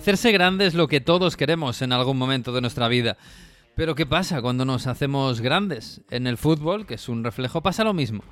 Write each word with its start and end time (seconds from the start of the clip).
Hacerse 0.00 0.32
grande 0.32 0.64
es 0.64 0.72
lo 0.72 0.88
que 0.88 1.02
todos 1.02 1.36
queremos 1.36 1.82
en 1.82 1.92
algún 1.92 2.16
momento 2.16 2.52
de 2.52 2.62
nuestra 2.62 2.88
vida. 2.88 3.18
Pero 3.74 3.94
¿qué 3.94 4.06
pasa 4.06 4.40
cuando 4.40 4.64
nos 4.64 4.86
hacemos 4.86 5.42
grandes? 5.42 6.00
En 6.08 6.26
el 6.26 6.38
fútbol, 6.38 6.86
que 6.86 6.94
es 6.94 7.10
un 7.10 7.22
reflejo, 7.22 7.60
pasa 7.60 7.84
lo 7.84 7.92
mismo. 7.92 8.24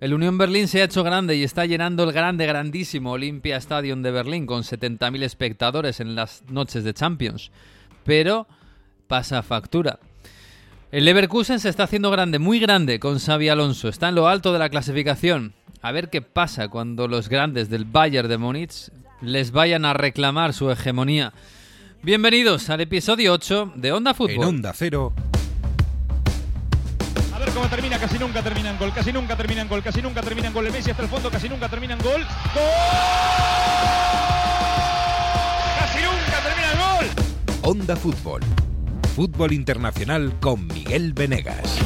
El 0.00 0.14
Unión 0.14 0.36
Berlín 0.36 0.66
se 0.66 0.80
ha 0.80 0.84
hecho 0.84 1.04
grande 1.04 1.36
y 1.36 1.44
está 1.44 1.64
llenando 1.64 2.02
el 2.02 2.10
grande, 2.10 2.44
grandísimo 2.44 3.12
Olympia 3.12 3.56
Stadium 3.58 4.02
de 4.02 4.10
Berlín 4.10 4.46
con 4.46 4.64
70.000 4.64 5.22
espectadores 5.22 6.00
en 6.00 6.16
las 6.16 6.42
noches 6.48 6.82
de 6.82 6.92
Champions. 6.92 7.52
Pero 8.02 8.48
pasa 9.06 9.44
factura. 9.44 10.00
El 10.90 11.04
Leverkusen 11.04 11.60
se 11.60 11.68
está 11.68 11.84
haciendo 11.84 12.10
grande, 12.10 12.40
muy 12.40 12.58
grande, 12.58 12.98
con 12.98 13.20
Xavi 13.20 13.48
Alonso. 13.48 13.88
Está 13.88 14.08
en 14.08 14.16
lo 14.16 14.26
alto 14.26 14.52
de 14.52 14.58
la 14.58 14.70
clasificación. 14.70 15.54
A 15.82 15.92
ver 15.92 16.10
qué 16.10 16.20
pasa 16.20 16.66
cuando 16.66 17.06
los 17.06 17.28
grandes 17.28 17.70
del 17.70 17.84
Bayern 17.84 18.28
de 18.28 18.38
Múnich 18.38 18.90
les 19.22 19.52
vayan 19.52 19.84
a 19.84 19.94
reclamar 19.94 20.52
su 20.52 20.70
hegemonía. 20.70 21.32
Bienvenidos 22.02 22.68
al 22.70 22.80
episodio 22.80 23.32
8 23.32 23.72
de 23.76 23.92
Onda 23.92 24.14
Fútbol. 24.14 24.34
En 24.34 24.44
Onda 24.44 24.72
Cero. 24.74 25.12
A 27.32 27.38
ver 27.38 27.50
cómo 27.50 27.66
termina, 27.68 27.98
casi 27.98 28.18
nunca 28.18 28.42
terminan 28.42 28.76
gol, 28.78 28.92
casi 28.92 29.12
nunca 29.12 29.36
terminan 29.36 29.68
gol, 29.68 29.82
casi 29.82 30.02
nunca 30.02 30.20
terminan 30.20 30.52
gol. 30.52 30.66
El 30.66 30.72
Messi 30.72 30.90
hasta 30.90 31.04
el 31.04 31.08
fondo, 31.08 31.30
casi 31.30 31.48
nunca 31.48 31.68
terminan 31.68 31.98
gol. 32.00 32.20
¡Gol! 32.54 32.62
¡Casi 35.78 35.98
nunca 36.02 36.40
terminan 36.42 36.76
gol! 36.78 37.06
Onda 37.62 37.96
Fútbol. 37.96 38.40
Fútbol 39.14 39.52
internacional 39.52 40.38
con 40.40 40.66
Miguel 40.66 41.12
Venegas. 41.12 41.78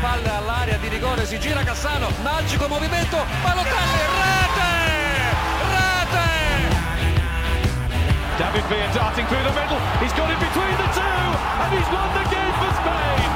Palla 0.00 0.38
all'area 0.38 0.78
di 0.78 0.88
rigore, 0.88 1.24
si 1.26 1.38
gira 1.38 1.64
Cassano, 1.64 2.08
magico 2.24 2.68
movimento, 2.68 3.16
Balotelli, 3.42 4.31
David 8.38 8.64
Villa 8.68 8.88
darting 8.94 9.26
through 9.26 9.42
the 9.44 9.52
middle. 9.52 9.78
He's 10.00 10.12
got 10.14 10.30
it 10.30 10.38
between 10.40 10.74
the 10.76 10.88
two, 10.94 11.00
and 11.62 11.70
he's 11.76 11.88
won 11.92 12.08
the 12.16 12.24
game 12.30 12.54
for 12.60 12.70
Spain. 12.80 13.30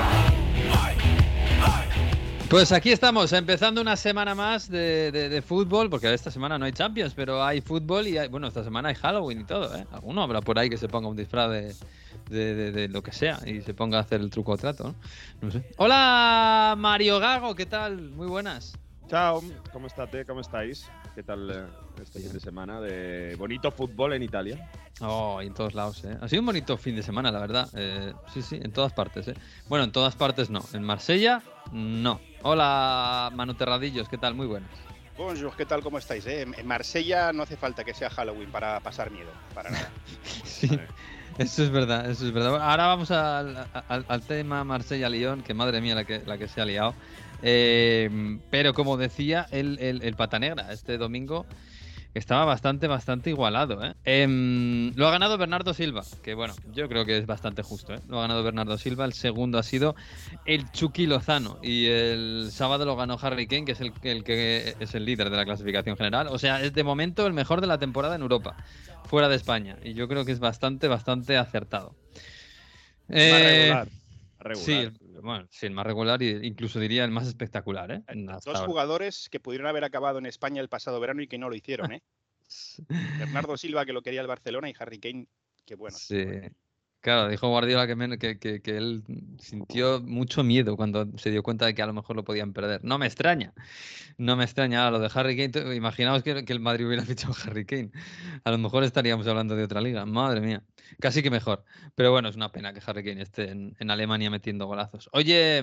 Pues 2.49 2.71
aquí 2.71 2.93
estamos, 2.93 3.33
empezando 3.33 3.81
una 3.81 3.97
semana 3.97 4.35
más 4.37 4.69
de, 4.71 5.11
de- 5.11 5.29
de 5.29 5.43
fútbol, 5.43 5.91
porque 5.91 6.15
esta 6.15 6.31
semana 6.31 6.57
no 6.59 6.65
hay 6.65 6.73
Champions, 6.73 7.13
pero 7.13 7.43
hay 7.45 7.61
fútbol 7.61 8.07
y 8.07 8.19
hay, 8.19 8.29
bueno, 8.29 8.47
esta 8.47 8.63
semana 8.63 8.89
hay 8.91 8.95
Halloween 8.95 9.41
y 9.41 9.45
todo, 9.45 9.77
¿eh? 9.77 9.85
Alguno 9.91 10.23
habrá 10.23 10.41
por 10.41 10.57
ahí 10.59 10.71
que 10.71 10.77
se 10.77 10.87
ponga 10.89 11.09
un 11.09 11.17
disfraz 11.17 11.51
de, 11.51 11.75
de- 12.31 12.55
de- 12.55 12.71
de 12.73 12.89
lo 12.89 13.03
que 13.03 13.11
sea 13.11 13.41
y 13.45 13.63
se 13.63 13.75
ponga 13.75 13.99
a 13.99 14.03
hacer 14.03 14.21
el 14.21 14.31
truco 14.31 14.53
o 14.53 14.57
trato, 14.57 14.85
¿no? 14.85 14.95
No 15.43 15.51
sé. 15.51 15.65
Hola 15.77 16.75
Mario 16.79 17.19
Gago, 17.19 17.55
¿qué 17.57 17.67
tal? 17.67 18.01
Muy 18.13 18.29
buenas. 18.29 18.79
Ciao, 19.09 19.43
¿cómo 19.73 19.89
estate? 19.89 20.25
¿Cómo 20.25 20.41
estáis? 20.41 20.89
¿Qué 21.17 21.25
tal 21.25 21.51
eh, 21.51 21.65
este 22.03 22.21
fin 22.21 22.33
de 22.33 22.41
semana 22.41 22.81
de 22.81 23.35
bonito 23.39 23.71
fútbol 23.71 24.13
en 24.15 24.23
Italia? 24.23 24.59
Oh, 25.01 25.41
y 25.43 25.47
en 25.47 25.55
todos 25.55 25.75
lados, 25.75 26.03
¿eh? 26.05 26.17
Ha 26.21 26.29
sido 26.29 26.41
un 26.41 26.47
bonito 26.47 26.77
fin 26.79 26.97
de 26.97 27.03
semana, 27.03 27.31
la 27.31 27.39
verdad. 27.41 27.69
Eh, 27.75 28.13
sí, 28.33 28.43
sí, 28.43 28.57
en 28.63 28.73
todas 28.73 28.93
partes, 28.93 29.29
¿eh? 29.29 29.35
Bueno, 29.69 29.85
en 29.85 29.93
todas 29.93 30.15
partes 30.17 30.49
no. 30.51 30.63
En 30.73 30.83
Marsella, 30.83 31.43
no. 31.73 32.21
Hola 32.43 33.31
Manu 33.35 33.55
Terradillos, 33.55 34.09
¿qué 34.09 34.19
tal? 34.19 34.35
Muy 34.35 34.47
buenas. 34.47 34.71
Bonjour, 35.19 35.55
¿qué 35.57 35.65
tal? 35.67 35.83
¿Cómo 35.83 35.99
estáis? 35.99 36.27
eh? 36.27 36.43
En 36.43 36.67
Marsella 36.67 37.33
no 37.33 37.43
hace 37.43 37.57
falta 37.57 37.85
que 37.85 37.95
sea 37.95 38.11
Halloween 38.11 38.51
para 38.51 38.81
pasar 38.81 39.11
miedo, 39.11 39.31
para 39.55 39.71
nada. 39.71 39.91
Sí, 40.45 40.71
eso 41.39 41.65
es 41.65 41.71
verdad, 41.71 42.09
eso 42.11 42.27
es 42.27 42.33
verdad. 42.33 42.57
Ahora 42.63 42.87
vamos 42.87 43.11
al, 43.11 43.67
al- 43.89 44.05
al 44.09 44.23
tema 44.23 44.65
Marsella-Lyon, 44.65 45.43
que 45.43 45.53
madre 45.53 45.81
mía 45.83 45.95
la 45.95 46.05
que, 46.05 46.23
la 46.25 46.39
que 46.39 46.49
se 46.49 46.61
ha 46.61 46.65
liado. 46.65 46.95
Eh, 47.43 48.39
pero 48.51 48.73
como 48.73 48.97
decía 48.97 49.47
el, 49.51 49.79
el, 49.79 50.01
el 50.03 50.15
Pata 50.15 50.39
Negra, 50.39 50.73
este 50.73 50.97
domingo 50.97 51.45
estaba 52.19 52.45
bastante, 52.45 52.87
bastante 52.87 53.31
igualado. 53.31 53.85
¿eh? 53.85 53.95
Em, 54.05 54.93
lo 54.97 55.07
ha 55.09 55.11
ganado 55.11 55.37
Bernardo 55.39 55.75
Silva, 55.75 56.03
que 56.23 56.35
bueno, 56.35 56.55
yo 56.73 56.89
creo 56.89 57.05
que 57.05 57.19
es 57.19 57.27
bastante 57.27 57.63
justo. 57.63 57.95
¿eh? 57.95 58.01
Lo 58.09 58.19
ha 58.19 58.23
ganado 58.23 58.43
Bernardo 58.43 58.79
Silva, 58.79 59.05
el 59.05 59.13
segundo 59.13 59.59
ha 59.59 59.63
sido 59.63 59.95
el 60.45 60.71
Chucky 60.73 61.07
Lozano 61.07 61.59
y 61.63 61.87
el 61.87 62.49
sábado 62.53 62.85
lo 62.85 62.97
ganó 62.97 63.19
Harry 63.21 63.47
Kane, 63.47 63.65
que 63.65 63.73
es 63.73 63.81
el, 63.81 63.93
el 64.03 64.25
que 64.25 64.75
es 64.81 64.95
el 64.95 65.05
líder 65.05 65.31
de 65.31 65.37
la 65.37 65.45
clasificación 65.45 65.97
general. 65.97 66.29
O 66.29 66.39
sea, 66.39 66.63
es 66.63 66.73
de 66.73 66.85
momento 66.85 67.27
el 67.27 67.33
mejor 67.33 67.61
de 67.61 67.67
la 67.67 67.79
temporada 67.79 68.15
en 68.17 68.23
Europa 68.23 68.57
fuera 69.05 69.29
de 69.29 69.37
España. 69.37 69.77
Y 69.85 69.95
yo 69.95 70.09
creo 70.09 70.25
que 70.25 70.33
es 70.33 70.41
bastante, 70.41 70.89
bastante 70.89 71.37
acertado. 71.37 71.95
Más 73.09 73.19
Eh, 73.19 73.63
regular. 73.69 73.89
regular. 74.41 74.65
Sí, 74.65 75.06
bueno, 75.27 75.47
sí, 75.51 75.67
el 75.67 75.73
más 75.73 75.87
regular 75.87 76.23
e 76.23 76.47
incluso 76.47 76.81
diría 76.81 77.05
el 77.05 77.11
más 77.11 77.27
espectacular. 77.27 77.91
¿eh? 77.91 78.03
Hasta 78.07 78.51
Dos 78.51 78.61
ahora. 78.61 78.67
jugadores 78.67 79.29
que 79.31 79.41
pudieron 79.41 79.67
haber 79.67 79.85
acabado 79.85 80.19
en 80.19 80.27
España 80.27 80.61
el 80.63 80.69
pasado 80.69 80.99
verano 81.01 81.23
y 81.23 81.29
que 81.29 81.39
no 81.39 81.51
lo 81.51 81.57
hicieron, 81.57 81.93
¿eh? 81.93 82.03
Bernardo 83.19 83.57
Silva, 83.57 83.85
que 83.85 83.93
lo 83.93 84.03
quería 84.03 84.21
el 84.21 84.27
Barcelona, 84.27 84.71
y 84.71 84.75
Harry 84.79 84.99
Kane, 84.99 85.29
que 85.65 85.75
bueno. 85.75 85.97
Sí. 85.97 86.25
Claro, 87.01 87.29
dijo 87.29 87.49
Guardiola 87.49 87.87
que, 87.87 88.19
que, 88.19 88.39
que- 88.39 88.61
que 88.61 88.77
él 88.77 89.05
sintió 89.39 90.01
mucho 90.03 90.43
miedo 90.43 90.77
cuando 90.77 91.07
se 91.19 91.31
dio 91.31 91.43
cuenta 91.45 91.65
de 91.67 91.75
que 91.75 91.83
a 91.83 91.87
lo 91.87 91.93
mejor 91.93 92.17
lo 92.17 92.25
podían 92.25 92.53
perder. 92.53 92.83
No 92.83 92.99
me 92.99 93.07
extraña. 93.07 93.55
No 94.19 94.37
me 94.37 94.45
extraña. 94.45 94.91
Lo 94.91 94.99
de 94.99 95.11
Harry 95.15 95.37
Kane, 95.37 95.77
imaginaos 95.77 96.23
que, 96.25 96.33
el 96.33 96.61
Madrid 96.61 96.87
hubiera 96.87 97.05
fichado 97.07 97.35
a 97.35 97.47
Harry 97.51 97.65
Kane. 97.65 97.91
A 98.45 98.51
lo 98.51 98.59
mejor 98.59 98.83
estaríamos 98.85 99.27
hablando 99.29 99.55
de 99.57 99.65
otra 99.65 99.81
liga. 99.81 100.05
Madre 100.07 100.41
mía. 100.41 100.65
Casi 101.01 101.23
que 101.23 101.31
mejor. 101.31 101.65
Pero 101.95 102.11
bueno, 102.13 102.29
es 102.29 102.37
una 102.37 102.51
pena 102.53 102.73
que 102.73 102.81
Harry 102.87 103.05
Kane 103.05 103.23
esté 103.23 103.51
en, 103.51 103.77
en 103.79 103.91
Alemania 103.91 104.31
metiendo 104.31 104.67
golazos. 104.67 105.09
Oye, 105.13 105.63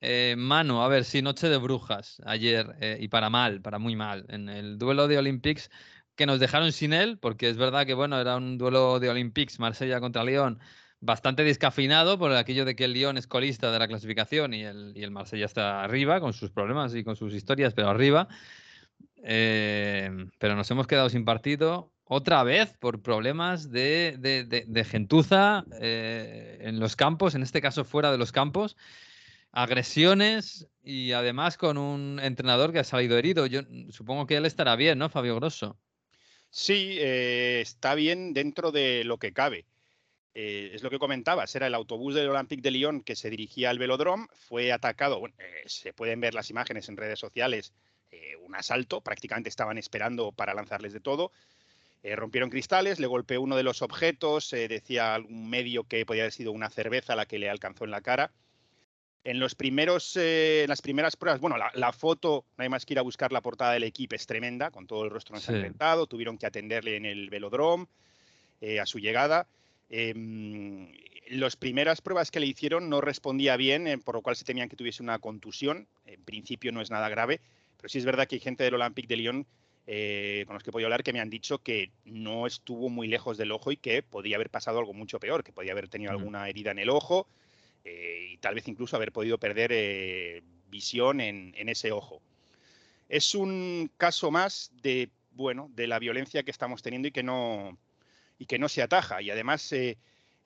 eh, 0.00 0.34
Manu, 0.36 0.80
a 0.82 0.88
ver, 0.88 1.04
sí, 1.04 1.22
noche 1.22 1.48
de 1.48 1.56
brujas 1.56 2.20
ayer 2.24 2.76
eh, 2.80 2.98
y 3.00 3.08
para 3.08 3.30
mal, 3.30 3.62
para 3.62 3.78
muy 3.78 3.96
mal. 3.96 4.26
En 4.28 4.48
el 4.48 4.78
duelo 4.78 5.08
de 5.08 5.18
Olympics 5.18 5.70
que 6.16 6.26
nos 6.26 6.40
dejaron 6.40 6.72
sin 6.72 6.92
él, 6.92 7.18
porque 7.18 7.48
es 7.48 7.56
verdad 7.56 7.86
que 7.86 7.94
bueno, 7.94 8.20
era 8.20 8.36
un 8.36 8.58
duelo 8.58 8.98
de 9.00 9.10
Olympics, 9.10 9.58
Marsella 9.60 10.00
contra 10.00 10.24
Lyon, 10.24 10.58
bastante 11.00 11.44
descafeinado 11.44 12.18
por 12.18 12.32
aquello 12.32 12.64
de 12.64 12.74
que 12.74 12.84
el 12.84 12.94
Lyon 12.94 13.18
es 13.18 13.26
colista 13.26 13.70
de 13.70 13.78
la 13.78 13.88
clasificación 13.88 14.54
y 14.54 14.64
el, 14.64 14.92
y 14.96 15.02
el 15.02 15.10
Marsella 15.10 15.44
está 15.46 15.84
arriba, 15.84 16.20
con 16.20 16.32
sus 16.32 16.50
problemas 16.50 16.94
y 16.94 17.04
con 17.04 17.16
sus 17.16 17.34
historias, 17.34 17.74
pero 17.74 17.88
arriba. 17.90 18.28
Eh, 19.28 20.10
pero 20.38 20.54
nos 20.54 20.70
hemos 20.70 20.86
quedado 20.86 21.08
sin 21.08 21.24
partido 21.24 21.92
otra 22.04 22.44
vez 22.44 22.76
por 22.78 23.02
problemas 23.02 23.70
de, 23.70 24.16
de- 24.18 24.84
gentuza 24.84 25.64
eh, 25.80 26.58
en 26.60 26.78
los 26.78 26.94
campos, 26.96 27.34
en 27.34 27.42
este 27.42 27.60
caso 27.60 27.84
fuera 27.84 28.12
de 28.12 28.18
los 28.18 28.30
campos, 28.30 28.76
agresiones 29.52 30.68
y 30.82 31.12
además 31.12 31.56
con 31.56 31.78
un 31.78 32.20
entrenador 32.22 32.72
que 32.72 32.78
ha 32.78 32.84
salido 32.84 33.18
herido. 33.18 33.46
Yo 33.46 33.62
supongo 33.90 34.26
que 34.26 34.36
él 34.36 34.46
estará 34.46 34.76
bien, 34.76 34.98
¿no, 34.98 35.08
Fabio 35.08 35.34
Grosso? 35.36 35.78
Sí, 36.58 36.96
eh, 37.00 37.60
está 37.60 37.94
bien 37.94 38.32
dentro 38.32 38.72
de 38.72 39.04
lo 39.04 39.18
que 39.18 39.34
cabe. 39.34 39.66
Eh, 40.34 40.70
es 40.74 40.82
lo 40.82 40.88
que 40.90 40.98
comentabas, 40.98 41.54
era 41.54 41.66
el 41.66 41.74
autobús 41.74 42.14
del 42.14 42.30
Olympique 42.30 42.62
de 42.62 42.70
Lyon 42.70 43.02
que 43.02 43.14
se 43.14 43.28
dirigía 43.30 43.68
al 43.68 43.78
velodrome, 43.78 44.26
fue 44.48 44.72
atacado, 44.72 45.20
bueno, 45.20 45.34
eh, 45.38 45.64
se 45.66 45.92
pueden 45.92 46.20
ver 46.20 46.34
las 46.34 46.50
imágenes 46.50 46.88
en 46.88 46.96
redes 46.96 47.18
sociales, 47.18 47.74
un 48.42 48.54
asalto, 48.54 49.02
prácticamente 49.02 49.50
estaban 49.50 49.76
esperando 49.76 50.32
para 50.32 50.54
lanzarles 50.54 50.94
de 50.94 51.00
todo, 51.00 51.30
rompieron 52.02 52.50
cristales, 52.50 53.00
le 53.00 53.06
golpeó 53.06 53.42
uno 53.42 53.56
de 53.56 53.62
los 53.62 53.82
objetos, 53.82 54.50
decía 54.50 55.14
algún 55.14 55.50
medio 55.50 55.84
que 55.84 56.06
podía 56.06 56.22
haber 56.22 56.32
sido 56.32 56.52
una 56.52 56.70
cerveza 56.70 57.16
la 57.16 57.26
que 57.26 57.38
le 57.38 57.50
alcanzó 57.50 57.84
en 57.84 57.90
la 57.90 58.00
cara. 58.00 58.32
En 59.26 59.40
los 59.40 59.56
primeros, 59.56 60.16
eh, 60.16 60.62
en 60.62 60.68
las 60.68 60.80
primeras 60.80 61.16
pruebas, 61.16 61.40
bueno, 61.40 61.56
la, 61.56 61.72
la 61.74 61.92
foto, 61.92 62.44
no 62.56 62.62
hay 62.62 62.68
más 62.68 62.86
que 62.86 62.94
ir 62.94 63.00
a 63.00 63.02
buscar 63.02 63.32
la 63.32 63.40
portada 63.40 63.72
del 63.72 63.82
equipo, 63.82 64.14
es 64.14 64.24
tremenda, 64.24 64.70
con 64.70 64.86
todo 64.86 65.02
el 65.02 65.10
rostro 65.10 65.34
Sí. 65.34 65.40
ensangrentado, 65.42 66.06
tuvieron 66.06 66.38
que 66.38 66.46
atenderle 66.46 66.94
en 66.94 67.04
el 67.06 67.28
velodrome 67.28 67.88
eh, 68.60 68.78
a 68.78 68.86
su 68.86 69.00
llegada. 69.00 69.48
Em, 69.90 70.92
las 71.30 71.56
primeras 71.56 72.00
pruebas 72.00 72.30
que 72.30 72.38
le 72.38 72.46
hicieron 72.46 72.88
no 72.88 73.00
respondía 73.00 73.56
bien, 73.56 73.88
eh, 73.88 73.98
por 73.98 74.14
lo 74.14 74.22
cual 74.22 74.36
se 74.36 74.44
temían 74.44 74.68
que 74.68 74.76
tuviese 74.76 75.02
una 75.02 75.18
contusión. 75.18 75.88
En 76.04 76.22
principio 76.22 76.70
no 76.70 76.80
es 76.80 76.92
nada 76.92 77.08
grave, 77.08 77.40
pero 77.78 77.88
sí 77.88 77.98
es 77.98 78.04
verdad 78.04 78.28
que 78.28 78.36
hay 78.36 78.40
gente 78.40 78.62
del 78.62 78.74
Olympique 78.74 79.08
de 79.08 79.16
Lyon 79.16 79.44
eh, 79.88 80.44
con 80.46 80.54
los 80.54 80.62
que 80.62 80.70
he 80.70 80.72
podido 80.72 80.86
hablar 80.86 81.02
que 81.02 81.12
me 81.12 81.18
han 81.20 81.30
dicho 81.30 81.58
que 81.58 81.90
no 82.04 82.46
estuvo 82.46 82.88
muy 82.90 83.08
lejos 83.08 83.36
del 83.38 83.50
ojo 83.50 83.72
y 83.72 83.76
que 83.76 84.04
podía 84.04 84.36
haber 84.36 84.50
pasado 84.50 84.78
algo 84.78 84.92
mucho 84.92 85.18
peor, 85.18 85.42
que 85.42 85.52
podía 85.52 85.72
haber 85.72 85.88
tenido 85.88 86.12
alguna 86.12 86.48
herida 86.48 86.70
en 86.70 86.78
el 86.78 86.90
ojo 86.90 87.26
eh, 87.86 88.30
y 88.32 88.38
tal 88.38 88.56
vez 88.56 88.66
incluso 88.66 88.96
haber 88.96 89.12
podido 89.12 89.38
perder 89.38 89.70
eh, 89.72 90.42
visión 90.68 91.20
en, 91.20 91.54
ese 91.68 91.92
ojo. 91.92 92.20
Es 93.08 93.36
un 93.36 93.92
caso 93.96 94.32
más 94.32 94.72
de, 94.82 95.08
bueno, 95.30 95.70
de 95.72 95.86
la 95.86 96.00
violencia 96.00 96.42
que 96.42 96.50
estamos 96.50 96.82
teniendo 96.82 97.06
y 97.06 97.12
que 97.12 97.22
no, 97.22 97.78
y 98.40 98.46
que 98.46 98.58
no 98.58 98.68
se 98.68 98.82
ataja. 98.82 99.22
Y 99.22 99.30
además, 99.30 99.72
eh, 99.72 99.96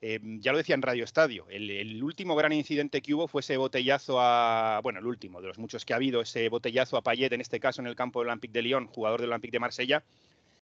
ya 0.01 0.51
lo 0.51 0.59
decía 0.59 0.75
en 0.75 0.83
Radio 0.83 1.03
Estadio, 1.03 1.47
el, 1.49 1.71
el 1.71 2.03
último 2.03 2.35
gran 2.35 2.53
incidente 2.53 3.01
que 3.01 3.15
hubo 3.15 3.27
fue 3.27 3.41
ese 3.41 3.57
botellazo 3.57 4.21
a, 4.21 4.79
bueno, 4.83 4.99
el 4.99 5.07
último 5.07 5.41
de 5.41 5.47
los 5.47 5.57
muchos 5.57 5.83
que 5.83 5.93
ha 5.93 5.95
habido, 5.95 6.21
ese 6.21 6.47
botellazo 6.47 6.95
a 6.95 7.01
Payet, 7.01 7.33
en 7.33 7.41
este 7.41 7.59
caso 7.59 7.81
en 7.81 7.87
el 7.87 7.95
campo 7.95 8.19
del 8.19 8.29
Olympique 8.29 8.53
de 8.53 8.61
Lyon, 8.61 8.85
jugador 8.85 9.19
del 9.19 9.31
Olympique 9.31 9.53
de 9.53 9.59
Marsella, 9.59 10.03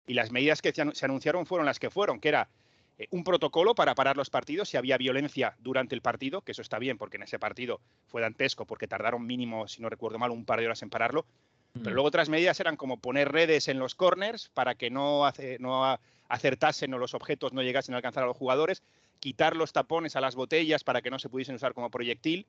y 0.07 0.13
las 0.13 0.29
medidas 0.29 0.61
que 0.61 0.73
se 0.73 1.05
anunciaron 1.05 1.45
fueron 1.45 1.65
las 1.65 1.79
que 1.79 1.89
fueron, 1.89 2.19
que 2.19 2.27
era 2.27 2.49
eh, 2.97 3.07
un 3.11 3.23
protocolo 3.23 3.75
para 3.75 3.95
parar 3.95 4.15
los 4.17 4.29
partidos 4.29 4.69
si 4.69 4.77
había 4.77 4.97
violencia 4.97 5.55
durante 5.59 5.95
el 5.95 6.01
partido, 6.01 6.41
que 6.41 6.51
eso 6.53 6.61
está 6.61 6.79
bien 6.79 6.97
porque 6.97 7.17
en 7.17 7.23
ese 7.23 7.39
partido 7.39 7.81
fue 8.07 8.21
dantesco 8.21 8.65
porque 8.65 8.87
tardaron 8.87 9.25
mínimo, 9.25 9.67
si 9.67 9.81
no 9.81 9.89
recuerdo 9.89 10.17
mal, 10.19 10.31
un 10.31 10.45
par 10.45 10.59
de 10.59 10.65
horas 10.67 10.81
en 10.81 10.89
pararlo, 10.89 11.25
pero 11.83 11.93
luego 11.93 12.07
otras 12.07 12.29
medidas 12.29 12.57
eran 12.61 12.77
como 12.77 12.97
poner 12.97 13.31
redes 13.33 13.67
en 13.67 13.79
los 13.79 13.95
corners 13.95 14.49
para 14.53 14.75
que 14.75 14.89
no, 14.89 15.25
hace, 15.25 15.57
no 15.59 15.83
ha- 15.83 15.99
acertasen 16.29 16.93
o 16.93 16.97
los 16.97 17.13
objetos 17.13 17.51
no 17.51 17.61
llegasen 17.61 17.93
a 17.93 17.97
alcanzar 17.97 18.23
a 18.23 18.27
los 18.27 18.37
jugadores, 18.37 18.81
quitar 19.19 19.57
los 19.57 19.73
tapones 19.73 20.15
a 20.15 20.21
las 20.21 20.35
botellas 20.35 20.83
para 20.85 21.01
que 21.01 21.11
no 21.11 21.19
se 21.19 21.27
pudiesen 21.27 21.55
usar 21.55 21.73
como 21.73 21.89
proyectil 21.89 22.45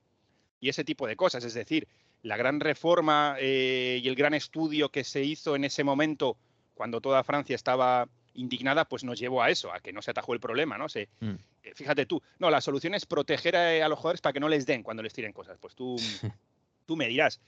y 0.61 0.69
ese 0.69 0.85
tipo 0.85 1.07
de 1.07 1.17
cosas. 1.17 1.43
Es 1.43 1.53
decir, 1.53 1.89
la 2.23 2.37
gran 2.37 2.61
reforma 2.61 3.35
eh, 3.39 3.99
y 4.01 4.07
el 4.07 4.15
gran 4.15 4.33
estudio 4.33 4.89
que 4.89 5.03
se 5.03 5.23
hizo 5.23 5.55
en 5.57 5.65
ese 5.65 5.83
momento, 5.83 6.37
cuando 6.73 7.01
toda 7.01 7.23
Francia 7.25 7.55
estaba 7.55 8.07
indignada, 8.37 8.85
pues 8.85 9.03
nos 9.03 9.19
llevó 9.19 9.43
a 9.43 9.49
eso, 9.49 9.71
a 9.73 9.79
que 9.81 9.91
no 9.91 10.01
se 10.01 10.11
atajó 10.11 10.33
el 10.33 10.39
problema, 10.39 10.77
¿no? 10.77 10.87
Se, 10.89 11.09
Mm. 11.19 11.35
eh, 11.63 11.73
Fíjate 11.75 12.05
tú, 12.05 12.21
no, 12.39 12.49
la 12.49 12.61
solución 12.61 12.93
es 12.95 13.05
proteger 13.05 13.55
a, 13.55 13.85
a 13.85 13.89
los 13.89 13.99
jugadores 13.99 14.21
para 14.21 14.33
que 14.33 14.39
no 14.39 14.47
les 14.49 14.65
den 14.65 14.83
cuando 14.83 15.03
les 15.03 15.13
tiren 15.13 15.33
cosas. 15.33 15.57
Pues 15.59 15.75
tú, 15.75 15.97
tú 16.85 16.95
me 16.95 17.07
dirás. 17.07 17.39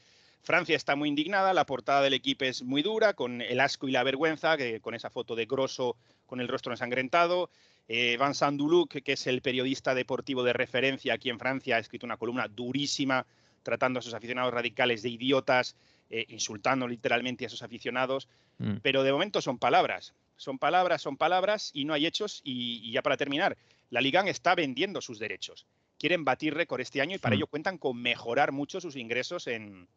Francia 0.42 0.76
está 0.76 0.96
muy 0.96 1.10
indignada, 1.10 1.54
la 1.54 1.66
portada 1.66 2.02
del 2.02 2.14
equipo 2.14 2.46
es 2.46 2.64
muy 2.64 2.82
dura, 2.82 3.14
con 3.14 3.42
el 3.42 3.60
asco 3.60 3.88
y 3.88 3.92
la 3.92 4.04
vergüenza, 4.04 4.56
que, 4.58 4.80
con 4.80 4.94
esa 4.94 5.10
foto 5.10 5.36
de 5.36 5.46
Grosso 5.46 5.96
con 6.26 6.40
el 6.40 6.48
rostro 6.48 6.72
ensangrentado. 6.72 7.50
Eh, 7.88 8.18
Vincent 8.20 8.58
Duluc, 8.58 9.02
que 9.02 9.14
es 9.14 9.28
el 9.28 9.42
periodista 9.42 9.94
deportivo 9.96 10.44
de 10.44 10.54
referencia 10.54 11.16
aquí 11.16 11.30
en 11.30 11.40
Francia, 11.40 11.76
ha 11.76 11.80
escrito 11.80 12.06
una 12.06 12.18
columna 12.18 12.48
durísima 12.48 13.26
tratando 13.64 14.00
a 14.00 14.02
sus 14.02 14.14
aficionados 14.14 14.54
radicales 14.54 15.02
de 15.02 15.10
idiotas, 15.10 15.76
eh, 16.10 16.26
insultando 16.30 16.88
literalmente 16.88 17.44
a 17.46 17.48
esos 17.48 17.62
aficionados. 17.62 18.28
Mm. 18.60 18.78
Pero 18.82 19.04
de 19.04 19.12
momento 19.12 19.42
son 19.42 19.58
palabras. 19.58 20.14
Son 20.40 20.58
palabras, 20.58 21.02
son 21.02 21.18
palabras 21.18 21.70
y 21.74 21.84
no 21.84 21.94
hay 21.94 22.06
hechos. 22.06 22.40
Y, 22.46 22.80
y 22.84 22.94
ya 22.94 23.02
para 23.02 23.18
terminar, 23.18 23.58
la 23.90 24.00
Liga 24.00 24.22
está 24.22 24.56
vendiendo 24.56 25.02
sus 25.02 25.20
derechos. 25.20 25.66
Quieren 26.00 26.24
batir 26.24 26.54
récord 26.54 26.80
este 26.80 27.02
año 27.02 27.16
y 27.16 27.20
para 27.20 27.36
Mm. 27.36 27.40
ello 27.40 27.48
cuentan 27.48 27.78
con 27.78 28.02
mejorar 28.02 28.54
mucho 28.54 28.80
sus 28.80 28.96
ingresos 28.96 29.48
en, 29.48 29.88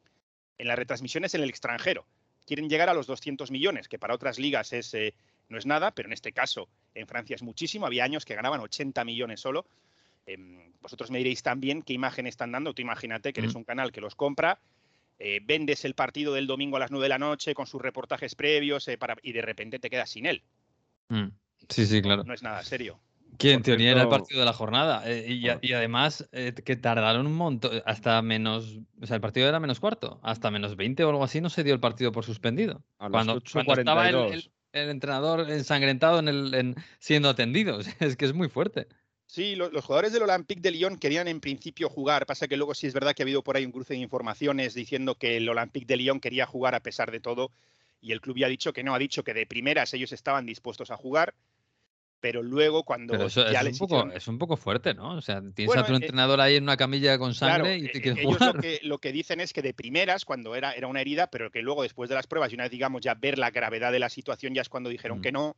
en 0.58 0.68
las 0.68 0.76
retransmisiones 0.76 1.34
en 1.34 1.42
el 1.42 1.48
extranjero. 1.48 2.04
Quieren 2.44 2.68
llegar 2.68 2.88
a 2.88 2.94
los 2.94 3.06
200 3.06 3.52
millones, 3.52 3.86
que 3.86 4.00
para 4.00 4.14
otras 4.14 4.40
ligas 4.40 4.72
es, 4.72 4.92
eh, 4.94 5.14
no 5.48 5.58
es 5.58 5.64
nada, 5.66 5.92
pero 5.92 6.08
en 6.08 6.12
este 6.12 6.32
caso 6.32 6.68
en 6.94 7.06
Francia 7.06 7.36
es 7.36 7.42
muchísimo. 7.42 7.86
Había 7.86 8.02
años 8.02 8.24
que 8.24 8.34
ganaban 8.34 8.58
80 8.60 9.04
millones 9.04 9.40
solo. 9.40 9.64
Em, 10.26 10.72
vosotros 10.80 11.10
me 11.12 11.18
diréis 11.18 11.42
también 11.44 11.82
qué 11.82 11.92
imagen 11.92 12.26
están 12.26 12.50
dando. 12.50 12.74
Tú 12.74 12.82
imagínate 12.82 13.32
que 13.32 13.40
eres 13.40 13.54
Mm. 13.54 13.58
un 13.58 13.64
canal 13.64 13.92
que 13.92 14.00
los 14.00 14.16
compra, 14.16 14.58
eh, 15.22 15.40
vendes 15.44 15.84
el 15.84 15.94
partido 15.94 16.34
del 16.34 16.46
domingo 16.46 16.76
a 16.76 16.80
las 16.80 16.90
9 16.90 17.04
de 17.04 17.08
la 17.10 17.18
noche 17.18 17.54
con 17.54 17.66
sus 17.66 17.80
reportajes 17.80 18.34
previos 18.34 18.86
eh, 18.88 18.98
para, 18.98 19.16
y 19.22 19.32
de 19.32 19.42
repente 19.42 19.78
te 19.78 19.88
quedas 19.90 20.10
sin 20.10 20.26
él. 20.26 20.42
Mm. 21.08 21.28
Sí, 21.68 21.86
sí, 21.86 22.02
claro. 22.02 22.24
No 22.24 22.34
es 22.34 22.42
nada 22.42 22.62
serio. 22.64 22.98
Que 23.38 23.52
en 23.52 23.62
teoría 23.62 23.92
era 23.92 24.02
el 24.02 24.08
partido 24.08 24.40
de 24.40 24.46
la 24.46 24.52
jornada. 24.52 25.02
eh, 25.06 25.26
y, 25.62 25.72
además 25.72 26.28
eh, 26.32 26.52
que 26.52 26.76
tardaron 26.76 27.26
un 27.26 27.34
montón, 27.34 27.82
hasta 27.86 28.20
menos, 28.20 28.78
o 29.00 29.06
sea, 29.06 29.16
el 29.16 29.22
partido 29.22 29.48
era 29.48 29.58
menos 29.58 29.80
cuarto, 29.80 30.20
hasta 30.22 30.50
menos 30.50 30.76
20 30.76 31.02
o 31.04 31.08
algo 31.10 31.24
así 31.24 31.40
no 31.40 31.48
se 31.48 31.64
dio 31.64 31.72
el 31.72 31.80
partido 31.80 32.12
por 32.12 32.24
suspendido. 32.24 32.84
A 32.98 33.04
las 33.04 33.12
Cuando, 33.12 33.42
cuando 33.52 33.72
estaba 33.74 34.08
el, 34.08 34.14
8:42. 34.16 34.32
el- 34.34 34.52
el 34.72 34.88
entrenador 34.90 35.50
ensangrentado 35.50 36.18
en 36.18 36.28
el, 36.28 36.54
en- 36.54 36.74
siendo 36.98 37.28
atendido. 37.30 37.78
Es 38.00 38.16
que 38.16 38.24
es 38.24 38.34
muy 38.34 38.48
fuerte. 38.48 38.86
Sí, 39.32 39.56
lo- 39.56 39.70
los 39.70 39.86
jugadores 39.86 40.12
del 40.12 40.24
Olympique 40.24 40.60
de 40.60 40.70
Lyon 40.72 40.98
querían 40.98 41.26
en 41.26 41.40
principio 41.40 41.88
jugar. 41.88 42.26
Pasa 42.26 42.48
que 42.48 42.58
luego 42.58 42.74
sí 42.74 42.86
es 42.86 42.92
verdad 42.92 43.14
que 43.14 43.22
ha 43.22 43.24
habido 43.24 43.42
por 43.42 43.56
ahí 43.56 43.64
un 43.64 43.72
cruce 43.72 43.94
de 43.94 44.00
informaciones 44.00 44.74
diciendo 44.74 45.14
que 45.14 45.38
el 45.38 45.48
Olympique 45.48 45.86
de 45.86 45.96
Lyon 45.96 46.20
quería 46.20 46.44
jugar 46.44 46.74
a 46.74 46.80
pesar 46.80 47.10
de 47.10 47.18
todo. 47.18 47.50
Y 48.02 48.12
el 48.12 48.20
club 48.20 48.36
ya 48.36 48.44
ha 48.44 48.50
dicho 48.50 48.74
que 48.74 48.84
no, 48.84 48.94
ha 48.94 48.98
dicho 48.98 49.24
que 49.24 49.32
de 49.32 49.46
primeras 49.46 49.94
ellos 49.94 50.12
estaban 50.12 50.44
dispuestos 50.44 50.90
a 50.90 50.98
jugar. 50.98 51.32
Pero 52.20 52.42
luego 52.42 52.82
cuando 52.84 53.14
Pero 53.14 53.24
eso 53.28 53.50
ya 53.50 53.60
es, 53.60 53.64
les 53.64 53.80
un 53.80 53.88
poco, 53.88 53.94
hicieron- 54.02 54.12
es 54.18 54.28
un 54.28 54.38
poco 54.38 54.56
fuerte, 54.58 54.92
¿no? 54.92 55.14
O 55.16 55.22
sea, 55.22 55.40
tienes 55.40 55.64
Bueno, 55.64 55.82
a 55.82 55.86
tu 55.86 55.92
eh, 55.94 55.96
entrenador 55.96 56.38
ahí 56.42 56.56
en 56.56 56.64
una 56.64 56.76
camilla 56.76 57.16
con 57.16 57.32
Claro, 57.32 57.64
sangre 57.64 57.78
y 57.78 57.88
te 57.88 57.98
eh, 57.98 58.02
quieres 58.02 58.18
ellos 58.18 58.38
jugar. 58.38 58.54
lo 58.56 58.60
que, 58.60 58.80
lo 58.82 58.98
que 58.98 59.12
dicen 59.12 59.40
es 59.40 59.54
que 59.54 59.62
de 59.62 59.72
primeras, 59.72 60.26
cuando 60.26 60.54
era, 60.54 60.72
era 60.72 60.88
una 60.88 61.00
herida, 61.00 61.28
pero 61.28 61.50
que 61.50 61.62
luego 61.62 61.84
después 61.84 62.10
de 62.10 62.16
las 62.16 62.26
pruebas 62.26 62.52
y 62.52 62.54
una 62.56 62.64
vez, 62.64 62.70
digamos, 62.70 63.00
ya 63.00 63.14
ver 63.14 63.38
la 63.38 63.50
gravedad 63.50 63.92
de 63.92 63.98
la 63.98 64.10
situación, 64.10 64.52
ya 64.52 64.60
es 64.60 64.68
cuando 64.68 64.90
dijeron 64.90 65.20
Mm. 65.20 65.22
que 65.22 65.32
no 65.32 65.56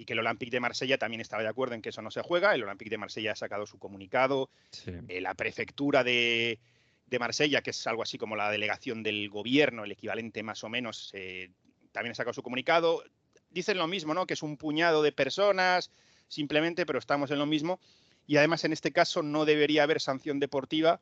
y 0.00 0.06
que 0.06 0.14
el 0.14 0.20
Olympique 0.20 0.50
de 0.50 0.60
Marsella 0.60 0.96
también 0.96 1.20
estaba 1.20 1.42
de 1.42 1.50
acuerdo 1.50 1.74
en 1.74 1.82
que 1.82 1.90
eso 1.90 2.00
no 2.00 2.10
se 2.10 2.22
juega. 2.22 2.54
El 2.54 2.62
Olympique 2.62 2.88
de 2.88 2.96
Marsella 2.96 3.32
ha 3.32 3.36
sacado 3.36 3.66
su 3.66 3.78
comunicado. 3.78 4.48
Sí. 4.70 4.92
Eh, 5.08 5.20
la 5.20 5.34
prefectura 5.34 6.02
de, 6.02 6.58
de 7.06 7.18
Marsella, 7.18 7.60
que 7.60 7.68
es 7.68 7.86
algo 7.86 8.02
así 8.02 8.16
como 8.16 8.34
la 8.34 8.50
delegación 8.50 9.02
del 9.02 9.28
gobierno, 9.28 9.84
el 9.84 9.92
equivalente 9.92 10.42
más 10.42 10.64
o 10.64 10.70
menos, 10.70 11.10
eh, 11.12 11.50
también 11.92 12.12
ha 12.12 12.14
sacado 12.14 12.32
su 12.32 12.42
comunicado. 12.42 13.04
Dicen 13.50 13.76
lo 13.76 13.86
mismo, 13.88 14.14
¿no? 14.14 14.26
Que 14.26 14.32
es 14.32 14.42
un 14.42 14.56
puñado 14.56 15.02
de 15.02 15.12
personas, 15.12 15.90
simplemente, 16.28 16.86
pero 16.86 16.98
estamos 16.98 17.30
en 17.30 17.38
lo 17.38 17.44
mismo. 17.44 17.78
Y 18.26 18.38
además, 18.38 18.64
en 18.64 18.72
este 18.72 18.92
caso, 18.92 19.22
no 19.22 19.44
debería 19.44 19.82
haber 19.82 20.00
sanción 20.00 20.40
deportiva, 20.40 20.98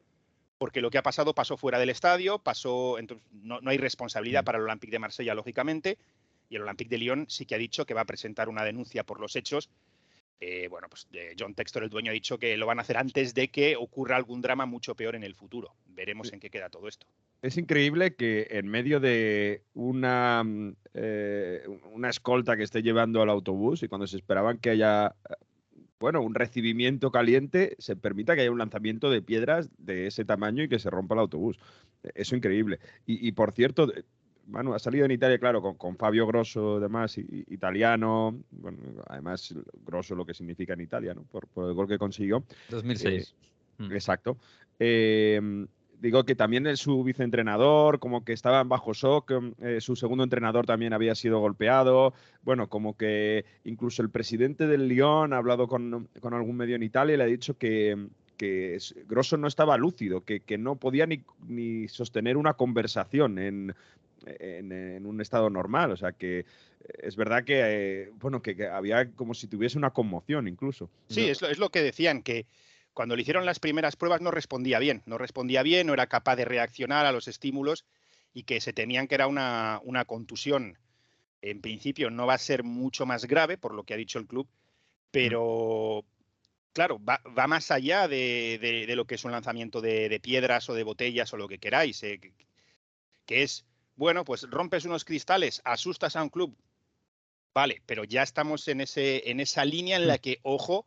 porque 0.59 0.81
lo 0.81 0.91
que 0.91 0.99
ha 0.99 1.05
pasado 1.05 1.37
pasó 1.37 1.57
fuera 1.57 1.79
del 1.79 1.91
estadio, 1.91 2.41
pasó. 2.41 2.99
Entonces, 2.99 3.25
no, 3.31 3.61
no 3.61 3.71
hay 3.71 3.79
responsabilidad 3.79 4.43
Mm. 4.43 4.45
para 4.45 4.59
el 4.59 4.65
Olympique 4.65 4.91
de 4.91 4.99
Marsella, 4.99 5.35
lógicamente. 5.35 5.99
Y 6.49 6.57
el 6.57 6.63
Olympique 6.63 6.91
de 6.91 6.99
Lyon 6.99 7.27
sí 7.29 7.47
que 7.47 7.55
ha 7.55 7.59
dicho 7.59 7.85
que 7.85 7.95
va 7.95 8.03
a 8.03 8.07
presentar 8.07 8.49
una 8.49 8.65
denuncia 8.65 9.05
por 9.05 9.21
los 9.21 9.37
hechos. 9.37 9.71
Eh, 10.41 10.69
bueno, 10.69 10.89
pues 10.89 11.09
eh, 11.13 11.35
John 11.39 11.55
Textor, 11.55 11.83
el 11.83 11.91
dueño, 11.91 12.11
ha 12.11 12.15
dicho 12.15 12.39
que 12.39 12.57
lo 12.57 12.67
van 12.67 12.79
a 12.79 12.83
hacer 12.83 12.97
antes 12.97 13.35
de 13.35 13.49
que 13.49 13.77
ocurra 13.77 14.17
algún 14.17 14.41
drama 14.41 14.67
mucho 14.67 14.95
peor 14.95 15.17
en 15.17 15.25
el 15.25 15.35
futuro. 15.35 15.75
Veremos 15.87 16.33
en 16.33 16.39
qué 16.39 16.49
queda 16.49 16.71
todo 16.71 16.87
esto. 16.87 17.07
Es 17.43 17.57
increíble 17.57 18.15
que 18.15 18.47
en 18.51 18.69
medio 18.69 19.01
de 19.01 19.63
una, 19.75 20.45
mm, 20.45 20.77
eh, 20.95 21.63
una 21.93 22.09
escolta 22.09 22.57
que 22.57 22.63
esté 22.63 22.83
llevando 22.83 23.21
al 23.21 23.31
autobús 23.31 23.83
y 23.83 23.89
cuando 23.89 24.07
se 24.07 24.17
esperaban 24.17 24.59
que 24.59 24.71
haya, 24.71 25.17
bueno, 25.99 26.21
un 26.23 26.37
recibimiento 26.37 27.11
caliente, 27.11 27.75
se 27.79 27.97
permita 27.97 28.37
que 28.37 28.43
haya 28.43 28.53
un 28.53 28.59
lanzamiento 28.59 29.11
de 29.11 29.23
piedras 29.23 29.69
de 29.77 30.07
ese 30.07 30.25
tamaño 30.25 30.63
y 30.63 30.69
que 30.69 30.79
se 30.79 30.91
rompa 30.91 31.17
el 31.17 31.21
autobús. 31.21 31.59
Eh, 32.05 32.11
Eso 32.15 32.37
increíble. 32.37 32.79
Y, 33.07 33.27
y, 33.27 33.33
por 33.33 33.51
cierto, 33.53 33.93
Manu, 34.49 34.75
ha 34.75 34.79
salido 34.79 35.05
en 35.05 35.11
Italia, 35.11 35.39
claro, 35.39 35.61
con, 35.63 35.77
con 35.77 35.97
Fabio 35.97 36.27
Grosso, 36.27 36.77
además, 36.77 37.17
italiano, 37.19 38.35
bueno, 38.51 38.79
además 39.07 39.55
Grosso 39.85 40.15
lo 40.15 40.25
que 40.25 40.35
significa 40.35 40.73
en 40.73 40.81
Italia, 40.81 41.15
¿no? 41.15 41.23
Por, 41.25 41.47
por 41.49 41.69
el 41.69 41.75
gol 41.75 41.87
que 41.89 41.99
consiguió. 41.99 42.43
2006. 42.71 43.35
Mm. 43.79 43.93
Exacto. 43.93 44.37
Eh, 44.79 45.67
digo 46.01 46.25
que 46.25 46.35
también 46.35 46.67
es 46.67 46.81
su 46.81 47.03
viceentrenador, 47.05 47.99
como 47.99 48.25
que 48.25 48.33
estaba 48.33 48.63
bajo 48.65 48.95
shock, 48.95 49.33
eh, 49.61 49.81
su 49.81 49.97
segundo 49.97 50.25
entrenador 50.25 50.65
también 50.65 50.93
había 50.93 51.15
sido 51.15 51.41
golpeado, 51.41 52.15
bueno, 52.43 52.69
como 52.69 52.97
que 52.97 53.45
incluso 53.65 54.03
el 54.03 54.11
presidente 54.11 54.67
del 54.67 54.89
Lyon 54.89 55.33
ha 55.33 55.39
hablado 55.39 55.67
con, 55.69 56.09
con 56.21 56.35
algún 56.35 56.57
medio 56.57 56.77
en 56.77 56.83
Italia 56.85 57.15
y 57.15 57.19
le 57.19 57.25
ha 57.25 57.27
dicho 57.27 57.59
que, 57.59 58.09
que 58.37 58.77
es- 58.77 58.95
Grosso 59.09 59.37
no 59.37 59.49
estaba 59.49 59.77
lúcido, 59.77 60.23
que, 60.23 60.41
que 60.41 60.57
no 60.57 60.77
podía 60.77 61.07
ni, 61.07 61.23
ni 61.47 61.89
sostener 61.89 62.37
una 62.37 62.55
conversación 62.55 63.39
en, 63.39 63.75
en, 64.41 64.73
en 64.73 65.07
un 65.07 65.21
estado 65.21 65.51
normal, 65.51 65.91
o 65.93 65.97
sea 65.97 66.13
que 66.13 66.45
es 66.99 67.17
verdad 67.17 67.45
que, 67.45 67.61
eh, 67.65 68.11
bueno, 68.15 68.41
que, 68.43 68.57
que 68.57 68.67
había 68.67 69.11
como 69.13 69.35
si 69.35 69.47
tuviese 69.47 69.79
una 69.79 69.91
conmoción 69.91 70.49
incluso. 70.49 70.91
Sí, 71.09 71.29
es 71.29 71.41
lo, 71.43 71.49
es 71.49 71.59
lo 71.59 71.71
que 71.71 71.83
decían, 71.83 72.23
que 72.23 72.47
cuando 72.95 73.15
le 73.17 73.23
hicieron 73.23 73.47
las 73.47 73.61
primeras 73.61 73.97
pruebas 73.97 74.21
no 74.21 74.31
respondía 74.31 74.79
bien, 74.79 75.03
no 75.07 75.19
respondía 75.19 75.63
bien, 75.63 75.87
no 75.87 75.95
era 75.95 76.07
capaz 76.07 76.37
de 76.37 76.45
reaccionar 76.45 77.07
a 77.07 77.13
los 77.13 77.29
estímulos 77.29 77.85
y 78.35 78.43
que 78.45 78.61
se 78.61 78.73
temían 78.73 79.07
que 79.09 79.15
era 79.15 79.27
una, 79.27 79.81
una 79.85 80.05
contusión. 80.05 80.79
En 81.43 81.61
principio 81.61 82.11
no 82.11 82.27
va 82.27 82.35
a 82.35 82.39
ser 82.39 82.65
mucho 82.65 83.07
más 83.07 83.27
grave, 83.27 83.57
por 83.59 83.73
lo 83.75 83.85
que 83.85 83.95
ha 83.95 83.97
dicho 83.97 84.19
el 84.19 84.27
club, 84.27 84.49
pero 85.11 86.05
claro, 86.73 87.03
va, 87.05 87.21
va 87.37 87.47
más 87.47 87.71
allá 87.71 88.09
de, 88.09 88.59
de- 88.61 88.87
de 88.87 88.97
lo 88.97 89.05
que 89.07 89.15
es 89.17 89.25
un 89.25 89.33
lanzamiento 89.33 89.81
de, 89.81 90.09
de 90.09 90.21
piedras 90.21 90.69
o 90.69 90.75
de 90.75 90.83
botellas 90.83 91.33
o 91.33 91.37
lo 91.37 91.49
que 91.49 91.59
queráis, 91.59 92.03
eh, 92.03 92.19
que, 92.19 92.33
que 93.27 93.43
es, 93.43 93.65
bueno, 93.99 94.25
pues 94.25 94.49
rompes 94.49 94.85
unos 94.85 95.05
cristales, 95.05 95.61
asustas 95.65 96.15
a 96.15 96.23
un 96.23 96.29
club, 96.31 96.57
vale, 97.53 97.83
pero 97.85 98.05
ya 98.05 98.23
estamos 98.23 98.67
en, 98.69 98.81
ese, 98.81 99.29
en 99.31 99.41
esa 99.41 99.65
línea 99.65 99.97
en 99.97 100.07
la 100.07 100.19
que, 100.19 100.39
ojo, 100.43 100.87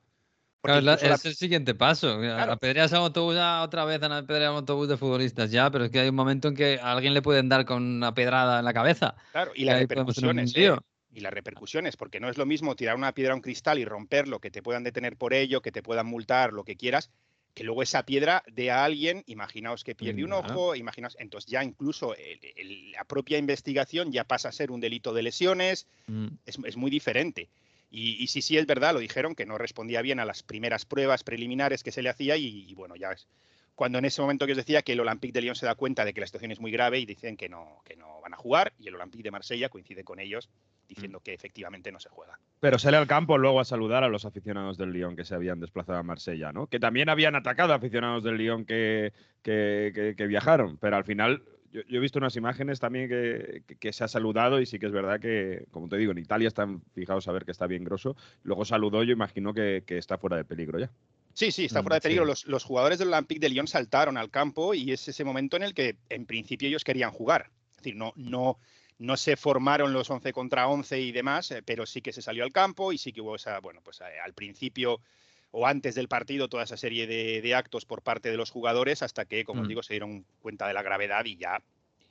Claro, 0.63 0.79
es 0.79 0.85
la- 0.85 0.91
incluso 0.93 1.09
la- 1.09 1.15
es 1.15 1.25
el 1.25 1.35
siguiente 1.35 1.73
paso. 1.75 2.19
Claro. 2.19 2.51
Apedreas 2.53 2.93
a 2.93 2.97
autobús 2.97 3.35
ah, 3.37 3.63
otra 3.63 3.83
vez, 3.83 4.01
han 4.03 4.11
apedreado 4.11 4.55
a 4.55 4.59
autobús 4.59 4.87
de 4.87 4.95
futbolistas 4.95 5.49
ya, 5.51 5.71
pero 5.71 5.85
es 5.85 5.91
que 5.91 5.99
hay 5.99 6.09
un 6.09 6.15
momento 6.15 6.47
en 6.47 6.55
que 6.55 6.79
a 6.79 6.91
alguien 6.91 7.13
le 7.15 7.21
pueden 7.23 7.49
dar 7.49 7.65
con 7.65 7.83
una 7.83 8.13
pedrada 8.13 8.59
en 8.59 8.65
la 8.65 8.73
cabeza. 8.73 9.15
Claro, 9.31 9.51
y 9.55 9.65
las 9.65 9.79
repercusiones. 9.79 10.55
¿eh? 10.55 10.71
Y 11.13 11.19
las 11.19 11.33
repercusiones, 11.33 11.97
porque 11.97 12.19
no 12.19 12.29
es 12.29 12.37
lo 12.37 12.45
mismo 12.45 12.75
tirar 12.75 12.95
una 12.95 13.11
piedra 13.11 13.33
a 13.33 13.35
un 13.35 13.41
cristal 13.41 13.79
y 13.79 13.85
romperlo, 13.85 14.39
que 14.39 14.51
te 14.51 14.61
puedan 14.61 14.83
detener 14.83 15.17
por 15.17 15.33
ello, 15.33 15.61
que 15.61 15.71
te 15.71 15.81
puedan 15.83 16.05
multar, 16.05 16.53
lo 16.53 16.63
que 16.63 16.77
quieras, 16.77 17.09
que 17.53 17.63
luego 17.63 17.83
esa 17.83 18.05
piedra 18.05 18.43
dé 18.51 18.71
a 18.71 18.83
alguien, 18.85 19.23
imaginaos 19.27 19.83
que 19.83 19.93
pierde 19.95 20.23
un 20.23 20.31
ojo, 20.33 20.75
imaginaos, 20.75 21.17
entonces 21.19 21.51
ya 21.51 21.63
incluso 21.63 22.15
el- 22.15 22.39
el- 22.55 22.91
la 22.91 23.03
propia 23.03 23.37
investigación 23.37 24.11
ya 24.11 24.23
pasa 24.23 24.49
a 24.49 24.51
ser 24.51 24.71
un 24.71 24.79
delito 24.79 25.13
de 25.13 25.23
lesiones, 25.23 25.87
Mm. 26.07 26.27
es, 26.45 26.57
es 26.65 26.77
muy 26.77 26.89
diferente. 26.89 27.49
Y, 27.89 28.23
y 28.23 28.27
sí, 28.27 28.41
sí, 28.41 28.57
es 28.57 28.65
verdad, 28.65 28.93
lo 28.93 28.99
dijeron, 28.99 29.35
que 29.35 29.45
no 29.45 29.57
respondía 29.57 30.01
bien 30.01 30.19
a 30.19 30.25
las 30.25 30.43
primeras 30.43 30.85
pruebas 30.85 31.23
preliminares 31.25 31.83
que 31.83 31.91
se 31.91 32.01
le 32.01 32.09
hacía 32.09 32.37
y, 32.37 32.69
y 32.69 32.73
bueno, 32.73 32.95
ya 32.95 33.11
es 33.11 33.27
cuando 33.75 33.97
en 33.99 34.05
ese 34.05 34.21
momento 34.21 34.45
que 34.45 34.51
os 34.51 34.57
decía 34.57 34.81
que 34.81 34.93
el 34.93 34.99
Olympique 34.99 35.33
de 35.33 35.41
Lyon 35.41 35.55
se 35.55 35.65
da 35.65 35.75
cuenta 35.75 36.05
de 36.05 36.13
que 36.13 36.21
la 36.21 36.27
situación 36.27 36.51
es 36.51 36.59
muy 36.59 36.71
grave 36.71 36.99
y 36.99 37.05
dicen 37.05 37.35
que 37.35 37.49
no, 37.49 37.81
que 37.83 37.95
no 37.95 38.21
van 38.21 38.33
a 38.33 38.37
jugar 38.37 38.73
y 38.79 38.87
el 38.87 38.95
Olympique 38.95 39.23
de 39.23 39.31
Marsella 39.31 39.69
coincide 39.69 40.03
con 40.03 40.19
ellos 40.19 40.49
diciendo 40.95 41.21
que 41.21 41.33
efectivamente 41.33 41.91
no 41.91 41.99
se 41.99 42.09
juega. 42.09 42.39
Pero 42.59 42.77
sale 42.77 42.97
al 42.97 43.07
campo 43.07 43.37
luego 43.37 43.59
a 43.59 43.65
saludar 43.65 44.03
a 44.03 44.09
los 44.09 44.25
aficionados 44.25 44.77
del 44.77 44.91
Lyon 44.91 45.15
que 45.15 45.25
se 45.25 45.35
habían 45.35 45.59
desplazado 45.59 45.97
a 45.97 46.03
Marsella, 46.03 46.51
¿no? 46.51 46.67
Que 46.67 46.79
también 46.79 47.09
habían 47.09 47.35
atacado 47.35 47.73
a 47.73 47.77
aficionados 47.77 48.23
del 48.23 48.37
Lyon 48.37 48.65
que, 48.65 49.13
que, 49.41 49.91
que- 49.95 50.15
que 50.15 50.27
viajaron, 50.27 50.77
pero 50.77 50.97
al 50.97 51.03
final 51.05 51.43
yo, 51.71 51.81
he 51.89 51.99
visto 51.99 52.19
unas 52.19 52.35
imágenes 52.35 52.79
también 52.79 53.07
que, 53.07 53.63
que, 53.79 53.93
se 53.93 54.03
ha 54.03 54.07
saludado 54.07 54.59
y 54.59 54.65
sí 54.65 54.77
que 54.79 54.87
es 54.87 54.91
verdad 54.91 55.19
que, 55.19 55.65
como 55.71 55.87
te 55.87 55.97
digo, 55.97 56.11
en 56.11 56.17
Italia 56.17 56.47
están 56.47 56.81
fijados 56.93 57.27
a 57.27 57.31
ver 57.31 57.45
que 57.45 57.51
está 57.51 57.67
bien 57.67 57.83
grosso. 57.83 58.15
Luego 58.43 58.65
saludó, 58.65 59.03
yo 59.03 59.13
imagino 59.13 59.53
que, 59.53 59.83
que 59.85 59.97
está 59.97 60.17
fuera 60.17 60.37
de 60.37 60.43
peligro 60.43 60.79
ya. 60.79 60.91
Sí, 61.33 61.51
sí, 61.51 61.65
está 61.65 61.79
mm, 61.79 61.83
fuera 61.83 61.95
de 61.95 62.01
peligro. 62.01 62.25
Los, 62.25 62.45
los, 62.45 62.63
jugadores 62.63 62.99
del 62.99 63.13
Olympique 63.13 63.39
de 63.39 63.49
Lyon 63.49 63.67
saltaron 63.67 64.17
al 64.17 64.29
campo 64.29 64.73
y 64.73 64.91
es 64.91 65.07
ese 65.07 65.23
momento 65.23 65.55
en 65.55 65.63
el 65.63 65.73
que 65.73 65.95
en 66.09 66.25
principio 66.25 66.67
ellos 66.67 66.83
querían 66.83 67.11
jugar. 67.11 67.51
Es 67.71 67.77
decir, 67.77 67.95
no, 67.95 68.11
no, 68.17 68.59
no 69.01 69.17
se 69.17 69.35
formaron 69.35 69.93
los 69.93 70.11
11 70.11 70.31
contra 70.31 70.67
11 70.67 71.01
y 71.01 71.11
demás, 71.11 71.49
eh, 71.49 71.63
pero 71.65 71.87
sí 71.87 72.01
que 72.01 72.13
se 72.13 72.21
salió 72.21 72.43
al 72.43 72.51
campo 72.51 72.93
y 72.93 72.99
sí 72.99 73.11
que 73.11 73.21
hubo 73.21 73.35
esa, 73.35 73.59
bueno, 73.59 73.81
pues 73.83 73.99
eh, 74.01 74.19
al 74.23 74.33
principio 74.33 75.01
o 75.49 75.65
antes 75.65 75.95
del 75.95 76.07
partido 76.07 76.47
toda 76.49 76.63
esa 76.63 76.77
serie 76.77 77.07
de, 77.07 77.55
actos 77.55 77.85
por 77.85 78.03
parte 78.03 78.29
de 78.29 78.37
los 78.37 78.51
jugadores 78.51 79.01
hasta 79.01 79.25
que, 79.25 79.43
como 79.43 79.61
os 79.61 79.65
mm. 79.65 79.69
digo, 79.69 79.83
se 79.83 79.93
dieron 79.93 80.23
cuenta 80.39 80.67
de 80.67 80.75
la 80.75 80.83
gravedad 80.83 81.25
y 81.25 81.35
ya... 81.35 81.63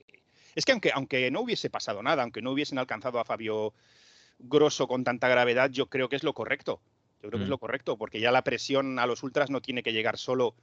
Eh, 0.09 0.21
es 0.57 0.65
que 0.65 0.73
aunque, 0.73 0.91
aunque 0.93 1.31
no 1.31 1.43
hubiese 1.43 1.71
pasado 1.71 2.03
nada, 2.03 2.25
aunque 2.25 2.43
no 2.43 2.51
hubiesen 2.51 2.79
alcanzado 2.79 3.21
a 3.21 3.25
Fabio 3.25 3.73
Grosso 4.41 4.89
con 4.89 5.05
tanta 5.05 5.29
gravedad, 5.29 5.71
yo 5.71 5.87
creo 5.87 6.09
que 6.09 6.17
es 6.17 6.25
lo 6.25 6.35
correcto. 6.35 6.81
Yo 7.23 7.29
creo 7.29 7.39
que 7.39 7.45
es 7.45 7.49
mm. 7.49 7.51
lo 7.51 7.59
correcto, 7.59 7.97
porque 7.99 8.19
ya 8.19 8.33
la 8.33 8.43
presión 8.43 8.99
a 8.99 9.07
los 9.07 9.23
ultras 9.23 9.49
no 9.49 9.61
tiene 9.61 9.85
que 9.85 9.93
llegar 9.93 10.19
solo 10.19 10.57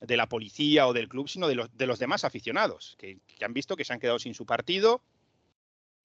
de 0.00 0.16
la 0.16 0.26
policía 0.26 0.86
o 0.86 0.94
del 0.94 1.08
club, 1.08 1.28
sino 1.28 1.48
de 1.48 1.54
los, 1.54 1.76
de 1.76 1.86
los 1.86 1.98
demás 1.98 2.24
aficionados, 2.24 2.96
que, 2.98 3.18
han 3.42 3.52
visto 3.52 3.76
que 3.76 3.84
se 3.84 3.92
han 3.92 4.00
quedado 4.00 4.18
sin 4.18 4.32
su 4.32 4.46
partido. 4.46 5.02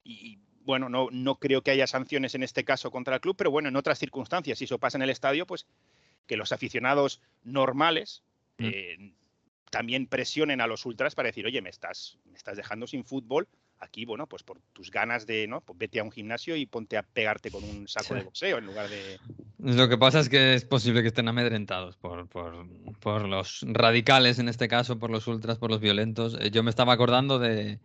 Y, 0.04 0.38
bueno, 0.64 0.88
no, 0.88 1.08
no 1.10 1.36
creo 1.36 1.62
que 1.62 1.72
haya 1.72 1.86
sanciones 1.86 2.34
en 2.34 2.42
este 2.42 2.64
caso 2.64 2.90
contra 2.90 3.16
el 3.16 3.20
club, 3.20 3.36
pero 3.36 3.50
bueno, 3.50 3.68
en 3.68 3.76
otras 3.76 3.98
circunstancias, 3.98 4.58
si 4.58 4.64
eso 4.64 4.78
pasa 4.78 4.98
en 4.98 5.02
el 5.02 5.10
estadio, 5.10 5.46
pues 5.46 5.66
que 6.26 6.36
los 6.36 6.52
aficionados 6.52 7.20
normales 7.42 8.22
mm. 8.58 8.64
eh, 8.64 9.12
también 9.70 10.06
presionen 10.06 10.60
a 10.60 10.66
los 10.66 10.86
ultras 10.86 11.14
para 11.14 11.28
decir, 11.28 11.46
oye, 11.46 11.60
me 11.62 11.70
estás, 11.70 12.18
me 12.30 12.36
estás 12.36 12.56
dejando 12.56 12.86
sin 12.86 13.04
fútbol, 13.04 13.48
aquí, 13.82 14.04
bueno, 14.04 14.26
pues 14.28 14.42
por 14.42 14.60
tus 14.72 14.90
ganas 14.90 15.26
de, 15.26 15.46
¿no? 15.48 15.60
Pues 15.60 15.78
vete 15.78 15.98
a 15.98 16.04
un 16.04 16.12
gimnasio 16.12 16.56
y 16.56 16.66
ponte 16.66 16.96
a 16.96 17.02
pegarte 17.02 17.50
con 17.50 17.64
un 17.64 17.88
saco 17.88 18.14
de 18.14 18.22
boxeo 18.22 18.58
en 18.58 18.66
lugar 18.66 18.88
de... 18.88 19.18
Lo 19.58 19.88
que 19.88 19.98
pasa 19.98 20.20
es 20.20 20.28
que 20.28 20.54
es 20.54 20.64
posible 20.64 21.02
que 21.02 21.08
estén 21.08 21.28
amedrentados 21.28 21.96
por, 21.96 22.28
por, 22.28 22.66
por 23.00 23.28
los 23.28 23.64
radicales, 23.66 24.38
en 24.38 24.48
este 24.48 24.68
caso, 24.68 24.98
por 24.98 25.10
los 25.10 25.26
ultras, 25.26 25.58
por 25.58 25.70
los 25.70 25.80
violentos. 25.80 26.36
Eh, 26.40 26.50
yo 26.50 26.62
me 26.62 26.70
estaba 26.70 26.92
acordando 26.92 27.38
de, 27.38 27.80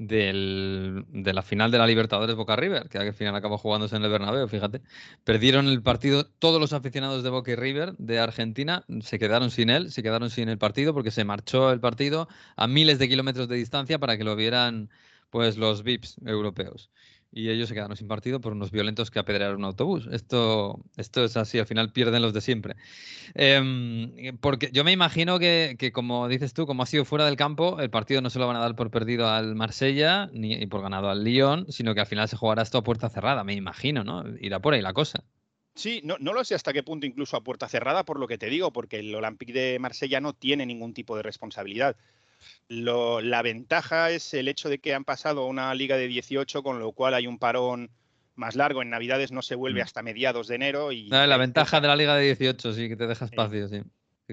del, 0.00 1.04
de 1.08 1.34
la 1.34 1.42
final 1.42 1.70
de 1.70 1.76
la 1.76 1.86
Libertadores 1.86 2.34
Boca 2.34 2.56
River, 2.56 2.88
que 2.88 2.96
al 2.96 3.12
final 3.12 3.36
acabó 3.36 3.58
jugándose 3.58 3.96
en 3.96 4.02
el 4.02 4.10
Bernabéu, 4.10 4.48
fíjate. 4.48 4.80
Perdieron 5.24 5.68
el 5.68 5.82
partido, 5.82 6.24
todos 6.24 6.58
los 6.58 6.72
aficionados 6.72 7.22
de 7.22 7.28
Boca 7.28 7.50
y 7.50 7.54
River 7.54 7.94
de 7.98 8.18
Argentina 8.18 8.84
se 9.02 9.18
quedaron 9.18 9.50
sin 9.50 9.68
él, 9.68 9.92
se 9.92 10.02
quedaron 10.02 10.30
sin 10.30 10.48
el 10.48 10.56
partido 10.56 10.94
porque 10.94 11.10
se 11.10 11.24
marchó 11.24 11.70
el 11.70 11.80
partido 11.80 12.28
a 12.56 12.66
miles 12.66 12.98
de 12.98 13.10
kilómetros 13.10 13.46
de 13.46 13.56
distancia 13.56 13.98
para 13.98 14.16
que 14.16 14.24
lo 14.24 14.36
vieran 14.36 14.88
pues 15.28 15.58
los 15.58 15.82
VIPs 15.82 16.16
europeos 16.24 16.90
y 17.32 17.48
ellos 17.48 17.68
se 17.68 17.74
quedaron 17.74 17.96
sin 17.96 18.08
partido 18.08 18.40
por 18.40 18.52
unos 18.52 18.70
violentos 18.70 19.10
que 19.10 19.18
apedrearon 19.18 19.58
un 19.58 19.64
autobús. 19.64 20.08
Esto, 20.10 20.80
esto 20.96 21.24
es 21.24 21.36
así, 21.36 21.58
al 21.58 21.66
final 21.66 21.92
pierden 21.92 22.22
los 22.22 22.32
de 22.32 22.40
siempre. 22.40 22.76
Em, 23.34 24.36
porque 24.40 24.70
yo 24.72 24.84
me 24.84 24.92
imagino 24.92 25.38
que, 25.38 25.90
como 25.92 26.28
dices 26.28 26.52
tú, 26.54 26.66
como 26.66 26.82
ha 26.82 26.86
sido 26.86 27.04
fuera 27.04 27.24
del 27.24 27.36
campo, 27.36 27.80
el 27.80 27.90
partido 27.90 28.20
no 28.20 28.30
se 28.30 28.38
lo 28.38 28.46
van 28.46 28.56
a 28.56 28.60
dar 28.60 28.74
por 28.74 28.90
perdido 28.90 29.28
al 29.28 29.54
Marsella 29.54 30.28
ni 30.32 30.66
por 30.66 30.82
ganado 30.82 31.08
al 31.08 31.24
Lyon, 31.24 31.66
sino 31.70 31.94
que 31.94 32.00
al 32.00 32.06
final 32.06 32.28
se 32.28 32.36
jugará 32.36 32.62
esto 32.62 32.78
a 32.78 32.84
puerta 32.84 33.08
cerrada, 33.08 33.44
me 33.44 33.54
imagino, 33.54 34.02
¿no? 34.02 34.24
Irá 34.40 34.60
por 34.60 34.74
ahí 34.74 34.82
la 34.82 34.92
cosa. 34.92 35.22
Sí, 35.74 36.00
no, 36.04 36.16
no 36.18 36.32
lo 36.32 36.44
sé 36.44 36.54
hasta 36.54 36.72
qué 36.72 36.82
punto 36.82 37.06
incluso 37.06 37.36
a 37.36 37.44
puerta 37.44 37.68
cerrada, 37.68 38.04
por 38.04 38.18
lo 38.18 38.26
que 38.26 38.38
te 38.38 38.50
digo, 38.50 38.72
porque 38.72 38.98
el 38.98 39.14
Olympique 39.14 39.52
de 39.52 39.78
Marsella 39.78 40.20
no 40.20 40.32
tiene 40.32 40.66
ningún 40.66 40.92
tipo 40.92 41.16
de 41.16 41.22
responsabilidad 41.22 41.96
la 42.68 43.42
ventaja 43.42 44.10
es 44.10 44.34
el 44.34 44.48
hecho 44.48 44.68
de 44.68 44.78
que 44.78 44.94
han 44.94 45.04
pasado 45.04 45.42
a 45.42 45.46
una 45.46 45.74
liga 45.74 45.96
de 45.96 46.08
18, 46.08 46.62
con 46.62 46.78
lo 46.78 46.92
cual 46.92 47.14
hay 47.14 47.26
un 47.26 47.38
parón 47.38 47.90
más 48.34 48.56
largo. 48.56 48.82
En 48.82 48.90
Navidades 48.90 49.32
no 49.32 49.42
se 49.42 49.54
vuelve 49.54 49.80
mm. 49.80 49.84
hasta 49.84 50.02
mediados 50.02 50.48
de 50.48 50.54
enero. 50.56 50.92
Y 50.92 51.08
la 51.08 51.36
ventaja 51.36 51.80
de 51.80 51.88
la 51.88 51.96
liga 51.96 52.16
de 52.16 52.24
18, 52.24 52.72
sí, 52.72 52.88
que 52.88 52.96
te 52.96 53.06
deja 53.06 53.24
espacio, 53.24 53.68
sí. 53.68 53.82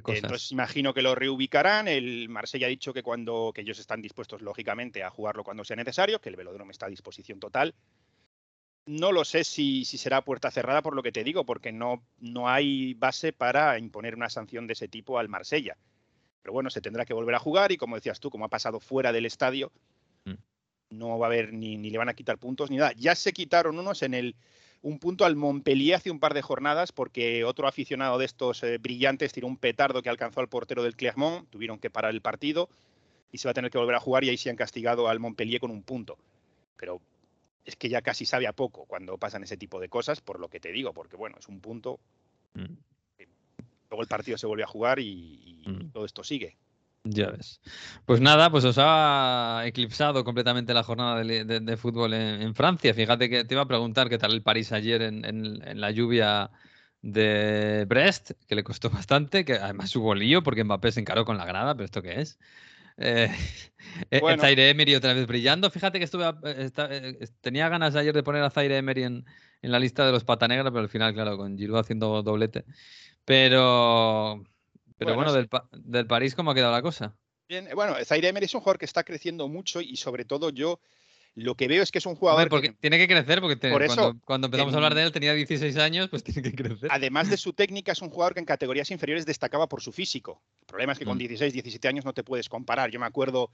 Entonces 0.06 0.52
imagino 0.52 0.94
que 0.94 1.02
lo 1.02 1.16
reubicarán. 1.16 1.88
El 1.88 2.30
Marsella 2.30 2.68
ha 2.68 2.70
dicho 2.70 2.94
que 2.94 3.04
cuando 3.04 3.52
que 3.54 3.62
ellos 3.62 3.80
están 3.80 4.02
dispuestos, 4.02 4.42
lógicamente, 4.42 5.04
a 5.04 5.10
jugarlo 5.10 5.44
cuando 5.44 5.64
sea 5.64 5.76
necesario, 5.76 6.22
que 6.22 6.30
el 6.30 6.36
velódromo 6.36 6.72
está 6.72 6.86
a 6.86 6.90
disposición 6.90 7.40
total. 7.40 7.74
No 8.86 9.12
lo 9.12 9.26
sé 9.26 9.44
si, 9.44 9.84
si, 9.86 9.98
será 9.98 10.24
puerta 10.24 10.50
cerrada 10.50 10.82
por 10.82 10.96
lo 10.96 11.04
que 11.04 11.12
te 11.12 11.24
digo, 11.24 11.46
porque 11.46 11.72
no, 11.72 12.06
no 12.20 12.48
hay 12.48 12.94
base 12.94 13.34
para 13.34 13.78
imponer 13.80 14.16
una 14.16 14.30
sanción 14.30 14.66
de 14.66 14.74
ese 14.74 14.88
tipo 14.88 15.20
al 15.20 15.28
Marsella. 15.28 15.78
Pero 16.42 16.54
bueno, 16.54 16.70
se 16.70 16.82
tendrá 16.82 17.06
que 17.06 17.14
volver 17.14 17.36
a 17.36 17.40
jugar 17.40 17.72
y 17.72 17.78
como 17.78 17.96
decías 17.96 18.20
tú, 18.20 18.30
como 18.30 18.46
ha 18.46 18.50
pasado 18.50 18.80
fuera 18.80 19.12
del 19.12 19.26
estadio, 19.26 19.72
mm. 20.26 20.34
no 20.92 21.20
va 21.20 21.26
a 21.26 21.30
haber 21.30 21.54
ni, 21.54 21.78
ni, 21.78 21.90
le 21.90 21.98
van 21.98 22.10
a 22.10 22.14
quitar 22.14 22.38
puntos 22.38 22.70
ni 22.70 22.78
nada. 22.78 22.94
Ya 22.96 23.16
se 23.16 23.34
quitaron 23.34 23.78
unos 23.80 24.02
en 24.04 24.14
el 24.14 24.36
un 24.82 25.00
punto 25.00 25.26
al 25.26 25.36
Montpellier 25.36 25.96
hace 25.96 26.12
un 26.12 26.20
par 26.20 26.34
de 26.34 26.42
jornadas 26.42 26.92
porque 26.92 27.44
otro 27.44 27.68
aficionado 27.68 28.18
de 28.18 28.26
estos 28.26 28.64
eh, 28.64 28.78
brillantes 28.78 29.34
tiró 29.34 29.48
un 29.48 29.58
petardo 29.58 30.02
que 30.02 30.10
alcanzó 30.10 30.40
al 30.40 30.50
portero 30.50 30.84
del 30.84 30.96
Clermont, 30.96 31.50
tuvieron 31.50 31.80
que 31.80 31.90
parar 31.90 32.12
el 32.12 32.22
partido 32.22 32.70
y 33.32 33.40
se 33.40 33.48
va 33.48 33.52
a 33.52 33.54
tener 33.54 33.72
que 33.72 33.78
volver 33.78 33.96
a 33.96 34.00
jugar 34.00 34.24
y 34.24 34.30
ahí 34.30 34.38
se 34.38 34.50
han 34.50 34.56
castigado 34.56 35.08
al 35.08 35.20
Montpellier 35.20 35.60
con 35.60 35.72
un 35.72 35.84
punto. 35.84 36.18
Pero 36.78 37.02
es 37.66 37.76
que 37.76 37.90
ya 37.90 38.02
casi 38.02 38.26
sabe 38.26 38.48
a 38.48 38.54
poco 38.54 38.86
cuando 38.86 39.18
pasan 39.18 39.44
ese 39.44 39.58
tipo 39.58 39.80
de 39.80 39.90
cosas, 39.90 40.22
por 40.22 40.40
lo 40.40 40.48
que 40.48 40.60
te 40.60 40.72
digo, 40.72 40.94
porque 40.94 41.18
bueno, 41.18 41.38
es 41.40 41.48
un 41.48 41.60
punto. 41.60 42.00
Mm. 42.54 42.76
Luego 43.90 44.02
el 44.02 44.08
partido 44.08 44.38
se 44.38 44.48
vuelve 44.48 44.64
a 44.64 44.68
jugar 44.68 45.00
y, 45.00 45.64
mm. 45.66 45.92
todo 45.92 46.06
esto 46.06 46.24
sigue. 46.24 46.58
Ya 47.04 47.30
ves. 47.30 47.62
Pues 48.06 48.20
nada, 48.20 48.50
pues 48.50 48.66
os 48.66 48.78
ha 48.80 49.64
eclipsado 49.66 50.24
completamente 50.24 50.74
la 50.74 50.84
jornada 50.84 51.24
de, 51.24 51.78
fútbol 51.78 52.14
en, 52.14 52.54
Francia. 52.56 52.94
Fíjate 52.94 53.30
que 53.30 53.46
te 53.46 53.54
iba 53.54 53.62
a 53.62 53.68
preguntar 53.68 54.10
qué 54.10 54.18
tal 54.18 54.34
el 54.34 54.44
París 54.44 54.72
ayer 54.72 55.02
en, 55.02 55.80
la 55.80 55.92
lluvia 55.92 56.52
de 57.02 57.86
Brest, 57.88 58.32
que 58.48 58.56
le 58.56 58.64
costó 58.64 58.90
bastante, 58.90 59.46
que 59.46 59.54
además 59.54 59.96
hubo 59.96 60.16
lío 60.16 60.44
porque 60.44 60.64
Mbappé 60.64 60.92
se 60.92 61.00
encaró 61.00 61.24
con 61.24 61.38
la 61.38 61.46
grada, 61.46 61.76
pero 61.76 61.86
¿esto 61.86 62.02
qué 62.02 62.20
es? 62.20 62.40
Eh, 62.98 63.30
eh 64.12 64.38
Zaire 64.40 64.70
Emery 64.70 64.96
otra 64.96 65.14
vez 65.14 65.28
brillando. 65.28 65.70
Fíjate 65.70 66.00
que 66.00 66.06
estuve 66.06 66.26
eh, 66.44 66.70
eh, 66.76 67.28
tenía 67.42 67.70
ganas 67.70 67.96
ayer 67.96 68.14
de 68.14 68.24
poner 68.24 68.44
a 68.44 68.50
Zaire 68.50 68.78
Emery 68.78 69.04
en, 69.04 69.26
en, 69.62 69.72
la 69.72 69.80
lista 69.80 70.06
de 70.06 70.12
los 70.12 70.24
pata 70.24 70.48
negra, 70.48 70.72
pero 70.72 70.82
al 70.82 70.90
final, 70.90 71.14
claro, 71.14 71.38
con 71.38 71.58
Giroud 71.58 71.80
haciendo 71.80 72.24
doblete, 72.24 72.66
pero, 73.28 74.42
pero 74.98 75.16
bueno, 75.16 75.34
del, 75.34 75.50
del, 75.74 76.08
París, 76.08 76.34
¿cómo 76.34 76.52
ha 76.52 76.56
quedado 76.56 76.72
la 76.72 76.82
cosa? 76.82 77.14
Bien, 77.50 77.68
bueno, 77.76 77.94
Zaire 78.06 78.30
Emery 78.30 78.46
es 78.46 78.54
un 78.54 78.62
jugador 78.62 78.80
que 78.80 78.86
está 78.86 79.04
creciendo 79.04 79.50
mucho 79.50 79.82
y 79.82 79.98
sobre 79.98 80.24
todo 80.24 80.50
yo 80.50 80.80
lo 81.36 81.56
que 81.56 81.68
veo 81.68 81.84
es 81.84 81.92
que 81.92 81.98
es 81.98 82.06
un 82.06 82.16
jugador. 82.16 82.48
porque 82.48 82.70
tiene 82.70 82.98
que 82.98 83.06
crecer, 83.06 83.42
porque 83.42 83.58
cuando, 84.24 84.48
empezamos 84.48 84.74
a 84.74 84.78
hablar 84.78 84.96
de 84.96 85.04
él 85.04 85.12
tenía 85.12 85.34
16 85.34 85.76
años, 85.76 86.08
pues 86.08 86.24
tiene 86.24 86.42
que 86.42 86.54
crecer. 86.54 86.88
Además 86.90 87.30
de 87.30 87.36
su 87.36 87.52
técnica, 87.52 87.92
es 87.92 88.02
un 88.02 88.12
jugador 88.12 88.34
que 88.34 88.40
en 88.40 88.46
categorías 88.46 88.92
inferiores 88.92 89.26
destacaba 89.26 89.68
por 89.68 89.82
su 89.82 89.92
físico. 89.92 90.42
El 90.62 90.68
problema 90.68 90.94
es 90.94 91.00
que 91.00 91.04
con 91.04 91.18
16, 91.18 91.52
mm. 91.52 91.54
17 91.54 91.88
años 91.90 92.06
no 92.06 92.14
te 92.14 92.24
puedes 92.24 92.48
comparar. 92.48 92.92
Yo 92.92 93.02
me 93.02 93.08
acuerdo 93.08 93.52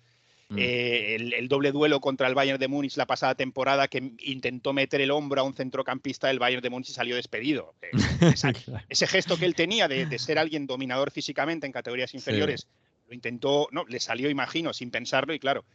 Mm. 0.49 0.55
Eh, 0.59 1.15
el, 1.15 1.47
doble 1.47 1.71
duelo 1.71 1.99
contra 1.99 2.27
el 2.27 2.35
Bayern 2.35 2.59
de 2.59 2.67
Múnich 2.67 2.97
la 2.97 3.07
pasada 3.07 3.35
temporada 3.35 3.87
que 3.87 4.13
intentó 4.19 4.73
meter 4.73 5.01
el 5.01 5.11
hombro 5.11 5.41
a 5.41 5.43
un 5.43 5.53
centrocampista 5.53 6.27
del 6.27 6.39
Bayern 6.39 6.61
de 6.61 6.69
Múnich 6.69 6.89
y 6.89 6.93
salió 6.93 7.15
despedido. 7.15 7.73
Eh, 7.81 7.91
ese 8.89 9.07
gesto 9.07 9.37
que 9.37 9.45
él 9.45 9.55
tenía 9.55 9.87
de, 9.87 10.19
ser 10.19 10.37
alguien 10.37 10.67
dominador 10.67 11.11
físicamente 11.11 11.65
en 11.65 11.71
categorías 11.71 12.13
inferiores, 12.13 12.67
lo 13.07 13.15
intentó, 13.15 13.67
no, 13.71 13.85
le 13.87 13.99
salió, 13.99 14.29
imagino, 14.29 14.73
sin 14.73 14.91
pensarlo 14.91 15.33
y 15.33 15.39
claro. 15.39 15.65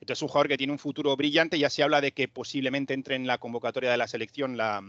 Entonces, 0.00 0.22
un 0.22 0.28
jugador 0.28 0.48
que 0.48 0.58
tiene 0.58 0.72
un 0.72 0.78
futuro 0.78 1.16
brillante. 1.16 1.58
Ya 1.58 1.70
se 1.70 1.82
habla 1.82 2.00
de 2.00 2.12
que 2.12 2.28
posiblemente 2.28 2.94
entre 2.94 3.16
en 3.16 3.26
la 3.26 3.38
convocatoria 3.38 3.90
de 3.90 3.96
la 3.96 4.06
selección 4.06 4.56
la, 4.56 4.82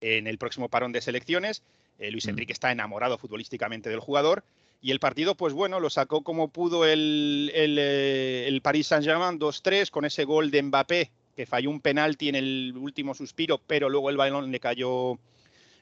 en 0.00 0.26
el 0.26 0.38
próximo 0.38 0.68
parón 0.68 0.92
de 0.92 1.00
selecciones. 1.00 1.62
Eh, 1.98 2.10
Luis 2.10 2.26
mm. 2.26 2.30
Enrique 2.30 2.52
está 2.52 2.72
enamorado 2.72 3.18
futbolísticamente 3.18 3.90
del 3.90 4.00
jugador. 4.00 4.44
Y 4.80 4.90
el 4.90 5.00
partido, 5.00 5.34
pues 5.34 5.52
bueno, 5.52 5.80
lo 5.80 5.90
sacó 5.90 6.22
como 6.22 6.48
pudo 6.48 6.84
el, 6.84 7.50
el, 7.54 7.78
eh, 7.78 8.46
el 8.46 8.60
Paris 8.60 8.88
Saint-Germain 8.88 9.38
2-3 9.38 9.90
con 9.90 10.04
ese 10.04 10.24
gol 10.24 10.50
de 10.50 10.62
Mbappé, 10.62 11.10
que 11.34 11.46
falló 11.46 11.70
un 11.70 11.80
penalti 11.80 12.28
en 12.28 12.34
el 12.34 12.74
último 12.76 13.14
suspiro, 13.14 13.60
pero 13.66 13.88
luego 13.88 14.10
el 14.10 14.16
balón 14.16 14.50
le 14.50 14.60
cayó, 14.60 15.18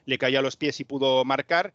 le 0.05 0.17
cayó 0.17 0.39
a 0.39 0.41
los 0.41 0.55
pies 0.55 0.79
y 0.79 0.85
pudo 0.85 1.23
marcar. 1.25 1.73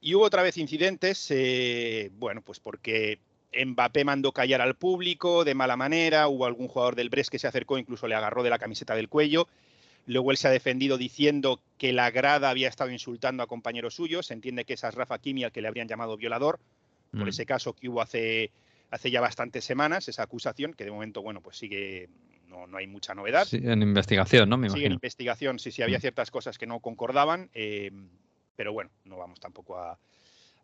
Y 0.00 0.14
hubo 0.14 0.24
otra 0.24 0.42
vez 0.42 0.58
incidentes, 0.58 1.30
eh, 1.30 2.10
bueno, 2.18 2.42
pues 2.42 2.60
porque 2.60 3.18
Mbappé 3.64 4.04
mandó 4.04 4.32
callar 4.32 4.60
al 4.60 4.76
público 4.76 5.44
de 5.44 5.54
mala 5.54 5.76
manera, 5.76 6.28
hubo 6.28 6.46
algún 6.46 6.68
jugador 6.68 6.94
del 6.94 7.08
Brest 7.08 7.30
que 7.30 7.38
se 7.38 7.46
acercó, 7.46 7.78
incluso 7.78 8.06
le 8.06 8.14
agarró 8.14 8.42
de 8.42 8.50
la 8.50 8.58
camiseta 8.58 8.94
del 8.94 9.08
cuello. 9.08 9.48
Luego 10.06 10.30
él 10.30 10.36
se 10.36 10.46
ha 10.46 10.52
defendido 10.52 10.98
diciendo 10.98 11.60
que 11.78 11.92
la 11.92 12.10
grada 12.10 12.48
había 12.48 12.68
estado 12.68 12.90
insultando 12.90 13.42
a 13.42 13.48
compañeros 13.48 13.94
suyos. 13.94 14.26
Se 14.26 14.34
entiende 14.34 14.64
que 14.64 14.74
esa 14.74 14.88
es 14.88 14.94
Rafa 14.94 15.18
Kimi 15.18 15.44
al 15.44 15.52
que 15.52 15.60
le 15.60 15.68
habrían 15.68 15.88
llamado 15.88 16.16
violador, 16.16 16.60
por 17.10 17.24
mm. 17.24 17.28
ese 17.28 17.44
caso 17.44 17.72
que 17.72 17.88
hubo 17.88 18.00
hace, 18.00 18.52
hace 18.90 19.10
ya 19.10 19.20
bastantes 19.20 19.64
semanas, 19.64 20.08
esa 20.08 20.22
acusación, 20.22 20.74
que 20.74 20.84
de 20.84 20.92
momento, 20.92 21.22
bueno, 21.22 21.40
pues 21.40 21.56
sigue, 21.56 22.08
no, 22.48 22.68
no 22.68 22.78
hay 22.78 22.86
mucha 22.86 23.14
novedad. 23.14 23.46
Sí, 23.46 23.60
en 23.62 23.82
investigación, 23.82 24.48
¿no? 24.48 24.56
Me 24.56 24.70
sigue 24.70 24.86
en 24.86 24.92
investigación, 24.92 25.58
sí, 25.58 25.72
sí, 25.72 25.82
había 25.82 25.98
mm. 25.98 26.02
ciertas 26.02 26.30
cosas 26.30 26.56
que 26.56 26.66
no 26.66 26.78
concordaban, 26.78 27.50
eh, 27.52 27.90
pero 28.54 28.72
bueno, 28.72 28.90
no 29.04 29.16
vamos 29.16 29.40
tampoco 29.40 29.76
a, 29.76 29.98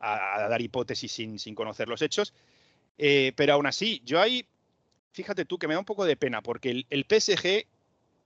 dar 0.01 0.61
hipótesis 0.61 1.11
sin, 1.11 1.39
sin, 1.39 1.55
conocer 1.55 1.89
los 1.89 2.03
hechos. 2.03 2.33
Eh, 2.99 3.33
pero 3.37 3.55
aún 3.55 3.67
así, 3.67 4.03
yo 4.05 4.21
ahí 4.21 4.45
fíjate 5.13 5.45
tú 5.45 5.59
que 5.59 5.69
me 5.69 5.75
da 5.75 5.81
un 5.81 5.87
poco 5.87 6.05
de 6.05 6.17
pena 6.17 6.43
porque 6.43 6.71
el, 6.71 6.87
el 6.91 7.07
PSG 7.09 7.67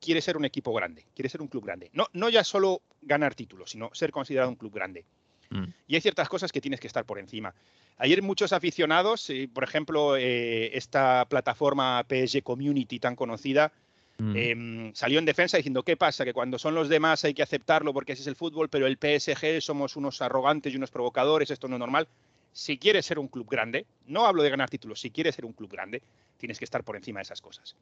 quiere 0.01 0.21
ser 0.21 0.37
un 0.37 0.45
equipo 0.45 0.73
grande, 0.73 1.05
quiere 1.15 1.29
ser 1.29 1.43
un 1.43 1.49
club 1.49 1.65
grande. 1.65 1.91
No, 1.93 2.07
no 2.13 2.29
ya 2.29 2.45
solo 2.45 2.83
ganar 3.03 3.35
títulos, 3.35 3.71
sino 3.71 3.91
ser 3.95 4.11
considerado 4.11 4.51
un 4.51 4.57
club 4.57 4.75
grande. 4.75 5.05
Mm. 5.51 5.65
Y 5.87 5.95
hay 5.95 6.01
ciertas 6.01 6.29
cosas 6.29 6.53
que 6.53 6.61
tienes 6.61 6.81
que 6.81 6.87
estar 6.87 7.05
por 7.05 7.19
encima. 7.19 7.55
Ayer 7.99 8.23
muchos 8.23 8.53
aficionados, 8.53 9.31
eh, 9.31 9.49
por 9.53 9.65
ejemplo, 9.65 10.17
eh, 10.17 10.77
esta 10.77 11.25
plataforma 11.29 12.05
PSG 12.09 12.43
Community 12.43 12.99
tan 12.99 13.17
conocida, 13.17 13.73
Mm. 14.19 14.33
eh, 14.35 14.91
salió 14.95 15.19
en 15.19 15.27
defensa 15.27 15.59
diciendo, 15.59 15.83
¿qué 15.83 15.97
pasa? 15.97 16.25
Que 16.25 16.33
cuando 16.33 16.59
son 16.59 16.75
los 16.75 16.89
demás 16.89 17.23
hay 17.25 17.35
que 17.35 17.43
aceptarlo 17.43 17.93
porque 17.93 18.13
ese 18.13 18.23
es 18.23 18.29
el 18.29 18.35
fútbol, 18.35 18.71
pero 18.71 18.87
el 18.87 18.97
PSG 18.97 19.61
somos 19.61 19.95
unos 19.95 20.23
arrogantes 20.23 20.73
y 20.73 20.77
unos 20.77 20.91
provocadores, 20.91 21.51
esto 21.51 21.69
no 21.69 21.77
es 21.77 21.81
normal. 21.81 22.09
Si 22.53 22.79
quieres 22.79 23.05
ser 23.05 23.19
un 23.19 23.29
club 23.29 23.47
grande, 23.51 23.85
no 24.07 24.25
hablo 24.25 24.43
de 24.43 24.49
ganar 24.49 24.71
títulos, 24.71 25.01
si 25.01 25.11
quieres 25.11 25.35
ser 25.35 25.45
un 25.45 25.53
club 25.53 25.71
grande, 25.71 26.03
tienes 26.39 26.59
que 26.59 26.65
estar 26.65 26.83
por 26.83 26.97
encima 26.97 27.19
de 27.21 27.25
esas 27.25 27.43
cosas. 27.43 27.77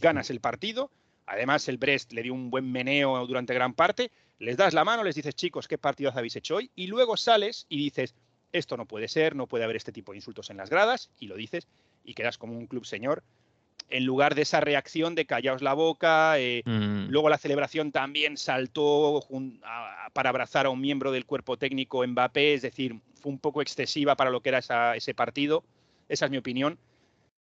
Ganas 0.00 0.30
el 0.30 0.38
partido, 0.38 0.90
además 1.26 1.68
el 1.68 1.78
Brest 1.78 2.12
le 2.12 2.22
dio 2.22 2.34
un 2.34 2.50
buen 2.50 2.70
meneo 2.70 3.26
durante 3.26 3.54
gran 3.54 3.74
parte, 3.74 4.10
les 4.38 4.56
das 4.56 4.74
la 4.74 4.84
mano, 4.84 5.04
les 5.04 5.14
dices, 5.14 5.34
chicos, 5.34 5.68
¿qué 5.68 5.78
partidos 5.78 6.16
habéis 6.16 6.36
hecho 6.36 6.56
hoy? 6.56 6.70
Y 6.74 6.86
luego 6.88 7.16
sales 7.16 7.66
y 7.68 7.78
dices, 7.78 8.14
esto 8.52 8.76
no 8.76 8.86
puede 8.86 9.08
ser, 9.08 9.34
no 9.34 9.46
puede 9.46 9.64
haber 9.64 9.76
este 9.76 9.92
tipo 9.92 10.12
de 10.12 10.18
insultos 10.18 10.50
en 10.50 10.56
las 10.56 10.70
gradas, 10.70 11.10
y 11.18 11.26
lo 11.26 11.36
dices, 11.36 11.66
y 12.04 12.14
quedas 12.14 12.38
como 12.38 12.56
un 12.58 12.66
club 12.66 12.84
señor, 12.84 13.22
en 13.90 14.04
lugar 14.06 14.34
de 14.34 14.42
esa 14.42 14.60
reacción 14.60 15.14
de 15.14 15.26
callaos 15.26 15.60
la 15.62 15.74
boca, 15.74 16.38
eh, 16.38 16.62
Mm. 16.64 17.08
Luego 17.10 17.28
la 17.28 17.36
celebración 17.38 17.92
también 17.92 18.36
saltó 18.36 19.26
a- 19.62 20.08
para 20.12 20.30
abrazar 20.30 20.66
a 20.66 20.70
un 20.70 20.80
miembro 20.80 21.12
del 21.12 21.26
cuerpo 21.26 21.56
técnico 21.58 22.06
Mbappé, 22.06 22.54
es 22.54 22.62
decir, 22.62 22.98
fue 23.20 23.30
un 23.32 23.38
poco 23.38 23.60
excesiva 23.62 24.16
para 24.16 24.30
lo 24.30 24.40
que 24.40 24.48
era 24.50 24.58
esa- 24.58 24.96
ese 24.96 25.14
partido. 25.14 25.64
Esa 26.08 26.24
es 26.26 26.30
mi 26.30 26.38
opinión. 26.38 26.78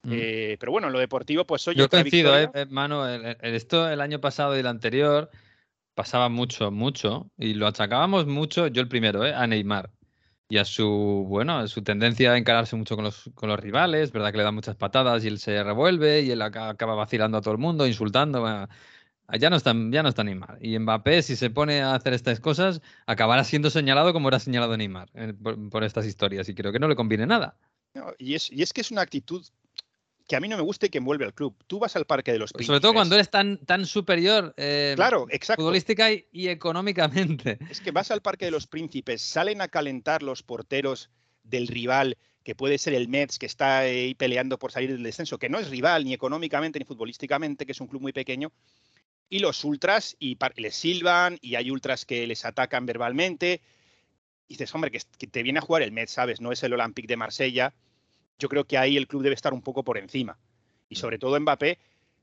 Eh, 0.09 0.57
pero 0.59 0.71
bueno, 0.71 0.87
en 0.87 0.93
lo 0.93 0.99
deportivo, 0.99 1.45
pues 1.45 1.67
oye, 1.67 1.79
Yo 1.79 1.89
coincido, 1.89 2.35
eh, 2.53 2.65
Manu, 2.69 3.05
el- 3.05 3.37
el- 3.39 3.55
esto 3.55 3.89
el 3.89 4.01
año 4.01 4.19
pasado 4.19 4.55
y 4.55 4.59
el 4.59 4.67
anterior 4.67 5.29
pasaba 5.95 6.29
mucho, 6.29 6.71
mucho, 6.71 7.29
y 7.37 7.53
lo 7.53 7.67
achacábamos 7.67 8.25
mucho, 8.25 8.67
yo 8.67 8.81
el 8.81 8.87
primero, 8.87 9.25
eh, 9.25 9.33
a 9.33 9.47
Neymar. 9.47 9.91
Y 10.49 10.57
a 10.57 10.65
su, 10.65 11.25
bueno, 11.27 11.57
a 11.57 11.67
su 11.67 11.81
tendencia 11.83 12.33
a 12.33 12.37
encararse 12.37 12.75
mucho 12.75 12.95
con 12.95 13.05
los, 13.05 13.31
con 13.33 13.49
los 13.49 13.59
rivales, 13.59 14.11
verdad 14.11 14.31
que 14.31 14.37
le 14.37 14.43
da 14.43 14.51
muchas 14.51 14.75
patadas 14.75 15.23
y 15.23 15.27
él 15.27 15.39
se 15.39 15.63
revuelve 15.63 16.21
y 16.21 16.31
él 16.31 16.41
aca- 16.41 16.69
acaba 16.69 16.95
vacilando 16.95 17.37
a 17.37 17.41
todo 17.41 17.53
el 17.53 17.59
mundo, 17.59 17.87
insultando. 17.87 18.41
bueno, 18.41 18.67
ya 19.39 19.49
no 19.49 19.55
está, 19.55 19.73
ya 19.89 20.03
no 20.03 20.09
está 20.09 20.23
Neymar. 20.23 20.59
Y 20.61 20.77
Mbappé, 20.77 21.21
si 21.23 21.35
se 21.35 21.49
pone 21.49 21.81
a 21.81 21.95
hacer 21.95 22.13
estas 22.13 22.39
cosas, 22.39 22.81
acabará 23.07 23.43
siendo 23.43 23.69
señalado 23.69 24.13
como 24.13 24.27
era 24.27 24.39
señalado 24.39 24.77
Neymar 24.77 25.09
eh, 25.15 25.33
por, 25.33 25.69
por 25.69 25.83
estas 25.83 26.05
historias. 26.05 26.47
Y 26.49 26.55
creo 26.55 26.71
que 26.71 26.79
no 26.79 26.87
le 26.87 26.95
conviene 26.95 27.25
nada. 27.25 27.57
No, 27.95 28.13
y, 28.17 28.35
es, 28.35 28.51
y 28.51 28.61
es 28.61 28.73
que 28.73 28.81
es 28.81 28.91
una 28.91 29.01
actitud 29.01 29.43
que 30.27 30.35
a 30.35 30.39
mí 30.39 30.47
no 30.47 30.55
me 30.55 30.63
gusta 30.63 30.85
y 30.85 30.89
que 30.89 30.99
envuelve 30.99 31.25
al 31.25 31.33
club. 31.33 31.55
Tú 31.67 31.79
vas 31.79 31.95
al 31.95 32.05
Parque 32.05 32.31
de 32.31 32.39
los 32.39 32.51
Sobre 32.51 32.65
todo 32.65 32.69
Príncipes. 32.79 32.93
cuando 32.93 33.15
eres 33.15 33.29
tan, 33.29 33.57
tan 33.65 33.85
superior 33.85 34.53
eh, 34.57 34.93
Claro, 34.95 35.27
exacto. 35.29 35.61
futbolística 35.61 36.11
y, 36.11 36.25
y 36.31 36.47
económicamente. 36.47 37.57
Es 37.69 37.81
que 37.81 37.91
vas 37.91 38.09
al 38.11 38.21
Parque 38.21 38.45
de 38.45 38.51
los 38.51 38.67
Príncipes, 38.67 39.21
salen 39.21 39.61
a 39.61 39.67
calentar 39.67 40.23
los 40.23 40.41
porteros 40.43 41.09
del 41.43 41.67
rival, 41.67 42.17
que 42.43 42.55
puede 42.55 42.77
ser 42.77 42.93
el 42.93 43.07
Mets, 43.09 43.37
que 43.37 43.45
está 43.45 43.79
ahí 43.79 44.15
peleando 44.15 44.57
por 44.59 44.71
salir 44.71 44.91
del 44.91 45.03
descenso, 45.03 45.37
que 45.37 45.49
no 45.49 45.59
es 45.59 45.69
rival 45.69 46.05
ni 46.05 46.13
económicamente 46.13 46.79
ni 46.79 46.85
futbolísticamente, 46.85 47.65
que 47.65 47.71
es 47.73 47.81
un 47.81 47.87
club 47.87 48.01
muy 48.01 48.13
pequeño, 48.13 48.51
y 49.29 49.39
los 49.39 49.63
ultras 49.63 50.15
y 50.19 50.37
les 50.57 50.75
silban, 50.75 51.37
y 51.41 51.55
hay 51.55 51.71
ultras 51.71 52.05
que 52.05 52.27
les 52.27 52.45
atacan 52.45 52.85
verbalmente. 52.85 53.61
Y 54.47 54.53
dices, 54.55 54.73
hombre, 54.75 54.91
que, 54.91 54.99
que 55.17 55.27
te 55.27 55.41
viene 55.43 55.59
a 55.59 55.61
jugar 55.61 55.81
el 55.81 55.91
Mets, 55.91 56.11
¿sabes? 56.11 56.39
No 56.39 56.51
es 56.51 56.61
el 56.63 56.73
Olympique 56.73 57.07
de 57.07 57.17
Marsella. 57.17 57.73
Yo 58.39 58.49
creo 58.49 58.65
que 58.65 58.77
ahí 58.77 58.97
el 58.97 59.07
club 59.07 59.23
debe 59.23 59.35
estar 59.35 59.53
un 59.53 59.61
poco 59.61 59.83
por 59.83 59.97
encima. 59.97 60.37
Y 60.89 60.95
sobre 60.95 61.17
todo 61.17 61.39
Mbappé, 61.39 61.77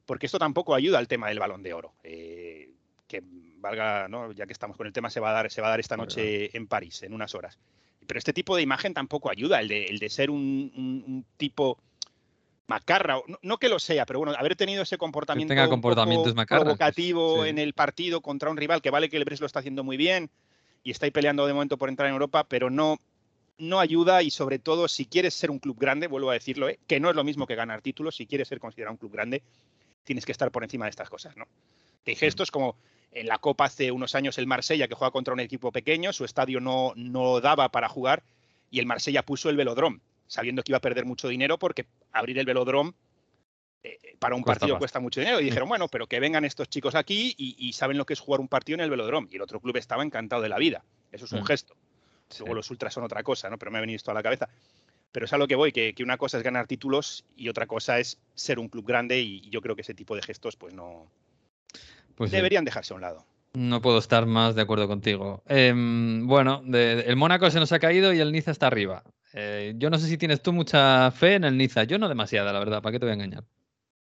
porque 0.06 0.26
esto 0.26 0.38
tampoco 0.38 0.74
ayuda 0.74 0.98
al 0.98 1.08
tema 1.08 1.28
del 1.28 1.38
balón 1.38 1.62
de 1.62 1.72
oro. 1.72 1.92
Eh, 2.04 2.70
que 3.08 3.22
valga, 3.58 4.06
¿no? 4.08 4.32
ya 4.32 4.46
que 4.46 4.52
estamos 4.52 4.76
con 4.76 4.86
el 4.86 4.92
tema, 4.92 5.10
se 5.10 5.20
va 5.20 5.30
a 5.30 5.32
dar, 5.32 5.50
se 5.50 5.60
va 5.60 5.66
a 5.68 5.70
dar 5.70 5.80
esta 5.80 5.96
noche 5.96 6.56
en 6.56 6.66
París, 6.66 7.02
en 7.02 7.12
unas 7.12 7.34
horas. 7.34 7.58
Pero 8.06 8.18
este 8.18 8.32
tipo 8.32 8.56
de 8.56 8.62
imagen 8.62 8.94
tampoco 8.94 9.30
ayuda, 9.30 9.60
el 9.60 9.68
de, 9.68 9.84
el 9.86 9.98
de 9.98 10.08
ser 10.08 10.30
un, 10.30 10.72
un- 10.76 11.04
un 11.06 11.26
tipo 11.36 11.78
macarra, 12.66 13.20
no, 13.26 13.38
no 13.42 13.58
que 13.58 13.68
lo 13.68 13.78
sea, 13.80 14.06
pero 14.06 14.20
bueno, 14.20 14.32
haber 14.38 14.54
tenido 14.54 14.82
ese 14.82 14.96
comportamiento 14.96 15.50
tenga 15.50 15.68
comportamientos 15.68 16.32
pues, 16.34 16.46
provocativo 16.46 17.42
sí. 17.42 17.48
en 17.50 17.58
el 17.58 17.72
partido 17.74 18.20
contra 18.20 18.48
un 18.50 18.56
rival 18.56 18.80
que 18.80 18.90
vale 18.90 19.08
que 19.08 19.16
el 19.16 19.24
Brest 19.24 19.40
lo 19.40 19.46
está 19.46 19.58
haciendo 19.58 19.82
muy 19.82 19.96
bien 19.96 20.30
y 20.84 20.92
está 20.92 21.06
ahí 21.06 21.10
peleando 21.10 21.46
de 21.46 21.52
momento 21.52 21.76
por 21.78 21.88
entrar 21.88 22.06
en 22.08 22.12
Europa, 22.14 22.44
pero 22.44 22.70
no, 22.70 22.98
no 23.60 23.78
ayuda 23.78 24.22
y 24.22 24.30
sobre 24.30 24.58
todo 24.58 24.88
si 24.88 25.06
quieres 25.06 25.34
ser 25.34 25.50
un 25.50 25.58
club 25.58 25.78
grande, 25.78 26.06
vuelvo 26.08 26.30
a 26.30 26.34
decirlo, 26.34 26.68
¿eh? 26.68 26.78
que 26.86 26.98
no 26.98 27.10
es 27.10 27.16
lo 27.16 27.24
mismo 27.24 27.46
que 27.46 27.54
ganar 27.54 27.82
títulos, 27.82 28.16
si 28.16 28.26
quieres 28.26 28.48
ser 28.48 28.58
considerado 28.58 28.92
un 28.94 28.98
club 28.98 29.12
grande, 29.12 29.42
tienes 30.04 30.26
que 30.26 30.32
estar 30.32 30.50
por 30.50 30.64
encima 30.64 30.86
de 30.86 30.90
estas 30.90 31.08
cosas, 31.10 31.36
¿no? 31.36 31.46
Que 32.04 32.12
hay 32.12 32.16
gestos 32.16 32.50
como 32.50 32.76
en 33.12 33.26
la 33.26 33.38
Copa 33.38 33.66
hace 33.66 33.92
unos 33.92 34.14
años 34.14 34.38
el 34.38 34.46
Marsella 34.46 34.88
que 34.88 34.94
juega 34.94 35.10
contra 35.12 35.34
un 35.34 35.40
equipo 35.40 35.70
pequeño, 35.72 36.12
su 36.12 36.24
estadio 36.24 36.60
no, 36.60 36.92
no 36.96 37.40
daba 37.40 37.68
para 37.70 37.88
jugar 37.88 38.22
y 38.70 38.78
el 38.78 38.86
Marsella 38.86 39.24
puso 39.24 39.50
el 39.50 39.56
velodrome, 39.56 40.00
sabiendo 40.26 40.62
que 40.62 40.72
iba 40.72 40.78
a 40.78 40.80
perder 40.80 41.04
mucho 41.04 41.28
dinero 41.28 41.58
porque 41.58 41.86
abrir 42.12 42.38
el 42.38 42.46
velodrome 42.46 42.92
eh, 43.82 43.98
para 44.18 44.34
un 44.34 44.42
Cuesta 44.42 44.60
partido 44.60 44.78
cuesta 44.78 45.00
mucho 45.00 45.20
dinero. 45.20 45.40
Y 45.40 45.44
dijeron, 45.44 45.68
bueno, 45.68 45.88
pero 45.88 46.06
que 46.06 46.20
vengan 46.20 46.44
estos 46.44 46.68
chicos 46.68 46.94
aquí 46.94 47.34
y, 47.36 47.56
y 47.58 47.72
saben 47.72 47.98
lo 47.98 48.06
que 48.06 48.12
es 48.12 48.20
jugar 48.20 48.40
un 48.40 48.48
partido 48.48 48.74
en 48.74 48.80
el 48.82 48.90
velodrome. 48.90 49.28
Y 49.30 49.36
el 49.36 49.42
otro 49.42 49.58
club 49.60 49.76
estaba 49.76 50.02
encantado 50.02 50.42
de 50.42 50.48
la 50.48 50.58
vida. 50.58 50.84
Eso 51.12 51.24
es 51.24 51.32
un 51.32 51.40
Mm. 51.40 51.44
gesto. 51.46 51.74
Sí. 52.30 52.38
Luego 52.40 52.54
los 52.54 52.70
ultras 52.70 52.94
son 52.94 53.04
otra 53.04 53.22
cosa, 53.22 53.50
¿no? 53.50 53.58
Pero 53.58 53.70
me 53.70 53.78
ha 53.78 53.80
venido 53.82 53.96
esto 53.96 54.10
a 54.10 54.14
la 54.14 54.22
cabeza. 54.22 54.48
Pero 55.12 55.26
es 55.26 55.32
a 55.32 55.38
lo 55.38 55.48
que 55.48 55.56
voy, 55.56 55.72
que, 55.72 55.92
que 55.94 56.02
una 56.04 56.16
cosa 56.16 56.36
es 56.38 56.42
ganar 56.44 56.66
títulos 56.68 57.24
y 57.36 57.48
otra 57.48 57.66
cosa 57.66 57.98
es 57.98 58.18
ser 58.34 58.58
un 58.58 58.68
club 58.68 58.86
grande 58.86 59.20
y, 59.20 59.38
y 59.44 59.50
yo 59.50 59.60
creo 59.60 59.74
que 59.74 59.82
ese 59.82 59.92
tipo 59.94 60.14
de 60.14 60.22
gestos 60.22 60.54
pues 60.56 60.72
no 60.72 61.10
Pues 62.14 62.30
sí, 62.30 62.36
deberían 62.36 62.64
dejarse 62.64 62.92
a 62.92 62.96
un 62.96 63.00
lado. 63.02 63.24
no 63.54 63.82
puedo 63.82 63.98
estar 63.98 64.24
más 64.26 64.54
de 64.54 64.62
acuerdo 64.62 64.86
contigo. 64.86 65.42
Em, 65.48 66.26
bueno, 66.28 66.62
de- 66.64 67.00
el 67.00 67.16
Mónaco 67.16 67.50
se 67.50 67.58
nos 67.58 67.72
ha 67.72 67.80
caído 67.80 68.12
y 68.12 68.20
el 68.20 68.30
Niza 68.30 68.52
está 68.52 68.68
arriba. 68.68 69.02
Eh, 69.32 69.74
yo 69.76 69.90
no 69.90 69.98
sé 69.98 70.06
si 70.06 70.16
tienes 70.16 70.40
tú 70.42 70.52
mucha 70.52 71.10
fe 71.10 71.34
en 71.34 71.44
el 71.44 71.56
Niza. 71.56 71.82
Yo 71.84 71.98
no 71.98 72.08
demasiada, 72.08 72.52
la 72.52 72.58
verdad. 72.60 72.80
¿Para 72.82 72.92
qué 72.92 73.00
te 73.00 73.06
voy 73.06 73.10
a 73.10 73.14
engañar? 73.14 73.44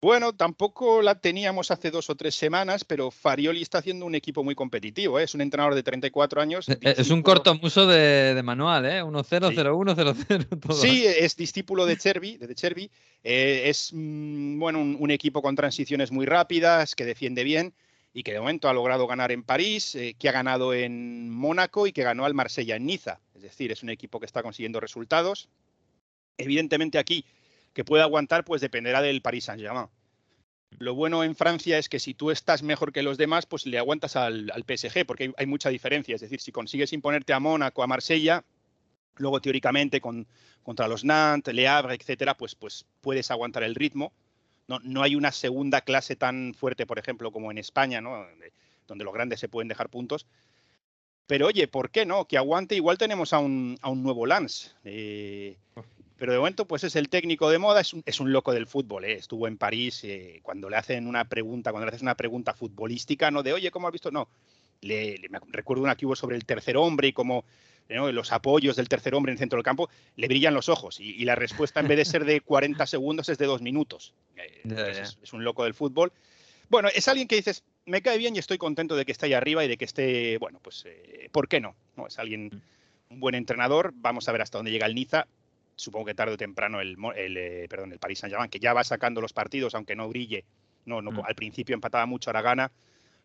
Bueno, 0.01 0.31
tampoco 0.33 1.01
la 1.01 1.15
teníamos 1.19 1.71
hace 1.71 1.91
dos 1.91 2.09
o 2.09 2.15
tres 2.15 2.33
semanas, 2.33 2.85
pero 2.85 3.11
Farioli 3.11 3.61
está 3.61 3.79
haciendo 3.79 4.05
un 4.05 4.15
equipo 4.15 4.45
muy 4.45 4.55
competitivo. 4.55 5.19
¿eh? 5.19 5.23
Es 5.23 5.35
un 5.35 5.41
entrenador 5.41 5.75
de 5.75 5.83
34 5.83 6.41
años. 6.41 6.69
Eh, 6.69 6.77
Es 6.81 7.09
un 7.09 7.17
discípulo- 7.19 7.23
corto 7.23 7.55
muso 7.55 7.85
de, 7.85 8.33
de 8.33 8.41
manual, 8.43 8.85
¿eh? 8.85 9.03
1-0, 9.03 9.49
Sí. 9.49 9.55
0-1, 9.55 9.95
0-0. 9.95 10.59
todo. 10.61 10.77
Sí, 10.77 11.05
es 11.05 11.35
discípulo 11.35 11.85
de 11.85 11.97
Chervi, 11.97 12.37
de 12.37 12.55
Chervi. 12.55 12.89
Eh, 13.25 13.63
es 13.65 13.91
mm, 13.93 14.57
bueno, 14.57 14.79
un, 14.79 14.95
un 14.97 15.11
equipo 15.11 15.41
con 15.41 15.55
transiciones 15.57 16.11
muy 16.11 16.25
rápidas, 16.25 16.95
que 16.95 17.03
defiende 17.03 17.43
bien 17.43 17.73
y 18.13 18.23
que 18.23 18.31
de 18.31 18.39
momento 18.39 18.69
ha 18.69 18.73
logrado 18.73 19.05
ganar 19.05 19.33
en 19.33 19.43
París, 19.43 19.95
eh, 19.95 20.15
que 20.17 20.29
ha 20.29 20.31
ganado 20.31 20.73
en 20.73 21.29
Mónaco 21.29 21.87
y 21.87 21.91
que 21.91 22.03
ganó 22.03 22.23
al 22.23 22.33
Marsella 22.33 22.77
en 22.77 22.85
Niza. 22.85 23.19
Es 23.35 23.41
decir, 23.41 23.69
es 23.73 23.83
un 23.83 23.89
equipo 23.89 24.19
que 24.21 24.25
está 24.25 24.43
consiguiendo 24.43 24.79
resultados. 24.79 25.49
Evidentemente 26.37 26.97
aquí, 26.97 27.25
que 27.73 27.85
puede 27.85 28.03
aguantar, 28.03 28.43
pues 28.43 28.61
dependerá 28.61 29.01
del 29.01 29.21
Paris 29.21 29.45
Saint-Germain. 29.45 29.87
Lo 30.77 30.93
bueno 30.95 31.23
en 31.23 31.35
Francia 31.35 31.77
es 31.77 31.89
que 31.89 31.99
si 31.99 32.13
tú 32.13 32.31
estás 32.31 32.61
mejor 32.61 32.93
que 32.93 33.03
los 33.03 33.17
demás, 33.17 33.45
pues 33.45 33.65
le 33.65 33.79
aguantas 33.79 34.15
al, 34.15 34.51
PSG, 34.67 35.05
porque 35.05 35.33
hay, 35.35 35.45
mucha 35.45 35.69
diferencia. 35.69 36.15
Es 36.15 36.21
decir, 36.21 36.39
si 36.39 36.51
consigues 36.51 36.93
imponerte 36.93 37.33
a 37.33 37.39
Mónaco, 37.39 37.83
a 37.83 37.87
Marsella, 37.87 38.45
luego 39.17 39.41
teóricamente 39.41 39.99
con, 39.99 40.27
contra 40.63 40.87
los 40.87 41.03
Nantes, 41.03 41.53
Le 41.53 41.67
Havre, 41.67 41.95
etcétera, 41.95 42.37
pues, 42.37 42.55
pues 42.55 42.85
puedes 43.01 43.31
aguantar 43.31 43.63
el 43.63 43.75
ritmo. 43.75 44.13
No, 44.67 45.01
hay 45.01 45.15
una 45.15 45.31
segunda 45.31 45.81
clase 45.81 46.15
tan 46.15 46.53
fuerte, 46.53 46.85
por 46.85 46.99
ejemplo, 46.99 47.31
como 47.31 47.49
en 47.49 47.57
España, 47.57 48.01
¿no? 48.01 48.27
donde, 48.87 49.03
los 49.03 49.13
grandes 49.13 49.39
se 49.39 49.49
pueden 49.49 49.67
dejar 49.67 49.89
puntos. 49.89 50.27
Pero 51.25 51.47
oye, 51.47 51.67
¿por 51.67 51.89
qué 51.89 52.05
no? 52.05 52.25
Que 52.25 52.37
aguante, 52.37 52.75
igual 52.75 52.99
tenemos 52.99 53.33
a 53.33 53.39
un, 53.39 53.79
nuevo 53.81 54.27
Lance. 54.27 54.69
Eh, 54.83 55.57
pero 56.19 56.31
de 56.33 56.37
momento, 56.37 56.65
pues 56.67 56.83
es 56.83 56.95
el 56.95 57.09
técnico 57.09 57.49
de 57.49 57.57
moda, 57.57 57.81
es 57.81 57.93
un, 57.93 58.03
es 58.05 58.19
un 58.19 58.31
loco 58.31 58.53
del 58.53 58.67
fútbol. 58.67 59.05
¿eh? 59.05 59.13
Estuvo 59.13 59.47
en 59.47 59.57
París 59.57 60.01
eh, 60.03 60.39
cuando 60.43 60.69
le 60.69 60.75
hacen 60.77 61.07
una 61.07 61.25
pregunta, 61.25 61.71
cuando 61.71 61.85
le 61.85 61.89
haces 61.89 62.01
una 62.01 62.15
pregunta 62.15 62.53
futbolística, 62.53 63.31
no 63.31 63.41
de, 63.43 63.53
oye, 63.53 63.71
¿cómo 63.71 63.87
has 63.87 63.93
visto? 63.93 64.11
No. 64.11 64.29
Le, 64.81 65.17
le- 65.17 65.29
me 65.29 65.39
recuerdo 65.49 65.83
una 65.83 65.95
que 65.95 66.05
hubo 66.05 66.15
sobre 66.15 66.35
el 66.35 66.45
tercer 66.45 66.77
hombre 66.77 67.07
y 67.09 67.13
cómo 67.13 67.43
¿no? 67.89 68.11
los 68.11 68.31
apoyos 68.31 68.75
del 68.75 68.87
tercer 68.87 69.15
hombre 69.15 69.31
en 69.31 69.35
el 69.35 69.39
centro 69.39 69.57
del 69.57 69.63
campo, 69.63 69.89
le 70.15 70.27
brillan 70.27 70.53
los 70.53 70.69
ojos. 70.69 70.99
Y, 70.99 71.11
y 71.15 71.25
la 71.25 71.35
respuesta, 71.35 71.79
en 71.79 71.87
vez 71.87 71.97
de 71.97 72.05
ser 72.05 72.23
de 72.25 72.41
40 72.41 72.85
segundos, 72.85 73.29
es 73.29 73.37
de 73.37 73.45
dos 73.47 73.61
minutos. 73.61 74.13
Eh. 74.37 74.61
Es, 75.01 75.17
es 75.23 75.33
un 75.33 75.43
loco 75.43 75.63
del 75.63 75.73
fútbol. 75.73 76.11
Bueno, 76.69 76.87
es 76.93 77.07
alguien 77.07 77.27
que 77.27 77.35
dices, 77.35 77.63
me 77.85 78.01
cae 78.03 78.17
bien 78.19 78.35
y 78.35 78.39
estoy 78.39 78.59
contento 78.59 78.95
de 78.95 79.05
que 79.05 79.11
esté 79.11 79.25
ahí 79.25 79.33
arriba 79.33 79.65
y 79.65 79.67
de 79.67 79.75
que 79.77 79.85
esté, 79.85 80.37
bueno, 80.37 80.59
pues, 80.61 80.83
eh, 80.85 81.29
¿por 81.31 81.47
qué 81.47 81.59
no? 81.59 81.75
no? 81.97 82.05
Es 82.05 82.19
alguien, 82.19 82.61
un 83.09 83.19
buen 83.19 83.33
entrenador. 83.33 83.91
Vamos 83.95 84.29
a 84.29 84.31
ver 84.31 84.43
hasta 84.43 84.59
dónde 84.59 84.69
llega 84.71 84.85
el 84.85 84.93
Niza. 84.93 85.25
Supongo 85.79 86.07
que 86.07 86.13
tarde 86.13 86.33
o 86.33 86.37
temprano 86.37 86.81
el, 86.81 86.97
el, 87.15 87.37
eh, 87.37 87.67
perdón, 87.69 87.93
el 87.93 87.99
Paris 87.99 88.19
Saint-Germain, 88.19 88.49
que 88.49 88.59
ya 88.59 88.73
va 88.73 88.83
sacando 88.83 89.21
los 89.21 89.31
partidos, 89.31 89.73
aunque 89.75 89.95
no 89.95 90.09
brille. 90.09 90.43
No, 90.85 91.01
no, 91.01 91.11
Mm. 91.11 91.21
Al 91.25 91.35
principio 91.35 91.73
empataba 91.73 92.05
mucho, 92.05 92.29
ahora 92.29 92.41
gana. 92.41 92.71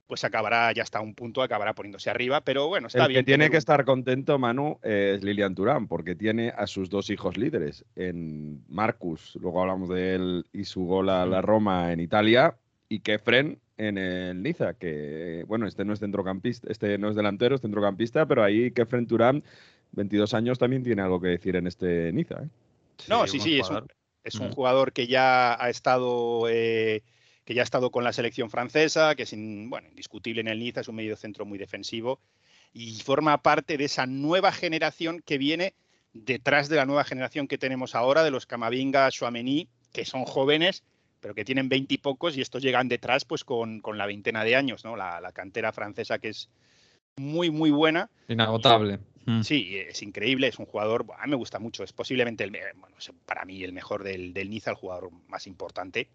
pues 0.07 0.23
acabará, 0.23 0.71
ya 0.73 0.83
está 0.83 0.99
a 0.99 1.01
un 1.01 1.14
punto, 1.14 1.40
acabará 1.43 1.73
poniéndose 1.73 2.11
arriba, 2.11 2.43
pero 2.43 2.69
bueno, 2.69 2.88
está 2.88 3.05
el 3.05 3.09
bien. 3.09 3.21
que 3.23 3.25
tiene 3.25 3.47
que 3.49 3.57
un- 3.57 3.59
estar 3.59 3.87
contento, 3.87 4.38
Manu, 4.38 4.79
es 4.83 5.25
Lilian 5.25 5.55
Turán, 5.55 5.88
porque 5.88 6.14
tiene 6.14 6.51
a 6.55 6.67
sus 6.67 6.90
dos 6.90 7.09
hijos 7.09 7.38
líderes, 7.38 7.87
en 7.97 8.62
Marcus, 8.69 9.37
luego 9.40 9.62
hablamos 9.62 9.88
de 9.88 10.14
él, 10.14 10.45
y 10.53 10.64
su 10.64 10.85
gol 10.85 11.09
a 11.09 11.25
la 11.25 11.40
Roma 11.40 11.90
en 11.90 12.01
Italia, 12.01 12.55
y 12.90 13.01
Kefren 13.01 13.59
en 13.79 13.97
el 13.97 14.43
Niza, 14.43 14.75
que, 14.75 15.43
bueno, 15.49 15.67
este 15.67 15.87
no 15.87 15.95
es 15.95 16.01
centrocampista, 16.01 16.71
este 16.71 16.99
no 16.99 17.09
es 17.09 17.17
delantero, 17.17 17.55
es 17.55 17.62
centrocampista, 17.62 18.27
pero 18.27 18.45
ahí 18.45 18.73
Kefren 18.73 19.07
Turán, 19.07 19.43
22 19.95 20.35
años, 20.35 20.59
también 20.59 20.83
tiene 20.83 21.03
algo 21.03 21.21
que 21.21 21.29
decir 21.29 21.57
en 21.57 21.67
este 21.67 22.13
Niza. 22.13 22.43
¿eh? 22.43 22.49
No, 23.09 23.27
sí, 23.27 23.41
sí, 23.41 23.59
es 23.59 23.63
un, 23.63 23.67
jugador. 23.69 23.95
es 24.25 24.35
un 24.37 24.51
jugador 24.53 24.93
que 24.93 25.07
ya 25.07 25.55
ha 25.63 25.69
estado 25.71 26.47
eh, 26.49 27.03
que 27.45 27.55
ya 27.55 27.63
ha 27.63 27.65
estado 27.65 27.91
con 27.91 28.05
la 28.05 28.13
selección 28.13 28.49
francesa, 28.51 29.15
que 29.15 29.25
es 29.25 29.33
in- 29.33 29.69
bueno, 29.69 29.89
indiscutible 29.89 30.41
en 30.41 30.49
el 30.49 30.59
Niza, 30.59 30.81
es 30.81 30.89
un 30.89 30.97
medio 30.97 31.17
centro 31.17 31.45
muy 31.45 31.59
defensivo 31.59 32.19
y 32.73 32.95
forma 33.01 33.41
parte 33.43 33.77
de 33.77 33.85
esa 33.85 34.07
nueva 34.07 34.51
generación 34.51 35.23
que 35.25 35.39
viene 35.39 35.75
detrás 36.13 36.69
de 36.69 36.77
la 36.77 36.87
nueva 36.87 37.05
generación 37.05 37.47
que 37.49 37.59
tenemos 37.59 37.95
ahora, 37.95 38.23
de 38.25 38.31
los 38.31 38.47
Camavinga, 38.47 39.11
Chouameni, 39.11 39.69
que 39.93 40.05
son 40.05 40.25
jóvenes, 40.25 40.83
pero 41.21 41.35
que 41.35 41.45
tienen 41.45 41.69
veinte 41.69 41.95
y 41.95 41.99
pocos 41.99 42.37
y 42.37 42.41
estos 42.41 42.63
llegan 42.63 42.89
detrás 42.89 43.25
pues 43.25 43.45
con, 43.45 43.81
con 43.81 43.99
la 43.99 44.07
veintena 44.07 44.43
de 44.45 44.57
años, 44.57 44.85
¿no? 44.85 44.97
La, 44.97 45.21
la 45.21 45.33
cantera 45.33 45.73
francesa 45.73 46.19
que 46.19 46.29
es 46.29 46.49
muy, 47.17 47.51
muy 47.51 47.71
buena. 47.71 48.11
Inagotable. 48.29 48.99
Mm. 49.27 49.43
Sí, 49.43 49.77
es 49.79 50.03
increíble, 50.03 50.49
es 50.49 50.59
un 50.59 50.67
jugador, 50.67 51.07
a 51.19 51.25
mí 51.25 51.31
me 51.31 51.37
gusta 51.37 51.59
mucho, 51.59 51.83
es 51.83 51.93
posiblemente, 51.93 52.45
el, 52.45 52.51
me- 52.51 52.61
bueno, 52.75 52.97
es 52.99 53.11
para 53.25 53.45
mí 53.45 53.63
el 53.65 53.73
mejor 53.73 54.03
del, 54.05 54.33
del 54.35 54.51
Niza, 54.51 54.71
el 54.71 54.77
jugador 54.77 55.11
más 55.29 55.47
importante. 55.47 56.09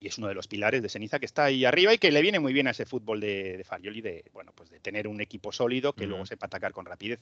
Y 0.00 0.08
es 0.08 0.18
uno 0.18 0.28
de 0.28 0.34
los 0.34 0.48
pilares 0.48 0.80
de 0.82 0.88
ese 0.88 0.98
Niza 0.98 1.18
que 1.18 1.26
está 1.26 1.44
ahí 1.44 1.64
arriba 1.64 1.94
y 1.94 1.98
que 1.98 2.10
le 2.10 2.20
viene 2.22 2.38
muy 2.40 2.52
bien 2.52 2.66
a 2.66 2.72
ese 2.72 2.84
fútbol 2.86 3.20
de, 3.20 3.56
de 3.58 3.64
Farioli, 3.64 4.00
de, 4.00 4.24
bueno, 4.32 4.52
pues 4.54 4.68
de 4.70 4.80
tener 4.80 5.06
un 5.08 5.20
equipo 5.20 5.50
sólido 5.52 5.92
que 5.92 6.06
luego 6.06 6.22
Ujú. 6.22 6.28
sepa 6.28 6.46
atacar 6.46 6.72
con 6.72 6.84
rapidez. 6.84 7.20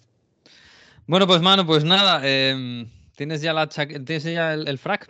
Bueno, 1.07 1.27
pues 1.27 1.41
mano, 1.43 1.67
pues 1.67 1.85
nada. 1.85 2.21
em, 2.25 2.89
¿Tienes 3.17 3.43
ya 3.43 3.53
la 3.53 3.69
¿Tienes 3.69 4.25
ya 4.25 4.55
el, 4.55 4.67
el 4.69 4.79
frac? 4.79 5.09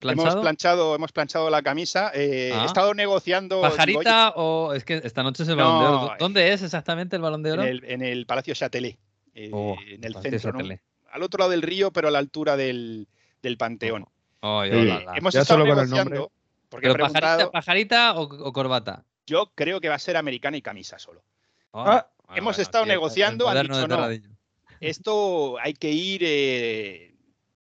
Hemos 0.00 0.14
¿Planchado? 0.16 0.40
planchado, 0.42 0.94
hemos 0.94 1.12
planchado 1.12 1.50
la 1.50 1.62
camisa. 1.62 2.10
eh, 2.14 2.50
Ah. 2.54 2.62
He 2.62 2.66
estado 2.66 2.94
negociando. 2.94 3.56
digo, 3.56 3.68
¿Pajarita 3.70 4.30
o 4.36 4.72
es 4.74 4.84
que 4.84 5.00
esta 5.02 5.22
noche 5.22 5.42
es 5.42 5.48
el 5.48 5.56
balón 5.56 5.80
de 5.80 5.86
oro? 5.86 5.98
¿Dó- 6.00 6.16
¿Dónde 6.18 6.52
es 6.52 6.62
exactamente 6.62 7.16
el 7.16 7.22
balón 7.22 7.42
de 7.42 7.52
oro? 7.52 7.62
en, 7.62 7.68
el, 7.68 7.84
en 7.84 8.02
el 8.02 8.26
Palacio 8.26 8.54
Châtelet, 8.54 8.96
eh, 9.46 9.50
Oh, 9.52 9.76
en 9.86 10.04
el 10.04 10.14
centro, 10.14 10.52
¿no? 10.52 10.74
Al 11.10 11.22
otro 11.22 11.38
lado 11.38 11.50
del 11.52 11.62
río, 11.62 11.90
pero 11.92 12.08
a 12.08 12.10
la 12.10 12.18
altura 12.18 12.56
del, 12.56 13.08
del 13.42 13.56
Panteón. 13.56 14.06
La. 14.42 15.14
Hemos 15.16 15.34
Ya 15.34 15.40
estado 15.42 15.60
solo 15.60 15.64
con 15.74 15.78
el 15.82 15.84
negociando. 15.90 16.14
nombre. 16.14 16.34
Porque 16.68 16.86
he 16.86 16.90
¿Pero 16.92 17.04
pajarita, 17.04 17.20
preguntado, 17.20 17.50
pajarita 17.50 18.14
o, 18.14 18.22
o 18.22 18.52
corbata? 18.52 19.04
yo 19.26 19.52
creo 19.54 19.80
que 19.80 19.88
va 19.88 19.94
a 19.94 19.98
ser 19.98 20.16
americana 20.16 20.56
y 20.56 20.62
camisa 20.62 20.98
solo. 20.98 21.22
Ah, 21.72 22.06
hemos 22.34 22.58
estado 22.58 22.84
negociando, 22.86 23.48
han 23.48 23.62
dicho 23.66 23.86
no. 23.88 24.08
Esto 24.80 25.58
hay 25.60 25.74
que 25.74 25.90
ir. 25.90 26.22
Eh, 26.24 27.14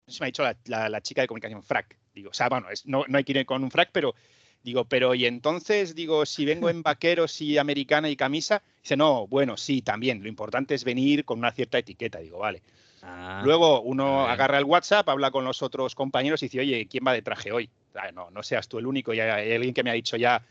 eso 0.06 0.18
me 0.20 0.26
ha 0.26 0.28
dicho 0.28 0.42
la, 0.42 0.56
la- 0.66 0.88
la 0.88 1.00
chica 1.00 1.20
de 1.22 1.28
comunicación, 1.28 1.62
frac. 1.62 1.96
Digo, 2.14 2.30
o 2.30 2.34
sea, 2.34 2.48
bueno, 2.48 2.68
es- 2.70 2.86
no, 2.86 3.04
no 3.08 3.18
hay 3.18 3.24
que 3.24 3.32
ir 3.32 3.46
con 3.46 3.62
un 3.62 3.70
frac, 3.70 3.90
pero 3.92 4.14
digo, 4.62 4.84
pero 4.84 5.14
y 5.14 5.26
entonces, 5.26 5.94
digo, 5.94 6.26
si 6.26 6.44
vengo 6.44 6.68
en 6.68 6.82
vaqueros 6.82 7.40
y 7.40 7.58
americana 7.58 8.08
y 8.08 8.16
camisa, 8.16 8.62
dice, 8.82 8.96
no, 8.96 9.26
bueno, 9.26 9.56
sí, 9.56 9.82
también. 9.82 10.22
Lo 10.22 10.28
importante 10.28 10.74
es 10.74 10.84
venir 10.84 11.24
con 11.24 11.38
una 11.38 11.52
cierta 11.52 11.78
etiqueta. 11.78 12.18
Digo, 12.18 12.38
vale. 12.38 12.62
Ah, 13.02 13.42
Luego 13.44 13.80
uno 13.82 14.26
agarra 14.26 14.58
el 14.58 14.64
WhatsApp, 14.64 15.08
habla 15.08 15.30
con 15.30 15.44
los 15.44 15.62
otros 15.62 15.94
compañeros 15.94 16.42
y 16.42 16.46
dice, 16.46 16.60
oye, 16.60 16.86
¿quién 16.90 17.04
va 17.06 17.12
de 17.12 17.22
traje 17.22 17.52
hoy? 17.52 17.70
Ah, 17.94 18.10
no, 18.12 18.30
no 18.30 18.42
seas 18.42 18.68
tú 18.68 18.78
el 18.78 18.86
único. 18.86 19.14
Ya 19.14 19.36
hay 19.36 19.52
alguien 19.52 19.74
que 19.74 19.84
me 19.84 19.90
ha 19.90 19.94
dicho 19.94 20.16
ya, 20.16 20.42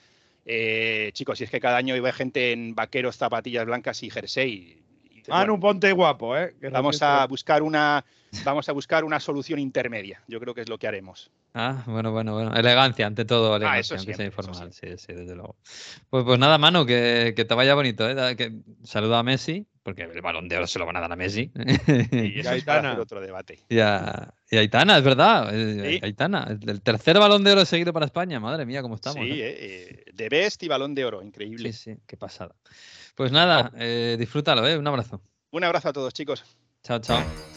eh, 0.46 1.12
chicos, 1.13 1.38
si 1.38 1.43
es 1.43 1.52
que 1.52 1.60
cada 1.60 1.78
año 1.78 1.96
iba 1.96 2.12
gente 2.13 2.54
en 2.54 2.74
vaqueros, 2.74 3.17
zapatillas 3.17 3.65
blancas 3.65 4.02
y 4.04 4.10
jersey. 4.10 4.82
Y 5.12 5.30
Manu, 5.30 5.54
bueno, 5.54 5.60
ponte 5.60 5.91
guapo, 5.91 6.38
¿eh? 6.38 6.56
que 6.60 6.70
vamos 6.70 7.02
a 7.02 7.26
buscar 7.28 7.62
una, 7.62 8.06
vamos 8.44 8.68
a 8.70 8.72
buscar 8.72 9.04
una 9.04 9.20
solución 9.20 9.60
intermedia. 9.60 10.22
Yo 10.28 10.40
creo 10.40 10.54
que 10.54 10.62
es 10.62 10.70
lo 10.70 10.78
que 10.78 10.88
haremos. 10.88 11.32
Ah, 11.54 11.84
bueno, 11.88 12.12
bueno, 12.12 12.34
bueno. 12.34 12.54
Elegancia, 12.56 13.08
ante 13.08 13.26
todo, 13.26 13.56
elegancia, 13.56 13.78
Ah, 13.78 13.80
eso 13.80 13.96
aunque 13.96 14.13
sea 14.13 14.16
siempre, 14.18 14.42
eso 14.42 14.50
informal. 14.52 14.74
Sí, 14.74 14.88
sí, 14.98 15.13
desde 15.13 15.36
luego. 15.36 15.56
Pues, 16.10 16.24
pues 16.24 16.38
nada, 16.40 16.58
Manu, 16.58 16.86
que, 16.86 17.34
que 17.36 17.46
te 17.46 17.54
vaya 17.56 17.74
bonito, 17.74 18.08
¿eh? 18.10 18.36
Que, 18.36 18.54
saluda 18.84 19.20
a 19.20 19.24
Messi, 19.24 19.66
porque 19.82 20.04
el 20.04 20.22
balón 20.22 20.48
de 20.50 20.58
oro 20.58 20.68
se 20.68 20.78
lo 20.78 20.86
van 20.86 20.98
a 20.98 21.00
dar 21.00 21.12
a 21.12 21.16
Messi. 21.16 21.50
Y 21.56 22.40
eso 22.42 22.52
es 22.52 22.63
para 22.63 22.80
Aitana. 22.80 22.90
hacer 22.90 23.00
otro 23.02 23.22
debate. 23.22 23.60
y, 23.70 23.80
a, 23.80 24.34
y 24.52 24.58
a 24.58 24.60
Aitana, 24.60 24.98
es 24.98 25.04
verdad. 25.04 25.50
eh, 25.54 25.94
Sí. 25.94 26.00
Aitana, 26.04 26.46
el 26.68 26.82
tercer 26.82 27.18
balón 27.18 27.44
de 27.44 27.54
oro 27.54 27.66
seguido 27.66 27.92
para 27.94 28.06
España. 28.06 28.40
Madre 28.40 28.66
mía, 28.66 28.82
cómo 28.84 28.96
estamos. 28.96 29.18
sí, 29.26 29.32
¿eh? 29.42 29.48
eh, 29.50 30.04
eh, 30.08 30.12
de 30.13 30.30
best 30.30 30.62
y 30.63 30.68
balón 30.68 30.94
de 30.94 31.06
oro, 31.06 31.24
increíble. 31.24 31.72
sí, 31.74 31.94
sí, 31.94 32.00
qué 32.06 32.18
pasada. 32.18 32.54
Pues 33.16 33.32
nada, 33.32 33.72
eh, 33.78 34.16
disfrútalo, 34.20 34.68
¿eh? 34.68 34.78
Un 34.78 34.86
abrazo. 34.86 35.22
Un 35.50 35.63
abrazo 35.63 35.90
a 35.90 35.94
todos, 35.94 36.13
chicos. 36.13 36.44
Chao, 36.84 37.00
chao. 37.00 37.57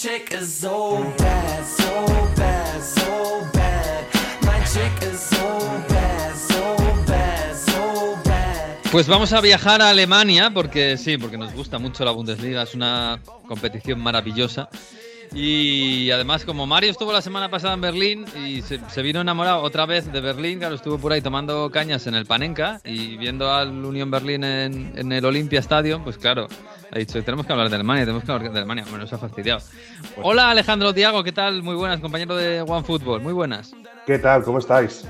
Chick 0.00 0.32
ist 0.32 0.62
so 0.62 1.04
bad, 1.18 1.66
so 1.66 2.06
bad, 2.34 2.82
so 2.82 3.46
bad. 3.52 4.06
Mein 4.46 4.64
Chick 4.64 5.02
ist 5.02 5.28
so 5.28 5.58
bad, 5.90 6.34
so 6.34 6.76
bad, 7.06 7.54
so 7.54 8.16
bad. 8.24 8.90
Pues 8.90 9.06
vamos 9.06 9.34
a 9.34 9.42
viajar 9.42 9.82
a 9.82 9.90
Alemania 9.90 10.50
porque 10.54 10.96
sí, 10.96 11.18
porque 11.18 11.36
nos 11.36 11.52
gusta 11.52 11.78
mucho 11.78 12.02
la 12.06 12.12
Bundesliga, 12.12 12.62
es 12.62 12.74
una 12.74 13.20
competición 13.46 14.00
maravillosa. 14.00 14.70
Y 15.32 16.10
además, 16.10 16.44
como 16.44 16.66
Mario 16.66 16.90
estuvo 16.90 17.12
la 17.12 17.22
semana 17.22 17.48
pasada 17.48 17.74
en 17.74 17.80
Berlín 17.80 18.24
y 18.36 18.62
se, 18.62 18.80
se 18.88 19.02
vino 19.02 19.20
enamorado 19.20 19.62
otra 19.62 19.86
vez 19.86 20.12
de 20.12 20.20
Berlín, 20.20 20.58
claro, 20.58 20.74
estuvo 20.74 20.98
por 20.98 21.12
ahí 21.12 21.22
tomando 21.22 21.70
cañas 21.70 22.06
en 22.08 22.16
el 22.16 22.26
Panenka 22.26 22.80
y 22.84 23.16
viendo 23.16 23.52
al 23.52 23.84
Unión 23.84 24.10
Berlín 24.10 24.42
en, 24.42 24.92
en 24.96 25.12
el 25.12 25.24
Olympia 25.24 25.60
Stadium, 25.60 26.02
pues 26.02 26.18
claro, 26.18 26.48
ha 26.90 26.98
dicho, 26.98 27.22
tenemos 27.22 27.46
que 27.46 27.52
hablar 27.52 27.68
de 27.68 27.76
Alemania, 27.76 28.04
tenemos 28.04 28.24
que 28.24 28.32
hablar 28.32 28.52
de 28.52 28.58
Alemania, 28.58 28.84
bueno, 28.88 29.04
nos 29.04 29.12
ha 29.12 29.18
fastidiado. 29.18 29.60
Hola 30.20 30.50
Alejandro 30.50 30.92
Tiago, 30.92 31.22
¿qué 31.22 31.32
tal? 31.32 31.62
Muy 31.62 31.76
buenas, 31.76 32.00
compañero 32.00 32.34
de 32.34 32.62
One 32.62 32.82
Football, 32.82 33.20
muy 33.20 33.32
buenas. 33.32 33.72
¿Qué 34.06 34.18
tal? 34.18 34.42
¿Cómo 34.42 34.58
estáis? 34.58 35.06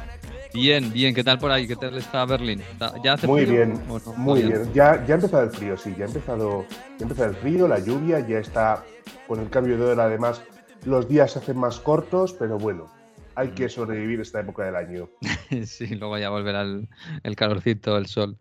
Bien, 0.52 0.92
bien, 0.92 1.14
¿qué 1.14 1.22
tal 1.22 1.38
por 1.38 1.50
ahí? 1.50 1.66
¿Qué 1.66 1.76
tal 1.76 1.96
está 1.96 2.24
Berlín? 2.24 2.60
¿Está- 2.60 2.94
¿Ya 3.02 3.12
hace 3.14 3.26
Muy 3.26 3.44
frío 3.44 3.54
bien, 3.54 3.80
no? 3.86 4.00
muy 4.16 4.42
bien. 4.42 4.72
Ya, 4.74 5.04
ya 5.06 5.14
ha 5.14 5.16
empezado 5.16 5.44
el 5.44 5.50
frío, 5.50 5.76
sí, 5.76 5.94
ya 5.96 6.04
ha 6.04 6.08
empezado, 6.08 6.66
ya 6.70 6.76
ha 6.98 7.02
empezado 7.02 7.30
el 7.30 7.36
frío, 7.36 7.68
la 7.68 7.78
lluvia, 7.78 8.20
ya 8.20 8.38
está 8.38 8.84
con 9.28 9.40
el 9.40 9.48
cambio 9.48 9.76
de 9.78 9.84
hora. 9.84 10.04
Además, 10.04 10.42
los 10.84 11.08
días 11.08 11.32
se 11.32 11.38
hacen 11.38 11.56
más 11.56 11.78
cortos, 11.78 12.32
pero 12.32 12.58
bueno, 12.58 12.90
hay 13.36 13.48
que 13.50 13.68
sobrevivir 13.68 14.20
esta 14.20 14.40
época 14.40 14.64
del 14.64 14.76
año. 14.76 15.08
Sí, 15.66 15.86
luego 15.96 16.16
ya 16.16 16.30
volverá 16.30 16.62
el, 16.62 16.88
el 17.24 17.34
calorcito, 17.36 17.96
el 17.96 18.06
sol. 18.06 18.36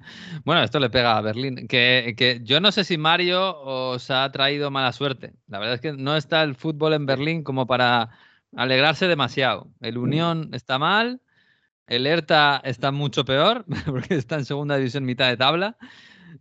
Bueno, 0.46 0.62
esto 0.64 0.80
le 0.80 0.90
pega 0.92 1.18
a 1.18 1.22
Berlín. 1.22 1.68
Que, 1.68 2.14
que 2.16 2.40
yo 2.44 2.60
no 2.62 2.72
sé 2.72 2.84
si 2.84 2.98
Mario 3.00 3.60
os 3.62 4.12
ha 4.12 4.32
traído 4.32 4.70
mala 4.70 4.92
suerte. 4.94 5.34
La 5.48 5.58
verdad 5.58 5.76
es 5.76 5.82
que 5.82 5.94
no 5.94 6.16
está 6.16 6.44
el 6.44 6.54
fútbol 6.56 6.94
en 6.94 7.08
Berlín 7.08 7.44
como 7.44 7.66
para 7.66 8.10
alegrarse 8.56 9.08
demasiado. 9.08 9.70
El 9.82 9.98
Unión 9.98 10.50
está 10.54 10.78
mal, 10.78 11.20
el 11.90 12.06
Hertha 12.06 12.62
está 12.64 12.92
mucho 12.92 13.26
peor, 13.26 13.66
porque 13.86 14.16
está 14.16 14.36
en 14.36 14.46
segunda 14.46 14.78
división 14.78 15.04
mitad 15.06 15.28
de 15.28 15.38
tabla. 15.38 15.76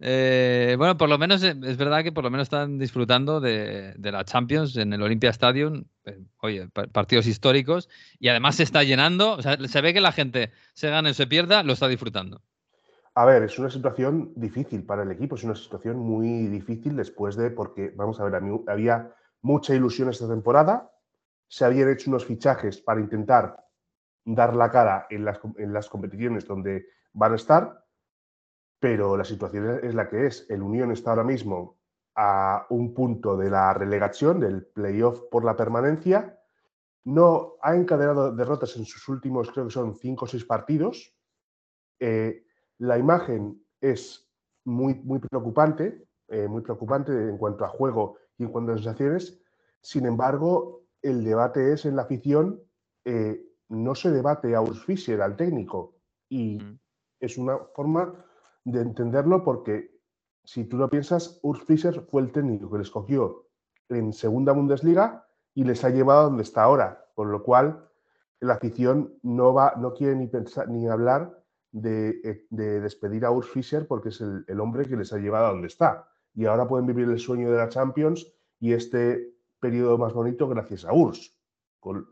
Eh, 0.00 0.74
bueno, 0.76 0.96
por 0.98 1.08
lo 1.08 1.18
menos 1.18 1.42
eh, 1.42 1.56
es 1.64 1.76
verdad 1.76 2.04
que 2.04 2.12
por 2.12 2.22
lo 2.22 2.30
menos 2.30 2.44
están 2.44 2.78
disfrutando 2.78 3.40
de, 3.40 3.94
la 3.98 4.24
Champions 4.24 4.76
en 4.76 4.92
el 4.92 5.02
Olympia 5.02 5.30
Stadium. 5.30 5.84
Eh, 6.04 6.20
oye, 6.42 6.68
pa- 6.68 6.86
partidos 6.86 7.26
históricos 7.26 7.88
y 8.20 8.28
además 8.28 8.56
se 8.56 8.62
está 8.62 8.84
llenando. 8.84 9.38
Se 9.42 9.80
ve 9.80 9.94
que 9.94 10.00
la 10.00 10.12
gente, 10.12 10.52
se 10.74 10.90
gane 10.90 11.10
o 11.10 11.14
se 11.14 11.26
pierda, 11.26 11.62
lo 11.62 11.72
está 11.72 11.88
disfrutando. 11.88 12.42
A 13.14 13.24
ver, 13.24 13.42
es 13.42 13.58
una 13.58 13.70
situación 13.70 14.32
difícil 14.36 14.84
para 14.84 15.02
el 15.02 15.10
equipo, 15.10 15.34
es 15.34 15.42
una 15.42 15.56
situación 15.56 15.96
muy 15.96 16.46
difícil 16.46 16.94
después 16.94 17.34
de, 17.34 17.50
porque, 17.50 17.92
vamos 17.96 18.20
a 18.20 18.24
ver, 18.24 18.40
había 18.68 19.12
mucha 19.42 19.74
ilusión 19.74 20.08
esta 20.10 20.28
temporada, 20.28 20.92
se 21.48 21.64
habían 21.64 21.90
hecho 21.90 22.10
unos 22.10 22.26
fichajes 22.26 22.80
para 22.80 23.00
intentar 23.00 23.56
dar 24.34 24.54
la 24.54 24.70
cara 24.70 25.06
en 25.10 25.24
las, 25.24 25.40
en 25.56 25.72
las 25.72 25.88
competiciones 25.88 26.46
donde 26.46 26.86
van 27.12 27.32
a 27.32 27.36
estar, 27.36 27.84
pero 28.78 29.16
la 29.16 29.24
situación 29.24 29.80
es 29.82 29.94
la 29.94 30.08
que 30.08 30.26
es. 30.26 30.46
El 30.48 30.62
Unión 30.62 30.92
está 30.92 31.10
ahora 31.10 31.24
mismo 31.24 31.78
a 32.14 32.66
un 32.70 32.94
punto 32.94 33.36
de 33.36 33.50
la 33.50 33.72
relegación, 33.74 34.40
del 34.40 34.66
playoff 34.66 35.22
por 35.30 35.44
la 35.44 35.56
permanencia. 35.56 36.38
No 37.04 37.54
ha 37.62 37.74
encadenado 37.74 38.34
derrotas 38.34 38.76
en 38.76 38.84
sus 38.84 39.08
últimos, 39.08 39.50
creo 39.50 39.66
que 39.66 39.72
son 39.72 39.94
cinco 39.94 40.26
o 40.26 40.28
seis 40.28 40.44
partidos. 40.44 41.14
Eh, 41.98 42.44
la 42.78 42.98
imagen 42.98 43.64
es 43.80 44.28
muy, 44.64 44.94
muy 44.94 45.18
preocupante, 45.20 46.06
eh, 46.28 46.46
muy 46.46 46.62
preocupante 46.62 47.12
en 47.12 47.38
cuanto 47.38 47.64
a 47.64 47.68
juego 47.68 48.16
y 48.36 48.44
en 48.44 48.50
cuanto 48.50 48.72
a 48.72 48.76
sensaciones. 48.76 49.40
Sin 49.80 50.04
embargo, 50.04 50.82
el 51.00 51.24
debate 51.24 51.72
es 51.72 51.86
en 51.86 51.96
la 51.96 52.02
afición 52.02 52.60
eh, 53.04 53.47
no 53.68 53.94
se 53.94 54.10
debate 54.10 54.54
a 54.54 54.60
Urs 54.60 54.84
Fischer, 54.84 55.20
al 55.22 55.36
técnico, 55.36 55.94
y 56.28 56.58
Mm. 56.58 56.78
es 57.20 57.38
una 57.38 57.58
forma 57.74 58.14
de 58.64 58.80
entenderlo 58.80 59.42
porque 59.44 59.98
si 60.44 60.64
tú 60.64 60.76
lo 60.78 60.88
piensas, 60.88 61.38
Urs 61.42 61.62
Fischer 61.64 62.00
fue 62.02 62.22
el 62.22 62.32
técnico 62.32 62.70
que 62.70 62.78
les 62.78 62.90
cogió 62.90 63.48
en 63.88 64.12
segunda 64.12 64.52
Bundesliga 64.52 65.26
y 65.54 65.64
les 65.64 65.84
ha 65.84 65.90
llevado 65.90 66.20
a 66.20 66.24
donde 66.24 66.42
está 66.42 66.62
ahora, 66.62 67.06
con 67.14 67.30
lo 67.30 67.42
cual 67.42 67.88
la 68.40 68.54
afición 68.54 69.18
no 69.22 69.52
va, 69.52 69.74
no 69.76 69.92
quiere 69.94 70.14
ni 70.16 70.26
pensar 70.26 70.68
ni 70.68 70.86
hablar 70.88 71.42
de, 71.72 72.20
eh, 72.24 72.46
de 72.50 72.80
despedir 72.80 73.24
a 73.24 73.30
Urs 73.30 73.48
Fischer 73.48 73.86
porque 73.86 74.10
es 74.10 74.20
el, 74.20 74.44
el 74.46 74.60
hombre 74.60 74.86
que 74.86 74.96
les 74.96 75.12
ha 75.12 75.18
llevado 75.18 75.46
a 75.46 75.50
donde 75.50 75.66
está. 75.66 76.08
Y 76.34 76.46
ahora 76.46 76.68
pueden 76.68 76.86
vivir 76.86 77.08
el 77.08 77.18
sueño 77.18 77.50
de 77.50 77.58
la 77.58 77.68
Champions 77.68 78.32
y 78.60 78.72
este 78.72 79.34
periodo 79.60 79.98
más 79.98 80.12
bonito 80.12 80.48
gracias 80.48 80.84
a 80.84 80.92
Urs. 80.92 81.36
Con, 81.80 82.08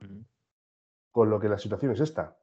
con 1.17 1.31
lo 1.31 1.41
que 1.41 1.49
la 1.49 1.57
situación 1.57 1.93
es 1.93 2.01
esta. 2.01 2.37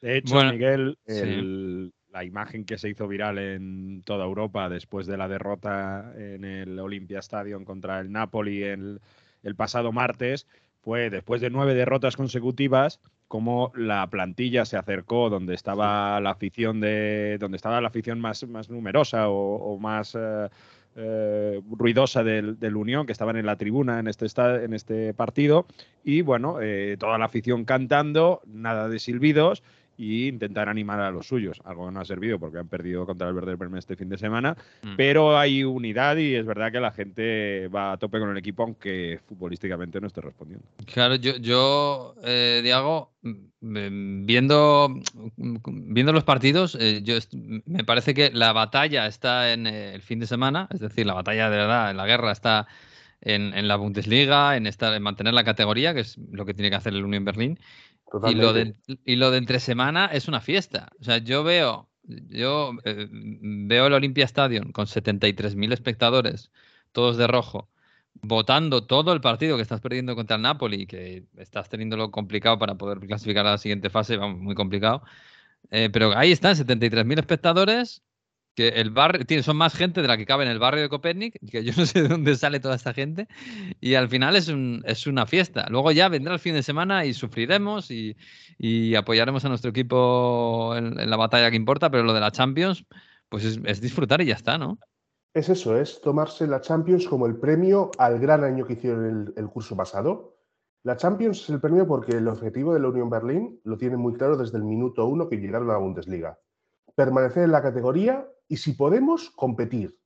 De 0.00 0.18
hecho, 0.18 0.34
Bueno, 0.34 0.52
Miguel, 0.52 0.98
sí. 1.04 1.92
la 2.12 2.22
imagen 2.22 2.64
que 2.64 2.78
se 2.78 2.88
hizo 2.88 3.08
viral 3.08 3.38
en 3.38 4.02
toda 4.04 4.24
Europa 4.24 4.68
después 4.68 5.08
de 5.08 5.16
la 5.16 5.26
derrota 5.26 6.12
en 6.16 6.44
el 6.44 6.78
Olympia 6.78 7.18
Stadium 7.18 7.64
contra 7.64 7.98
el 7.98 8.12
Napoli 8.12 8.62
el, 8.62 9.00
el 9.42 9.56
pasado 9.56 9.90
martes 9.90 10.46
fue 10.80 11.10
después 11.10 11.40
de 11.40 11.50
nueve 11.50 11.74
derrotas 11.74 12.14
consecutivas 12.14 13.00
como 13.26 13.72
la 13.74 14.06
plantilla 14.06 14.64
se 14.64 14.76
acercó 14.76 15.28
donde 15.28 15.54
estaba 15.54 16.20
la 16.20 16.30
afición 16.30 16.80
de 16.80 17.36
donde 17.40 17.56
estaba 17.56 17.80
la 17.80 17.88
afición 17.88 18.20
más, 18.20 18.46
más 18.46 18.70
numerosa 18.70 19.28
o, 19.28 19.56
o 19.56 19.76
más 19.80 20.14
eh, 20.14 20.48
eh, 20.96 21.60
ruidosa 21.70 22.24
del, 22.24 22.58
del 22.58 22.76
Unión 22.76 23.06
que 23.06 23.12
estaban 23.12 23.36
en 23.36 23.46
la 23.46 23.56
tribuna 23.56 23.98
en 24.00 24.08
este 24.08 24.26
en 24.64 24.74
este 24.74 25.14
partido. 25.14 25.66
Y 26.04 26.22
bueno 26.22 26.60
eh, 26.60 26.96
toda 26.98 27.18
la 27.18 27.26
afición 27.26 27.64
cantando 27.64 28.40
nada 28.46 28.88
de 28.88 28.98
silbidos 28.98 29.62
y 30.00 30.28
intentar 30.28 30.70
animar 30.70 30.98
a 30.98 31.10
los 31.10 31.26
suyos. 31.26 31.60
Algo 31.62 31.90
no 31.90 32.00
ha 32.00 32.06
servido 32.06 32.38
porque 32.38 32.56
han 32.56 32.68
perdido 32.68 33.04
contra 33.04 33.28
el 33.28 33.34
Verde 33.34 33.54
Bremen 33.54 33.78
este 33.78 33.96
fin 33.96 34.08
de 34.08 34.16
semana. 34.16 34.56
Mm. 34.82 34.96
Pero 34.96 35.38
hay 35.38 35.62
unidad 35.62 36.16
y 36.16 36.34
es 36.34 36.46
verdad 36.46 36.72
que 36.72 36.80
la 36.80 36.90
gente 36.90 37.68
va 37.68 37.92
a 37.92 37.96
tope 37.98 38.18
con 38.18 38.30
el 38.30 38.38
equipo, 38.38 38.62
aunque 38.62 39.20
futbolísticamente 39.28 40.00
no 40.00 40.06
esté 40.06 40.22
respondiendo. 40.22 40.64
Claro, 40.86 41.16
yo, 41.16 41.36
yo 41.36 42.14
eh, 42.24 42.60
Diago, 42.62 43.12
mm, 43.20 43.30
mm, 43.60 44.24
viendo, 44.24 44.88
mm, 45.36 45.56
viendo 45.92 46.14
los 46.14 46.24
partidos, 46.24 46.78
eh, 46.80 47.02
yo 47.02 47.16
me 47.66 47.84
parece 47.84 48.14
que 48.14 48.30
la 48.32 48.54
batalla 48.54 49.06
está 49.06 49.52
en 49.52 49.66
eh, 49.66 49.94
el 49.94 50.00
fin 50.00 50.18
de 50.18 50.26
semana, 50.26 50.66
es 50.72 50.80
decir, 50.80 51.04
la 51.04 51.12
batalla 51.12 51.50
de 51.50 51.58
verdad, 51.58 51.94
la 51.94 52.06
guerra 52.06 52.32
está 52.32 52.66
en, 53.20 53.54
en 53.54 53.68
la 53.68 53.76
Bundesliga, 53.76 54.56
en, 54.56 54.66
estar, 54.66 54.94
en 54.94 55.02
mantener 55.02 55.34
la 55.34 55.44
categoría, 55.44 55.94
que 55.94 56.00
es 56.00 56.18
lo 56.18 56.46
que 56.46 56.54
tiene 56.54 56.70
que 56.70 56.76
hacer 56.76 56.94
el 56.94 57.04
Unión 57.04 57.24
Berlín. 57.24 57.58
Y 58.28 58.34
lo, 58.34 58.52
de, 58.52 58.74
y 59.04 59.16
lo 59.16 59.30
de 59.30 59.38
entre 59.38 59.60
semana 59.60 60.06
es 60.06 60.26
una 60.26 60.40
fiesta. 60.40 60.88
O 61.00 61.04
sea, 61.04 61.18
yo 61.18 61.44
veo, 61.44 61.88
yo 62.02 62.72
eh, 62.84 63.06
veo 63.10 63.86
el 63.86 63.92
Olympia 63.92 64.24
Stadium 64.24 64.72
con 64.72 64.86
73.000 64.86 65.72
espectadores, 65.72 66.50
todos 66.90 67.16
de 67.16 67.28
rojo, 67.28 67.68
votando 68.14 68.84
todo 68.84 69.12
el 69.12 69.20
partido 69.20 69.56
que 69.56 69.62
estás 69.62 69.80
perdiendo 69.80 70.16
contra 70.16 70.36
el 70.36 70.42
Napoli, 70.42 70.86
que 70.86 71.24
estás 71.36 71.68
teniéndolo 71.68 72.10
complicado 72.10 72.58
para 72.58 72.74
poder 72.74 72.98
clasificar 72.98 73.46
a 73.46 73.52
la 73.52 73.58
siguiente 73.58 73.90
fase, 73.90 74.16
vamos, 74.16 74.40
muy 74.40 74.56
complicado. 74.56 75.02
Eh, 75.70 75.88
pero 75.92 76.16
ahí 76.16 76.32
están 76.32 76.56
73.000 76.56 77.18
espectadores, 77.18 78.02
el 78.68 78.90
barrio, 78.90 79.24
tiene, 79.24 79.42
son 79.42 79.56
más 79.56 79.74
gente 79.74 80.02
de 80.02 80.08
la 80.08 80.16
que 80.16 80.26
cabe 80.26 80.44
en 80.44 80.50
el 80.50 80.58
barrio 80.58 80.82
de 80.82 80.88
Copernic, 80.88 81.38
que 81.50 81.64
yo 81.64 81.72
no 81.76 81.86
sé 81.86 82.02
de 82.02 82.08
dónde 82.08 82.36
sale 82.36 82.60
toda 82.60 82.76
esta 82.76 82.92
gente, 82.92 83.28
y 83.80 83.94
al 83.94 84.08
final 84.08 84.36
es, 84.36 84.52
es 84.84 85.06
una 85.06 85.26
fiesta. 85.26 85.66
Luego 85.70 85.92
ya 85.92 86.08
vendrá 86.08 86.34
el 86.34 86.40
fin 86.40 86.54
de 86.54 86.62
semana 86.62 87.04
y 87.04 87.14
sufriremos 87.14 87.90
y, 87.90 88.16
y 88.58 88.94
apoyaremos 88.94 89.44
a 89.44 89.48
nuestro 89.48 89.70
equipo 89.70 90.74
en, 90.76 91.10
la 91.10 91.16
batalla 91.16 91.50
que 91.50 91.56
importa, 91.56 91.90
pero 91.90 92.04
lo 92.04 92.12
de 92.12 92.20
la 92.20 92.30
Champions, 92.30 92.84
pues 93.28 93.44
es, 93.44 93.60
es 93.64 93.80
disfrutar 93.80 94.20
y 94.20 94.26
ya 94.26 94.34
está, 94.34 94.58
¿no? 94.58 94.78
Es 95.32 95.48
eso, 95.48 95.78
es 95.78 96.00
tomarse 96.00 96.46
la 96.46 96.60
Champions 96.60 97.06
como 97.06 97.26
el 97.26 97.36
premio 97.36 97.90
al 97.98 98.18
gran 98.18 98.42
año 98.42 98.66
que 98.66 98.72
hicieron 98.72 99.06
el, 99.06 99.34
el 99.36 99.48
curso 99.48 99.76
pasado. 99.76 100.36
La 100.82 100.96
Champions 100.96 101.42
es 101.42 101.50
el 101.50 101.60
premio 101.60 101.86
porque 101.86 102.12
el 102.12 102.26
objetivo 102.26 102.74
de 102.74 102.80
la 102.80 102.88
Unión 102.88 103.10
Berlín 103.10 103.60
lo 103.64 103.76
tienen 103.76 104.00
muy 104.00 104.14
claro 104.14 104.36
desde 104.36 104.56
el 104.56 104.64
minuto 104.64 105.06
uno 105.06 105.28
que 105.28 105.36
llegaron 105.36 105.68
a 105.70 105.74
la 105.74 105.78
Bundesliga. 105.78 106.38
Permanecer 107.00 107.44
en 107.44 107.52
la 107.52 107.62
categoría 107.62 108.28
y 108.46 108.58
si 108.58 108.74
podemos, 108.74 109.30
competir. 109.30 109.98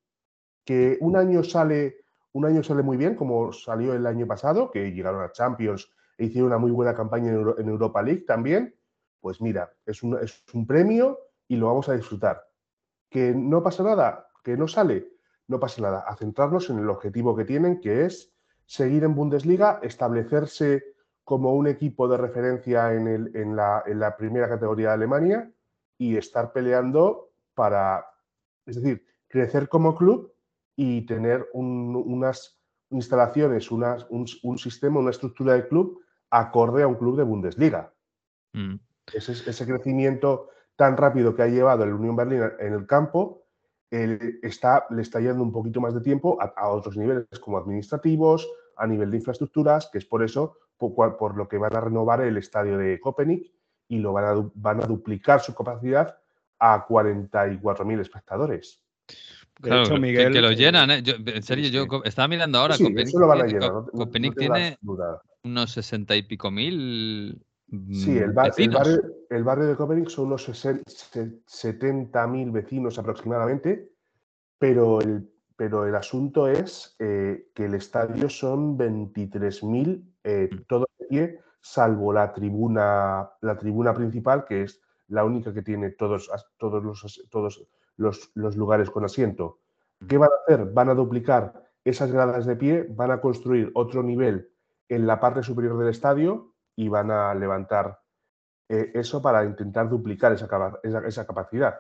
Que 0.65 0.97
un 1.01 1.17
año 1.17 1.43
sale, 1.43 2.05
un 2.31 2.45
año 2.45 2.63
sale 2.63 2.85
muy 2.85 2.97
bien, 2.97 3.17
como 3.17 3.53
salió 3.53 3.95
el 3.95 4.07
año 4.07 4.29
pasado, 4.29 4.71
que 4.71 4.93
llegaron 4.93 5.21
a 5.21 5.33
Champions 5.33 5.91
e 6.17 6.27
hicieron 6.27 6.51
una 6.51 6.59
muy 6.59 6.71
buena 6.71 6.95
campaña 6.95 7.31
en, 7.31 7.35
Euro, 7.35 7.59
en 7.59 7.69
Europa 7.69 8.01
League 8.01 8.21
también. 8.21 8.77
Pues 9.21 9.41
mira, 9.41 9.73
es 9.85 10.05
un, 10.05 10.17
es 10.23 10.45
un 10.53 10.69
premio 10.69 11.19
y 11.49 11.57
lo 11.57 11.67
vamos 11.67 11.89
a 11.89 11.95
disfrutar. 11.95 12.45
Que 13.11 13.35
no 13.35 13.61
pasa 13.61 13.83
nada, 13.83 14.29
que 14.45 14.57
no 14.57 14.69
sale, 14.69 15.09
no 15.49 15.59
pasa 15.59 15.83
nada. 15.83 16.05
A 16.07 16.15
centrarnos 16.15 16.71
en 16.71 16.79
el 16.79 16.89
objetivo 16.89 17.35
que 17.35 17.45
tienen, 17.45 17.81
que 17.81 18.05
es 18.05 18.33
seguir 18.67 19.03
en 19.03 19.17
Bundesliga, 19.17 19.81
establecerse 19.83 20.95
como 21.25 21.55
un 21.55 21.67
equipo 21.67 22.07
de 22.07 22.19
referencia 22.19 22.95
en, 22.95 23.09
el, 23.09 23.35
en, 23.35 23.57
la, 23.57 23.83
en 23.85 23.99
la 23.99 24.17
primera 24.17 24.49
categoría 24.49 24.91
de 24.91 24.95
Alemania 24.95 25.54
y 26.05 26.19
estar 26.19 26.53
peleando 26.53 27.31
para, 27.55 28.05
es 28.67 28.77
decir, 28.77 29.07
crecer 29.27 29.71
como 29.71 29.97
club 29.97 30.35
y 30.77 31.07
tener 31.07 31.49
un, 31.55 31.97
unas 31.97 32.61
instalaciones, 32.90 33.71
unas, 33.71 34.07
un, 34.11 34.27
un, 34.43 34.59
sistema, 34.59 35.01
una 35.01 35.11
estructura 35.11 35.55
de 35.55 35.67
club 35.67 36.03
acorde 36.29 36.83
a 36.83 36.87
un 36.87 36.97
club 36.97 37.17
de 37.17 37.23
Bundesliga. 37.23 37.95
Mm. 38.53 38.75
Ese, 39.14 39.33
ese, 39.33 39.67
crecimiento 39.67 40.51
tan 40.77 40.97
rápido 40.97 41.35
que 41.35 41.43
ha 41.43 41.49
llevado 41.49 41.85
el 41.85 41.95
Unión 41.95 42.17
Berlín 42.17 42.43
en 42.59 42.75
el 42.75 42.87
campo 42.87 43.47
el, 43.90 44.40
está, 44.43 44.87
le 44.90 45.01
está 45.01 45.21
llevando 45.21 45.45
un 45.45 45.53
poquito 45.53 45.81
más 45.81 45.95
de 45.95 46.03
tiempo 46.03 46.37
a, 46.40 46.53
a, 46.57 46.69
otros 46.69 46.99
niveles 46.99 47.27
como 47.40 47.57
administrativos, 47.57 48.47
a 48.77 48.87
nivel 48.87 49.11
de 49.11 49.19
infraestructuras, 49.19 49.88
que 49.90 49.99
es 49.99 50.05
por 50.05 50.23
eso 50.23 50.59
por, 50.77 51.17
por 51.17 51.37
lo 51.37 51.49
que 51.49 51.57
van 51.57 51.75
a 51.75 51.81
renovar 51.81 52.21
el 52.21 52.37
estadio 52.37 52.77
de 52.77 53.01
Copenhague 53.01 53.55
y 53.88 53.99
lo 53.99 54.12
van 54.12 54.25
a, 54.25 54.51
van 54.55 54.83
a 54.83 54.87
duplicar 54.87 55.40
su 55.40 55.55
capacidad 55.55 56.18
a 56.59 56.87
44.000 56.87 58.01
espectadores. 58.01 58.83
De 59.61 59.68
claro, 59.68 59.83
hecho, 59.83 59.97
Miguel, 59.99 60.29
que, 60.29 60.33
que, 60.33 60.40
lo 60.40 60.53
llenan, 60.53 60.90
¿eh? 60.90 61.03
Yo, 61.03 61.14
en 61.14 61.42
serio, 61.42 61.66
sí. 61.66 61.70
yo 61.70 61.87
estaba 62.05 62.29
mirando 62.29 62.59
ahora. 62.59 62.75
Sí, 62.77 62.92
eso 62.97 63.18
lo 63.18 63.29
van 63.29 63.42
a 63.42 63.47
llenar. 63.47 63.73
No, 63.73 63.87
Copenhague 63.87 64.35
tiene 64.35 64.79
unos 65.42 65.73
sesenta 65.73 66.16
y 66.16 66.23
pico 66.23 66.51
mil. 66.51 67.40
Sí, 67.92 68.18
el, 68.18 68.33
bar, 68.33 68.53
el, 68.57 68.70
barrio, 68.70 69.03
el, 69.31 69.44
barrio, 69.44 69.66
de 69.66 69.77
Copenhague 69.77 70.11
son 70.11 70.27
unos 70.27 70.44
70 70.44 72.27
mil 72.27 72.51
vecinos 72.51 72.99
aproximadamente, 72.99 73.90
pero 74.59 75.01
el, 75.01 75.29
pero 75.57 75.87
el 75.87 75.94
asunto 75.94 76.49
es 76.49 76.97
eh, 76.99 77.49
que 77.55 77.66
el 77.66 77.75
estadio 77.75 78.29
son 78.29 78.77
23.000 78.77 80.03
eh, 80.25 80.51
todo 80.68 80.87
de 80.99 81.07
pie, 81.07 81.40
salvo 81.64 82.12
la 82.12 82.31
tribuna, 82.31 83.31
la 83.40 83.57
tribuna 83.57 83.94
principal, 83.94 84.44
que 84.44 84.64
es 84.64 84.83
la 85.09 85.24
única 85.24 85.55
que 85.55 85.62
tiene 85.62 85.92
todos, 85.92 86.31
todos, 86.59 86.85
los, 86.85 87.27
todos 87.31 87.66
los, 87.96 88.31
los, 88.35 88.57
lugares 88.57 88.90
con 88.90 89.03
asiento. 89.03 89.61
¿Qué 90.07 90.18
van 90.18 90.29
a 90.29 90.42
hacer? 90.42 90.72
Van 90.74 90.90
a 90.90 90.94
duplicar 90.94 91.55
esas 91.83 92.12
gradas 92.12 92.44
de 92.44 92.57
pie, 92.57 92.87
van 92.90 93.12
a 93.12 93.20
construir 93.22 93.70
otro 93.74 94.03
nivel 94.03 94.50
en 94.90 95.07
la 95.07 95.18
parte 95.18 95.42
superior 95.42 95.79
del 95.79 95.88
estadio 95.88 96.53
y 96.77 96.88
van 96.88 97.11
a 97.11 97.35
levantar 97.35 97.98
eh, 98.68 98.90
eso 98.92 99.22
para 99.22 99.42
intentar 99.42 99.88
duplicar 99.88 100.35
esa, 100.35 100.46
esa, 100.83 101.07
esa 101.07 101.27
capacidad. 101.27 101.77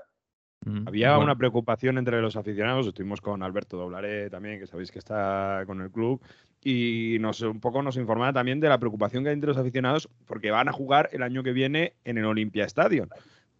Había 0.86 1.10
bueno. 1.10 1.24
una 1.24 1.36
preocupación 1.36 1.98
entre 1.98 2.22
los 2.22 2.36
aficionados, 2.36 2.86
estuvimos 2.86 3.20
con 3.20 3.42
Alberto 3.42 3.76
Doblaré 3.76 4.30
también, 4.30 4.58
que 4.58 4.66
sabéis 4.66 4.90
que 4.90 4.98
está 4.98 5.62
con 5.66 5.82
el 5.82 5.90
club, 5.90 6.22
y 6.64 7.18
nos, 7.20 7.42
un 7.42 7.60
poco 7.60 7.82
nos 7.82 7.98
informaba 7.98 8.32
también 8.32 8.58
de 8.58 8.70
la 8.70 8.78
preocupación 8.78 9.22
que 9.22 9.28
hay 9.28 9.34
entre 9.34 9.48
los 9.48 9.58
aficionados 9.58 10.08
porque 10.26 10.50
van 10.50 10.68
a 10.68 10.72
jugar 10.72 11.10
el 11.12 11.22
año 11.22 11.42
que 11.42 11.52
viene 11.52 11.92
en 12.04 12.16
el 12.16 12.24
Olympia 12.24 12.64
Stadium, 12.64 13.08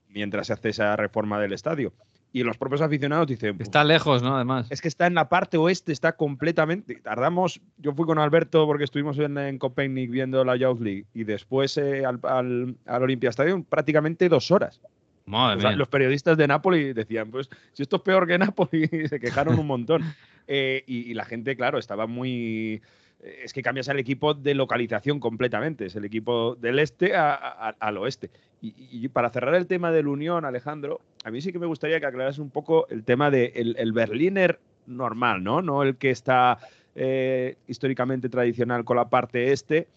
mientras 0.09 0.47
se 0.47 0.55
hace 0.55 0.71
esa 0.71 0.97
reforma 0.97 1.38
del 1.38 1.53
estadio. 1.53 1.93
Y 2.33 2.43
los 2.43 2.57
propios 2.59 2.81
aficionados 2.81 3.29
dicen... 3.29 3.57
Está 3.61 3.85
lejos, 3.85 4.21
¿no? 4.23 4.35
Además. 4.35 4.67
Es 4.71 4.81
que 4.81 4.88
está 4.88 5.07
en 5.07 5.14
la 5.14 5.29
parte 5.29 5.57
oeste, 5.57 5.93
está 5.93 6.17
completamente... 6.17 6.97
Tardamos... 6.97 7.61
Yo 7.77 7.93
fui 7.95 8.07
con 8.07 8.19
Alberto 8.19 8.67
porque 8.67 8.83
estuvimos 8.83 9.19
en, 9.19 9.38
en 9.38 9.59
Copenhague 9.59 10.09
viendo 10.09 10.45
la 10.45 10.57
Youth 10.57 10.81
League 10.81 11.05
y 11.14 11.23
después 11.23 11.77
eh, 11.77 12.05
al, 12.05 12.19
al, 12.25 12.75
al 12.87 13.03
Olympia 13.05 13.31
Stadium 13.31 13.62
prácticamente 13.62 14.29
dos 14.29 14.51
horas. 14.51 14.81
Madre 15.27 15.59
o 15.59 15.61
sea, 15.61 15.71
mía. 15.71 15.79
los 15.79 15.88
periodistas 15.88 16.37
de 16.37 16.49
Nápoles 16.49 16.95
decían, 16.95 17.31
pues, 17.31 17.49
si 17.73 17.83
esto 17.83 17.97
es 17.97 18.03
peor 18.03 18.27
que 18.27 18.37
Nápoles, 18.37 18.90
se 19.11 19.21
quejaron 19.21 19.59
un 19.59 19.67
montón. 19.67 20.03
Eh, 20.46 20.83
y, 20.87 21.14
la 21.14 21.24
gente, 21.24 21.57
claro, 21.57 21.78
estaba 21.78 22.07
muy... 22.07 22.83
Es 23.22 23.54
que 23.54 23.62
cambias 23.62 23.88
el 23.88 23.98
equipo 23.98 24.35
de 24.35 24.54
localización 24.54 25.18
completamente, 25.18 25.87
es 25.87 25.96
el 25.96 26.04
equipo 26.04 26.57
del 26.57 26.78
este 26.78 27.14
al 27.16 27.96
oeste. 27.96 28.30
Y, 28.61 29.09
para 29.09 29.30
cerrar 29.30 29.54
el 29.54 29.66
tema 29.66 29.92
del 29.92 30.09
Unión, 30.09 30.44
Alejandro, 30.44 31.00
a 31.24 31.30
mí 31.30 31.40
sí 31.40 31.50
que 31.50 31.59
me 31.59 31.66
gustaría 31.66 32.00
que 32.00 32.07
aclaras 32.07 32.38
un 32.38 32.50
poco 32.50 32.87
el 32.88 33.02
tema 33.02 33.30
del 33.30 33.52
de 33.54 33.80
el 33.80 33.92
Berliner 33.92 34.59
normal, 34.87 35.42
¿no? 35.42 35.62
No 35.62 35.83
el 35.83 35.96
que 35.96 36.11
está 36.11 36.59
eh, 36.94 37.57
históricamente 37.66 38.28
tradicional 38.28 38.85
con 38.85 38.96
la 38.96 39.09
parte 39.09 39.52
este, 39.52 39.88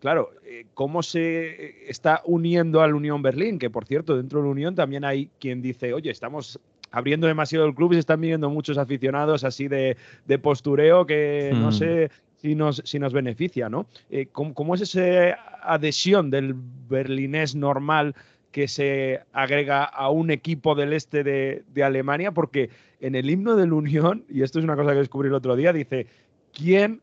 claro, 0.00 0.30
eh, 0.44 0.66
cómo 0.74 1.02
se 1.02 1.88
está 1.88 2.22
uniendo 2.24 2.80
al 2.80 2.94
Unión 2.94 3.22
Berlín, 3.22 3.58
que 3.58 3.70
por 3.70 3.86
cierto, 3.86 4.16
dentro 4.16 4.40
de 4.40 4.46
la 4.46 4.50
Unión 4.50 4.74
también 4.74 5.04
hay 5.04 5.30
quien 5.38 5.62
dice, 5.62 5.92
oye, 5.92 6.10
estamos 6.10 6.58
abriendo 6.90 7.26
demasiado 7.26 7.66
el 7.66 7.74
club 7.74 7.92
y 7.92 7.96
se 7.96 8.00
están 8.00 8.20
viendo 8.20 8.50
muchos 8.50 8.78
aficionados 8.78 9.44
así 9.44 9.68
de, 9.68 9.96
de 10.26 10.38
postureo 10.38 11.06
que 11.06 11.52
no 11.54 11.68
Mm. 11.68 11.72
sé 11.72 12.10
si 12.38 12.54
nos, 12.54 12.82
si 12.84 12.98
nos 12.98 13.12
beneficia, 13.12 13.68
¿no? 13.68 13.86
Eh, 14.10 14.26
¿cómo, 14.32 14.54
cómo 14.54 14.74
es 14.74 14.80
esa 14.80 15.34
adhesión 15.62 16.30
del 16.30 16.54
berlinés 16.88 17.54
normal 17.54 18.14
que 18.50 18.66
se 18.66 19.20
agrega 19.32 19.84
a 19.84 20.08
un 20.10 20.30
equipo 20.30 20.74
del 20.74 20.92
este 20.94 21.22
de, 21.22 21.62
de 21.72 21.84
Alemania? 21.84 22.32
Porque 22.32 22.70
en 23.00 23.14
el 23.14 23.28
himno 23.30 23.56
del 23.56 23.72
Unión, 23.72 24.24
y 24.28 24.42
esto 24.42 24.58
es 24.58 24.64
una 24.64 24.74
cosa 24.76 24.92
que 24.92 24.98
descubrí 25.00 25.28
el 25.28 25.34
otro 25.34 25.54
día, 25.54 25.72
dice, 25.72 26.06
¿quién 26.52 27.02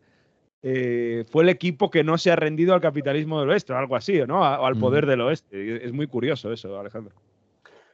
eh, 0.63 1.23
fue 1.31 1.43
el 1.43 1.49
equipo 1.49 1.89
que 1.91 2.03
no 2.03 2.17
se 2.17 2.31
ha 2.31 2.35
rendido 2.35 2.73
al 2.73 2.81
capitalismo 2.81 3.39
del 3.39 3.51
oeste? 3.51 3.73
O 3.73 3.77
algo 3.77 3.95
así, 3.95 4.19
¿no? 4.27 4.43
A- 4.43 4.59
o 4.59 4.65
al 4.65 4.75
Mm. 4.75 4.79
poder 4.79 5.05
del 5.05 5.21
oeste. 5.21 5.85
Es 5.85 5.93
muy 5.93 6.07
curioso 6.07 6.51
eso, 6.51 6.79
Alejandro. 6.79 7.13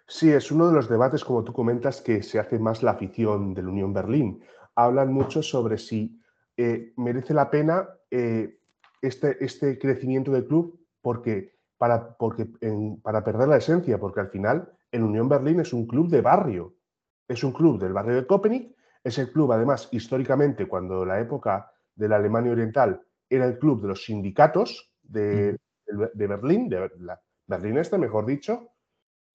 Sí, 0.07 0.29
es 0.31 0.51
uno 0.51 0.67
de 0.67 0.73
los 0.73 0.89
debates, 0.89 1.23
como 1.23 1.43
tú 1.43 1.53
comentas, 1.53 2.01
que 2.01 2.23
se 2.23 2.39
hace 2.39 2.59
más 2.59 2.83
la 2.83 2.91
afición 2.91 3.53
del 3.53 3.67
Unión 3.67 3.93
Berlín. 3.93 4.43
Hablan 4.75 5.13
mucho 5.13 5.41
sobre 5.41 5.77
si 5.77 6.19
eh, 6.57 6.93
merece 6.97 7.33
la 7.33 7.49
pena 7.49 7.87
eh, 8.11 8.59
este, 9.01 9.43
este 9.43 9.79
crecimiento 9.79 10.31
del 10.31 10.45
club 10.45 10.79
porque, 11.01 11.55
para, 11.77 12.15
porque, 12.17 12.47
en- 12.61 13.01
para 13.01 13.23
perder 13.23 13.47
la 13.47 13.57
esencia, 13.57 13.97
porque 13.99 14.19
al 14.19 14.29
final 14.29 14.71
el 14.91 15.03
Unión 15.03 15.29
Berlín 15.29 15.59
es 15.61 15.73
un 15.73 15.87
club 15.87 16.09
de 16.09 16.21
barrio, 16.21 16.75
es 17.27 17.43
un 17.43 17.53
club 17.53 17.79
del 17.79 17.93
barrio 17.93 18.15
de 18.15 18.27
Köpenick, 18.27 18.75
es 19.03 19.17
el 19.17 19.31
club, 19.31 19.51
además, 19.51 19.89
históricamente, 19.91 20.67
cuando 20.67 21.05
la 21.05 21.19
época 21.19 21.71
de 21.95 22.07
la 22.07 22.17
Alemania 22.17 22.51
Oriental 22.51 23.01
era 23.29 23.45
el 23.45 23.57
club 23.57 23.81
de 23.81 23.87
los 23.89 24.03
sindicatos 24.05 24.93
de, 25.01 25.57
de 26.13 26.27
Berlín, 26.27 26.69
de 26.69 26.89
la 26.99 27.19
Berlín 27.47 27.77
Este, 27.77 27.97
mejor 27.97 28.25
dicho, 28.25 28.72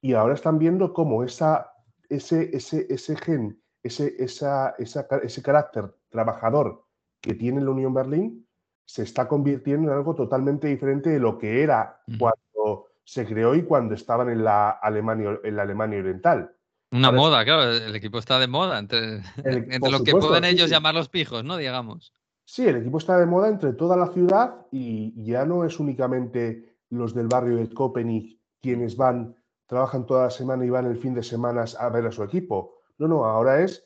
y 0.00 0.12
ahora 0.14 0.34
están 0.34 0.58
viendo 0.58 0.92
cómo 0.92 1.24
esa, 1.24 1.72
ese, 2.08 2.54
ese, 2.56 2.86
ese 2.88 3.16
gen, 3.16 3.60
ese, 3.82 4.14
esa, 4.18 4.74
ese 4.78 5.42
carácter 5.42 5.94
trabajador 6.08 6.84
que 7.20 7.34
tiene 7.34 7.60
la 7.60 7.70
Unión 7.70 7.92
Berlín 7.94 8.46
se 8.84 9.02
está 9.02 9.28
convirtiendo 9.28 9.90
en 9.90 9.96
algo 9.98 10.14
totalmente 10.14 10.68
diferente 10.68 11.10
de 11.10 11.18
lo 11.18 11.36
que 11.38 11.62
era 11.62 12.00
cuando 12.18 12.86
se 13.04 13.26
creó 13.26 13.54
y 13.54 13.62
cuando 13.62 13.94
estaban 13.94 14.30
en 14.30 14.44
la 14.44 14.70
Alemania, 14.70 15.38
en 15.44 15.56
la 15.56 15.62
Alemania 15.62 15.98
Oriental. 15.98 16.54
Una 16.92 17.08
Ahora- 17.08 17.18
moda, 17.18 17.44
claro, 17.44 17.70
el 17.72 17.94
equipo 17.94 18.18
está 18.18 18.38
de 18.38 18.46
moda 18.48 18.78
entre, 18.78 19.16
El- 19.44 19.66
entre 19.72 19.90
lo 19.90 20.02
que 20.02 20.12
pueden 20.12 20.44
ellos 20.44 20.68
sí. 20.68 20.70
llamar 20.74 20.94
los 20.94 21.08
pijos, 21.08 21.44
¿no? 21.44 21.56
Digamos. 21.58 22.14
Sí, 22.46 22.66
el 22.66 22.76
equipo 22.76 22.96
está 22.96 23.18
de 23.18 23.26
moda 23.26 23.48
entre 23.48 23.74
toda 23.74 23.94
la 23.96 24.06
ciudad 24.06 24.66
y 24.70 25.12
ya 25.22 25.44
no 25.44 25.64
es 25.64 25.78
únicamente 25.78 26.76
los 26.88 27.14
del 27.14 27.26
barrio 27.26 27.56
de 27.56 27.68
Köpenick 27.68 28.38
quienes 28.62 28.96
van, 28.96 29.36
trabajan 29.68 30.06
toda 30.06 30.24
la 30.24 30.30
semana 30.30 30.64
y 30.64 30.70
van 30.70 30.86
el 30.86 30.96
fin 30.96 31.14
de 31.14 31.22
semana 31.22 31.64
a 31.78 31.88
ver 31.90 32.06
a 32.06 32.10
su 32.12 32.24
equipo. 32.24 32.80
No, 32.98 33.06
no, 33.06 33.24
ahora 33.24 33.62
es 33.62 33.84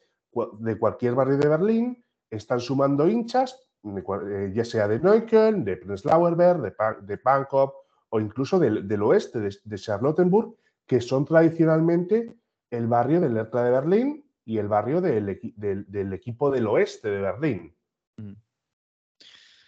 de 0.61 0.79
cualquier 0.79 1.15
barrio 1.15 1.37
de 1.37 1.49
Berlín, 1.49 2.05
están 2.31 2.61
sumando 2.61 3.07
hinchas, 3.07 3.69
eh, 3.85 4.53
ya 4.55 4.65
sea 4.65 4.89
de 4.89 4.99
Neukölln, 5.01 5.65
de 5.65 5.77
Prenzlauer 5.77 6.35
Berg, 6.37 6.63
de, 6.63 6.73
de 7.03 7.19
Pankow 7.19 7.73
o 8.09 8.21
incluso 8.21 8.59
del, 8.59 8.89
del 8.89 9.03
oeste, 9.03 9.41
de, 9.41 9.55
de 9.63 9.77
Charlottenburg, 9.79 10.55
que 10.87 11.01
son 11.01 11.25
tradicionalmente 11.27 12.35
el 12.71 12.87
barrio 12.87 13.21
del 13.21 13.37
Hertha 13.37 13.65
de 13.65 13.71
Berlín 13.71 14.25
y 14.45 14.59
el 14.59 14.69
barrio 14.69 15.01
del, 15.01 15.39
del- 15.57 15.85
del 15.91 16.13
equipo 16.15 16.51
del 16.51 16.67
oeste 16.69 17.11
de 17.11 17.21
Berlín. 17.21 17.77
Mm. 18.17 18.33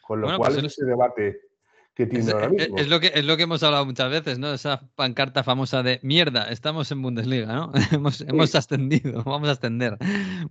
Con 0.06 0.20
lo 0.20 0.26
Bueno, 0.26 0.38
cual 0.38 0.52
pues 0.54 0.64
ese 0.64 0.84
debate 0.84 1.40
que 1.94 2.06
tiene 2.06 2.24
Es, 2.26 2.32
ahora 2.32 2.46
es- 2.46 2.52
mismo. 2.52 2.76
es 2.78 2.88
lo 2.88 2.98
que, 3.00 3.12
es 3.14 3.24
lo 3.24 3.36
que 3.36 3.44
hemos 3.44 3.62
hablado 3.62 3.86
muchas 3.86 4.10
veces, 4.10 4.38
¿no? 4.38 4.52
Esa 4.52 4.80
pancarta 4.96 5.44
famosa 5.44 5.82
de 5.82 6.00
mierda, 6.02 6.48
estamos 6.50 6.90
en 6.90 7.00
Bundesliga, 7.02 7.46
¿no? 7.54 7.72
hemos, 7.92 8.20
hemos 8.22 8.54
ascendido, 8.54 9.22
vamos 9.24 9.48
a 9.48 9.52
ascender. 9.52 9.96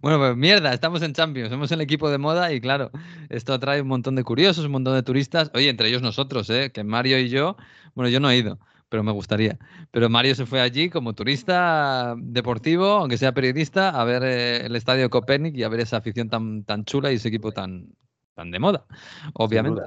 Bueno, 0.02 0.20
pues 0.20 0.38
mierda, 0.38 0.74
estamos 0.74 1.02
en 1.02 1.14
Champions, 1.14 1.50
somos 1.50 1.72
el 1.72 1.82
equipo 1.82 2.10
de 2.10 2.18
moda 2.18 2.54
y 2.54 2.62
claro, 2.62 2.92
esto 3.30 3.54
atrae 3.54 3.82
un 3.82 3.88
montón 3.90 4.16
de 4.16 4.24
curiosos, 4.24 4.66
un 4.66 4.72
montón 4.72 4.94
de 4.96 5.04
turistas. 5.04 5.52
Oye, 5.54 5.70
entre 5.70 5.90
ellos 5.90 6.02
nosotros, 6.02 6.50
¿eh? 6.50 6.72
Que 6.74 6.84
Mario 6.84 7.20
y 7.20 7.28
yo, 7.30 7.58
bueno, 7.94 8.10
yo 8.10 8.20
no 8.22 8.30
he 8.32 8.38
ido, 8.38 8.58
pero 8.88 9.04
me 9.04 9.12
gustaría. 9.12 9.58
Pero 9.92 10.08
Mario 10.10 10.36
se 10.36 10.46
fue 10.46 10.62
allí 10.62 10.90
como 10.90 11.14
turista 11.14 12.16
deportivo, 12.18 12.86
aunque 12.86 13.18
sea 13.18 13.34
periodista, 13.34 13.90
a 13.90 14.04
ver 14.06 14.24
eh, 14.24 14.66
el 14.66 14.76
estadio 14.78 15.04
de 15.04 15.10
Copernic 15.10 15.58
y 15.58 15.64
a 15.64 15.68
ver 15.70 15.82
esa 15.82 15.98
afición 15.98 16.30
tan, 16.30 16.64
tan 16.64 16.86
chula 16.86 17.12
y 17.12 17.16
ese 17.16 17.28
equipo 17.28 17.52
tan, 17.52 17.90
tan 18.34 18.50
de 18.50 18.60
moda, 18.60 18.86
obviamente. 19.34 19.82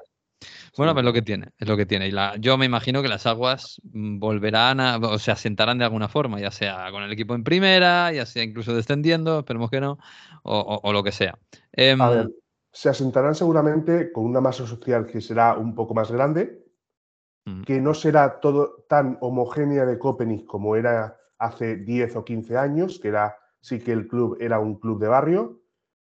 Bueno, 0.76 0.92
pues 0.92 1.04
lo 1.06 1.12
que 1.12 1.22
tiene, 1.22 1.48
es 1.58 1.66
lo 1.68 1.76
que 1.76 1.86
tiene. 1.86 2.06
Y 2.08 2.10
la, 2.10 2.36
yo 2.38 2.58
me 2.58 2.66
imagino 2.66 3.00
que 3.02 3.08
las 3.08 3.24
aguas 3.26 3.80
volverán 3.84 4.78
a, 4.80 4.98
o 4.98 5.18
se 5.18 5.30
asentarán 5.30 5.78
de 5.78 5.84
alguna 5.84 6.08
forma, 6.08 6.38
ya 6.38 6.50
sea 6.50 6.90
con 6.90 7.02
el 7.02 7.10
equipo 7.12 7.34
en 7.34 7.44
primera, 7.44 8.12
ya 8.12 8.26
sea 8.26 8.42
incluso 8.42 8.74
descendiendo, 8.74 9.38
esperemos 9.40 9.70
que 9.70 9.80
no, 9.80 9.98
o, 10.42 10.58
o- 10.58 10.80
o 10.88 10.92
lo 10.92 11.02
que 11.02 11.12
sea. 11.12 11.38
Em, 11.72 12.04
A 12.04 12.08
ver, 12.10 12.26
se 12.72 12.88
asentarán 12.88 13.34
seguramente 13.34 14.12
con 14.12 14.24
una 14.24 14.40
masa 14.40 14.66
social 14.66 15.06
que 15.06 15.20
será 15.20 15.56
un 15.58 15.74
poco 15.74 15.94
más 15.94 16.10
grande, 16.10 16.64
mm, 17.46 17.64
que 17.64 17.80
no 17.80 17.94
será 17.94 18.40
todo 18.40 18.84
tan 18.88 19.18
homogénea 19.20 19.84
de 19.86 19.98
Köpenick 19.98 20.46
como 20.46 20.76
era 20.76 21.18
hace 21.38 21.76
10 21.76 22.16
o 22.16 22.24
15 22.24 22.56
años, 22.56 22.98
que 23.00 23.08
era 23.08 23.36
sí 23.60 23.80
que 23.80 23.92
el 23.92 24.06
club 24.08 24.36
era 24.40 24.60
un 24.60 24.76
club 24.78 25.00
de 25.00 25.08
barrio 25.08 25.62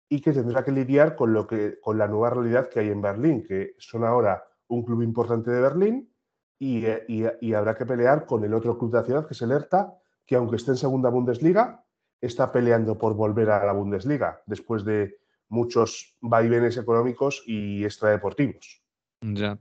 y 0.09 0.21
que 0.23 0.33
tendrá 0.33 0.65
que 0.65 0.73
lidiar 0.73 1.17
con 1.17 1.33
lo 1.35 1.47
que 1.47 1.81
con 1.81 1.99
la 1.99 2.09
nueva 2.09 2.31
realidad 2.31 2.69
que 2.71 2.81
hay 2.81 2.91
en 2.91 3.03
Berlín, 3.03 3.45
que 3.47 3.75
son 3.79 4.05
ahora 4.05 4.45
un 4.69 4.83
club 4.83 5.03
importante 5.03 5.51
de 5.51 5.61
Berlín 5.61 6.13
y, 6.59 6.85
y 7.09 7.55
habrá 7.55 7.75
que 7.75 7.87
pelear 7.87 8.27
con 8.27 8.45
el 8.45 8.55
otro 8.55 8.79
club 8.79 8.93
de 8.93 8.99
la 8.99 9.05
ciudad, 9.05 9.27
que 9.27 9.35
es 9.35 9.43
el 9.43 9.51
Hertha, 9.51 9.95
que 10.27 10.37
aunque 10.37 10.57
esté 10.57 10.71
en 10.71 10.77
segunda 10.77 11.11
Bundesliga, 11.11 11.85
está 12.21 12.53
peleando 12.53 12.97
por 12.97 13.15
volver 13.15 13.51
a 13.51 13.65
la 13.67 13.73
Bundesliga 13.73 14.43
después 14.47 14.85
de 14.85 15.17
muchos 15.49 16.17
vaivenes 16.21 16.79
económicos 16.79 17.43
y 17.47 17.85
extradeportivos. 17.85 18.83
ya. 19.21 19.59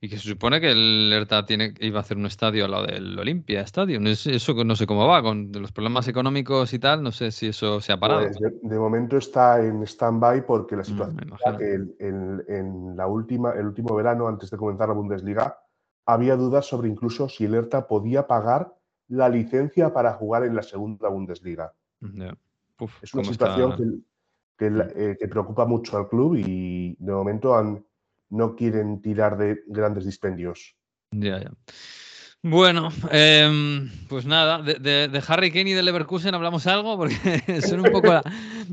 Y 0.00 0.10
que 0.10 0.18
se 0.18 0.28
supone 0.28 0.60
que 0.60 0.70
el 0.72 1.10
Hertha 1.12 1.46
tiene, 1.46 1.72
iba 1.80 1.98
a 1.98 2.02
hacer 2.02 2.18
un 2.18 2.26
estadio 2.26 2.66
al 2.66 2.70
lado 2.70 2.86
del 2.86 3.18
Olympia 3.18 3.62
Stadium. 3.62 4.06
Es- 4.06 4.26
Eso 4.26 4.52
no 4.62 4.76
sé 4.76 4.86
cómo 4.86 5.06
va, 5.06 5.22
con 5.22 5.50
los 5.52 5.72
problemas 5.72 6.06
económicos 6.06 6.74
y 6.74 6.78
tal, 6.78 7.02
no 7.02 7.12
sé 7.12 7.30
si 7.32 7.46
eso 7.46 7.80
se 7.80 7.92
ha 7.92 7.96
parado. 7.98 8.20
Pues 8.26 8.38
de, 8.38 8.50
de 8.68 8.78
momento 8.78 9.16
está 9.16 9.64
en 9.64 9.82
stand-by 9.86 10.44
porque 10.44 10.76
la 10.76 10.82
Mm, 10.82 10.86
situación 10.86 11.18
imagino. 11.26 11.58
que 11.58 11.74
el- 11.74 11.96
en, 11.98 12.44
en 12.48 12.96
la 12.96 13.06
última, 13.06 13.52
el 13.52 13.66
último 13.66 13.94
verano, 13.94 14.28
antes 14.28 14.50
de 14.50 14.58
comenzar 14.58 14.88
la 14.88 14.94
Bundesliga, 14.94 15.58
había 16.04 16.36
dudas 16.36 16.66
sobre 16.66 16.88
incluso 16.88 17.28
si 17.30 17.46
el 17.46 17.54
Hertha 17.54 17.86
podía 17.88 18.26
pagar 18.26 18.74
la 19.08 19.28
licencia 19.30 19.94
para 19.94 20.12
jugar 20.12 20.44
en 20.44 20.54
la 20.54 20.62
segunda 20.62 21.08
Bundesliga. 21.08 21.72
Uf, 22.78 23.02
Es 23.02 23.14
una 23.14 23.24
situación 23.24 23.70
está- 23.70 23.82
que, 23.82 23.98
que 24.58 24.70
la- 24.70 24.88
eh, 24.94 25.16
que 25.18 25.26
preocupa 25.28 25.64
mucho 25.64 25.96
al 25.96 26.08
club 26.08 26.36
y 26.36 26.96
de 26.98 27.12
momento 27.12 27.56
han- 27.56 27.82
no 28.30 28.54
quieren 28.56 29.00
tirar 29.00 29.36
de 29.36 29.62
grandes 29.66 30.04
dispendios. 30.04 30.74
Ya, 31.10 31.40
ya. 31.40 31.50
Bueno, 32.42 32.90
em, 33.10 33.90
pues 34.08 34.24
nada, 34.24 34.62
de, 34.62 35.22
Harry 35.26 35.50
Kane 35.50 35.70
y 35.70 35.72
de 35.72 35.82
Leverkusen 35.82 36.34
hablamos 36.34 36.66
algo 36.66 36.96
porque 36.96 37.16
son 37.62 37.80
un 37.80 37.90
poco 37.90 38.12
la, 38.12 38.22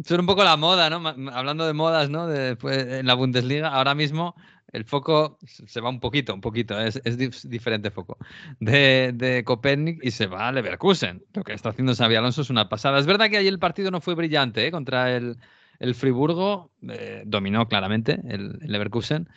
son 0.06 0.20
un 0.20 0.26
poco 0.28 0.44
la 0.44 0.58
moda, 0.58 0.90
¿no? 0.90 1.08
Hablando 1.32 1.66
de 1.66 1.74
modas, 1.74 2.10
¿no? 2.10 2.28
Pues, 2.60 2.86
en 2.86 3.08
la 3.08 3.16
Bundesliga, 3.16 3.70
ahora 3.70 3.96
mismo 3.96 4.36
el 4.72 4.86
foco 4.86 5.40
se 5.46 5.82
va 5.82 5.90
un 5.90 6.00
poquito, 6.00 6.34
un 6.34 6.42
poquito, 6.42 6.80
es, 6.80 7.02
es 7.04 7.18
dif- 7.18 7.48
diferente 7.48 7.90
foco. 7.90 8.18
De, 8.60 9.12
de 9.14 9.44
Copernic 9.44 10.04
y 10.04 10.12
se 10.12 10.28
va 10.28 10.48
a 10.48 10.52
Leverkusen. 10.52 11.24
Lo 11.34 11.44
que 11.44 11.54
está 11.54 11.70
haciendo 11.70 11.96
Xabi 11.96 12.16
Alonso 12.16 12.42
es 12.42 12.50
una 12.50 12.70
pasada. 12.70 13.00
Es 13.00 13.06
verdad 13.06 13.30
que 13.30 13.38
ayer 13.38 13.54
el 13.54 13.60
partido 13.60 13.90
no 13.92 14.02
fue 14.02 14.14
brillante, 14.16 14.68
¿eh? 14.68 14.72
Contra 14.72 15.16
el, 15.16 15.38
el 15.80 15.96
Friburgo, 15.96 16.72
eh, 16.90 17.24
dominó 17.26 17.68
claramente 17.68 18.20
el, 18.28 18.60
el 18.62 18.72
Leverkusen. 18.72 19.28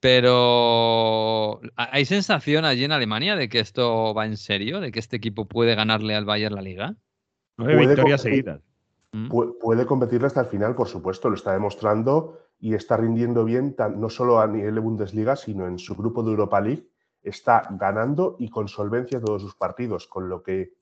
Pero 0.00 1.60
¿ha- 1.76 1.90
¿hay 1.92 2.04
sensación 2.04 2.64
allí 2.64 2.84
en 2.84 2.92
Alemania 2.92 3.34
de 3.36 3.48
que 3.48 3.60
esto 3.60 4.14
va 4.14 4.26
en 4.26 4.36
serio? 4.36 4.80
¿De 4.80 4.92
que 4.92 4.98
este 5.00 5.16
equipo 5.16 5.46
puede 5.46 5.74
ganarle 5.74 6.14
al 6.14 6.24
Bayern 6.24 6.54
la 6.54 6.62
liga? 6.62 6.94
Nueve 7.56 7.74
Puede 7.76 7.86
victorias 7.88 8.22
competir. 8.22 8.44
seguidas. 8.44 8.60
¿Mm? 9.12 9.28
Pu- 9.28 9.56
Puede 9.60 9.86
competirle 9.86 10.26
hasta 10.26 10.40
el 10.42 10.46
final, 10.46 10.74
por 10.74 10.88
supuesto, 10.88 11.28
lo 11.30 11.36
está 11.36 11.52
demostrando 11.52 12.38
y 12.60 12.74
está 12.74 12.96
rindiendo 12.96 13.44
bien, 13.44 13.74
tan- 13.74 14.00
no 14.00 14.08
solo 14.10 14.40
a 14.40 14.46
nivel 14.46 14.74
de 14.74 14.80
Bundesliga, 14.80 15.36
sino 15.36 15.66
en 15.66 15.78
su 15.78 15.94
grupo 15.96 16.22
de 16.22 16.30
Europa 16.30 16.60
League. 16.60 16.88
Está 17.22 17.66
ganando 17.70 18.36
y 18.38 18.50
con 18.50 18.68
solvencia 18.68 19.20
todos 19.20 19.42
sus 19.42 19.54
partidos, 19.56 20.06
con 20.06 20.28
lo 20.28 20.42
que 20.42 20.74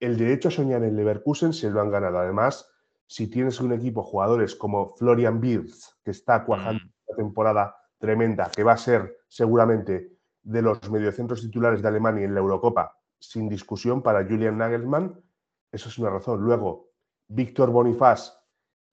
el 0.00 0.16
derecho 0.16 0.48
a 0.48 0.52
soñar 0.52 0.82
en 0.82 0.96
Leverkusen 0.96 1.52
se 1.52 1.70
lo 1.70 1.80
han 1.80 1.90
ganado. 1.90 2.18
Además, 2.18 2.69
si 3.10 3.26
tienes 3.26 3.60
un 3.60 3.72
equipo, 3.72 4.04
jugadores 4.04 4.54
como 4.54 4.94
Florian 4.94 5.40
Wirtz, 5.42 5.98
que 6.04 6.12
está 6.12 6.44
cuajando 6.44 6.84
Mm. 6.84 6.90
una 7.08 7.16
temporada 7.16 7.76
tremenda, 7.98 8.52
que 8.54 8.62
va 8.62 8.74
a 8.74 8.76
ser 8.76 9.16
seguramente 9.26 10.12
de 10.44 10.62
los 10.62 10.88
mediocentros 10.88 11.40
titulares 11.40 11.82
de 11.82 11.88
Alemania 11.88 12.24
en 12.24 12.34
la 12.34 12.40
Eurocopa, 12.40 12.96
sin 13.18 13.48
discusión 13.48 14.00
para 14.00 14.22
Julian 14.22 14.58
Nagelsmann, 14.58 15.20
eso 15.72 15.88
es 15.88 15.98
una 15.98 16.10
razón. 16.10 16.40
Luego, 16.42 16.90
Víctor 17.26 17.70
Bonifaz, 17.70 18.32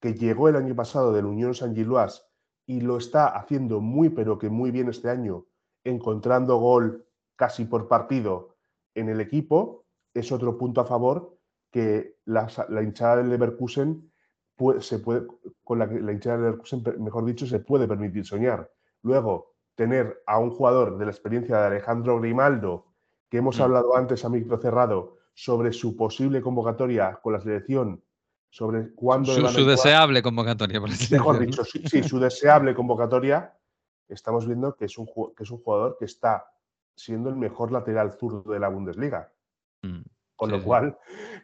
que 0.02 0.16
llegó 0.16 0.50
el 0.50 0.56
año 0.56 0.76
pasado 0.76 1.14
del 1.14 1.28
Unión 1.28 1.54
San 1.54 1.76
Gilois 1.76 2.24
y 2.66 2.82
lo 2.82 2.98
está 2.98 3.28
haciendo 3.28 3.82
muy, 3.82 4.10
pero 4.10 4.40
que 4.40 4.50
muy 4.50 4.72
bien 4.72 4.90
este 4.90 5.12
año 5.12 5.46
encontrando 5.84 6.58
gol 6.58 7.06
casi 7.36 7.66
por 7.66 7.88
partido 7.88 8.58
en 8.96 9.10
el 9.10 9.22
equipo, 9.22 9.86
es 10.16 10.32
otro 10.32 10.58
punto 10.58 10.82
a 10.82 10.86
favor 10.86 11.37
que 11.78 12.16
la, 12.26 12.48
la 12.70 12.82
hinchada 12.82 13.18
del 13.18 13.30
Leverkusen 13.30 14.12
puede- 14.56 14.82
se 14.82 14.98
puede, 14.98 15.28
con 15.64 15.78
la 15.78 15.88
que 15.88 16.00
la 16.00 16.12
hinchada 16.12 16.38
del 16.38 16.46
Leverkusen, 16.46 16.84
mejor 16.98 17.24
dicho, 17.24 17.46
se 17.46 17.60
puede 17.60 17.88
permitir 17.88 18.26
soñar. 18.26 18.72
Luego, 19.04 19.54
tener 19.76 20.24
a 20.26 20.40
un 20.40 20.50
jugador 20.50 20.98
de 20.98 21.06
la 21.06 21.12
experiencia 21.12 21.58
de 21.60 21.68
Alejandro 21.68 22.20
Grimaldo, 22.20 22.88
que 23.30 23.38
hemos 23.38 23.60
Mm. 23.60 23.62
hablado 23.62 23.96
antes 23.96 24.26
a 24.26 24.30
micro 24.30 24.58
cerrado, 24.58 25.18
sobre 25.36 25.72
su 25.72 25.96
posible 25.96 26.42
convocatoria 26.42 27.20
con 27.22 27.34
la 27.34 27.40
selección, 27.42 28.02
sobre 28.50 28.92
cuándo 28.96 29.34
Su, 29.34 29.66
deseable 29.66 30.24
convocatoria, 30.24 30.80
por 30.80 30.90
mejor 31.12 31.38
dicho, 31.38 31.64
sí, 31.64 31.84
sí, 31.88 32.02
su 32.02 32.18
deseable 32.20 32.74
convocatoria, 32.74 33.54
estamos 34.08 34.48
viendo 34.48 34.76
que 34.76 34.86
es, 34.86 34.98
un, 34.98 35.06
que 35.36 35.44
es 35.44 35.52
un 35.52 35.60
jugador 35.60 35.96
que 36.00 36.06
está 36.06 36.50
siendo 36.96 37.30
el 37.30 37.36
mejor 37.36 37.72
lateral 37.72 38.14
zurdo 38.14 38.52
de 38.52 38.60
la 38.60 38.70
Bundesliga. 38.70 39.32
Mm, 39.84 40.02
Con 40.38 40.50
sí, 40.50 40.56
lo 40.56 40.60
sí. 40.62 40.66
cual, 40.66 40.98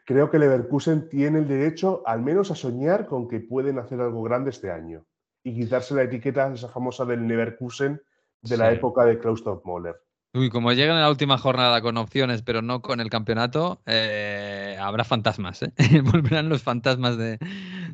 creo 0.05 0.31
que 0.31 0.39
Leverkusen 0.39 1.09
tiene 1.09 1.39
el 1.39 1.47
derecho 1.49 2.01
al 2.05 2.21
menos 2.21 2.49
a 2.51 2.55
soñar 2.55 3.05
con 3.07 3.27
que 3.27 3.41
pueden 3.41 3.77
hacer 3.79 3.99
algo 3.99 4.23
grande 4.23 4.51
este 4.51 4.71
año 4.71 5.03
y 5.43 5.53
quitarse 5.53 5.93
la 5.93 6.03
etiqueta 6.03 6.53
esa 6.53 6.69
famosa 6.69 7.03
del 7.03 7.27
Leverkusen 7.27 8.01
de 8.43 8.57
la 8.57 8.71
época 8.71 9.03
de 9.03 9.19
Klaus 9.19 9.43
Moller. 9.65 9.95
Uy, 10.35 10.49
como 10.49 10.71
lleguen 10.71 10.95
en 10.95 11.01
la 11.01 11.11
última 11.11 11.37
jornada 11.37 11.79
con 11.81 11.95
opciones, 11.97 12.41
pero 12.41 12.63
no 12.63 12.81
con 12.81 12.99
el 12.99 13.09
campeonato, 13.11 13.81
eh, 13.85 14.75
habrá 14.81 15.03
fantasmas, 15.03 15.61
¿eh? 15.61 15.71
Volverán 16.11 16.49
los 16.49 16.63
fantasmas 16.63 17.17
de, 17.17 17.37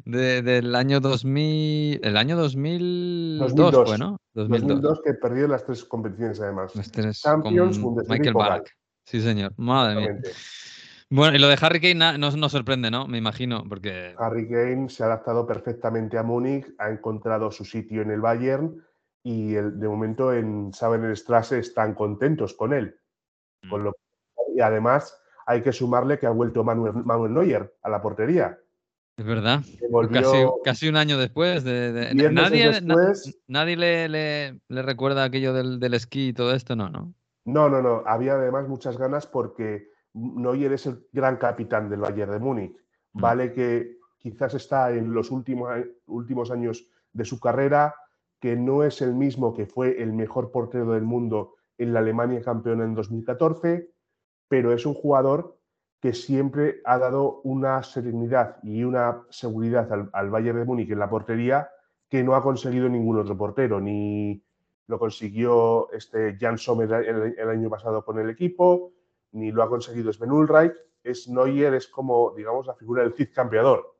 de- 0.06 0.41
del 0.41 0.74
año 0.76 1.02
2000. 1.02 2.00
El 2.02 2.16
año 2.16 2.38
2002, 2.38 3.56
2002. 3.56 3.89
fue, 3.89 3.97
¿no? 3.97 4.22
2002. 4.36 4.68
2002 4.70 5.02
que 5.04 5.14
perdió 5.16 5.47
las 5.50 5.66
tres 5.66 5.84
competiciones 5.84 6.39
además. 6.39 6.74
Los 6.76 6.89
tres 6.89 7.22
Champions, 7.22 7.78
con 7.78 7.95
Bundesliga 7.95 8.16
y 8.16 8.20
Michael. 8.20 8.34
Ballack. 8.36 8.72
Sí, 9.04 9.22
señor. 9.22 9.54
Madre 9.58 9.95
mía. 9.95 10.20
Bueno, 11.12 11.36
y 11.36 11.39
lo 11.39 11.47
de 11.47 11.57
Harry 11.60 11.80
Kane 11.82 11.95
na- 11.95 12.18
no 12.18 12.30
nos 12.32 12.51
sorprende, 12.51 12.91
¿no? 12.91 13.07
Me 13.07 13.18
imagino, 13.18 13.64
porque 13.68 14.14
Harry 14.20 14.47
Kane 14.47 14.89
se 14.89 15.03
ha 15.03 15.07
adaptado 15.07 15.47
perfectamente 15.47 16.18
a 16.20 16.24
Múnich, 16.24 16.68
ha 16.78 16.89
encontrado 16.91 17.51
su 17.51 17.66
sitio 17.66 18.03
en 18.03 18.12
el 18.12 18.22
Bayern 18.22 18.80
y 19.24 19.55
el- 19.55 19.80
de 19.80 19.88
momento 19.88 20.32
en 20.34 20.72
Strasse 21.16 21.60
están 21.60 21.95
contentos 21.95 22.53
con 22.53 22.74
él. 22.74 22.99
Mm. 23.64 23.70
Con 23.70 23.84
lo- 23.86 23.95
y 24.55 24.62
además 24.62 25.20
hay 25.47 25.64
que 25.64 25.74
sumarle 25.74 26.20
que 26.20 26.28
ha 26.28 26.32
vuelto 26.32 26.64
Manuel, 26.64 26.93
Manuel 27.03 27.34
Neuer 27.34 27.74
a 27.82 27.89
la 27.89 28.01
portería. 28.01 28.60
es 29.18 29.26
verdad. 29.26 29.60
volvió 29.89 30.22
Casi, 30.22 30.45
casi 30.64 30.88
un 30.88 30.95
año 30.95 31.18
después 31.18 31.66
de. 31.66 31.91
de- 31.91 32.32
nadie 32.32 32.66
na- 32.82 32.95
después. 32.95 33.41
nadie 33.47 33.76
le, 33.76 34.07
le- 34.07 34.60
le 34.70 34.82
recuerda 34.82 35.26
aquello 35.26 35.53
del, 35.53 35.78
del 35.82 35.93
esquí 35.95 36.30
y 36.30 36.34
todo 36.34 36.53
esto, 36.53 36.78
no, 36.78 36.88
¿no? 36.89 37.14
No, 37.43 37.68
no, 37.68 37.82
no. 37.82 38.03
Había 38.05 38.36
además 38.36 38.70
muchas 38.70 38.97
ganas 38.97 39.28
porque 39.28 39.89
Neuer 40.14 40.74
es 40.74 40.86
el 40.86 41.07
gran 41.12 41.38
capitán 41.38 41.89
del 41.89 42.01
Bayern 42.01 42.32
de 42.32 42.39
Múnich. 42.39 42.78
Mm. 43.14 43.22
Vale 43.22 43.53
que 43.53 43.97
quizás 44.18 44.53
está 44.53 44.91
en 44.91 45.14
los 45.14 45.32
últimos, 45.32 45.70
últimos 46.07 46.51
años 46.51 46.88
de 47.14 47.26
su 47.26 47.39
carrera, 47.39 47.95
que 48.39 48.55
no 48.55 48.84
es 48.84 49.01
el 49.01 49.14
mismo 49.14 49.53
que 49.53 49.66
fue 49.66 50.01
el 50.01 50.14
mejor 50.14 50.51
portero 50.51 50.93
del 50.93 51.03
mundo 51.03 51.55
en 51.78 51.93
la 51.93 51.99
Alemania 51.99 52.41
campeona 52.41 52.84
en 52.84 52.93
2014, 52.93 53.91
pero 54.47 54.74
es 54.74 54.86
un 54.86 54.93
jugador 54.93 55.57
que 56.01 56.14
siempre 56.14 56.82
ha 56.86 56.97
dado 56.97 57.41
una 57.43 57.84
serenidad 57.84 58.57
y 58.64 58.84
una 58.84 59.24
seguridad 59.30 59.91
al, 59.91 60.10
al 60.14 60.30
Bayern 60.30 60.60
de 60.60 60.66
Múnich 60.66 60.91
en 60.91 60.99
la 60.99 61.10
portería 61.10 61.70
que 62.07 62.24
no 62.24 62.36
ha 62.36 62.41
conseguido 62.41 62.89
ningún 62.89 63.20
otro 63.20 63.38
portero, 63.38 63.80
ni 63.80 64.41
lo 64.88 64.97
consiguió 64.97 65.91
este 65.91 66.38
Jan 66.39 66.57
Sommer 66.57 66.91
el, 66.91 67.36
el 67.38 67.49
año 67.49 67.70
pasado 67.70 68.03
con 68.03 68.18
el 68.20 68.30
equipo, 68.30 68.93
ni 69.32 69.51
lo 69.51 69.63
ha 69.63 69.69
conseguido 69.69 70.11
Sven 70.13 70.32
Ulreich. 70.32 70.73
Es 71.03 71.27
Neuer 71.30 71.73
es 71.75 71.88
como, 71.88 72.34
digamos, 72.36 72.67
la 72.67 72.75
figura 72.75 73.03
del 73.03 73.13
Cid 73.13 73.30
campeador 73.34 73.95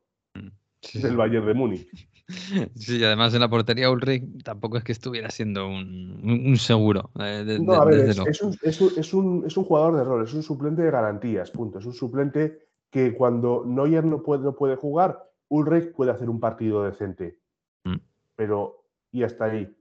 Sí, 0.82 1.02
del. 1.02 1.16
Bayern 1.18 1.46
de 1.46 1.54
Múnich. 1.54 1.88
Sí, 2.76 2.98
y 3.00 3.04
además 3.04 3.34
en 3.34 3.40
la 3.40 3.50
portería 3.50 3.90
Ulrich 3.90 4.44
tampoco 4.44 4.78
es 4.78 4.84
que 4.84 4.92
estuviera 4.92 5.32
siendo 5.32 5.68
un, 5.68 6.56
seguro. 6.58 7.10
eh, 7.20 7.44
de- 7.44 7.60
No, 7.60 7.74
a 7.74 7.86
ver, 7.86 8.02
un- 8.44 8.56
es 8.64 9.14
un- 9.16 9.44
es 9.48 9.58
un 9.58 9.64
jugador 9.64 9.96
de 9.96 10.04
rol, 10.04 10.24
es 10.24 10.34
un 10.36 10.44
suplente 10.44 10.84
de 10.84 10.92
garantías, 10.92 11.50
punto. 11.50 11.80
Es 11.80 11.86
un 11.88 11.94
suplente 11.94 12.60
que 12.92 13.16
cuando 13.16 13.64
Neuer 13.66 14.06
no 14.06 14.22
puede, 14.22 14.44
no 14.44 14.54
puede 14.56 14.76
jugar, 14.76 15.28
Ulrich 15.48 15.92
puede 15.94 16.12
hacer 16.12 16.30
un 16.30 16.40
partido 16.40 16.84
decente. 16.84 17.40
Mm. 17.84 17.96
Pero, 18.36 18.86
y 19.12 19.24
hasta 19.24 19.46
ahí. 19.46 19.76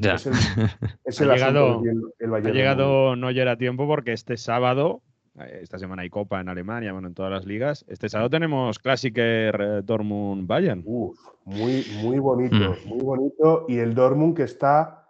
Ya. 0.00 0.14
Es 0.14 0.26
el, 0.26 0.32
es 1.04 1.20
Ha 1.20 1.24
el 1.24 1.30
llegado- 1.30 1.82
el 2.18 2.34
Ha 2.34 2.40
llegado 2.40 3.16
Neuer 3.16 3.48
a 3.48 3.56
tiempo 3.56 3.86
porque 3.86 4.12
este 4.12 4.36
sábado, 4.36 5.02
eh, 5.38 5.60
esta 5.62 5.78
semana 5.78 6.02
hay 6.02 6.10
Copa 6.10 6.40
en 6.40 6.48
Alemania, 6.48 6.92
bueno, 6.92 7.08
en 7.08 7.14
todas 7.14 7.30
las 7.32 7.44
ligas. 7.46 7.84
Este 7.88 8.08
sábado 8.08 8.30
tenemos 8.30 8.78
Klassiker 8.78 9.60
eh, 9.60 9.80
Dortmund 9.84 10.46
Bayern. 10.46 10.82
Uf, 10.84 11.18
muy, 11.44 11.84
muy 12.02 12.18
bonito, 12.18 12.56
Mm. 12.84 12.88
muy 12.88 13.00
bonito. 13.04 13.64
Y 13.68 13.78
el 13.78 13.94
Dortmund 13.94 14.36
que 14.36 14.42
está 14.44 15.02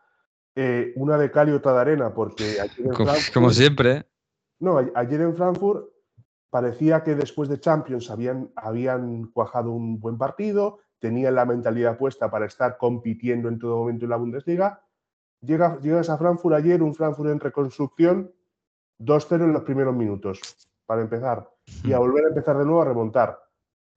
eh, 0.55 0.93
una 0.97 1.18
de 1.18 1.30
cal 1.30 1.49
y 1.49 1.53
otra 1.53 1.74
de 1.74 1.80
arena, 1.80 2.14
porque 2.14 2.45
ayer 2.61 2.87
en 2.87 2.89
Como, 2.95 3.11
Frankfurt- 3.11 3.32
como 3.34 3.51
siempre. 3.51 4.05
No, 4.59 4.78
ayer 4.95 5.20
en 5.20 5.37
Frankfurt 5.37 5.87
parecía 6.49 7.03
que 7.05 7.14
después 7.14 7.49
de 7.51 7.61
Champions 7.61 8.11
habían, 8.11 8.51
habían 8.57 9.24
cuajado 9.32 9.70
un 9.72 10.01
buen 10.01 10.16
partido, 10.16 10.78
tenían 10.99 11.34
la 11.34 11.44
mentalidad 11.44 11.99
puesta 11.99 12.30
para 12.30 12.47
estar 12.47 12.76
compitiendo 12.78 13.49
en 13.49 13.59
todo 13.59 13.76
momento 13.76 14.05
en 14.05 14.11
la 14.11 14.16
Bundesliga. 14.16 14.82
Llega, 15.40 15.78
llegas 15.80 16.11
a 16.11 16.18
Frankfurt 16.18 16.57
ayer, 16.57 16.82
un 16.82 16.94
Frankfurt 16.94 17.30
en 17.30 17.40
reconstrucción, 17.40 18.32
2-0 18.99 19.44
en 19.44 19.53
los 19.53 19.62
primeros 19.62 19.94
minutos, 19.94 20.40
para 20.86 21.03
empezar. 21.03 21.51
Y 21.84 21.92
a 21.92 21.99
volver 21.99 22.24
a 22.24 22.28
empezar 22.28 22.57
de 22.59 22.64
nuevo 22.64 22.82
a 22.82 22.86
remontar. 22.86 23.38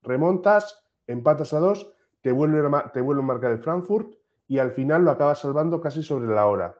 Remontas, 0.03 0.83
empatas 1.07 1.53
a 1.53 1.59
dos, 1.59 1.91
te 2.21 2.31
vuelven 2.31 2.73
a, 2.73 2.91
te 2.91 3.01
vuelven 3.01 3.25
a 3.25 3.27
marcar 3.27 3.51
el 3.51 3.59
Frankfurt 3.59 4.13
y 4.47 4.59
al 4.59 4.71
final 4.71 5.05
lo 5.05 5.11
acabas 5.11 5.39
salvando 5.39 5.79
casi 5.79 6.03
sobre 6.03 6.27
la 6.27 6.45
hora 6.47 6.75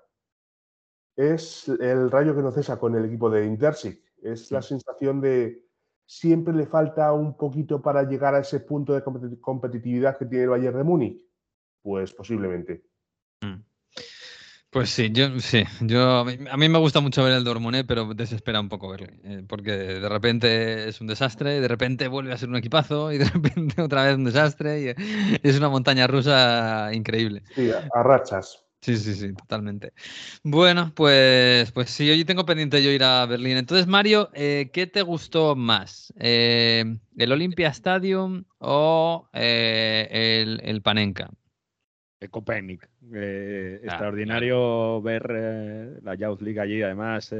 es 1.20 1.68
el 1.68 2.10
rayo 2.10 2.34
que 2.34 2.42
no 2.42 2.50
cesa 2.50 2.80
con 2.80 2.96
el 2.96 3.04
equipo 3.04 3.30
de 3.30 3.46
Intersic. 3.46 4.02
Es 4.22 4.52
la 4.52 4.62
sensación 4.62 5.20
de 5.20 5.69
siempre 6.10 6.56
le 6.56 6.66
falta 6.66 7.14
un 7.14 7.38
poquito 7.38 7.84
para 7.84 8.02
llegar 8.02 8.34
a 8.34 8.40
ese 8.40 8.62
punto 8.62 8.94
de 8.94 9.04
competi- 9.04 9.40
competitividad 9.40 10.18
que 10.18 10.26
tiene 10.26 10.46
el 10.46 10.50
Bayern 10.50 10.78
de 10.78 10.84
Múnich. 10.84 11.22
Pues 11.84 12.14
posiblemente. 12.14 12.84
Pues 14.72 14.90
sí, 14.90 15.12
yo 15.12 15.40
sí, 15.40 15.64
yo 15.82 16.20
a 16.20 16.58
mí, 16.58 16.70
me 16.70 16.80
gusta 16.80 17.00
mucho 17.00 17.24
ver 17.24 17.34
el 17.34 17.44
Dortmund, 17.44 17.76
eh, 17.76 17.84
pero 17.84 18.14
desespera 18.14 18.60
un 18.60 18.70
poco 18.70 18.90
verle, 18.90 19.20
eh, 19.24 19.44
porque 19.48 19.72
de 19.72 20.10
repente 20.10 20.88
es 20.90 21.02
un 21.02 21.08
desastre, 21.08 21.60
de 21.60 21.68
repente 21.68 22.08
vuelve 22.08 22.34
a 22.34 22.38
ser 22.38 22.50
un 22.50 22.56
equipazo 22.56 23.12
y 23.12 23.18
de 23.18 23.26
repente 23.30 23.82
otra 23.82 24.04
vez 24.04 24.16
un 24.16 24.26
desastre 24.26 24.82
y 24.82 24.94
es 25.44 25.58
una 25.58 25.70
montaña 25.70 26.08
rusa 26.08 26.92
increíble. 26.94 27.44
Sí, 27.56 27.70
a, 27.72 28.00
a 28.00 28.04
rachas. 28.04 28.69
Sí, 28.82 28.96
sí, 28.96 29.14
sí, 29.14 29.34
totalmente. 29.34 29.92
Bueno, 30.44 30.94
pues, 30.96 31.72
pues 31.74 31.90
sí, 31.90 32.10
hoy 32.10 32.24
tengo 32.24 32.46
pendiente 32.46 32.82
yo 32.82 32.90
ir 32.92 33.04
a 33.04 33.26
Berlín. 33.26 33.58
Entonces, 33.58 33.88
Mario, 33.88 34.30
eh, 34.34 34.70
¿qué 34.72 34.88
te 34.88 35.02
gustó 35.02 35.56
más? 35.56 36.14
Eh, 36.18 36.86
¿El 37.18 37.32
Olympia 37.32 37.68
Stadium 37.70 38.46
o 38.60 39.30
eh, 39.34 40.08
el, 40.42 40.62
el 40.64 40.82
Panenka? 40.82 41.30
Copernic. 42.32 42.90
Eh, 43.14 43.80
Claro, 43.82 43.84
extraordinario 43.84 45.02
ver 45.02 46.00
la 46.02 46.16
Youth 46.16 46.42
League 46.42 46.60
allí, 46.60 46.82
además, 46.82 47.34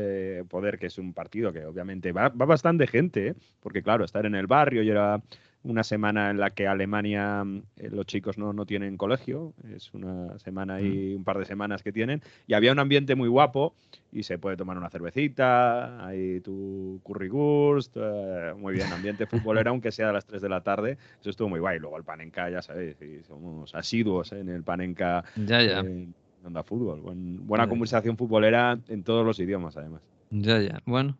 poder, 0.50 0.78
que 0.78 0.88
es 0.88 0.98
un 0.98 1.14
partido 1.14 1.54
que 1.54 1.66
obviamente 1.66 2.12
va, 2.12 2.30
va 2.30 2.46
bastante 2.46 2.86
gente, 2.88 3.28
¿eh? 3.30 3.36
porque 3.62 3.82
claro, 3.82 4.04
estar 4.04 4.26
en 4.26 4.36
el 4.36 4.48
barrio 4.48 4.84
y 4.84 4.90
era 4.90 5.22
una 5.70 5.84
semana 5.84 6.30
en 6.30 6.38
la 6.40 6.50
que 6.52 6.68
Alemania, 6.68 7.44
eh, 7.78 7.90
los 7.92 8.06
chicos 8.06 8.38
no, 8.38 8.54
no 8.54 8.66
tienen 8.66 8.98
colegio, 8.98 9.54
es 9.74 9.94
una 9.94 10.38
semana 10.40 10.82
y 10.82 11.14
un 11.16 11.24
par 11.24 11.38
de 11.38 11.46
semanas 11.46 11.84
que 11.84 11.92
tienen, 11.92 12.22
y 12.48 12.54
había 12.54 12.72
un 12.72 12.80
ambiente 12.80 13.16
muy 13.16 13.30
guapo 13.30 13.76
y 14.12 14.24
se 14.24 14.38
puede 14.40 14.58
tomar 14.58 14.78
una 14.78 14.90
cervecita, 14.90 16.06
hay 16.06 16.42
tu 16.42 17.00
currywurst, 17.04 17.96
eh, 18.00 18.54
muy 18.58 18.74
bien, 18.74 18.92
ambiente 18.92 19.26
futbolero, 19.66 19.70
aunque 19.70 19.92
sea 19.92 20.10
a 20.10 20.14
las 20.14 20.26
3 20.26 20.42
de 20.42 20.50
la 20.50 20.62
tarde, 20.62 20.98
eso 21.22 21.30
estuvo 21.30 21.50
muy 21.50 21.60
guay. 21.60 21.80
Luego 21.80 21.98
el 21.98 22.04
Panenka, 22.04 22.50
ya 22.50 22.62
sabéis, 22.62 23.02
y 23.02 23.24
somos 23.24 23.74
asiduos 23.76 24.32
en 24.32 24.50
el 24.50 24.64
Panenka 24.64 25.24
Ya, 25.36 25.62
ya, 25.62 25.80
en 25.80 26.16
Onda 26.44 26.64
Fútbol. 26.64 27.02
Buen- 27.02 27.46
buena 27.46 27.66
Ya. 27.66 27.70
conversación 27.70 28.18
futbolera 28.18 28.80
en 28.88 29.04
todos 29.04 29.26
los 29.26 29.40
idiomas, 29.40 29.78
además. 29.78 30.02
Ya, 30.30 30.60
ya. 30.62 30.82
Bueno, 30.86 31.18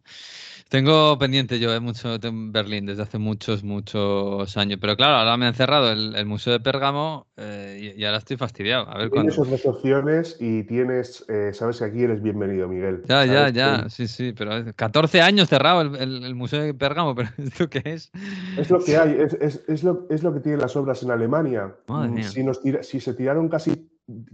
tengo 0.70 1.18
pendiente 1.18 1.60
yo 1.60 1.74
eh, 1.74 1.80
mucho 1.80 2.18
de 2.20 2.30
Berlín 2.34 2.86
desde 2.86 3.02
hace 3.04 3.18
muchos, 3.18 3.64
muchos 3.64 4.56
años. 4.58 4.78
Pero 4.80 4.96
claro, 4.96 5.16
ahora 5.16 5.36
me 5.38 5.48
han 5.48 5.56
cerrado 5.56 5.92
el, 5.92 6.16
el 6.16 6.26
Museo 6.26 6.54
de 6.54 6.60
Pérgamo 6.60 7.28
eh, 7.38 7.94
y, 7.98 8.02
y 8.02 8.06
ahora 8.06 8.20
estoy 8.20 8.38
fastidiado. 8.38 8.88
A 8.90 8.98
ver 9.00 9.10
Tienes 9.10 9.36
cuándo. 9.36 9.54
otras 9.56 9.66
opciones 9.66 10.38
y 10.40 10.64
tienes, 10.64 11.26
eh, 11.30 11.52
sabes 11.54 11.80
que 11.80 11.86
aquí 11.86 12.04
eres 12.04 12.22
bienvenido, 12.22 12.68
Miguel. 12.68 13.02
Ya, 13.08 13.26
ya, 13.26 13.34
Sabes 13.34 13.54
ya, 13.54 13.90
sí, 13.90 14.08
sí, 14.08 14.34
pero 14.38 14.58
es 14.58 14.74
14 14.76 15.22
años 15.22 15.50
cerrado 15.50 15.82
el, 15.82 15.96
el- 15.96 16.24
el 16.24 16.36
Museo 16.36 16.62
de 16.62 16.74
Pérgamo, 16.74 17.16
pero 17.16 17.30
¿esto 17.38 17.70
qué 17.70 17.82
es? 17.86 18.12
Es 18.58 18.70
lo 18.70 18.84
que 18.84 18.96
hay, 18.98 19.16
es, 19.20 19.34
es- 19.36 19.64
es 19.68 19.84
lo, 19.84 20.06
es 20.10 20.22
lo 20.24 20.34
que 20.34 20.40
tienen 20.42 20.62
las 20.62 20.76
obras 20.76 21.02
en 21.04 21.12
Alemania. 21.12 21.76
Madre 21.88 22.10
Mm, 22.10 22.14
mía. 22.16 22.28
Si, 22.30 22.44
nos 22.44 22.62
tira- 22.62 22.84
si 22.84 23.00
se 23.00 23.14
tiraron 23.14 23.50
casi 23.50 23.90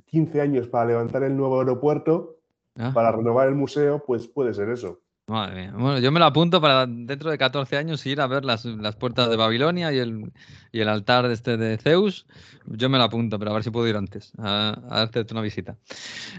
15 0.07 0.41
años 0.41 0.67
para 0.67 0.87
levantar 0.89 1.23
el 1.23 1.35
nuevo 1.37 1.59
aeropuerto, 1.59 2.34
Ah. 2.77 2.91
para 2.93 3.11
renovar 3.11 3.47
el 3.47 3.55
museo, 3.55 4.03
pues 4.05 4.27
puede 4.27 4.53
ser 4.53 4.69
eso. 4.69 4.99
Madre 5.27 5.55
mía. 5.55 5.71
Bueno, 5.73 5.97
yo 5.99 6.11
me 6.11 6.19
lo 6.19 6.25
apunto 6.25 6.61
para 6.61 6.85
dentro 6.85 7.31
de 7.31 7.37
14 7.37 7.77
años 7.77 8.05
ir 8.05 8.21
a 8.21 8.27
ver 8.27 8.45
las, 8.45 8.63
las 8.65 8.95
puertas 8.95 9.27
de 9.29 9.35
Babilonia 9.37 9.91
y 9.91 9.97
el, 9.97 10.31
y 10.71 10.81
el 10.81 10.87
altar 10.89 11.27
de 11.27 11.33
este 11.33 11.57
de 11.57 11.77
Zeus. 11.77 12.27
Yo 12.65 12.89
me 12.89 12.97
lo 12.99 13.05
apunto, 13.05 13.39
pero 13.39 13.49
a 13.51 13.53
ver 13.55 13.63
si 13.63 13.71
puedo 13.71 13.87
ir 13.87 13.95
antes 13.95 14.33
a, 14.37 14.79
a 14.89 14.99
darte 15.07 15.25
una 15.31 15.41
visita. 15.41 15.77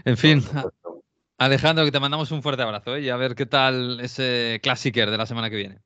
En 0.05 0.15
fin. 0.15 0.41
Alejandro, 1.37 1.85
que 1.85 1.91
te 1.91 1.99
mandamos 1.99 2.31
un 2.31 2.41
fuerte 2.41 2.63
abrazo 2.63 2.95
¿eh? 2.95 3.01
y 3.01 3.09
a 3.09 3.17
ver 3.17 3.35
qué 3.35 3.45
tal 3.45 3.99
ese 3.99 4.59
Classicer 4.63 5.11
de 5.11 5.17
la 5.17 5.25
semana 5.25 5.49
que 5.49 5.57
viene. 5.57 5.79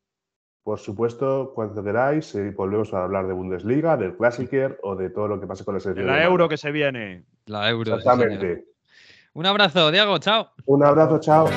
Por 0.63 0.77
supuesto, 0.79 1.53
cuando 1.55 1.83
queráis, 1.83 2.35
eh, 2.35 2.51
volvemos 2.55 2.93
a 2.93 3.03
hablar 3.03 3.25
de 3.25 3.33
Bundesliga, 3.33 3.97
del 3.97 4.15
Klassiker 4.15 4.77
o 4.83 4.95
de 4.95 5.09
todo 5.09 5.27
lo 5.27 5.41
que 5.41 5.47
pase 5.47 5.65
con 5.65 5.73
la 5.73 5.79
De 5.79 5.81
selección. 5.81 6.05
la 6.05 6.13
alemana. 6.13 6.31
euro 6.31 6.47
que 6.49 6.57
se 6.57 6.71
viene. 6.71 7.25
La 7.47 7.67
Euro. 7.69 7.95
Exactamente. 7.95 8.65
Un 9.33 9.45
abrazo, 9.45 9.91
Diego, 9.91 10.17
chao. 10.19 10.49
Un 10.65 10.83
abrazo, 10.83 11.19
chao. 11.19 11.47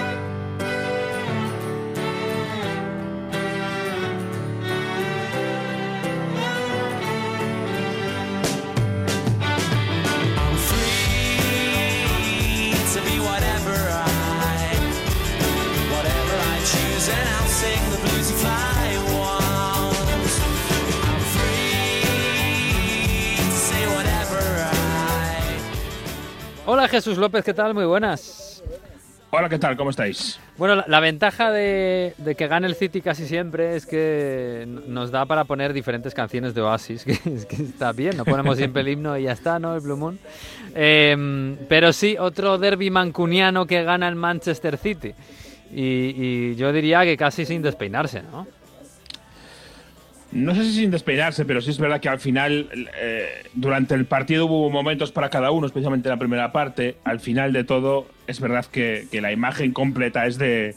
Jesús 26.95 27.19
López, 27.19 27.45
¿qué 27.45 27.53
tal? 27.53 27.75
Muy 27.75 27.87
buenas. 27.87 28.63
Hola, 29.31 29.49
¿qué 29.49 29.59
tal? 29.59 29.77
¿Cómo 29.77 29.91
estáis? 29.91 30.39
Bueno, 30.57 30.77
la, 30.77 30.85
la 30.87 31.01
ventaja 31.01 31.51
de, 31.51 32.15
de 32.19 32.37
que 32.37 32.47
gane 32.47 32.69
el 32.69 32.77
City 32.77 33.01
casi 33.01 33.27
siempre 33.27 33.75
es 33.75 33.85
que 33.85 34.65
nos 34.87 35.11
da 35.11 35.27
para 35.27 35.43
poner 35.43 35.73
diferentes 35.73 36.15
canciones 36.15 36.55
de 36.55 36.61
Oasis, 36.61 37.03
que, 37.05 37.19
es 37.35 37.47
que 37.47 37.57
está 37.57 37.91
bien, 37.91 38.17
no 38.17 38.25
ponemos 38.25 38.57
siempre 38.59 38.83
el 38.83 38.91
himno 38.91 39.19
y 39.19 39.25
ya 39.25 39.33
está, 39.33 39.59
¿no? 39.59 39.75
El 39.75 39.81
Blue 39.81 39.97
Moon. 39.97 40.21
Em, 40.73 41.57
pero 41.69 41.93
sí, 41.93 42.17
otro 42.17 42.59
derby 42.59 42.91
mancuniano 42.91 43.67
que 43.67 43.83
gana 43.83 44.07
el 44.07 44.15
Manchester 44.15 44.79
City. 44.79 45.15
Y, 45.73 45.83
y 45.83 46.55
yo 46.55 46.73
diría 46.73 47.03
que 47.03 47.17
casi 47.17 47.45
sin 47.45 47.61
despeinarse, 47.61 48.23
¿no? 48.23 48.47
No 50.35 50.53
sé 50.53 50.65
si 50.65 50.73
sin 50.73 50.91
despeinarse, 50.91 51.45
pero 51.45 51.61
sí 51.61 51.71
es 51.71 51.79
verdad 51.79 52.01
que 52.01 52.09
al 52.09 52.19
final, 52.19 52.69
eh, 53.01 53.45
durante 53.55 53.95
el 53.95 54.05
partido 54.05 54.47
hubo 54.47 54.69
momentos 54.69 55.13
para 55.13 55.31
cada 55.31 55.53
uno, 55.53 55.69
especialmente 55.69 56.09
en 56.09 56.11
la 56.11 56.19
primera 56.19 56.51
parte. 56.51 56.97
Al 57.05 57.21
final 57.21 57.53
de 57.53 57.63
todo, 57.63 58.09
es 58.27 58.41
verdad 58.41 58.67
que, 58.67 59.07
que 59.13 59.21
la 59.21 59.31
imagen 59.31 59.73
completa 59.73 60.27
es 60.27 60.37
de 60.37 60.75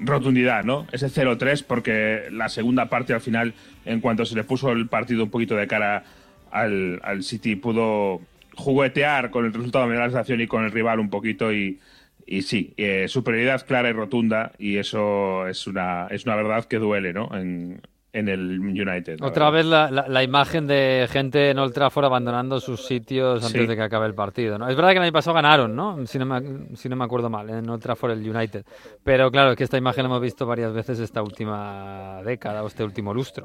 rotundidad, 0.00 0.64
¿no? 0.64 0.84
Ese 0.90 1.06
0-3, 1.06 1.64
porque 1.64 2.24
la 2.32 2.48
segunda 2.48 2.88
parte 2.88 3.14
al 3.14 3.20
final, 3.20 3.54
en 3.84 4.00
cuanto 4.00 4.24
se 4.24 4.34
le 4.34 4.42
puso 4.42 4.72
el 4.72 4.88
partido 4.88 5.22
un 5.22 5.30
poquito 5.30 5.54
de 5.54 5.68
cara 5.68 6.02
al, 6.50 7.00
al 7.04 7.22
City, 7.22 7.54
pudo 7.54 8.20
juguetear 8.56 9.30
con 9.30 9.44
el 9.44 9.52
resultado 9.52 9.88
de 9.88 9.96
la 9.96 10.06
sensación 10.06 10.40
y 10.40 10.48
con 10.48 10.64
el 10.64 10.72
rival 10.72 10.98
un 10.98 11.08
poquito 11.08 11.52
y, 11.52 11.78
y 12.26 12.42
sí, 12.42 12.74
eh, 12.76 13.06
superioridad 13.06 13.64
clara 13.64 13.90
y 13.90 13.92
rotunda 13.92 14.50
y 14.58 14.78
eso 14.78 15.46
es 15.46 15.68
una, 15.68 16.08
es 16.10 16.24
una 16.24 16.34
verdad 16.34 16.64
que 16.64 16.78
duele, 16.78 17.12
¿no? 17.12 17.30
En, 17.32 17.80
en 18.12 18.28
el 18.28 18.58
United. 18.60 19.18
Otra 19.22 19.50
vez 19.50 19.66
la, 19.66 19.90
la- 19.90 20.08
la 20.08 20.22
imagen 20.22 20.66
de 20.66 21.06
gente 21.10 21.50
en 21.50 21.58
Old 21.58 21.74
Trafford 21.74 22.06
abandonando 22.06 22.58
sus 22.58 22.86
sitios 22.86 23.44
antes 23.44 23.60
Sí. 23.60 23.66
de 23.66 23.76
que 23.76 23.82
acabe 23.82 24.06
el 24.06 24.14
partido. 24.14 24.58
¿no? 24.58 24.66
Es 24.68 24.74
verdad 24.74 24.92
que 24.92 24.96
el 24.96 25.02
año 25.04 25.12
pasado 25.12 25.34
ganaron, 25.34 25.76
¿no? 25.76 26.06
Si 26.06 26.18
no, 26.18 26.24
me, 26.26 26.74
si 26.76 26.88
no 26.88 26.96
me 26.96 27.04
acuerdo 27.04 27.28
mal, 27.28 27.50
en 27.50 27.68
Old 27.68 27.82
Trafford 27.82 28.12
el 28.12 28.28
United. 28.28 28.64
Pero 29.04 29.30
claro, 29.30 29.50
es 29.50 29.56
que 29.56 29.64
esta 29.64 29.76
imagen 29.76 30.04
la 30.04 30.08
hemos 30.08 30.22
visto 30.22 30.46
varias 30.46 30.72
veces 30.72 30.98
esta 31.00 31.22
última 31.22 32.22
década 32.24 32.62
o 32.64 32.66
este 32.68 32.82
último 32.82 33.12
lustro. 33.12 33.44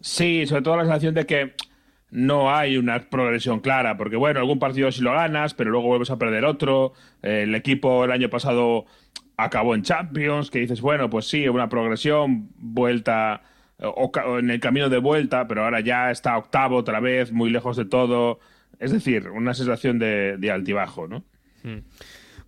Sí, 0.00 0.46
sobre 0.46 0.62
todo 0.62 0.76
la 0.76 0.82
sensación 0.84 1.14
de 1.14 1.26
que 1.26 1.54
no 2.10 2.54
hay 2.54 2.76
una 2.76 2.98
progresión 3.08 3.60
clara, 3.60 3.96
porque 3.96 4.16
bueno, 4.16 4.40
algún 4.40 4.58
partido 4.58 4.90
sí 4.92 5.00
lo 5.00 5.12
ganas, 5.12 5.54
pero 5.54 5.70
luego 5.70 5.86
vuelves 5.86 6.10
a 6.10 6.18
perder 6.18 6.44
otro. 6.44 6.92
Eh, 7.22 7.44
el 7.44 7.54
equipo 7.54 8.04
el 8.04 8.12
año 8.12 8.28
pasado 8.28 8.84
acabó 9.38 9.74
en 9.74 9.82
Champions, 9.82 10.50
que 10.50 10.58
dices, 10.58 10.80
bueno, 10.82 11.08
pues 11.08 11.26
sí, 11.26 11.48
una 11.48 11.68
progresión, 11.70 12.50
vuelta 12.58 13.42
o, 13.84 14.10
ca- 14.12 14.26
o 14.26 14.38
en 14.38 14.50
el 14.50 14.60
camino 14.60 14.88
de 14.88 14.98
vuelta, 14.98 15.46
pero 15.48 15.64
ahora 15.64 15.80
ya 15.80 16.10
está 16.10 16.36
octavo 16.38 16.76
otra 16.76 17.00
vez, 17.00 17.32
muy 17.32 17.50
lejos 17.50 17.76
de 17.76 17.84
todo. 17.84 18.38
Es 18.78 18.90
decir, 18.92 19.28
una 19.30 19.54
sensación 19.54 19.98
de, 19.98 20.36
de 20.38 20.50
altibajo, 20.50 21.06
¿no? 21.08 21.24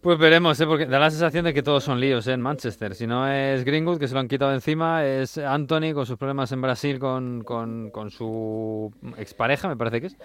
Pues 0.04 0.18
veremos, 0.18 0.60
¿eh? 0.60 0.66
porque 0.66 0.84
da 0.84 0.98
la 0.98 1.10
sensación 1.10 1.46
de 1.46 1.54
que 1.54 1.62
todos 1.62 1.82
son 1.82 1.98
líos 1.98 2.26
¿eh? 2.26 2.34
en 2.34 2.42
Manchester. 2.42 2.94
Si 2.94 3.06
no 3.06 3.26
es 3.26 3.64
Greenwood, 3.64 3.98
que 3.98 4.06
se 4.06 4.12
lo 4.12 4.20
han 4.20 4.28
quitado 4.28 4.52
encima, 4.52 5.02
es 5.02 5.38
Anthony 5.38 5.94
con 5.94 6.04
sus 6.04 6.18
problemas 6.18 6.52
en 6.52 6.60
Brasil 6.60 6.98
con, 6.98 7.42
con, 7.42 7.88
con 7.90 8.10
su 8.10 8.92
expareja, 9.16 9.66
me 9.66 9.78
parece 9.78 10.02
que 10.02 10.08
es. 10.08 10.16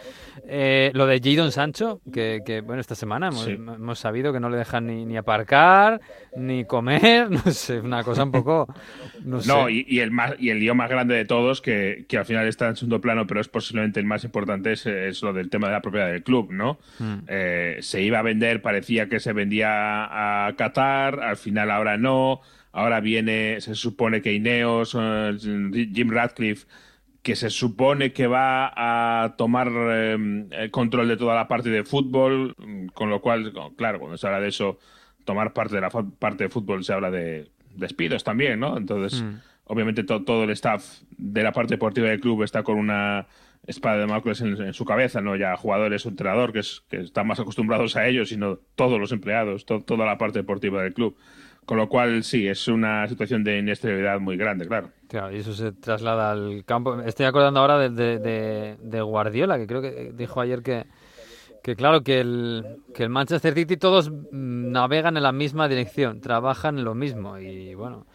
Eh, 0.50 0.92
lo 0.94 1.06
de 1.08 1.22
Jadon 1.24 1.54
Sancho, 1.54 2.02
que, 2.12 2.42
que, 2.46 2.60
bueno, 2.60 2.82
esta 2.82 2.94
semana 2.94 3.28
hemos, 3.28 3.46
Sí. 3.46 3.52
hemos 3.52 4.00
sabido 4.00 4.34
que 4.34 4.42
no 4.42 4.50
le 4.50 4.58
dejan 4.58 4.86
ni, 4.86 5.06
ni 5.06 5.16
aparcar, 5.16 6.02
ni 6.36 6.66
comer, 6.66 7.32
no 7.32 7.40
sé, 7.50 7.80
una 7.80 8.04
cosa 8.04 8.24
un 8.26 8.34
poco... 8.34 8.68
No, 9.24 9.40
sé. 9.40 9.54
Y, 9.72 9.86
y 9.88 10.00
el 10.02 10.12
más, 10.12 10.34
y 10.40 10.50
el 10.50 10.60
lío 10.60 10.76
más 10.76 10.90
grande 10.90 11.16
de 11.16 11.24
todos, 11.24 11.62
que, 11.62 12.04
que 12.10 12.18
al 12.18 12.26
final 12.26 12.46
está 12.50 12.68
en 12.68 12.76
segundo 12.76 13.00
plano, 13.00 13.26
pero 13.28 13.40
es 13.40 13.48
posiblemente 13.48 14.02
el 14.02 14.06
más 14.06 14.26
importante, 14.26 14.74
es, 14.74 14.86
es 14.86 15.22
lo 15.22 15.32
del 15.32 15.50
tema 15.50 15.68
de 15.68 15.74
la 15.74 15.82
propiedad 15.82 16.08
del 16.12 16.22
club, 16.22 16.52
¿no? 16.52 16.80
Mm. 17.00 17.20
Eh, 17.30 17.78
se 17.80 18.02
iba 18.02 18.20
a 18.20 18.24
vender, 18.24 18.62
parecía 18.62 19.08
que 19.08 19.22
se 19.22 19.32
vendía 19.32 19.69
a 19.72 20.54
Qatar, 20.56 21.20
al 21.22 21.38
final 21.38 21.72
ahora 21.72 21.98
no. 21.98 22.42
Ahora 22.72 23.00
viene, 23.00 23.62
se 23.62 23.74
supone 23.76 24.22
que 24.22 24.34
Ineos, 24.34 24.96
eh, 25.00 25.36
Jim 25.94 26.10
Radcliffe, 26.12 26.68
que 27.24 27.36
se 27.36 27.50
supone 27.50 28.14
que 28.14 28.28
va 28.28 28.72
a 28.76 29.36
tomar 29.36 29.70
eh, 29.74 30.46
el 30.52 30.72
control 30.72 31.08
de 31.08 31.18
toda 31.18 31.36
la 31.36 31.48
parte 31.48 31.70
de 31.70 31.84
fútbol, 31.84 32.56
con 32.94 33.10
lo 33.10 33.22
cual, 33.22 33.52
claro, 33.76 34.00
cuando 34.00 34.18
se 34.18 34.28
habla 34.28 34.40
de 34.40 34.50
eso, 34.50 34.78
tomar 35.26 35.52
parte 35.54 35.76
de 35.76 35.82
la 35.82 35.90
parte 35.90 36.46
de 36.46 36.50
fútbol 36.50 36.84
se 36.84 36.94
habla 36.94 37.12
de 37.12 37.50
despidos 37.76 38.24
también, 38.24 38.60
¿no? 38.60 38.78
Entonces, 38.78 39.22
Mm. 39.22 39.36
obviamente 39.66 40.04
to- 40.04 40.24
todo 40.24 40.44
el 40.46 40.50
staff 40.52 41.02
de 41.18 41.44
la 41.44 41.52
parte 41.52 41.74
deportiva 41.76 42.08
del 42.08 42.20
club 42.20 42.44
está 42.44 42.64
con 42.64 42.78
una 42.78 43.28
Damocles 43.98 44.42
en, 44.42 44.62
en 44.62 44.74
su 44.74 44.84
cabeza, 44.86 45.22
no 45.22 45.36
ya 45.36 45.56
jugadores 45.56 46.06
o 46.06 46.10
entrenador 46.10 46.52
que, 46.54 46.60
es, 46.60 46.84
que 46.90 46.98
están 47.02 47.28
más 47.28 47.40
acostumbrados 47.40 47.96
a 47.96 48.08
ello, 48.08 48.26
sino 48.26 48.58
todos 48.76 49.00
los 49.00 49.12
empleados, 49.12 49.66
to- 49.66 49.82
toda 49.82 50.06
la 50.06 50.18
parte 50.18 50.40
deportiva 50.40 50.82
del 50.84 50.94
club. 50.94 51.16
Con 51.66 51.78
lo 51.78 51.88
cual, 51.88 52.24
sí, 52.24 52.48
es 52.48 52.68
una 52.68 53.08
situación 53.08 53.44
de 53.44 53.60
inestabilidad 53.60 54.20
muy 54.20 54.38
grande, 54.38 54.66
claro. 54.68 54.90
Claro, 55.08 55.32
y 55.32 55.38
eso 55.38 55.54
se 55.54 55.72
traslada 55.72 56.32
al 56.32 56.64
campo. 56.66 57.00
Estoy 57.02 57.28
acordando 57.28 57.60
ahora 57.60 57.78
de, 57.78 57.90
de- 57.92 58.18
de- 58.18 58.78
de 58.82 59.02
Guardiola, 59.02 59.58
que 59.60 59.68
creo 59.68 59.82
que 59.82 60.12
dijo 60.16 60.42
ayer 60.42 60.64
que, 60.64 60.86
que 61.62 61.76
claro, 61.76 62.02
que 62.02 62.22
el, 62.22 62.66
que 62.96 63.04
el 63.04 63.10
Manchester 63.10 63.54
City 63.54 63.78
todos 63.78 64.12
navegan 64.32 65.16
en 65.18 65.22
la 65.24 65.32
misma 65.32 65.68
dirección, 65.68 66.22
trabajan 66.22 66.80
en 66.80 66.86
lo 66.86 66.96
mismo. 66.96 67.38
Y 67.38 67.76
bueno, 67.76 68.08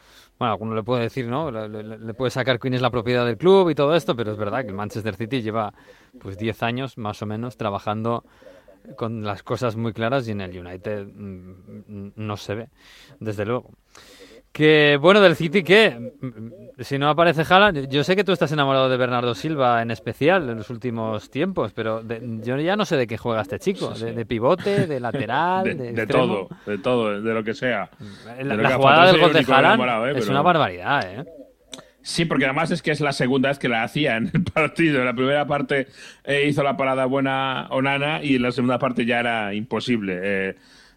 bueno, 0.45 0.53
alguno 0.53 0.75
le 0.75 0.83
puede 0.83 1.03
decir, 1.03 1.27
¿no? 1.27 1.51
Le, 1.51 1.69
le- 1.69 2.15
puede 2.15 2.31
sacar 2.31 2.59
quién 2.59 2.75
es 2.75 2.83
la 2.83 2.91
propiedad 2.91 3.25
del 3.27 3.37
club 3.39 3.71
y 3.71 3.75
todo 3.75 3.95
esto, 3.95 4.15
pero 4.17 4.33
es 4.33 4.39
verdad 4.39 4.63
que 4.63 4.69
el 4.69 4.75
Manchester 4.75 5.17
City 5.17 5.43
lleva 5.43 5.75
pues 6.19 6.39
10 6.39 6.63
años 6.63 6.99
más 6.99 7.23
o 7.23 7.27
menos 7.27 7.57
trabajando 7.57 8.25
con 8.97 9.25
las 9.25 9.43
cosas 9.43 9.77
muy 9.77 9.93
claras 9.93 10.29
y 10.29 10.33
en 10.33 10.41
el 10.43 10.59
United 10.59 11.07
mm, 11.07 12.13
no 12.17 12.37
se 12.37 12.55
ve, 12.55 12.69
desde 13.21 13.45
luego. 13.47 13.71
Que 14.55 14.97
bueno, 15.01 15.21
del 15.21 15.35
City, 15.35 15.65
¿qué? 15.65 16.13
Si 16.79 16.97
no 16.97 17.09
aparece 17.09 17.43
Haaland, 17.43 17.89
yo 17.89 18.05
sé 18.05 18.15
que 18.15 18.23
tú 18.23 18.31
estás 18.31 18.53
enamorado 18.53 18.89
de 18.89 18.97
Bernardo 18.97 19.35
Silva 19.35 19.83
en 19.83 19.91
especial 19.91 20.49
en 20.49 20.59
los 20.59 20.71
últimos 20.71 21.29
tiempos, 21.29 21.73
pero 21.75 22.05
de- 22.05 22.21
yo 22.45 22.57
ya 22.59 22.77
no 22.77 22.85
sé 22.85 22.97
de 22.97 23.09
qué 23.09 23.19
juega 23.19 23.43
este 23.43 23.59
chico, 23.59 23.91
de, 23.91 24.13
de 24.13 24.25
pivote, 24.25 24.87
de 24.87 25.01
lateral, 25.01 25.65
De, 25.77 25.93
de, 25.93 26.07
todo, 26.07 26.49
de 26.67 26.79
todo, 26.79 27.21
de 27.21 27.35
lo 27.35 27.43
que 27.43 27.53
sea. 27.53 27.91
La, 28.45 28.55
la 28.55 28.69
que 28.69 28.75
jugada 28.75 29.07
del 29.11 29.21
gol 29.21 29.33
de 29.33 29.45
Haaland 29.53 30.17
¿eh? 30.17 30.19
es 30.21 30.29
una 30.29 30.43
barbaridad, 30.43 31.03
¿eh? 31.21 31.25
Sí, 32.01 32.25
porque 32.25 32.45
además 32.45 32.71
es 32.71 32.81
que 32.81 32.93
es 32.93 33.01
la 33.01 33.13
segunda 33.13 33.49
vez 33.49 33.59
que 33.59 33.69
la 33.69 33.83
hacía 33.83 34.17
en 34.19 34.31
el 34.33 34.45
partido. 34.55 35.01
En 35.01 35.07
la 35.07 35.15
primera 35.15 35.47
parte 35.49 35.89
eh, 36.23 36.47
hizo 36.47 36.63
la 36.63 36.77
parada 36.77 37.07
buena 37.07 37.67
Onana 37.71 38.23
y 38.23 38.37
en 38.37 38.43
la 38.43 38.53
segunda 38.53 38.79
parte 38.79 39.05
ya 39.05 39.19
era 39.19 39.53
imposible. 39.53 40.21
Eh, 40.23 40.55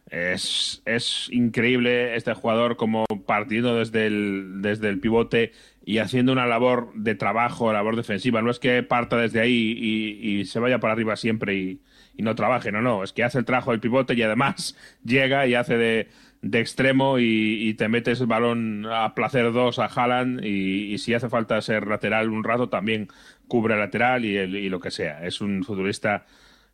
es, 0.10 0.82
es 0.86 1.28
increíble 1.32 2.16
este 2.16 2.34
jugador 2.34 2.78
como 2.78 3.05
partiendo 3.26 3.76
desde 3.76 4.08
el, 4.08 4.62
desde 4.62 4.88
el 4.89 4.99
pivote 4.99 5.51
y 5.86 5.97
haciendo 5.99 6.32
una 6.32 6.45
labor 6.45 6.91
de 6.95 7.16
trabajo, 7.16 7.72
labor 7.74 7.95
defensiva. 7.95 8.41
No 8.41 8.49
es 8.49 8.60
que 8.60 8.84
parta 8.84 9.18
desde 9.18 9.41
ahí 9.41 9.78
y, 10.22 10.45
se 10.45 10.60
vaya 10.60 10.80
para 10.80 10.93
arriba 10.93 11.16
siempre 11.16 11.55
y, 11.55 11.82
no 12.18 12.36
trabaje, 12.36 12.72
no, 12.72 12.82
no. 12.82 13.03
Es 13.03 13.14
que 13.14 13.24
hace 13.24 13.39
el 13.39 13.45
trabajo 13.45 13.72
del 13.72 13.80
pivote 13.80 14.14
y 14.14 14.22
además 14.22 14.78
llega 15.03 15.45
y 15.45 15.55
hace 15.55 15.78
de, 15.78 16.08
de 16.41 16.60
extremo 16.60 17.20
y, 17.20 17.74
te 17.76 17.89
metes 17.89 18.22
el 18.22 18.28
balón 18.28 18.86
a 18.86 19.14
placer 19.14 19.51
dos 19.51 19.78
a 19.80 19.86
Haaland 19.86 20.43
y, 20.43 20.97
si 20.99 21.14
hace 21.14 21.30
falta 21.30 21.62
ser 21.62 21.88
lateral 21.88 22.30
un 22.30 22.43
rato 22.43 22.70
también 22.70 23.10
cubre 23.47 23.78
lateral 23.78 24.26
y 24.26 24.70
lo 24.70 24.80
que 24.80 24.91
sea. 24.91 25.26
Es 25.26 25.41
un 25.41 25.64
futbolista 25.64 26.26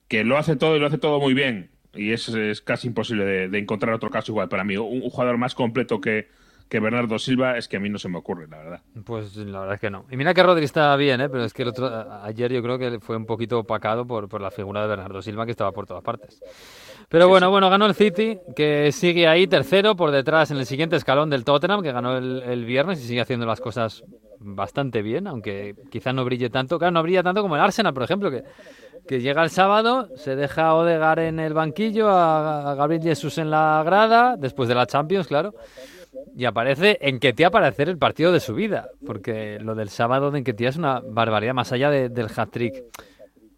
que 0.08 0.24
lo 0.24 0.38
hace 0.38 0.56
todo 0.56 0.76
y 0.76 0.80
lo 0.80 0.88
hace 0.88 0.98
todo 1.00 1.20
muy 1.20 1.34
bien. 1.34 1.73
Y 1.94 2.12
es, 2.12 2.30
es 2.30 2.62
casi 2.62 2.88
imposible 2.88 3.26
de, 3.26 3.50
de 3.50 3.60
encontrar 3.60 3.94
otro 3.94 4.10
caso 4.10 4.32
igual 4.32 4.50
para 4.50 4.64
mí. 4.64 4.78
Un, 4.78 5.02
jugador 5.02 5.38
más 5.38 5.56
completo 5.56 6.02
que, 6.02 6.28
que 6.70 6.80
Bernardo 6.80 7.20
Silva 7.20 7.58
es 7.58 7.68
que 7.68 7.78
a 7.78 7.80
mí 7.80 7.89
no 7.89 8.00
se 8.00 8.10
me 8.10 8.18
ocurre, 8.18 8.48
la 8.48 8.58
verdad. 8.58 8.82
Pues 9.06 9.36
la 9.36 9.60
verdad 9.60 9.76
es 9.76 9.82
que 9.82 9.89
no. 9.89 10.06
Y 10.10 10.18
mira 10.18 10.34
que 10.34 10.44
Rodri 10.44 10.66
está 10.66 10.96
bien, 10.96 11.22
¿eh? 11.22 11.30
pero 11.30 11.44
es 11.44 11.54
que 11.54 11.62
el 11.62 11.70
otro, 11.70 12.12
ayer 12.24 12.52
yo 12.52 12.62
creo 12.64 12.80
que 12.80 13.00
fue 13.00 13.16
un 13.16 13.26
poquito 13.26 13.60
opacado 13.60 14.06
por, 14.08 14.28
por 14.28 14.41
la 14.41 14.52
figura 14.52 14.82
de 14.82 14.88
Bernardo 14.88 15.22
Silva 15.22 15.46
que 15.46 15.52
estaba 15.52 15.72
por 15.72 15.86
todas 15.86 16.04
partes. 16.04 16.41
Pero 17.10 17.28
bueno, 17.28 17.49
bueno, 17.51 17.70
ganó 17.70 17.86
el 17.86 17.93
City, 17.93 18.39
que 18.56 18.91
sigue 18.91 19.28
ahí 19.28 19.45
tercero 19.47 19.95
por 19.95 20.12
detrás 20.12 20.49
en 20.51 20.58
el 20.58 20.66
siguiente 20.66 20.95
escalón 20.95 21.30
del 21.30 21.43
Tottenham, 21.45 21.82
que 21.84 21.91
ganó 21.91 22.18
el, 22.18 22.41
el 22.43 22.66
viernes 22.66 22.99
y 23.04 23.08
sigue 23.08 23.22
haciendo 23.22 23.45
las 23.45 23.62
cosas 23.62 24.04
bastante 24.39 25.01
bien, 25.01 25.28
aunque 25.28 25.76
quizás 25.91 26.14
no 26.14 26.26
brille 26.26 26.49
tanto. 26.49 26.80
Claro, 26.80 26.91
no 26.91 27.04
brilla 27.04 27.24
tanto 27.24 27.41
como 27.41 27.56
el 27.56 27.62
Arsenal, 27.62 27.93
por 27.93 28.04
ejemplo, 28.04 28.32
que, 28.32 28.43
que 29.08 29.22
llega 29.22 29.43
el 29.43 29.49
sábado, 29.51 30.10
se 30.16 30.36
deja 30.36 30.68
a 30.68 30.76
Odegar 30.76 31.20
en 31.20 31.39
el 31.39 31.54
banquillo, 31.54 32.10
a, 32.10 32.72
a 32.72 32.76
Gabriel 32.76 33.04
Jesús 33.04 33.38
en 33.38 33.51
la 33.51 33.84
grada, 33.86 34.36
después 34.38 34.68
de 34.68 34.76
la 34.76 34.86
Champions, 34.88 35.28
claro. 35.28 35.54
Y 36.36 36.45
aparece 36.45 36.97
Enquetia 37.01 37.51
para 37.51 37.68
hacer 37.68 37.89
el 37.89 37.97
partido 37.97 38.32
de 38.32 38.39
su 38.39 38.54
vida, 38.56 38.89
porque 39.06 39.60
lo 39.62 39.76
del 39.76 39.89
sábado 39.89 40.32
de 40.32 40.39
Enquetia 40.39 40.70
es 40.70 40.78
una 40.78 40.99
barbaridad, 41.06 41.54
más 41.54 41.72
allá 41.72 41.89
de- 41.89 42.10
del 42.10 42.28
hat-trick. 42.36 42.84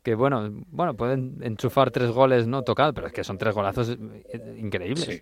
Que 0.05 0.13
bueno, 0.13 0.51
bueno, 0.69 0.95
pueden 0.95 1.39
enchufar 1.41 1.89
tres 1.89 2.11
goles 2.11 2.45
no 2.45 2.61
tocados, 2.61 2.93
pero 2.93 3.07
es 3.07 3.13
que 3.13 3.23
son 3.23 3.39
tres 3.39 3.55
golazos 3.55 3.89
eh, 3.89 4.55
increíbles. 4.59 5.03
Sí. 5.03 5.21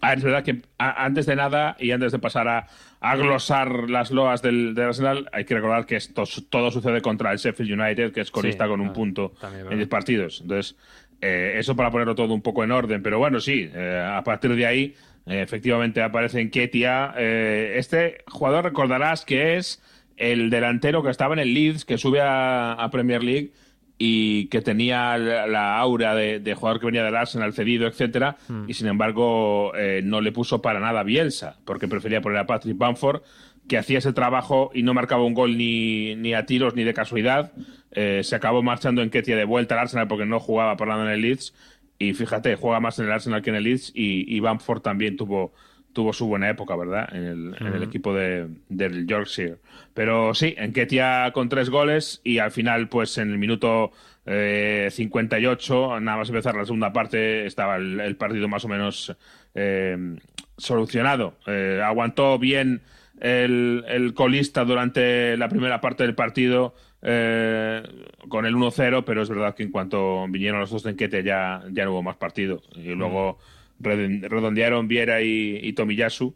A 0.00 0.10
ver, 0.10 0.18
es 0.18 0.24
verdad 0.24 0.44
que 0.44 0.62
antes 0.78 1.26
de 1.26 1.34
nada 1.34 1.76
y 1.80 1.90
antes 1.90 2.12
de 2.12 2.20
pasar 2.20 2.46
a, 2.46 2.68
a 3.00 3.16
glosar 3.16 3.90
las 3.90 4.12
loas 4.12 4.40
del, 4.40 4.74
del 4.76 4.86
Arsenal, 4.86 5.28
hay 5.32 5.44
que 5.44 5.56
recordar 5.56 5.84
que 5.84 5.96
esto 5.96 6.22
todo 6.48 6.70
sucede 6.70 7.02
contra 7.02 7.32
el 7.32 7.38
Sheffield 7.38 7.78
United, 7.78 8.12
que 8.12 8.20
es 8.20 8.30
colista 8.30 8.64
Sí, 8.64 8.70
con 8.70 8.80
un 8.80 8.90
ah, 8.90 8.92
punto 8.92 9.32
en 9.42 9.52
verdad. 9.52 9.76
10 9.76 9.88
partidos. 9.88 10.40
Entonces, 10.42 10.76
eh, 11.20 11.54
eso 11.56 11.74
para 11.74 11.90
ponerlo 11.90 12.14
todo 12.14 12.32
un 12.32 12.42
poco 12.42 12.62
en 12.62 12.70
orden. 12.70 13.02
Pero 13.02 13.18
bueno, 13.18 13.40
sí, 13.40 13.68
eh, 13.74 14.08
a 14.08 14.22
partir 14.22 14.54
de 14.54 14.64
ahí, 14.64 14.94
eh, 15.26 15.42
efectivamente 15.42 16.02
aparece 16.02 16.40
en 16.40 16.50
Ketia. 16.50 17.14
Eh, 17.16 17.74
este 17.76 18.22
jugador 18.28 18.64
recordarás 18.64 19.24
que 19.24 19.56
es 19.56 19.82
el 20.20 20.50
delantero 20.50 21.02
que 21.02 21.10
estaba 21.10 21.34
en 21.34 21.40
el 21.40 21.52
Leeds, 21.54 21.84
que 21.84 21.98
sube 21.98 22.20
a, 22.20 22.74
a 22.74 22.90
Premier 22.90 23.24
League 23.24 23.50
y 23.98 24.46
que 24.46 24.62
tenía 24.62 25.18
la, 25.18 25.46
la 25.46 25.78
aura 25.78 26.14
de, 26.14 26.38
de 26.38 26.54
jugador 26.54 26.80
que 26.80 26.86
venía 26.86 27.04
del 27.04 27.16
Arsenal 27.16 27.52
cedido, 27.52 27.86
etcétera, 27.86 28.36
y 28.66 28.74
sin 28.74 28.86
embargo 28.86 29.72
eh, 29.76 30.00
no 30.02 30.20
le 30.20 30.32
puso 30.32 30.62
para 30.62 30.80
nada 30.80 31.02
Bielsa, 31.02 31.58
porque 31.66 31.86
prefería 31.88 32.22
poner 32.22 32.38
a 32.38 32.46
Patrick 32.46 32.78
Bamford, 32.78 33.22
que 33.68 33.76
hacía 33.76 33.98
ese 33.98 34.12
trabajo 34.12 34.70
y 34.74 34.82
no 34.82 34.94
marcaba 34.94 35.22
un 35.22 35.34
gol 35.34 35.58
ni, 35.58 36.16
ni 36.16 36.32
a 36.34 36.46
tiros 36.46 36.74
ni 36.74 36.82
de 36.82 36.94
casualidad. 36.94 37.52
Eh, 37.92 38.22
se 38.24 38.34
acabó 38.36 38.62
marchando 38.62 39.02
en 39.02 39.10
Ketia 39.10 39.36
de 39.36 39.44
vuelta 39.44 39.74
al 39.74 39.82
Arsenal 39.82 40.08
porque 40.08 40.26
no 40.26 40.40
jugaba 40.40 40.76
por 40.76 40.88
nada 40.88 41.04
en 41.04 41.10
el 41.10 41.20
Leeds. 41.20 41.54
Y 41.98 42.14
fíjate, 42.14 42.56
juega 42.56 42.80
más 42.80 42.98
en 42.98 43.04
el 43.04 43.12
Arsenal 43.12 43.42
que 43.42 43.50
en 43.50 43.56
el 43.56 43.64
Leeds 43.64 43.92
y, 43.94 44.24
y 44.34 44.40
Bamford 44.40 44.80
también 44.80 45.16
tuvo, 45.16 45.52
tuvo 45.92 46.12
su 46.12 46.26
buena 46.26 46.48
época, 46.48 46.76
¿verdad? 46.76 47.08
En 47.12 47.24
el, 47.24 47.56
en 47.60 47.66
el 47.66 47.82
equipo 47.82 48.14
de, 48.14 48.48
del 48.68 49.06
Yorkshire. 49.06 49.56
Pero 49.94 50.34
sí, 50.34 50.54
en 50.56 50.72
Ketia 50.72 51.30
con 51.32 51.48
tres 51.48 51.70
goles 51.70 52.20
y 52.24 52.38
al 52.38 52.50
final, 52.50 52.88
pues 52.88 53.18
en 53.18 53.30
el 53.30 53.38
minuto 53.38 53.92
eh, 54.26 54.88
58, 54.90 56.00
nada 56.00 56.18
más 56.18 56.28
empezar 56.28 56.54
la 56.54 56.64
segunda 56.64 56.92
parte, 56.92 57.46
estaba 57.46 57.76
el, 57.76 58.00
el 58.00 58.16
partido 58.16 58.48
más 58.48 58.64
o 58.64 58.68
menos 58.68 59.16
eh, 59.54 60.16
solucionado. 60.56 61.34
Eh, 61.46 61.80
aguantó 61.84 62.38
bien 62.38 62.82
el, 63.20 63.84
el 63.88 64.14
colista 64.14 64.64
durante 64.64 65.36
la 65.36 65.48
primera 65.48 65.80
parte 65.80 66.04
del 66.04 66.14
partido 66.14 66.74
eh, 67.02 67.82
con 68.28 68.46
el 68.46 68.54
1-0, 68.54 69.04
pero 69.04 69.22
es 69.22 69.28
verdad 69.28 69.54
que 69.54 69.62
en 69.62 69.70
cuanto 69.70 70.26
vinieron 70.28 70.60
los 70.60 70.70
dos 70.70 70.82
de 70.82 70.90
enquete 70.90 71.22
ya, 71.22 71.62
ya 71.70 71.84
no 71.84 71.92
hubo 71.92 72.02
más 72.02 72.16
partido. 72.16 72.62
Y 72.74 72.94
luego 72.94 73.38
redondearon 73.80 74.88
Viera 74.88 75.22
y, 75.22 75.58
y 75.62 75.72
Tomiyasu. 75.72 76.34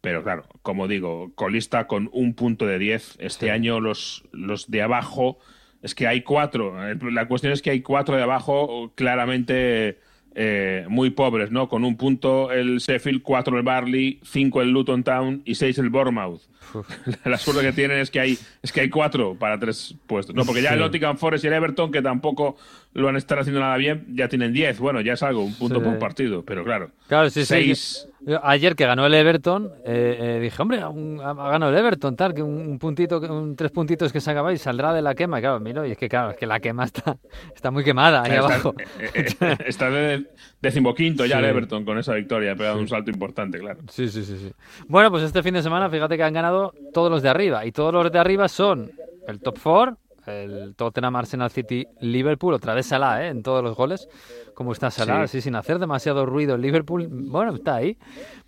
Pero 0.00 0.22
claro, 0.22 0.44
como 0.62 0.88
digo, 0.88 1.32
colista 1.34 1.86
con 1.86 2.08
un 2.12 2.34
punto 2.34 2.66
de 2.66 2.78
10. 2.78 3.16
Este 3.20 3.50
año 3.50 3.80
los, 3.80 4.24
los 4.32 4.70
de 4.70 4.82
abajo, 4.82 5.38
es 5.82 5.94
que 5.94 6.06
hay 6.06 6.22
cuatro. 6.22 6.82
El- 6.88 6.98
La 7.14 7.28
cuestión 7.28 7.52
es 7.52 7.60
que 7.62 7.70
hay 7.70 7.82
cuatro 7.82 8.16
de 8.16 8.22
abajo 8.22 8.92
claramente 8.94 9.98
eh, 10.34 10.84
muy 10.88 11.10
pobres, 11.10 11.50
¿no? 11.50 11.68
Con 11.68 11.84
un 11.84 11.96
punto 11.96 12.52
el 12.52 12.78
Sheffield, 12.78 13.22
cuatro 13.22 13.56
el 13.56 13.62
Barley, 13.64 14.20
cinco 14.22 14.62
el 14.62 14.70
Luton 14.70 15.02
Town 15.02 15.42
y 15.44 15.54
seis 15.56 15.78
el 15.78 15.90
Bournemouth. 15.90 16.40
La 17.24 17.36
suerte 17.36 17.62
que 17.62 17.72
tienen 17.72 17.98
es 17.98 18.10
que 18.10 18.20
hay 18.20 18.38
es 18.62 18.70
que 18.72 18.82
hay 18.82 18.90
cuatro 18.90 19.34
para 19.34 19.58
tres 19.58 19.94
puestos. 20.06 20.34
No, 20.36 20.44
porque 20.44 20.62
ya 20.62 20.74
el 20.74 20.78
Nottingham 20.78 21.16
Forest 21.16 21.44
y 21.44 21.48
el 21.48 21.54
Everton, 21.54 21.90
que 21.90 22.00
tampoco 22.00 22.56
lo 22.94 23.08
han 23.08 23.16
estado 23.16 23.40
haciendo 23.40 23.60
nada 23.60 23.76
bien, 23.76 24.06
ya 24.12 24.28
tienen 24.28 24.52
diez. 24.52 24.78
Bueno, 24.78 25.00
ya 25.00 25.14
es 25.14 25.22
algo, 25.24 25.42
un 25.42 25.54
punto 25.54 25.80
Sí. 25.80 25.84
por 25.84 25.98
partido. 25.98 26.44
Pero 26.44 26.62
claro, 26.64 26.90
Claro, 27.08 27.28
sí, 27.30 27.40
sí. 27.40 27.46
seis. 27.46 28.06
Ayer 28.42 28.76
que 28.76 28.84
ganó 28.84 29.06
el 29.06 29.14
Everton, 29.14 29.72
eh, 29.84 30.16
eh, 30.20 30.40
dije, 30.40 30.60
hombre, 30.60 30.84
un- 30.86 31.20
ha, 31.20 31.32
ganado 31.32 31.70
el 31.72 31.78
Everton, 31.78 32.16
tal, 32.16 32.34
que 32.34 32.42
un, 32.42 32.54
un 32.68 32.78
puntito, 32.78 33.18
un, 33.18 33.56
tres 33.56 33.70
puntitos 33.70 34.12
que 34.12 34.20
se 34.20 34.30
acaba 34.30 34.52
y 34.52 34.58
saldrá 34.58 34.92
de 34.92 35.00
la 35.00 35.14
quema. 35.14 35.38
Y 35.38 35.42
claro, 35.42 35.58
miro, 35.60 35.86
y 35.86 35.92
es 35.92 35.98
que 35.98 36.08
claro, 36.08 36.30
es 36.32 36.36
que 36.36 36.46
la 36.46 36.60
quema 36.60 36.84
está, 36.84 37.16
está 37.54 37.70
muy 37.70 37.82
quemada 37.82 38.22
ahí 38.22 38.32
Está, 38.32 38.44
abajo. 38.46 38.74
eh, 38.78 39.26
eh, 39.40 39.56
está 39.66 39.88
de 39.90 40.26
decimoquinto 40.60 41.24
ya 41.24 41.38
Sí. 41.38 41.44
el 41.44 41.50
Everton 41.50 41.84
con 41.84 41.98
esa 41.98 42.14
victoria, 42.14 42.52
ha 42.52 42.56
pegado 42.56 42.78
un 42.78 42.88
salto 42.88 43.10
importante, 43.10 43.58
claro. 43.58 43.80
Sí, 43.88 44.08
sí, 44.08 44.22
sí, 44.24 44.36
sí. 44.36 44.52
Bueno, 44.86 45.10
pues 45.10 45.22
este 45.22 45.42
fin 45.42 45.54
de 45.54 45.62
semana, 45.62 45.88
fíjate 45.88 46.16
que 46.16 46.22
han 46.22 46.34
ganado 46.34 46.74
todos 46.92 47.10
los 47.10 47.22
de 47.22 47.30
arriba. 47.30 47.64
Y 47.64 47.72
todos 47.72 47.92
los 47.92 48.12
de 48.12 48.18
arriba 48.18 48.48
son 48.48 48.90
el 49.28 49.40
top 49.40 49.58
4, 49.62 49.96
el 50.30 50.74
Tottenham, 50.76 51.16
Arsenal 51.16 51.50
City, 51.50 51.86
Liverpool, 52.00 52.54
otra 52.54 52.74
vez 52.74 52.86
Salah, 52.86 53.24
¿eh? 53.24 53.28
En 53.28 53.42
todos 53.42 53.62
los 53.62 53.76
goles. 53.76 54.08
Como 54.54 54.72
está 54.72 54.90
Salah, 54.90 55.16
Sí. 55.18 55.22
así 55.24 55.40
sin 55.40 55.54
hacer 55.56 55.78
demasiado 55.78 56.26
ruido. 56.26 56.54
El 56.54 56.60
Liverpool, 56.62 57.08
bueno, 57.10 57.54
está 57.54 57.76
ahí, 57.76 57.96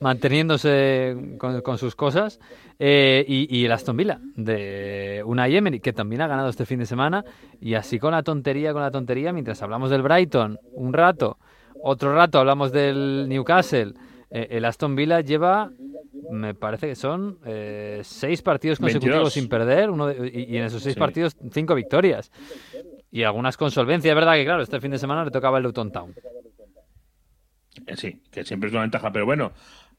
manteniéndose 0.01 1.37
con, 1.39 1.61
con 1.63 1.79
sus 1.79 1.95
cosas. 1.97 2.39
Eh, 2.79 3.25
y, 3.27 3.57
y 3.57 3.65
el 3.65 3.73
Aston 3.73 3.97
Villa, 3.97 4.19
de 4.37 5.23
Unai 5.25 5.57
Emery, 5.57 5.81
que 5.81 5.93
también 5.93 6.21
ha 6.23 6.27
ganado 6.27 6.49
este 6.49 6.67
fin 6.67 6.79
de 6.79 6.87
semana. 6.87 7.25
Y 7.61 7.75
así 7.75 7.99
con 7.99 8.13
la 8.13 8.23
tontería, 8.23 8.73
con 8.73 8.83
la 8.83 8.91
tontería, 8.91 9.33
mientras 9.33 9.63
hablamos 9.63 9.91
del 9.91 10.03
Brighton 10.03 10.59
un 10.75 10.93
rato, 10.93 11.39
otro 11.83 12.15
rato 12.15 12.39
hablamos 12.39 12.73
del 12.73 13.27
Newcastle. 13.29 13.95
eh, 14.31 14.49
el 14.51 14.65
Aston 14.65 14.97
Villa 14.97 15.21
lleva, 15.21 15.71
me 16.31 16.55
parece 16.55 16.89
que 16.89 16.95
son 16.95 17.39
eh, 17.45 18.01
seis 18.05 18.43
partidos 18.43 18.79
consecutivos 18.79 19.15
22. 19.17 19.33
sin 19.33 19.49
perder, 19.49 19.91
uno 19.91 20.07
de- 20.07 20.29
y, 20.33 20.55
y 20.55 20.57
en 20.59 20.65
esos 20.65 20.83
seis 20.83 20.95
Sí. 20.95 21.01
partidos 21.01 21.37
cinco 21.53 21.75
victorias. 21.75 22.31
Y 23.11 23.23
algunas 23.25 23.57
con 23.57 23.71
solvencia. 23.71 24.11
Es 24.11 24.15
verdad 24.15 24.35
que, 24.35 24.45
claro, 24.45 24.63
este 24.63 24.81
fin 24.81 24.91
de 24.91 24.99
semana 24.99 25.25
le 25.25 25.31
tocaba 25.31 25.59
el 25.59 25.65
Luton 25.65 25.91
Town. 25.93 26.15
Eh, 27.87 27.97
Sí, 27.97 28.23
que 28.31 28.45
siempre 28.45 28.69
es 28.69 28.73
una 28.73 28.83
ventaja, 28.83 29.11
pero 29.13 29.25
bueno, 29.27 29.53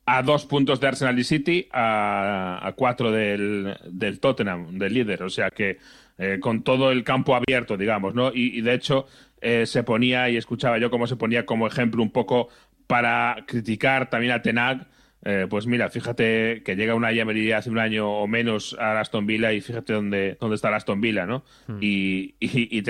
a 0.05 0.21
dos 0.21 0.45
puntos 0.45 0.79
de 0.79 0.87
Arsenal 0.87 1.17
y 1.17 1.23
City, 1.23 1.67
a, 1.71 2.59
a 2.65 2.71
cuatro 2.73 3.11
del, 3.11 3.75
del 3.85 4.19
Tottenham, 4.19 4.77
del 4.77 4.93
líder, 4.93 5.23
o 5.23 5.29
sea 5.29 5.49
que 5.51 5.77
eh, 6.17 6.37
con 6.39 6.63
todo 6.63 6.91
el 6.91 7.03
campo 7.03 7.35
abierto, 7.35 7.77
digamos, 7.77 8.13
¿no? 8.13 8.31
Y, 8.33 8.57
y 8.57 8.61
de 8.61 8.73
hecho 8.73 9.07
eh, 9.41 9.65
se 9.65 9.83
ponía, 9.83 10.29
y 10.29 10.37
escuchaba 10.37 10.77
yo 10.77 10.89
cómo 10.91 11.07
se 11.07 11.15
ponía 11.15 11.45
como 11.45 11.65
ejemplo 11.67 12.01
un 12.03 12.11
poco 12.11 12.49
para 12.87 13.43
criticar 13.47 14.09
también 14.09 14.33
a 14.33 14.41
Tenag, 14.41 14.87
eh, 15.23 15.47
pues 15.49 15.67
mira, 15.67 15.89
fíjate 15.89 16.63
que 16.63 16.75
llega 16.75 16.95
una 16.95 17.11
Emery 17.11 17.51
hace 17.51 17.69
un 17.69 17.79
año 17.79 18.09
o 18.09 18.27
menos 18.27 18.75
a 18.79 18.99
Aston 18.99 19.25
Villa 19.25 19.53
y 19.53 19.61
fíjate 19.61 19.93
dónde, 19.93 20.37
dónde 20.39 20.55
está 20.55 20.75
Aston 20.75 21.01
Villa, 21.01 21.25
¿no? 21.25 21.43
Y, 21.79 22.35
y, 22.39 22.77
y 22.77 22.81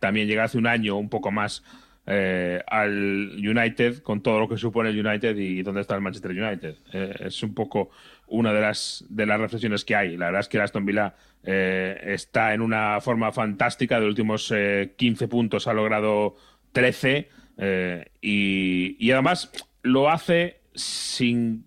también 0.00 0.26
llega 0.26 0.44
hace 0.44 0.58
un 0.58 0.66
año, 0.66 0.96
un 0.96 1.08
poco 1.08 1.30
más, 1.30 1.62
eh, 2.06 2.62
al 2.66 3.34
United 3.36 4.02
con 4.02 4.22
todo 4.22 4.40
lo 4.40 4.48
que 4.48 4.56
supone 4.56 4.90
el 4.90 5.06
United 5.06 5.36
y 5.36 5.62
dónde 5.62 5.82
está 5.82 5.94
el 5.94 6.00
Manchester 6.00 6.30
United. 6.30 6.76
Eh, 6.92 7.14
es 7.20 7.42
un 7.42 7.54
poco 7.54 7.90
una 8.26 8.52
de 8.52 8.60
las, 8.60 9.04
de 9.08 9.26
las 9.26 9.38
reflexiones 9.38 9.84
que 9.84 9.94
hay. 9.94 10.16
La 10.16 10.26
verdad 10.26 10.40
es 10.40 10.48
que 10.48 10.56
el 10.56 10.62
Aston 10.62 10.86
Villa 10.86 11.14
está 11.44 12.54
en 12.54 12.60
una 12.60 13.00
forma 13.00 13.32
fantástica. 13.32 13.96
De 13.96 14.02
los 14.02 14.10
últimos 14.10 14.52
eh, 14.54 14.94
15 14.96 15.28
puntos 15.28 15.66
ha 15.66 15.72
logrado 15.72 16.36
13 16.72 17.28
eh, 17.58 18.10
y, 18.20 18.96
y 18.98 19.10
además 19.10 19.50
lo 19.82 20.10
hace 20.10 20.60
sin, 20.74 21.64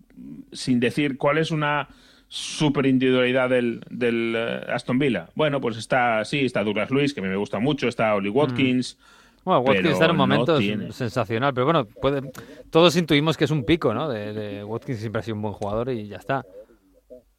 sin 0.52 0.80
decir 0.80 1.16
cuál 1.18 1.38
es 1.38 1.50
una 1.50 1.88
super 2.28 2.86
individualidad 2.86 3.48
del, 3.48 3.80
del 3.88 4.34
eh, 4.36 4.60
Aston 4.72 4.98
Villa. 4.98 5.28
Bueno, 5.34 5.60
pues 5.60 5.76
está, 5.76 6.24
sí, 6.24 6.44
está 6.44 6.64
Douglas 6.64 6.90
Luis, 6.90 7.14
que 7.14 7.20
a 7.20 7.22
mí 7.22 7.28
me 7.28 7.36
gusta 7.36 7.58
mucho, 7.58 7.88
está 7.88 8.14
Oli 8.14 8.28
Watkins. 8.28 8.98
Bueno, 9.44 9.60
Watkins 9.60 9.90
está 9.90 10.06
en 10.06 10.10
un 10.10 10.16
momento 10.16 10.58
sensacional, 10.90 11.54
pero 11.54 11.66
bueno, 11.66 11.84
puede, 11.84 12.32
todos 12.70 12.96
intuimos 12.96 13.36
que 13.36 13.44
es 13.44 13.52
un 13.52 13.64
pico, 13.64 13.94
¿no? 13.94 14.08
De, 14.08 14.32
de 14.32 14.64
Watkins 14.64 14.98
siempre 14.98 15.20
ha 15.20 15.22
sido 15.22 15.36
un 15.36 15.42
buen 15.42 15.54
jugador 15.54 15.90
y 15.90 16.08
ya 16.08 16.16
está. 16.16 16.44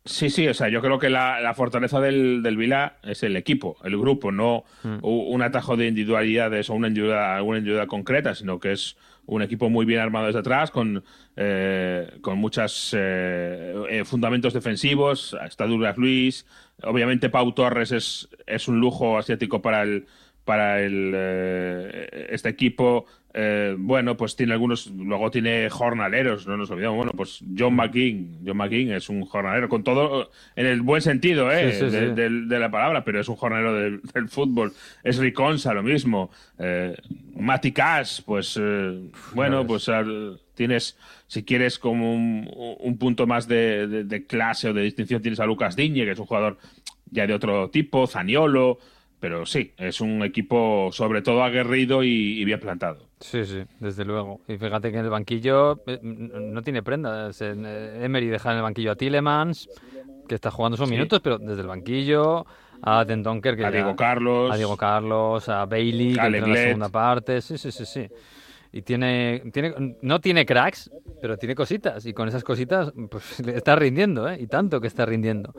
Sí, 0.06 0.30
sí, 0.30 0.48
o 0.48 0.54
sea, 0.54 0.70
yo 0.70 0.80
creo 0.80 1.00
que 1.00 1.10
la, 1.10 1.42
la 1.42 1.54
fortaleza 1.54 2.00
del, 2.00 2.42
del 2.42 2.56
Vila 2.56 2.96
es 3.04 3.24
el 3.24 3.36
equipo, 3.36 3.76
el 3.84 3.98
grupo, 3.98 4.32
no 4.32 4.64
Mm. 4.84 5.00
un 5.02 5.42
atajo 5.42 5.76
de 5.76 5.88
individualidades 5.88 6.70
o 6.70 6.76
una 6.76 6.88
individualidad, 6.88 7.42
una 7.42 7.58
individualidad 7.58 7.90
concreta, 7.90 8.36
sino 8.36 8.58
que 8.58 8.72
es 8.72 8.96
un 9.28 9.42
equipo 9.44 9.70
muy 9.70 9.86
bien 9.86 10.00
armado 10.00 10.26
desde 10.26 10.40
atrás, 10.40 10.72
con, 10.72 11.04
eh, 11.36 12.18
con 12.22 12.40
muchos 12.40 12.96
fundamentos 14.06 14.54
defensivos. 14.54 15.38
Está 15.46 15.68
Douglas 15.68 15.98
Luis, 15.98 16.46
obviamente 16.82 17.30
Pau 17.30 17.52
Torres 17.54 17.92
es, 17.92 18.30
es 18.46 18.68
un 18.68 18.80
lujo 18.80 19.18
asiático 19.18 19.62
para 19.62 19.84
el 19.84 20.08
para 20.48 20.82
el, 20.82 21.12
eh, 21.14 22.28
este 22.32 22.50
equipo. 22.50 23.06
Eh, 23.40 23.76
bueno, 23.78 24.18
pues 24.18 24.36
tiene 24.36 24.54
algunos, 24.54 24.88
luego 24.88 25.30
tiene 25.30 25.70
jornaleros, 25.70 26.48
no 26.48 26.58
nos 26.58 26.72
olvidamos. 26.72 26.98
Bueno, 26.98 27.12
pues 27.16 27.44
John 27.56 27.76
McKean, 27.76 28.40
John 28.44 28.58
McKean 28.58 28.94
es 28.94 29.10
un 29.10 29.24
jornalero, 29.26 29.70
con 29.70 29.84
todo, 29.84 30.32
en 30.56 30.66
el 30.66 30.82
buen 30.82 31.02
sentido 31.04 31.52
¿eh? 31.52 31.72
Sí, 31.74 31.80
sí, 31.82 31.86
de, 31.92 32.08
sí. 32.10 32.14
de- 32.16 32.30
de 32.48 32.60
la 32.60 32.72
palabra, 32.72 33.04
pero 33.04 33.20
es 33.20 33.28
un 33.30 33.36
jornalero 33.36 33.76
del, 33.76 34.02
del 34.14 34.28
fútbol. 34.28 34.74
Es 35.04 35.18
Riconsa, 35.20 35.74
lo 35.76 35.84
mismo. 35.84 36.32
Eh, 36.58 36.96
Mati 37.36 37.72
Cash, 37.72 38.22
pues 38.26 38.58
eh, 38.60 39.10
bueno, 39.36 39.68
pues 39.68 39.88
al- 39.90 40.40
tienes, 40.56 40.98
si 41.28 41.44
quieres 41.44 41.78
como 41.78 42.16
un, 42.16 42.50
un 42.80 42.98
punto 42.98 43.28
más 43.28 43.48
de, 43.48 43.86
de- 43.88 44.04
de 44.06 44.26
clase 44.26 44.70
o 44.70 44.74
de 44.74 44.82
distinción, 44.82 45.22
tienes 45.22 45.40
a 45.40 45.46
Lucas 45.46 45.76
Diñe, 45.76 46.06
que 46.06 46.12
es 46.12 46.20
un 46.20 46.26
jugador 46.26 46.58
ya 47.12 47.28
de 47.28 47.34
otro 47.36 47.70
tipo, 47.70 48.08
Zaniolo. 48.08 48.80
Pero 49.20 49.45
sí, 49.47 49.74
es 49.78 49.99
un 49.99 50.22
equipo 50.24 50.89
sobre 50.91 51.24
todo 51.24 51.43
aguerrido 51.43 52.03
y- 52.03 52.39
y 52.39 52.45
bien 52.45 52.59
plantado. 52.59 53.07
Sí, 53.20 53.45
sí, 53.45 53.63
desde 53.80 54.05
luego. 54.05 54.41
Y 54.47 54.57
fíjate 54.57 54.91
que 54.91 54.99
en 54.99 55.05
el 55.05 55.09
banquillo 55.09 55.82
eh, 55.88 55.99
no 56.03 56.61
tiene 56.61 56.84
prendas. 56.84 57.41
En, 57.41 57.65
eh, 57.65 58.05
Emery 58.05 58.28
deja 58.28 58.51
en 58.51 58.57
el 58.57 58.63
banquillo 58.63 58.91
a 58.91 58.95
Tillemans, 58.95 59.70
que 60.28 60.36
está 60.36 60.51
jugando 60.51 60.78
sus 60.78 60.88
Sí. 60.88 60.93
minutos, 60.93 61.20
pero 61.22 61.39
desde 61.39 61.61
el 61.61 61.68
banquillo 61.68 62.45
a 62.84 63.05
Den 63.05 63.24
Donker, 63.24 63.55
que 63.57 63.65
A 63.65 63.72
ya- 63.72 63.78
Diego 63.78 63.95
Carlos. 63.95 64.51
a 64.51 64.55
Diego 64.55 64.78
Carlos, 64.78 65.49
a 65.49 65.65
Bailey, 65.65 66.13
que 66.13 66.20
entra 66.22 66.38
en 66.38 66.49
la 66.53 66.55
segunda 66.57 66.89
parte. 66.89 67.41
Sí, 67.41 67.57
sí, 67.57 67.72
sí, 67.72 67.86
sí. 67.88 68.07
Y 68.72 68.84
tiene, 68.84 69.41
tiene, 69.51 69.95
no 70.03 70.20
tiene 70.22 70.45
cracks, 70.45 70.91
pero 71.20 71.38
tiene 71.38 71.55
cositas. 71.55 72.05
Y 72.05 72.13
con 72.13 72.28
esas 72.28 72.43
cositas, 72.43 72.93
pues 73.09 73.39
le 73.43 73.55
está 73.57 73.76
rindiendo, 73.76 74.30
¿eh? 74.30 74.38
Y 74.39 74.45
tanto 74.45 74.80
que 74.80 74.86
está 74.88 75.07
rindiendo. 75.07 75.55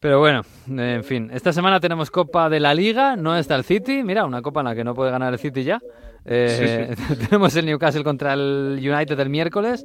Pero 0.00 0.18
bueno, 0.18 0.42
en 0.66 1.04
fin. 1.04 1.30
Esta 1.32 1.52
semana 1.52 1.78
tenemos 1.78 2.10
Copa 2.10 2.48
de 2.48 2.58
la 2.58 2.72
Liga, 2.72 3.16
no 3.16 3.36
está 3.36 3.54
el 3.54 3.64
City. 3.64 4.02
Mira, 4.02 4.24
una 4.24 4.40
copa 4.40 4.60
en 4.60 4.66
la 4.66 4.74
que 4.74 4.82
no 4.82 4.94
puede 4.94 5.10
ganar 5.10 5.30
el 5.32 5.38
City 5.38 5.62
ya. 5.62 5.78
Eh, 6.24 6.94
tenemos 7.28 7.54
el 7.56 7.66
Newcastle 7.66 8.02
contra 8.02 8.32
el 8.32 8.78
United 8.82 9.18
el 9.20 9.28
miércoles 9.28 9.84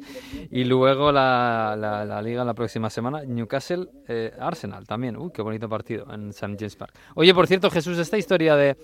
y 0.51 0.63
luego 0.65 1.11
la, 1.11 1.75
la- 1.77 2.05
la 2.05 2.21
Liga 2.21 2.45
la 2.45 2.53
próxima 2.53 2.89
semana. 2.89 3.23
Newcastle 3.25 3.87
eh, 4.07 4.31
Arsenal 4.39 4.87
también. 4.87 5.17
Uy, 5.17 5.31
qué 5.33 5.41
bonito 5.41 5.67
partido 5.67 6.05
en 6.13 6.29
St. 6.29 6.55
James 6.57 6.75
Park. 6.77 6.93
Oye, 7.15 7.33
por 7.33 7.47
cierto, 7.47 7.69
Jesús, 7.69 7.97
esta 7.97 8.17
historia 8.17 8.55
de 8.55 8.77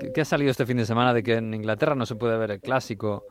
que, 0.00 0.12
que 0.12 0.20
ha 0.22 0.24
salido 0.24 0.50
este 0.50 0.64
fin 0.64 0.78
de 0.78 0.86
semana 0.86 1.12
de 1.12 1.22
que 1.22 1.34
en 1.36 1.52
Inglaterra 1.52 1.94
no 1.94 2.06
se 2.06 2.14
puede 2.16 2.38
ver 2.38 2.52
el 2.52 2.60
clásico. 2.60 3.24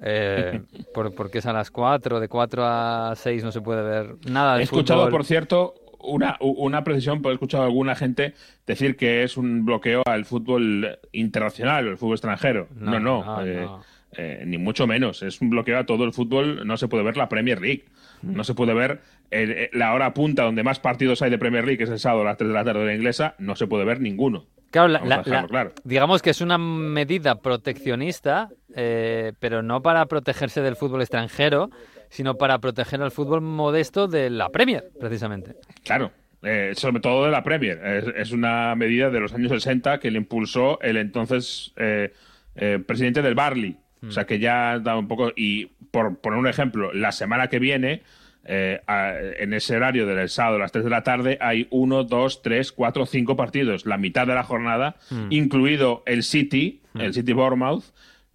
eh, 0.00 0.62
por- 0.94 1.12
porque 1.12 1.38
es 1.38 1.46
a 1.46 1.52
las 1.52 1.72
4, 1.72 2.20
de 2.20 2.28
4 2.28 2.62
a 2.64 3.14
6 3.16 3.42
no 3.42 3.50
se 3.50 3.60
puede 3.60 3.82
ver 3.82 4.16
nada 4.28 4.54
de 4.54 4.60
He 4.60 4.64
escuchado, 4.64 5.00
fútbol. 5.00 5.10
por 5.12 5.24
cierto, 5.24 5.74
una, 6.06 6.36
una 6.40 6.84
precisión, 6.84 7.22
porque 7.22 7.32
he 7.32 7.34
escuchado 7.34 7.62
a 7.64 7.66
alguna 7.66 7.94
gente 7.94 8.34
decir 8.66 8.96
que 8.96 9.22
es 9.22 9.36
un 9.36 9.64
bloqueo 9.64 10.02
al 10.06 10.24
fútbol 10.24 10.98
internacional, 11.12 11.88
al 11.88 11.98
fútbol 11.98 12.14
extranjero. 12.14 12.68
No, 12.78 12.98
no, 13.00 13.24
no, 13.24 13.44
eh, 13.46 13.60
no. 13.62 13.82
eh, 14.16 14.42
ni 14.46 14.58
mucho 14.58 14.86
menos. 14.86 15.22
Es 15.22 15.40
un 15.40 15.50
bloqueo 15.50 15.78
a 15.78 15.84
todo 15.86 16.04
el 16.04 16.12
fútbol. 16.12 16.66
No 16.66 16.76
se 16.76 16.88
puede 16.88 17.02
ver 17.04 17.16
la 17.16 17.28
Premier 17.28 17.60
League. 17.60 17.84
No 18.22 18.44
se 18.44 18.54
puede 18.54 18.72
ver 18.74 19.00
el- 19.30 19.50
eh, 19.52 19.70
la 19.72 19.92
hora 19.92 20.14
punta 20.14 20.44
donde 20.44 20.62
más 20.62 20.80
partidos 20.80 21.20
hay 21.22 21.30
de 21.30 21.38
Premier 21.38 21.64
League, 21.64 21.78
que 21.78 21.84
es 21.84 21.90
el 21.90 21.98
sábado 21.98 22.22
a 22.22 22.24
las 22.26 22.36
3 22.38 22.48
de 22.48 22.54
la 22.54 22.64
tarde 22.64 22.80
de 22.80 22.86
la 22.86 22.94
inglesa. 22.94 23.34
No 23.38 23.54
se 23.56 23.66
puede 23.66 23.84
ver 23.84 24.00
ninguno. 24.00 24.46
Claro, 24.70 24.88
la- 24.88 25.00
la- 25.04 25.22
la- 25.24 25.46
claro. 25.46 25.72
digamos 25.84 26.20
que 26.20 26.30
es 26.30 26.40
una 26.40 26.58
medida 26.58 27.36
proteccionista, 27.40 28.48
eh, 28.74 29.32
pero 29.38 29.62
no 29.62 29.82
para 29.82 30.06
protegerse 30.06 30.62
del 30.62 30.74
fútbol 30.76 31.00
extranjero, 31.02 31.70
sino 32.14 32.36
para 32.36 32.58
proteger 32.60 33.02
al 33.02 33.10
fútbol 33.10 33.40
modesto 33.40 34.06
de 34.06 34.30
la 34.30 34.48
Premier, 34.50 34.84
precisamente. 35.00 35.56
Claro, 35.82 36.12
eh, 36.42 36.72
sobre 36.76 37.00
todo 37.00 37.24
de 37.24 37.32
la 37.32 37.42
Premier. 37.42 37.78
Es, 37.84 38.04
es 38.16 38.32
una 38.32 38.74
medida 38.76 39.10
de 39.10 39.18
los 39.18 39.34
años 39.34 39.50
60 39.50 39.98
que 39.98 40.10
le 40.12 40.18
impulsó 40.18 40.80
el 40.80 40.96
entonces 40.96 41.72
eh, 41.76 42.12
eh, 42.54 42.78
presidente 42.86 43.20
del 43.20 43.34
Barley. 43.34 43.76
O 44.06 44.10
sea 44.12 44.26
que 44.26 44.38
ya 44.38 44.78
da 44.78 44.96
un 44.98 45.08
poco. 45.08 45.32
Y 45.34 45.66
por 45.90 46.18
poner 46.18 46.38
un 46.38 46.46
ejemplo, 46.46 46.92
la 46.92 47.10
semana 47.10 47.48
que 47.48 47.58
viene, 47.58 48.02
eh, 48.44 48.82
a- 48.86 49.14
en 49.18 49.54
ese 49.54 49.74
horario 49.76 50.04
del 50.06 50.28
sábado 50.28 50.56
a 50.56 50.58
las 50.58 50.70
3 50.72 50.84
de 50.84 50.90
la 50.90 51.02
tarde, 51.02 51.38
hay 51.40 51.66
uno, 51.70 52.04
dos, 52.04 52.42
tres, 52.42 52.70
cuatro, 52.70 53.06
cinco 53.06 53.34
partidos. 53.34 53.86
La 53.86 53.96
mitad 53.96 54.26
de 54.26 54.34
la 54.34 54.42
jornada, 54.42 54.96
incluido 55.30 56.02
el 56.06 56.22
City, 56.22 56.82
el 56.94 57.14
City 57.14 57.32
Bournemouth. 57.32 57.84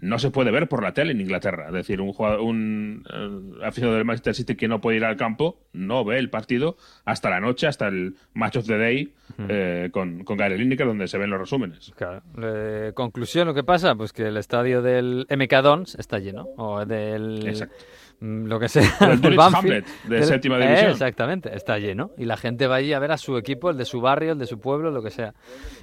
No 0.01 0.17
se 0.17 0.31
puede 0.31 0.49
ver 0.51 0.69
por 0.69 0.81
la 0.81 0.93
tele 0.93 1.11
en 1.11 1.19
Inglaterra. 1.19 1.67
Es 1.67 1.73
decir, 1.73 1.99
un, 1.99 2.13
jugador, 2.13 2.39
un 2.39 3.03
eh, 3.13 3.65
aficionado 3.65 3.97
del 3.97 4.05
Manchester 4.05 4.33
City 4.33 4.55
que 4.55 4.67
no 4.69 4.79
puede 4.79 4.95
ir 4.97 5.03
al 5.03 5.17
campo 5.17 5.59
no 5.73 6.05
ve 6.05 6.19
el 6.19 6.29
partido 6.29 6.77
hasta 7.03 7.29
la 7.29 7.41
noche, 7.41 7.67
hasta 7.67 7.87
el 7.89 8.15
Match 8.33 8.55
of 8.55 8.65
the 8.65 8.77
Day 8.77 9.13
eh, 9.49 9.89
con, 9.91 10.23
con 10.23 10.37
Gary 10.37 10.57
Lineker, 10.57 10.87
donde 10.87 11.07
se 11.09 11.17
ven 11.17 11.29
los 11.29 11.39
resúmenes. 11.39 11.91
Claro. 11.97 12.21
Eh, 12.41 12.91
conclusión, 12.95 13.45
lo 13.47 13.53
que 13.53 13.63
pasa, 13.63 13.93
pues 13.95 14.13
que 14.13 14.27
el 14.27 14.37
estadio 14.37 14.81
del 14.81 15.27
MK 15.29 15.53
Dons 15.61 15.95
está 15.95 16.17
lleno, 16.19 16.47
o 16.55 16.85
del... 16.85 17.45
Exacto. 17.47 17.75
mm, 18.21 18.45
Lo 18.45 18.57
que 18.59 18.69
sea. 18.69 18.89
Del 19.09 19.19
del 19.21 19.35
Banfield, 19.35 19.85
de 20.07 20.15
del- 20.15 20.23
séptima 20.23 20.57
Eh, 20.59 20.65
división. 20.65 20.91
exactamente, 20.91 21.53
está 21.55 21.77
lleno. 21.77 22.11
Y 22.17 22.23
la 22.25 22.37
gente 22.37 22.67
va 22.67 22.75
allí 22.75 22.93
a 22.93 22.99
ver 22.99 23.11
a 23.11 23.17
su 23.17 23.37
equipo, 23.37 23.69
el 23.69 23.77
de 23.77 23.83
su 23.85 23.99
barrio, 24.01 24.31
el 24.31 24.39
de 24.39 24.47
su 24.47 24.59
pueblo, 24.61 24.91
lo 24.91 25.03
que 25.03 25.09
sea. 25.11 25.33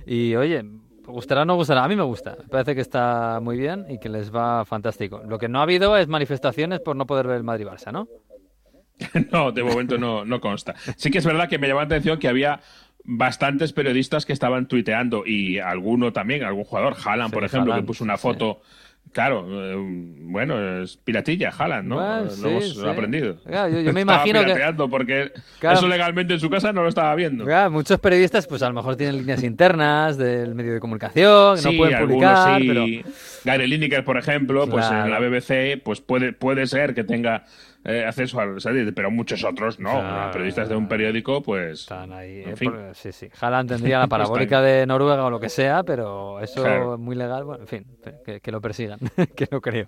Y 0.06 0.34
oye, 0.36 0.64
gustará 1.06 1.42
o 1.42 1.44
no 1.44 1.56
gustará, 1.56 1.84
a 1.84 1.88
mí 1.88 1.96
me 1.96 2.02
gusta. 2.02 2.36
Me 2.38 2.48
parece 2.48 2.74
que 2.74 2.80
está 2.80 3.40
muy 3.40 3.56
bien 3.56 3.86
y 3.88 3.98
que 3.98 4.08
les 4.08 4.34
va 4.34 4.64
fantástico. 4.64 5.22
Lo 5.26 5.38
que 5.38 5.48
no 5.48 5.60
ha 5.60 5.62
habido 5.62 5.96
es 5.96 6.08
manifestaciones 6.08 6.80
por 6.80 6.96
no 6.96 7.06
poder 7.06 7.26
ver 7.26 7.36
el 7.38 7.44
Madrid-Barça, 7.44 7.92
¿no? 7.92 8.08
No, 9.30 9.52
de 9.52 9.62
momento 9.62 9.98
no, 9.98 10.24
no 10.24 10.40
consta. 10.40 10.74
Sí 10.96 11.10
que 11.10 11.18
es 11.18 11.26
verdad 11.26 11.48
que 11.48 11.58
me 11.58 11.68
llamó 11.68 11.80
la 11.80 11.86
atención 11.86 12.18
que 12.18 12.28
había 12.28 12.60
bastantes 13.04 13.72
periodistas 13.72 14.26
que 14.26 14.32
estaban 14.32 14.66
tuiteando 14.66 15.24
y 15.24 15.58
alguno 15.58 16.12
también, 16.12 16.42
algún 16.42 16.64
jugador, 16.64 16.96
Haaland, 17.04 17.30
Sí, 17.30 17.34
por 17.34 17.44
ejemplo, 17.44 17.72
Haaland, 17.72 17.84
que 17.84 17.86
puso 17.86 18.04
una 18.04 18.16
sí. 18.16 18.22
Claro, 19.12 19.46
eh, 19.48 19.74
bueno, 19.78 20.82
es 20.82 20.98
piratilla, 20.98 21.50
Haaland, 21.56 21.88
¿no? 21.88 21.94
Bueno, 21.96 22.22
lo 22.24 22.30
sí, 22.30 22.48
hemos 22.48 22.74
sí. 22.76 22.86
aprendido. 22.86 23.36
Claro, 23.46 23.70
yo- 23.70 23.80
yo 23.80 23.92
me 23.94 24.00
Estaba 24.02 24.26
imagino 24.28 24.44
que- 24.44 24.88
porque 24.90 25.32
Claro. 25.58 25.78
eso 25.78 25.88
legalmente 25.88 26.34
en 26.34 26.40
su 26.40 26.50
casa 26.50 26.72
no 26.72 26.82
lo 26.82 26.88
estaba 26.90 27.14
viendo. 27.14 27.46
Muchos 27.70 27.98
periodistas, 27.98 28.46
pues 28.46 28.62
a 28.62 28.68
lo 28.68 28.74
mejor 28.74 28.96
tienen 28.96 29.16
líneas 29.16 29.42
internas 29.42 30.18
del 30.18 30.54
medio 30.54 30.74
de 30.74 30.80
comunicación, 30.80 31.56
que 31.56 31.62
no 31.62 31.70
Sí, 31.70 31.76
pueden 31.78 31.94
algunos 31.94 32.14
publicar, 32.38 32.60
sí. 32.60 32.68
pero... 32.68 32.84
Gary 33.44 33.66
Lineker, 33.68 34.04
por 34.04 34.18
ejemplo, 34.18 34.68
pues 34.68 34.84
en 34.90 35.10
la 35.10 35.18
BBC, 35.18 35.80
pues 35.82 36.00
puede, 36.02 36.32
puede 36.34 36.66
ser 36.66 36.94
que 36.94 37.04
tenga 37.04 37.44
eh, 37.88 38.04
acceso 38.04 38.40
al 38.40 38.60
satélite, 38.60 38.92
pero 38.92 39.12
muchos 39.12 39.44
otros 39.44 39.78
no. 39.78 39.92
Claro. 39.92 40.32
Periodistas 40.32 40.68
de 40.68 40.74
un 40.74 40.88
periódico, 40.88 41.40
pues. 41.40 41.82
Están 41.82 42.12
ahí. 42.12 42.42
En 42.42 42.48
eh, 42.50 42.56
fin. 42.56 42.72
por- 42.72 42.94
sí, 42.96 43.12
sí. 43.12 43.28
Haaland 43.40 43.68
tendría 43.68 43.98
la 44.00 44.08
parabólica 44.08 44.60
de 44.60 44.84
Noruega 44.86 45.24
o 45.24 45.30
lo 45.30 45.38
que 45.38 45.48
sea, 45.48 45.84
pero 45.84 46.40
eso 46.40 46.64
Claro. 46.64 46.94
es 46.94 46.98
muy 47.00 47.14
legal. 47.14 47.44
Bueno, 47.44 47.60
en 47.62 47.68
fin, 47.68 47.86
que, 48.24 48.40
que 48.40 48.50
lo 48.50 48.60
persigan, 48.60 48.95
que 49.36 49.48
no 49.50 49.60
creo. 49.60 49.86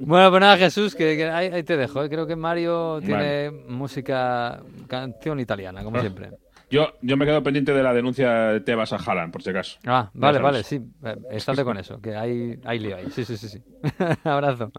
bueno, 0.00 0.30
pues 0.30 0.40
nada, 0.40 0.56
Jesús, 0.56 0.94
que, 0.94 1.16
que 1.16 1.24
ahí, 1.28 1.48
ahí 1.52 1.62
te 1.62 1.76
dejo. 1.76 2.02
eh. 2.04 2.08
Creo 2.08 2.26
que 2.26 2.36
Mario 2.36 3.00
tiene 3.04 3.50
música, 3.50 4.60
canción 4.86 5.40
italiana, 5.40 5.82
como 5.84 5.96
Ah. 5.98 6.00
siempre. 6.00 6.30
Yo, 6.70 6.88
yo 7.00 7.16
me 7.16 7.24
quedo 7.24 7.42
pendiente 7.42 7.72
de 7.72 7.82
la 7.82 7.94
denuncia 7.94 8.30
de 8.52 8.60
Tebas 8.60 8.92
a 8.92 8.96
Haaland, 8.96 9.32
por 9.32 9.42
si 9.42 9.48
acaso. 9.50 9.78
Ah, 9.86 10.10
vale, 10.12 10.38
vale, 10.38 10.62
sí. 10.62 10.78
eh, 11.02 11.16
Estate 11.30 11.64
con 11.64 11.78
eso, 11.78 11.98
que 12.00 12.14
hay, 12.14 12.58
hay 12.64 12.78
lío 12.78 12.96
ahí. 12.96 13.06
Sí, 13.10 13.24
sí, 13.24 13.38
sí, 13.38 13.48
sí. 13.48 13.62
Abrazo. 14.24 14.70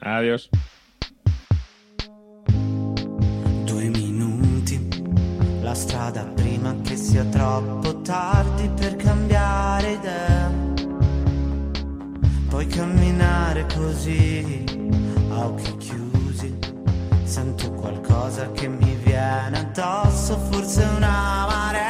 Adiós. 0.00 0.50
La 5.62 5.74
strada 5.74 6.22
prima 6.34 6.74
che 6.82 6.96
sia 6.96 7.24
troppo 7.26 8.00
tardi 8.00 8.68
per 8.70 8.96
cambiare 8.96 9.92
idea. 9.92 10.37
Puoi 12.58 12.70
camminare 12.70 13.66
così, 13.72 14.64
a 15.30 15.46
occhi 15.46 15.76
chiusi. 15.76 16.58
Sento 17.22 17.70
qualcosa 17.70 18.50
che 18.50 18.66
mi 18.66 18.96
viene 18.96 19.60
addosso, 19.60 20.36
forse 20.50 20.82
una 20.82 21.46
marea. 21.48 21.87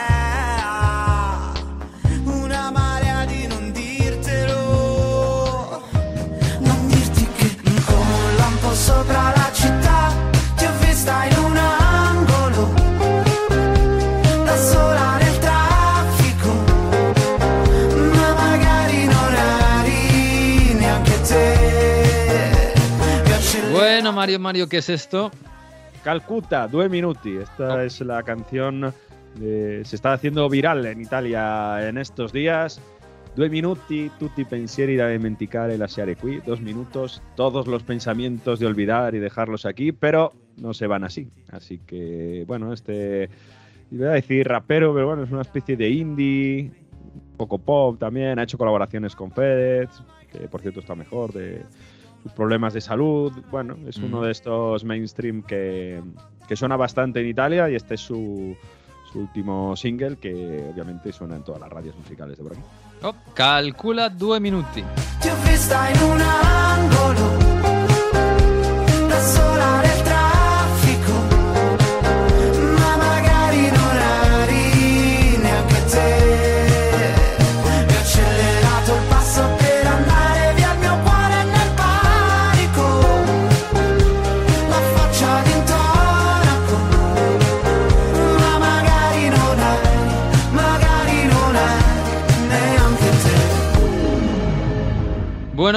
Mario, 24.18 24.40
Mario, 24.40 24.68
¿qué 24.68 24.78
es 24.78 24.88
esto? 24.88 25.30
Calcuta, 26.02 26.66
Due 26.66 26.88
Minuti. 26.88 27.36
Esta 27.36 27.74
Oh. 27.74 27.80
es 27.80 28.00
la 28.00 28.20
canción. 28.24 28.92
de- 29.38 29.84
se 29.84 29.94
está 29.94 30.14
haciendo 30.14 30.48
viral 30.48 30.84
en 30.86 31.00
Italia 31.00 31.88
en 31.88 31.98
estos 31.98 32.32
días. 32.32 32.80
Due 33.36 33.48
minuti, 33.48 34.10
tutti 34.18 34.44
pensieri 34.44 34.96
da 34.96 35.06
dimenticare 35.08 35.78
lasciare 35.78 36.16
qui. 36.16 36.40
Dos 36.44 36.60
minutos, 36.60 37.22
todos 37.36 37.68
los 37.68 37.84
pensamientos 37.84 38.58
de 38.58 38.66
olvidar 38.66 39.14
y 39.14 39.20
dejarlos 39.20 39.64
aquí, 39.66 39.92
pero 39.92 40.32
no 40.56 40.74
se 40.74 40.88
van 40.88 41.04
así. 41.04 41.28
Así 41.52 41.78
que, 41.86 42.42
bueno, 42.48 42.72
este. 42.72 43.28
Iba 43.92 44.08
a 44.10 44.14
decir 44.14 44.48
rapero, 44.48 44.92
pero 44.92 45.06
bueno, 45.06 45.22
es 45.22 45.30
una 45.30 45.42
especie 45.42 45.76
de 45.76 45.88
indie, 45.90 46.72
un 47.14 47.36
poco 47.36 47.58
pop 47.58 47.96
también. 48.00 48.40
Ha 48.40 48.42
hecho 48.42 48.58
colaboraciones 48.58 49.14
con 49.14 49.30
Fedez. 49.30 49.90
que 50.32 50.48
por 50.48 50.60
cierto 50.62 50.80
está 50.80 50.94
mejor, 50.96 51.32
de 51.32 51.62
problemas 52.36 52.74
de 52.74 52.80
salud. 52.80 53.32
Bueno, 53.50 53.76
es 53.86 53.96
uno 53.98 54.20
Mm. 54.20 54.24
de 54.24 54.30
estos 54.30 54.84
mainstream 54.84 55.42
que, 55.42 56.00
que 56.46 56.56
suena 56.56 56.76
bastante 56.76 57.20
en 57.20 57.26
Italia 57.28 57.68
y 57.70 57.74
este 57.74 57.94
es 57.94 58.00
su, 58.00 58.56
su 59.12 59.20
último 59.20 59.74
single 59.76 60.16
que 60.16 60.70
obviamente 60.72 61.12
suena 61.12 61.36
en 61.36 61.42
todas 61.44 61.60
las 61.60 61.70
radios 61.70 61.96
musicales 61.96 62.36
de 62.36 62.42
por 62.42 62.52
aquí. 62.52 62.62
Oh, 63.02 63.14
calcula 63.34 64.08
due 64.10 64.40
minuti. 64.40 64.82
Ti 65.22 65.28
ho 65.28 65.50
vista 65.50 65.90
in 65.92 66.02
un 66.02 66.20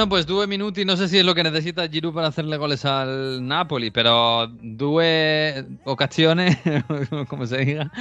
Bueno, 0.02 0.10
pues 0.10 0.26
due 0.26 0.48
minuti, 0.48 0.84
no 0.84 0.96
sé 0.96 1.06
si 1.06 1.18
es 1.18 1.24
lo 1.24 1.32
que 1.32 1.44
necesita 1.44 1.86
Giroud 1.86 2.12
para 2.12 2.26
hacerle 2.26 2.56
goles 2.56 2.84
al 2.84 3.46
Napoli, 3.46 3.92
pero 3.92 4.48
due 4.48 5.64
ocasiones, 5.84 6.58
como 7.28 7.46
se 7.46 7.58
diga, 7.58 7.92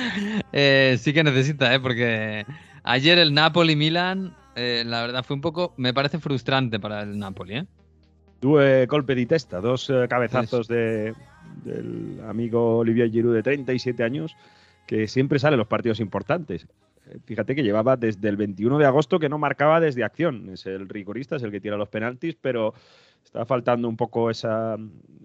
eh, 0.51 0.97
sí 0.99 1.13
que 1.13 1.23
necesita, 1.23 1.71
¿eh? 1.71 1.79
porque 1.79 2.47
ayer 2.81 3.19
el 3.19 3.35
Napoli-Milan, 3.35 4.35
eh, 4.55 4.81
la 4.83 5.01
verdad 5.01 5.23
fue 5.23 5.35
un 5.35 5.41
poco, 5.41 5.75
me 5.77 5.93
parece 5.93 6.17
frustrante 6.17 6.79
para 6.79 7.03
el 7.03 7.19
Napoli. 7.19 7.57
¿eh? 7.57 7.65
Due 8.41 8.87
colpe 8.87 9.13
di 9.13 9.27
testa, 9.27 9.61
dos 9.61 9.87
eh, 9.91 10.07
cabezazos 10.09 10.67
de, 10.67 11.13
del 11.63 12.19
amigo 12.27 12.79
Olivier 12.79 13.11
Giroud 13.11 13.35
de 13.35 13.43
37 13.43 14.03
años, 14.03 14.35
que 14.87 15.07
siempre 15.07 15.37
sale 15.37 15.53
en 15.53 15.59
los 15.59 15.67
partidos 15.67 15.99
importantes. 15.99 16.65
Fíjate 17.25 17.55
que 17.55 17.63
llevaba 17.63 17.97
desde 17.97 18.29
el 18.29 18.37
21 18.37 18.77
de 18.77 18.85
agosto 18.85 19.19
que 19.19 19.29
no 19.29 19.37
marcaba 19.37 19.79
desde 19.79 20.03
acción. 20.03 20.49
Es 20.49 20.65
el 20.65 20.87
rigorista, 20.89 21.35
es 21.35 21.43
el 21.43 21.51
que 21.51 21.61
tira 21.61 21.77
los 21.77 21.89
penaltis, 21.89 22.35
pero 22.39 22.73
está 23.23 23.45
faltando 23.45 23.87
un 23.87 23.97
poco 23.97 24.29
esa, 24.29 24.77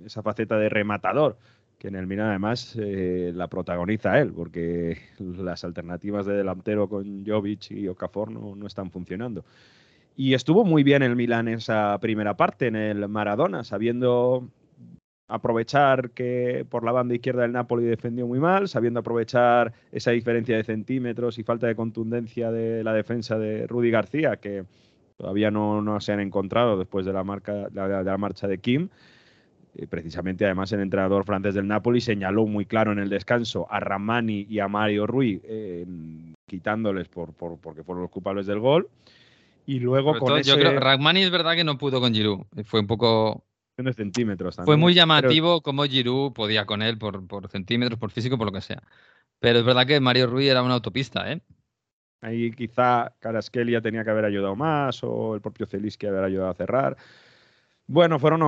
esa 0.04 0.22
faceta 0.22 0.58
de 0.58 0.68
rematador, 0.68 1.38
que 1.78 1.88
en 1.88 1.96
el 1.96 2.06
Milan 2.06 2.28
además 2.28 2.76
eh, 2.78 3.32
la 3.34 3.48
protagoniza 3.48 4.18
él, 4.18 4.32
porque 4.32 4.98
las 5.18 5.64
alternativas 5.64 6.26
de 6.26 6.34
delantero 6.34 6.88
con 6.88 7.24
Jovic 7.26 7.70
y 7.70 7.88
Okafor 7.88 8.30
no, 8.30 8.54
no 8.54 8.66
están 8.66 8.90
funcionando. 8.90 9.44
Y 10.16 10.34
estuvo 10.34 10.64
muy 10.64 10.82
bien 10.82 11.02
el 11.02 11.14
Milan 11.14 11.48
esa 11.48 11.98
primera 12.00 12.36
parte, 12.36 12.68
en 12.68 12.76
el 12.76 13.06
Maradona, 13.08 13.64
sabiendo 13.64 14.48
aprovechar 15.28 16.10
que 16.10 16.64
por 16.68 16.84
la 16.84 16.92
banda 16.92 17.14
izquierda 17.14 17.44
el 17.44 17.52
Napoli 17.52 17.84
defendió 17.84 18.26
muy 18.26 18.38
mal, 18.38 18.68
sabiendo 18.68 19.00
aprovechar 19.00 19.72
esa 19.90 20.12
diferencia 20.12 20.56
de 20.56 20.64
centímetros 20.64 21.38
y 21.38 21.42
falta 21.42 21.66
de 21.66 21.74
contundencia 21.74 22.50
de 22.50 22.84
la 22.84 22.92
defensa 22.92 23.38
de 23.38 23.66
Rudy 23.66 23.90
García, 23.90 24.36
que 24.36 24.64
todavía 25.16 25.50
no, 25.50 25.82
no 25.82 26.00
se 26.00 26.12
han 26.12 26.20
encontrado 26.20 26.78
después 26.78 27.04
de 27.06 27.12
la, 27.12 27.24
marca, 27.24 27.68
la- 27.72 27.88
de 27.88 28.04
la 28.04 28.18
marcha 28.18 28.46
de 28.46 28.58
Kim. 28.58 28.88
Eh, 29.74 29.86
precisamente, 29.86 30.44
además, 30.44 30.72
el 30.72 30.80
entrenador 30.80 31.24
francés 31.24 31.54
del 31.54 31.66
Napoli 31.66 32.00
señaló 32.00 32.46
muy 32.46 32.64
claro 32.64 32.92
en 32.92 32.98
el 32.98 33.08
descanso 33.08 33.66
a 33.70 33.80
Ramani 33.80 34.46
y 34.48 34.60
a 34.60 34.68
Mario 34.68 35.06
Rui, 35.06 35.40
eh, 35.44 35.84
quitándoles 36.46 37.08
por, 37.08 37.32
por- 37.34 37.58
porque 37.58 37.82
fueron 37.82 38.02
los 38.02 38.10
culpables 38.10 38.46
del 38.46 38.60
gol. 38.60 38.88
Y 39.66 39.80
luego 39.80 40.12
con 40.12 40.20
todo, 40.28 40.36
ese 40.36 40.50
Yo 40.50 40.56
creo 40.56 40.78
Ragmani 40.78 41.22
es 41.22 41.30
verdad 41.30 41.54
que 41.56 41.64
no 41.64 41.76
pudo 41.76 42.00
con 42.00 42.14
Giroud, 42.14 42.42
fue 42.64 42.78
un 42.80 42.86
poco, 42.86 43.42
de 43.84 43.92
centímetros 43.92 44.56
fue 44.64 44.76
muy 44.76 44.94
llamativo 44.94 45.60
cómo 45.60 45.84
Giroud 45.84 46.32
podía 46.32 46.64
con 46.64 46.80
él 46.80 46.96
por, 46.96 47.26
por 47.26 47.48
centímetros, 47.48 47.98
por 47.98 48.10
físico, 48.10 48.38
por 48.38 48.46
lo 48.46 48.52
que 48.52 48.62
sea. 48.62 48.82
Pero 49.38 49.58
es 49.58 49.64
verdad 49.64 49.86
que 49.86 50.00
Mario 50.00 50.28
Rui 50.28 50.48
era 50.48 50.62
una 50.62 50.74
autopista, 50.74 51.30
¿eh? 51.30 51.42
Ahí 52.22 52.50
quizá 52.52 53.14
Karaskelia 53.20 53.82
tenía 53.82 54.02
que 54.02 54.10
haber 54.10 54.24
ayudado 54.24 54.56
más 54.56 55.04
o 55.04 55.34
el 55.34 55.42
propio 55.42 55.66
Zeliski 55.66 56.06
haber 56.06 56.24
ayudado 56.24 56.50
a 56.50 56.54
cerrar. 56.54 56.96
Bueno, 57.86 58.18
fueron 58.18 58.42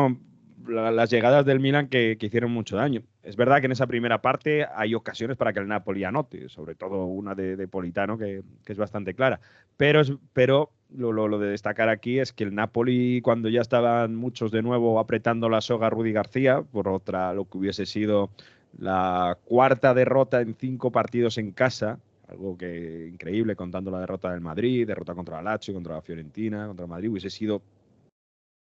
la- 0.66 0.90
las 0.90 1.10
llegadas 1.10 1.44
del 1.46 1.60
Milan 1.60 1.88
que, 1.88 2.16
que 2.18 2.26
hicieron 2.26 2.50
mucho 2.52 2.76
daño. 2.76 3.02
Es 3.22 3.36
verdad 3.36 3.60
que 3.60 3.66
en 3.66 3.72
esa 3.72 3.86
primera 3.86 4.20
parte 4.20 4.66
hay 4.74 4.94
ocasiones 4.94 5.36
para 5.36 5.52
que 5.52 5.60
el 5.60 5.68
Napoli 5.68 6.04
anote, 6.04 6.48
sobre 6.48 6.74
todo 6.74 7.04
una 7.06 7.34
de, 7.34 7.56
de 7.56 7.68
Politano 7.68 8.18
que, 8.18 8.42
que 8.64 8.72
es 8.72 8.78
bastante 8.78 9.14
clara. 9.14 9.40
Pero, 9.76 10.00
es- 10.00 10.12
pero 10.32 10.70
lo, 10.94 11.12
lo- 11.12 11.28
lo 11.28 11.38
de 11.38 11.50
destacar 11.50 11.88
aquí 11.88 12.18
es 12.18 12.32
que 12.32 12.44
el 12.44 12.54
Napoli, 12.54 13.20
cuando 13.22 13.48
ya 13.48 13.60
estaban 13.60 14.14
muchos 14.16 14.50
de 14.50 14.62
nuevo 14.62 14.98
apretando 14.98 15.48
la 15.48 15.60
soga 15.60 15.86
a 15.88 15.90
Rudy 15.90 16.12
García, 16.12 16.62
por 16.62 16.88
otra, 16.88 17.32
lo 17.34 17.44
que 17.44 17.58
hubiese 17.58 17.86
sido 17.86 18.30
la 18.78 19.36
cuarta 19.44 19.94
derrota 19.94 20.40
en 20.40 20.54
cinco 20.54 20.90
partidos 20.92 21.38
en 21.38 21.52
casa, 21.52 21.98
algo 22.28 22.56
que 22.58 23.08
increíble 23.10 23.56
contando 23.56 23.90
la 23.90 24.00
derrota 24.00 24.30
del 24.30 24.40
Madrid, 24.42 24.86
derrota 24.86 25.14
contra 25.14 25.36
la 25.42 25.52
Lazio, 25.52 25.72
contra 25.74 25.94
la 25.94 26.02
Fiorentina, 26.02 26.66
contra 26.66 26.84
el 26.84 26.90
Madrid, 26.90 27.08
hubiese 27.10 27.30
sido 27.30 27.62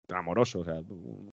amoroso, 0.09 0.59
o 0.59 0.65
sea, 0.65 0.75
un- 0.75 1.31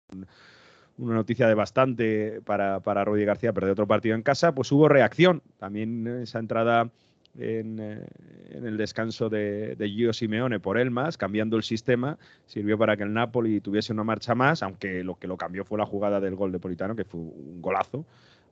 una 0.97 1.15
noticia 1.15 1.49
de 1.49 1.55
bastante 1.55 2.41
para, 2.43 2.81
para 2.81 3.05
Rudy 3.05 3.25
García 3.25 3.53
perder 3.53 3.73
otro 3.73 3.87
partido 3.87 4.15
en 4.15 4.23
casa, 4.23 4.55
pues 4.55 4.71
hubo 4.73 4.89
reacción. 4.89 5.43
También 5.59 6.07
esa 6.23 6.39
entrada 6.39 6.89
en, 7.37 7.81
eh, 7.81 8.07
en 8.51 8.65
el 8.67 8.77
descanso 8.77 9.29
de, 9.29 9.75
de 9.75 9.89
Gio 9.89 10.13
Simeone 10.13 10.61
por 10.61 10.79
Elmas, 10.79 11.17
cambiando 11.17 11.57
el 11.57 11.65
sistema, 11.65 12.17
sirvió 12.47 12.79
para 12.79 12.97
que 12.97 13.03
el 13.03 13.13
Napoli 13.13 13.61
tuviese 13.61 13.93
una 13.93 14.05
marcha 14.05 14.37
más, 14.37 14.63
aunque 14.63 15.03
lo 15.03 15.17
que 15.17 15.27
lo 15.27 15.37
cambió 15.37 15.65
fue 15.65 15.79
la 15.79 15.87
jugada 15.87 16.21
del 16.21 16.37
gol 16.37 16.53
de 16.53 16.61
Politano, 16.61 16.95
que 16.95 17.05
fue 17.05 17.19
un 17.21 17.61
golazo. 17.61 18.05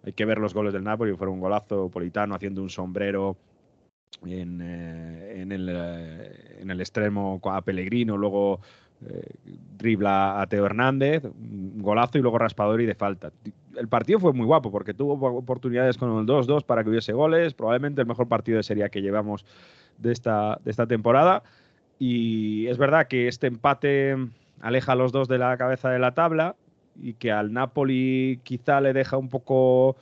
Hay 0.04 0.12
que 0.12 0.24
ver 0.24 0.38
los 0.38 0.52
goles 0.52 0.72
del 0.72 0.82
Napoli, 0.82 1.14
fue 1.14 1.28
un 1.28 1.38
golazo 1.38 1.88
Politano 1.90 2.34
haciendo 2.34 2.60
un 2.60 2.70
sombrero 2.70 3.36
en, 4.26 4.60
eh, 4.60 5.42
en, 5.42 5.52
el, 5.52 5.68
eh, 5.70 6.58
en 6.60 6.70
el 6.70 6.80
extremo 6.80 7.40
a 7.44 7.62
Pellegrino, 7.62 8.16
luego 8.16 8.60
eh, 9.08 9.34
dribla 9.78 10.40
a 10.40 10.46
Teo 10.46 10.66
Hernández, 10.66 11.22
golazo 11.76 12.18
y 12.18 12.22
luego 12.22 12.38
raspador 12.38 12.80
y 12.80 12.86
de 12.86 12.94
falta. 12.94 13.32
El 13.76 13.88
partido 13.88 14.18
fue 14.18 14.32
muy 14.32 14.46
guapo 14.46 14.70
porque 14.70 14.94
tuvo 14.94 15.14
oportunidades 15.14 15.96
con 15.96 16.18
el 16.18 16.26
2-2 16.26 16.64
para 16.64 16.84
que 16.84 16.90
hubiese 16.90 17.12
goles, 17.12 17.54
probablemente 17.54 18.00
el 18.00 18.06
mejor 18.06 18.28
partido 18.28 18.58
de 18.58 18.62
serie 18.62 18.88
que 18.90 19.02
llevamos 19.02 19.44
de 19.98 20.12
esta 20.12 20.86
temporada. 20.88 21.42
Y 21.98 22.66
es 22.66 22.78
verdad 22.78 23.06
que 23.06 23.28
este 23.28 23.46
empate 23.46 24.16
aleja 24.60 24.92
a 24.92 24.96
los 24.96 25.12
dos 25.12 25.28
de 25.28 25.38
la 25.38 25.56
cabeza 25.56 25.90
de 25.90 25.98
la 25.98 26.14
tabla 26.14 26.56
y 27.00 27.14
que 27.14 27.32
al 27.32 27.52
Napoli 27.52 28.40
quizá 28.42 28.80
le 28.80 28.92
deja 28.92 29.16
un 29.16 29.28
poco 29.28 29.96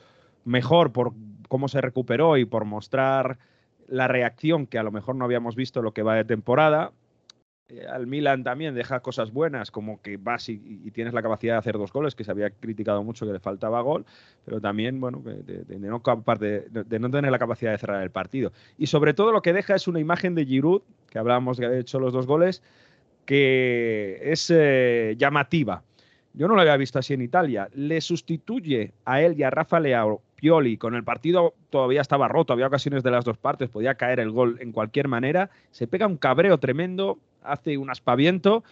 mejor 0.45 0.91
por 0.91 1.13
cómo 1.47 1.67
se 1.67 1.81
recuperó 1.81 2.37
y 2.37 2.45
por 2.45 2.65
mostrar 2.65 3.37
la 3.87 4.07
reacción 4.07 4.67
que 4.67 4.79
a 4.79 4.83
lo 4.83 4.91
mejor 4.91 5.15
no 5.15 5.25
habíamos 5.25 5.55
visto 5.55 5.81
lo 5.81 5.93
que 5.93 6.03
va 6.03 6.15
de 6.15 6.25
temporada. 6.25 6.91
Eh, 7.71 7.85
al 7.87 8.07
Milan 8.07 8.43
también 8.43 8.75
deja 8.75 8.99
cosas 8.99 9.31
buenas, 9.31 9.71
como 9.71 10.01
que 10.01 10.17
vas 10.17 10.49
y, 10.49 10.57
tienes 10.91 11.13
la 11.13 11.21
capacidad 11.21 11.53
de 11.53 11.59
hacer 11.59 11.77
dos 11.77 11.93
goles, 11.93 12.15
que 12.15 12.23
se 12.23 12.31
había 12.31 12.49
criticado 12.49 13.03
mucho 13.03 13.25
que 13.25 13.33
le 13.33 13.39
faltaba 13.39 13.81
gol, 13.81 14.05
pero 14.45 14.59
también, 14.59 14.99
bueno, 14.99 15.21
de, 15.23 15.79
no, 15.79 17.11
tener 17.11 17.31
la 17.31 17.39
capacidad 17.39 17.71
de 17.71 17.77
cerrar 17.77 18.03
el 18.03 18.11
partido. 18.11 18.51
Y 18.77 18.87
sobre 18.87 19.13
todo 19.13 19.31
lo 19.31 19.41
que 19.41 19.53
deja 19.53 19.75
es 19.75 19.87
una 19.87 19.99
imagen 19.99 20.35
de 20.35 20.45
Giroud, 20.45 20.81
que 21.09 21.19
hablábamos 21.19 21.59
que 21.59 21.65
había 21.65 21.79
hecho 21.79 21.99
los 21.99 22.13
dos 22.13 22.27
goles, 22.27 22.61
que 23.25 24.19
es 24.23 24.51
eh, 24.53 25.15
llamativa. 25.17 25.83
Yo 26.33 26.47
no 26.47 26.55
lo 26.55 26.61
había 26.61 26.77
visto 26.77 26.99
así 26.99 27.13
en 27.13 27.21
Italia. 27.21 27.69
Le 27.73 27.99
sustituye 27.99 28.93
a 29.05 29.21
él 29.21 29.37
y 29.37 29.43
a 29.43 29.49
Rafa 29.49 29.79
Leao 29.79 30.21
Pioli. 30.35 30.77
Con 30.77 30.95
el 30.95 31.03
partido 31.03 31.53
todavía 31.69 32.01
estaba 32.01 32.27
roto, 32.27 32.53
había 32.53 32.67
ocasiones 32.67 33.03
de 33.03 33.11
las 33.11 33.25
dos 33.25 33.37
partes, 33.37 33.69
podía 33.69 33.95
caer 33.95 34.19
el 34.19 34.31
gol 34.31 34.57
en 34.61 34.71
cualquier 34.71 35.07
manera. 35.07 35.49
Se 35.71 35.87
pega 35.87 36.07
un 36.07 36.17
cabreo 36.17 36.57
tremendo, 36.57 37.19
hace 37.43 37.77
un 37.77 37.89
aspaviento 37.89 38.63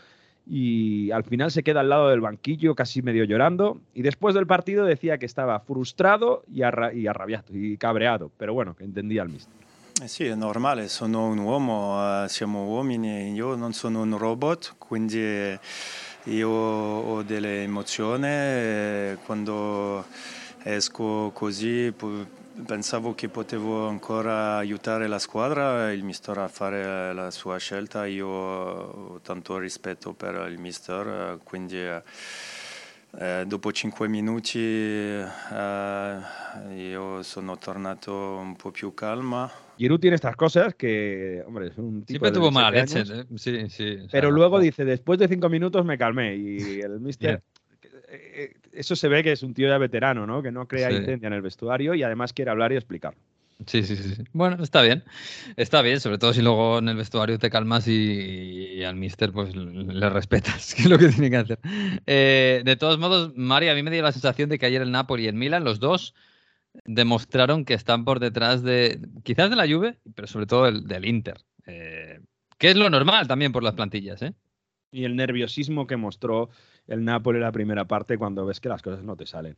y 0.47 1.11
al 1.11 1.24
final 1.24 1.51
se 1.51 1.61
queda 1.61 1.82
al 1.82 1.89
lado 1.89 2.09
del 2.09 2.22
banquillo 2.22 2.74
casi 2.74 3.01
medio 3.01 3.24
llorando. 3.24 3.80
Y 3.93 4.01
después 4.01 4.34
del 4.34 4.47
partido 4.47 4.86
decía 4.86 5.17
que 5.17 5.26
estaba 5.26 5.59
frustrado 5.59 6.43
y, 6.51 6.63
arra- 6.63 6.93
y 6.93 7.05
arrabiado 7.07 7.45
y 7.53 7.78
cabreado, 7.78 8.32
pero 8.38 8.53
bueno, 8.53 8.76
que 8.76 8.84
entendía 8.84 9.22
al 9.22 9.30
mister. 9.30 9.53
Eh 10.01 10.07
sì, 10.07 10.26
è 10.26 10.34
normale, 10.36 10.88
sono 10.88 11.28
un 11.28 11.39
uomo, 11.39 11.99
eh, 12.24 12.30
siamo 12.30 12.65
uomini, 12.65 13.34
io 13.34 13.55
non 13.55 13.74
sono 13.74 14.01
un 14.01 14.17
robot, 14.17 14.76
quindi 14.78 15.20
io 16.26 16.49
ho 16.49 17.22
delle 17.24 17.63
emozioni, 17.63 19.17
quando 19.26 20.05
esco 20.63 21.32
così 21.34 21.93
pensavo 22.66 23.14
che 23.16 23.30
potevo 23.30 23.88
ancora 23.88 24.57
aiutare 24.57 25.07
la 25.07 25.20
squadra, 25.20 25.91
il 25.91 26.03
mister 26.03 26.38
a 26.38 26.47
fare 26.47 27.14
la 27.14 27.32
sua 27.32 27.57
scelta, 27.57 28.05
io 28.05 28.28
ho 28.28 29.20
tanto 29.22 29.57
rispetto 29.57 30.14
per 30.14 30.47
il 30.49 30.60
mister, 30.60 31.39
quindi 31.43 31.78
eh, 31.78 32.01
Eh, 33.12 33.43
dopo 33.47 33.72
5 33.72 34.07
minuti 34.07 34.60
eh, 34.60 36.20
io 36.76 37.24
sono 37.24 37.57
tornato 37.57 38.14
un 38.38 38.55
po' 38.55 38.70
più 38.70 38.93
calma. 38.93 39.49
Giroud 39.78 39.99
tiene 39.99 40.16
estas 40.16 40.36
cosas 40.36 40.76
que, 40.76 41.41
hombre, 41.47 41.68
es 41.68 41.78
un 41.78 42.03
tipo 42.05 42.26
Siempre 42.26 42.32
de 42.32 42.34
tuvo 42.38 42.51
mala 42.51 42.70
27 42.70 42.70
leche, 42.70 42.99
años, 42.99 43.10
¿eh? 43.10 43.38
Sí, 43.38 43.70
sí. 43.70 43.95
o 44.05 44.10
sea, 44.10 44.10
Pero 44.12 44.30
luego 44.32 44.60
dice, 44.60 44.84
después 44.86 45.18
de 45.20 45.28
cinco 45.28 45.49
minutos 45.49 45.86
me 45.86 45.97
calmé. 45.97 46.36
Y 46.36 46.82
el 46.82 46.99
mister, 46.99 47.43
eh, 48.12 48.53
eso 48.74 48.95
se 48.95 49.07
ve 49.07 49.24
que 49.24 49.32
es 49.32 49.43
un 49.43 49.53
tío 49.53 49.68
ya 49.68 49.78
veterano, 49.78 50.26
¿no? 50.28 50.41
Que 50.41 50.51
no 50.51 50.68
crea 50.68 50.89
Sí. 50.89 51.03
en 51.07 51.34
el 51.34 51.41
vestuario 51.41 51.93
y 51.95 52.03
además 52.03 52.34
quiere 52.34 52.51
hablar 52.51 52.72
y 52.72 52.76
explicar. 52.76 53.16
Sí, 53.66 53.84
sí, 53.84 53.97
sí. 53.97 54.24
Bueno, 54.32 54.64
está 54.64 54.82
bien. 54.82 55.03
Está 55.57 55.82
bien, 55.82 55.99
sobre 55.99 56.18
todo 56.18 56.32
si 56.34 56.41
luego 56.41 56.80
en 56.80 56.88
el 56.88 56.95
vestuario 56.95 57.38
te 57.38 57.49
calmas 57.49 57.89
y, 57.89 57.93
y 58.78 58.84
al 58.86 58.95
mister 58.95 59.34
pues 59.34 59.53
le 59.53 60.10
respetas, 60.10 60.74
que 60.76 60.84
es 60.84 60.89
lo 60.89 60.97
que 60.97 61.10
tiene 61.10 61.30
que 61.30 61.36
hacer. 61.38 61.60
Eh, 62.05 62.62
de 62.64 62.76
todos 62.78 62.97
modos, 62.99 63.34
Mari, 63.36 63.68
a 63.68 63.76
mí 63.76 63.84
me 63.84 63.91
dio 63.91 64.01
la 64.01 64.14
sensación 64.14 64.47
de 64.49 64.57
que 64.60 64.66
ayer 64.66 64.82
el 64.82 64.91
Napoli 64.91 65.26
y 65.26 65.28
el 65.28 65.36
Milan, 65.36 65.66
los 65.66 65.80
dos, 65.82 66.16
demostraron 66.86 67.66
que 67.66 67.74
están 67.74 68.05
por 68.05 68.20
detrás 68.20 68.64
de, 68.64 68.99
quizás 69.24 69.49
de 69.49 69.55
la 69.55 69.68
Juve, 69.68 69.97
pero 70.16 70.28
sobre 70.28 70.45
todo 70.45 70.66
del, 70.66 70.86
del 70.88 71.05
Inter. 71.05 71.38
Eh, 71.66 72.20
que 72.57 72.70
es 72.70 72.76
lo 72.78 72.89
normal 72.89 73.28
también 73.28 73.51
por 73.51 73.64
las 73.64 73.74
plantillas, 73.74 74.22
¿eh? 74.22 74.34
Y 74.91 75.03
el 75.03 75.16
nerviosismo 75.16 75.86
que 75.86 75.97
mostró 75.97 76.49
el 76.90 77.06
Napoli 77.06 77.40
la 77.40 77.52
primera 77.52 77.86
parte 77.86 78.18
cuando 78.18 78.46
ves 78.46 78.60
que 78.60 78.70
las 78.70 78.82
cosas 78.82 79.04
no 79.04 79.16
te 79.16 79.26
salen. 79.26 79.56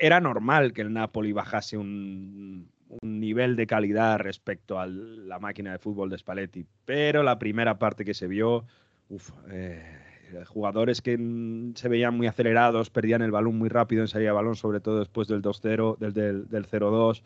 Era 0.00 0.20
normal 0.20 0.72
que 0.72 0.82
el 0.82 0.92
Napoli 0.92 1.32
bajase 1.32 1.78
un, 1.78 2.70
nivel 3.02 3.54
de 3.56 3.66
calidad 3.66 4.18
respecto 4.18 4.80
a 4.80 4.86
la 4.86 5.38
máquina 5.38 5.72
de 5.72 5.78
fútbol 5.78 6.10
de 6.10 6.18
Spalletti, 6.18 6.66
pero 6.84 7.22
la 7.22 7.38
primera 7.38 7.78
parte 7.78 8.04
que 8.04 8.14
se 8.14 8.26
vio, 8.26 8.64
eh, 9.50 9.82
jugadores 10.46 11.00
que 11.00 11.16
mm, 11.16 11.74
se 11.74 11.88
veían 11.88 12.16
muy 12.16 12.26
acelerados, 12.26 12.90
perdían 12.90 13.22
el 13.22 13.30
balón 13.30 13.56
muy 13.56 13.68
rápido 13.68 14.02
en 14.02 14.08
salida 14.08 14.30
de 14.30 14.34
balón, 14.34 14.56
sobre 14.56 14.80
todo 14.80 14.98
después 14.98 15.28
del 15.28 15.42
2-0, 15.42 15.98
del, 15.98 16.12
del, 16.12 16.48
del 16.48 16.66
0-2. 16.66 17.22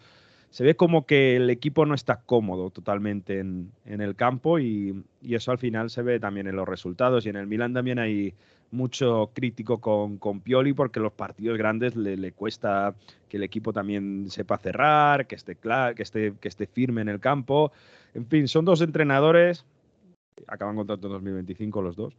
Se 0.52 0.64
ve 0.64 0.76
como 0.76 1.06
que 1.06 1.36
el 1.36 1.48
equipo 1.48 1.86
no 1.86 1.94
está 1.94 2.20
cómodo 2.26 2.68
totalmente 2.70 3.38
en, 3.40 3.72
en 3.86 4.02
el 4.02 4.14
campo 4.14 4.58
y, 4.58 5.02
y 5.22 5.34
eso 5.34 5.50
al 5.50 5.56
final 5.58 5.88
se 5.88 6.02
ve 6.02 6.20
también 6.20 6.46
en 6.46 6.56
los 6.56 6.68
resultados. 6.68 7.24
Y 7.24 7.30
en 7.30 7.36
el 7.36 7.46
Milan 7.46 7.72
también 7.72 7.98
hay 7.98 8.34
mucho 8.70 9.30
crítico 9.34 9.80
con, 9.80 10.18
con 10.18 10.40
Pioli 10.40 10.74
porque 10.74 11.00
los 11.00 11.12
partidos 11.12 11.56
grandes 11.56 11.96
le, 11.96 12.18
le 12.18 12.32
cuesta 12.32 12.94
que 13.30 13.38
el 13.38 13.44
equipo 13.44 13.72
también 13.72 14.26
sepa 14.30 14.58
cerrar, 14.58 15.26
que 15.26 15.36
esté, 15.36 15.56
cla- 15.58 15.94
que, 15.94 16.02
esté, 16.02 16.34
que 16.38 16.48
esté 16.48 16.66
firme 16.66 17.00
en 17.00 17.08
el 17.08 17.18
campo. 17.20 17.72
En 18.14 18.26
fin, 18.26 18.46
son 18.46 18.66
dos 18.66 18.82
entrenadores, 18.82 19.64
acaban 20.46 20.76
contrato 20.76 21.06
en 21.06 21.12
2025 21.14 21.82
los 21.82 21.96
dos, 21.96 22.14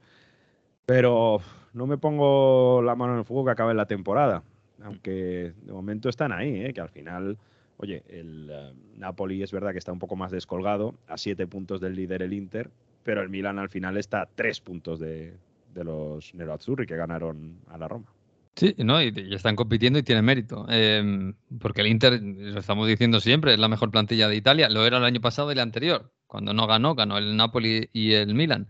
pero 0.85 1.39
no 1.73 1.87
me 1.87 1.97
pongo 1.97 2.81
la 2.83 2.95
mano 2.95 3.13
en 3.13 3.19
el 3.19 3.25
fuego 3.25 3.45
que 3.45 3.51
acabe 3.51 3.73
la 3.73 3.85
temporada, 3.87 4.43
aunque 4.83 5.53
de 5.61 5.71
momento 5.71 6.09
están 6.09 6.31
ahí, 6.31 6.65
¿eh? 6.65 6.73
que 6.73 6.81
al 6.81 6.89
final, 6.89 7.37
oye, 7.77 8.03
el 8.07 8.49
eh, 8.51 8.73
Napoli 8.97 9.43
es 9.43 9.51
verdad 9.51 9.71
que 9.71 9.79
está 9.79 9.91
un 9.91 9.99
poco 9.99 10.15
más 10.15 10.31
descolgado, 10.31 10.95
a 11.07 11.17
siete 11.17 11.47
puntos 11.47 11.81
del 11.81 11.95
líder 11.95 12.21
el 12.21 12.33
Inter, 12.33 12.69
pero 13.03 13.21
el 13.21 13.29
Milan 13.29 13.59
al 13.59 13.69
final 13.69 13.97
está 13.97 14.21
a 14.21 14.25
tres 14.25 14.61
puntos 14.61 14.99
de, 14.99 15.33
de 15.73 15.83
los 15.83 16.33
Nerazzurri 16.33 16.85
que 16.85 16.95
ganaron 16.95 17.57
a 17.67 17.77
la 17.77 17.87
Roma. 17.87 18.07
Sí, 18.55 18.75
¿no? 18.77 19.01
Y, 19.01 19.11
están 19.33 19.55
compitiendo 19.55 19.97
y 19.99 20.03
tienen 20.03 20.25
mérito. 20.25 20.65
Em, 20.69 21.33
porque 21.59 21.81
el 21.81 21.87
Inter, 21.87 22.21
lo 22.21 22.59
estamos 22.59 22.87
diciendo 22.87 23.19
siempre, 23.19 23.53
es 23.53 23.59
la 23.59 23.67
mejor 23.67 23.89
plantilla 23.89 24.27
de 24.27 24.35
Italia. 24.35 24.69
Lo 24.69 24.85
era 24.85 24.97
el 24.97 25.03
año 25.03 25.21
pasado 25.21 25.49
y 25.49 25.53
el 25.53 25.59
anterior. 25.59 26.11
Cuando 26.27 26.53
no 26.53 26.67
ganó, 26.67 26.95
ganó 26.95 27.17
el 27.17 27.35
Napoli 27.35 27.89
y 27.93 28.13
el 28.13 28.35
Milan. 28.35 28.67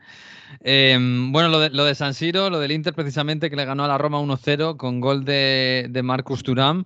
Em, 0.62 1.32
bueno, 1.32 1.50
lo 1.50 1.60
de, 1.60 1.70
lo 1.70 1.84
de 1.84 1.96
San 1.96 2.14
Siro, 2.14 2.50
lo 2.50 2.60
del 2.60 2.72
Inter 2.72 2.94
precisamente, 2.94 3.50
que 3.50 3.56
le 3.56 3.66
ganó 3.66 3.84
a 3.84 3.88
la 3.88 3.98
Roma 3.98 4.20
1-0 4.20 4.78
con 4.78 5.02
gol 5.02 5.26
de, 5.26 5.88
de 5.90 6.04
Marcus 6.04 6.44
Thuram, 6.44 6.86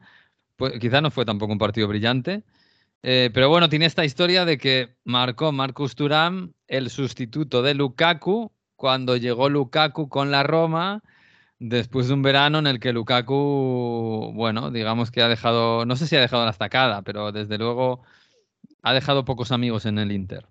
pues 0.58 0.78
quizá 0.80 1.00
no 1.02 1.12
fue 1.12 1.26
tampoco 1.26 1.54
un 1.54 1.60
partido 1.60 1.88
brillante. 1.88 2.44
Eh, 3.04 3.30
pero 3.34 3.50
bueno, 3.50 3.70
tiene 3.70 3.86
esta 3.86 4.04
historia 4.04 4.44
de 4.44 4.58
que 4.58 4.96
marcó 5.06 5.52
Marcus 5.52 5.96
Thuram 5.96 6.54
el 6.68 6.90
sustituto 6.90 7.62
de 7.62 7.76
Lukaku 7.76 8.52
cuando 8.76 9.16
llegó 9.18 9.50
Lukaku 9.50 10.10
con 10.10 10.32
la 10.32 10.44
Roma 10.44 11.04
después 11.60 12.08
de 12.08 12.14
un 12.14 12.22
verano 12.22 12.60
en 12.60 12.68
el 12.68 12.80
que 12.80 12.94
Lukaku, 12.94 14.32
bueno, 14.36 14.72
digamos 14.72 15.12
que 15.12 15.22
ha 15.22 15.28
dejado, 15.28 15.86
no 15.86 15.96
sé 15.96 16.08
si 16.08 16.16
ha 16.16 16.22
dejado 16.22 16.44
la 16.46 16.52
estacada, 16.52 17.02
pero 17.02 17.32
desde 17.32 17.58
luego 17.58 18.02
ha 18.82 18.94
dejado 18.94 19.26
pocos 19.26 19.52
amigos 19.52 19.86
en 19.86 20.00
el 20.00 20.12
Inter. 20.12 20.46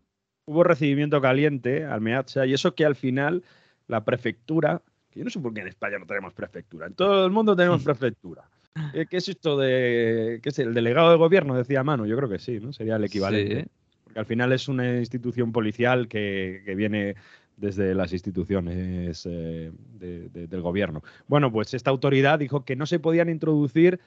Hubo 0.46 0.62
recibimiento 0.62 1.20
caliente 1.20 1.84
al 1.84 2.00
Meazza 2.00 2.46
y 2.46 2.54
eso 2.54 2.74
que 2.74 2.84
al 2.84 2.96
final 2.96 3.44
la 3.88 4.04
prefectura, 4.04 4.82
que 5.10 5.20
yo 5.20 5.24
no 5.24 5.30
sé 5.30 5.40
por 5.40 5.52
qué 5.52 5.60
en 5.60 5.68
España 5.68 5.98
no 5.98 6.06
tenemos 6.06 6.32
prefectura, 6.32 6.86
en 6.86 6.94
todo 6.94 7.24
el 7.24 7.32
mundo 7.32 7.56
tenemos 7.56 7.82
prefectura. 7.84 8.48
Eh, 8.94 9.06
¿Qué 9.08 9.16
es 9.18 9.28
esto 9.28 9.56
de, 9.58 10.40
qué 10.42 10.48
es 10.50 10.58
el 10.58 10.74
delegado 10.74 11.10
de 11.10 11.16
gobierno? 11.16 11.54
Decía 11.56 11.82
Manu, 11.82 12.06
yo 12.06 12.16
creo 12.16 12.28
que 12.28 12.38
sí, 12.38 12.58
¿no? 12.60 12.72
Sería 12.72 12.96
el 12.96 13.04
equivalente. 13.04 13.62
Sí. 13.62 13.68
Porque 14.04 14.18
al 14.20 14.26
final 14.26 14.52
es 14.52 14.68
una 14.68 14.98
institución 14.98 15.52
policial 15.52 16.08
que, 16.08 16.62
que 16.64 16.74
viene 16.74 17.14
desde 17.56 17.94
las 17.94 18.12
instituciones 18.12 19.24
eh, 19.30 19.72
de- 19.98 20.28
de- 20.28 20.46
del 20.46 20.60
gobierno. 20.60 21.02
Bueno, 21.26 21.50
pues 21.50 21.72
esta 21.74 21.90
autoridad 21.90 22.38
dijo 22.38 22.64
que 22.64 22.76
no 22.76 22.84
se 22.86 22.98
podían 22.98 23.28
introducir 23.30 23.98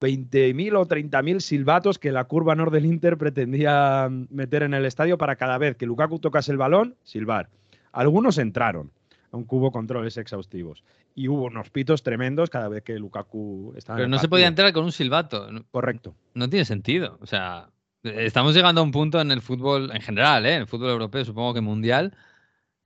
20.000 0.00 0.74
o 0.76 0.86
30.000 0.86 1.40
silbatos 1.40 1.98
que 1.98 2.12
la 2.12 2.24
curva 2.24 2.54
nord 2.54 2.72
del 2.72 2.84
Inter 2.86 3.16
pretendía 3.16 4.08
meter 4.30 4.62
en 4.62 4.74
el 4.74 4.84
estadio 4.84 5.16
para 5.16 5.36
cada 5.36 5.56
vez 5.58 5.76
que 5.76 5.86
Lukaku 5.86 6.18
tocase 6.18 6.52
el 6.52 6.58
balón, 6.58 6.94
silbar. 7.02 7.48
Algunos 7.92 8.36
entraron, 8.38 8.90
aunque 9.32 9.54
hubo 9.54 9.70
controles 9.72 10.16
exhaustivos. 10.16 10.84
Y 11.14 11.28
hubo 11.28 11.44
unos 11.44 11.70
pitos 11.70 12.02
tremendos 12.02 12.50
cada 12.50 12.68
vez 12.68 12.82
que 12.82 12.98
Lukaku 12.98 13.72
estaba 13.76 13.96
en 13.96 13.98
Pero 13.98 14.04
el 14.06 14.10
no 14.10 14.18
se 14.18 14.28
podía 14.28 14.46
entrar 14.48 14.72
con 14.72 14.84
un 14.84 14.92
silbato. 14.92 15.48
Correcto. 15.70 16.14
No 16.34 16.48
tiene 16.48 16.64
sentido. 16.64 17.18
O 17.20 17.26
sea, 17.26 17.70
estamos 18.02 18.54
llegando 18.54 18.80
a 18.80 18.84
un 18.84 18.92
punto 18.92 19.20
en 19.20 19.30
el 19.30 19.40
fútbol 19.42 19.90
en 19.94 20.02
general, 20.02 20.44
¿eh? 20.46 20.54
en 20.54 20.60
el 20.62 20.66
fútbol 20.66 20.90
europeo, 20.90 21.24
supongo 21.24 21.54
que 21.54 21.60
mundial, 21.60 22.14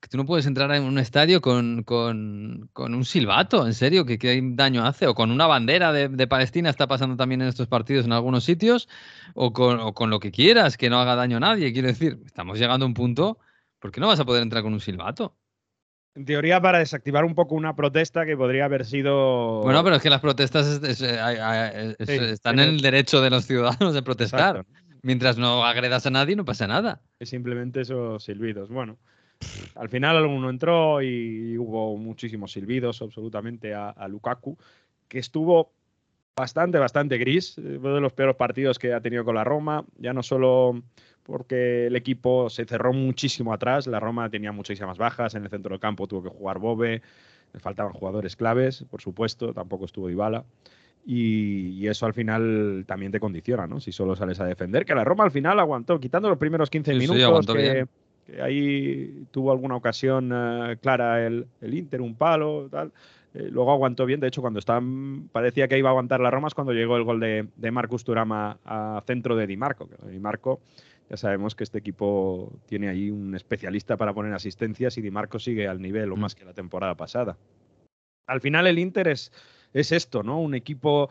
que 0.00 0.08
tú 0.08 0.16
no 0.16 0.24
puedes 0.24 0.46
entrar 0.46 0.72
en 0.72 0.84
un 0.84 0.98
estadio 0.98 1.42
con, 1.42 1.82
con- 1.82 2.70
con 2.72 2.94
un 2.94 3.04
silbato, 3.04 3.66
en 3.66 3.74
serio, 3.74 4.06
que 4.06 4.16
qué 4.18 4.40
daño 4.54 4.82
hace, 4.86 5.06
o 5.06 5.14
con 5.14 5.30
una 5.30 5.46
bandera 5.46 5.92
de, 5.92 6.08
de 6.08 6.26
Palestina, 6.26 6.70
está 6.70 6.86
pasando 6.86 7.16
también 7.16 7.42
en 7.42 7.48
estos 7.48 7.66
partidos 7.66 8.06
en 8.06 8.12
algunos 8.12 8.44
sitios, 8.44 8.88
o 9.34 9.52
con, 9.52 9.78
o 9.80 9.92
con 9.92 10.08
lo 10.08 10.18
que 10.20 10.30
quieras, 10.30 10.78
que 10.78 10.88
no 10.88 11.00
haga 11.00 11.16
daño 11.16 11.36
a 11.36 11.40
nadie. 11.40 11.72
Quiero 11.74 11.88
decir, 11.88 12.18
estamos 12.24 12.58
llegando 12.58 12.86
a 12.86 12.88
un 12.88 12.94
punto, 12.94 13.38
¿por 13.78 13.90
qué 13.92 14.00
no 14.00 14.06
vas 14.06 14.20
a 14.20 14.24
poder 14.24 14.42
entrar 14.42 14.62
con 14.62 14.72
un 14.72 14.80
silbato? 14.80 15.36
En 16.16 16.24
teoría 16.24 16.60
para 16.60 16.78
desactivar 16.80 17.24
un 17.24 17.34
poco 17.34 17.54
una 17.54 17.76
protesta 17.76 18.26
que 18.26 18.36
podría 18.36 18.64
haber 18.64 18.84
sido... 18.84 19.60
Bueno, 19.62 19.84
pero 19.84 19.96
es 19.96 20.02
que 20.02 20.10
las 20.10 20.20
protestas 20.20 20.66
es- 20.66 20.82
es- 20.82 21.02
eh, 21.02 21.94
es- 21.98 22.08
Sí, 22.08 22.14
están 22.32 22.58
en 22.58 22.68
el 22.70 22.80
derecho 22.80 23.20
de 23.20 23.30
los 23.30 23.46
ciudadanos 23.46 23.94
de 23.94 24.02
protestar. 24.02 24.56
Exacto. 24.56 24.72
Mientras 25.02 25.38
no 25.38 25.64
agredas 25.64 26.04
a 26.06 26.10
nadie, 26.10 26.34
no 26.36 26.44
pasa 26.44 26.66
nada. 26.66 27.00
Es 27.20 27.30
simplemente 27.30 27.80
esos 27.82 28.22
silbidos. 28.24 28.68
Bueno, 28.68 28.98
al 29.76 29.88
final 29.88 30.16
alguno 30.16 30.50
entró 30.50 31.00
y 31.00 31.56
hubo 31.56 31.96
muchísimos 31.96 32.52
silbidos 32.52 33.00
absolutamente 33.00 33.72
a, 33.72 33.90
a 33.90 34.08
Lukaku, 34.08 34.58
que 35.08 35.20
estuvo 35.20 35.70
bastante, 36.36 36.78
bastante 36.78 37.18
gris. 37.18 37.56
Uno 37.56 37.94
de 37.94 38.00
los 38.00 38.12
peores 38.12 38.36
partidos 38.36 38.78
que 38.78 38.92
ha 38.92 39.00
tenido 39.00 39.24
con 39.24 39.36
la 39.36 39.44
Roma, 39.44 39.84
ya 39.96 40.12
no 40.12 40.22
solo 40.22 40.82
porque 41.30 41.86
el 41.86 41.94
equipo 41.94 42.50
se 42.50 42.64
cerró 42.64 42.92
muchísimo 42.92 43.52
atrás, 43.52 43.86
la 43.86 44.00
Roma 44.00 44.28
tenía 44.28 44.50
muchísimas 44.50 44.98
bajas, 44.98 45.36
en 45.36 45.44
el 45.44 45.48
centro 45.48 45.70
del 45.70 45.78
campo 45.78 46.08
tuvo 46.08 46.24
que 46.24 46.28
jugar 46.28 46.58
Bobe, 46.58 47.02
le 47.52 47.60
faltaban 47.60 47.92
jugadores 47.92 48.34
claves, 48.34 48.84
por 48.90 49.00
supuesto, 49.00 49.54
tampoco 49.54 49.84
estuvo 49.84 50.08
Dybala. 50.08 50.44
Y, 51.06 51.68
y 51.78 51.86
eso 51.86 52.04
al 52.04 52.14
final 52.14 52.84
también 52.86 53.12
te 53.12 53.20
condiciona, 53.20 53.68
¿no? 53.68 53.78
Si 53.78 53.92
solo 53.92 54.16
sales 54.16 54.40
a 54.40 54.44
defender, 54.44 54.84
que 54.84 54.94
la 54.94 55.04
Roma 55.04 55.22
al 55.22 55.30
final 55.30 55.60
aguantó, 55.60 56.00
quitando 56.00 56.28
los 56.28 56.36
primeros 56.36 56.68
15 56.68 56.92
Sí, 56.92 57.00
sí, 57.00 57.00
minutos, 57.00 57.22
aguantó 57.22 57.54
que, 57.54 57.86
que 58.26 58.42
ahí 58.42 59.24
tuvo 59.30 59.52
alguna 59.52 59.76
ocasión 59.76 60.30
eh, 60.34 60.78
clara 60.82 61.24
el, 61.24 61.46
el 61.60 61.74
Inter, 61.74 62.00
un 62.00 62.16
palo, 62.16 62.68
tal. 62.70 62.90
Eh, 63.34 63.48
luego 63.52 63.70
aguantó 63.70 64.04
bien, 64.04 64.18
de 64.18 64.26
hecho, 64.26 64.40
cuando 64.40 64.58
estaban, 64.58 65.28
parecía 65.30 65.68
que 65.68 65.78
iba 65.78 65.88
a 65.88 65.92
aguantar 65.92 66.18
la 66.18 66.32
Roma 66.32 66.48
es 66.48 66.54
cuando 66.54 66.72
llegó 66.72 66.96
el 66.96 67.04
gol 67.04 67.20
de, 67.20 67.46
de 67.54 67.70
Marcus 67.70 68.02
Turama 68.02 68.58
a 68.64 69.00
centro 69.06 69.36
de 69.36 69.46
Di 69.46 69.56
Marco. 69.56 69.88
que 69.88 70.10
Di 70.10 70.18
Marco, 70.18 70.60
ya 71.10 71.16
sabemos 71.16 71.56
que 71.56 71.64
este 71.64 71.78
equipo 71.78 72.52
tiene 72.66 72.88
ahí 72.88 73.10
un 73.10 73.34
especialista 73.34 73.96
para 73.96 74.14
poner 74.14 74.32
asistencias 74.32 74.96
y 74.96 75.02
Di 75.02 75.10
Marco 75.10 75.40
sigue 75.40 75.66
al 75.66 75.82
nivel 75.82 76.12
o 76.12 76.16
Mm. 76.16 76.20
más 76.20 76.34
que 76.36 76.44
la 76.44 76.54
temporada 76.54 76.94
pasada. 76.94 77.36
Al 78.28 78.40
final 78.40 78.68
el 78.68 78.78
Inter 78.78 79.08
es, 79.08 79.32
es 79.72 79.90
esto, 79.90 80.22
¿no? 80.22 80.40
Un 80.40 80.54
equipo 80.54 81.10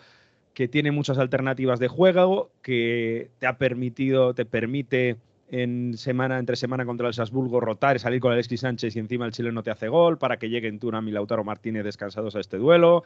que 0.53 0.69
tiene 0.69 0.91
muchas 0.91 1.17
alternativas 1.17 1.79
de 1.79 1.89
juego, 1.89 2.49
que 2.61 3.29
te 3.39 3.47
ha 3.47 3.57
permitido, 3.57 4.33
te 4.33 4.45
permite 4.45 5.17
en 5.51 5.97
semana, 5.97 6.39
entre 6.39 6.55
semana 6.55 6.85
contra 6.85 7.07
el 7.07 7.13
Salzburgo 7.13 7.59
rotar 7.59 7.97
y 7.97 7.99
salir 7.99 8.21
con 8.21 8.31
Alexis 8.31 8.61
Sánchez 8.61 8.95
y 8.95 8.99
encima 8.99 9.25
el 9.25 9.33
chileno 9.33 9.63
te 9.63 9.71
hace 9.71 9.89
gol 9.89 10.17
para 10.17 10.37
que 10.37 10.49
lleguen 10.49 10.79
Turam 10.79 11.07
y 11.07 11.11
Lautaro 11.11 11.43
Martínez 11.43 11.83
descansados 11.83 12.35
a 12.35 12.39
este 12.39 12.57
duelo. 12.57 13.03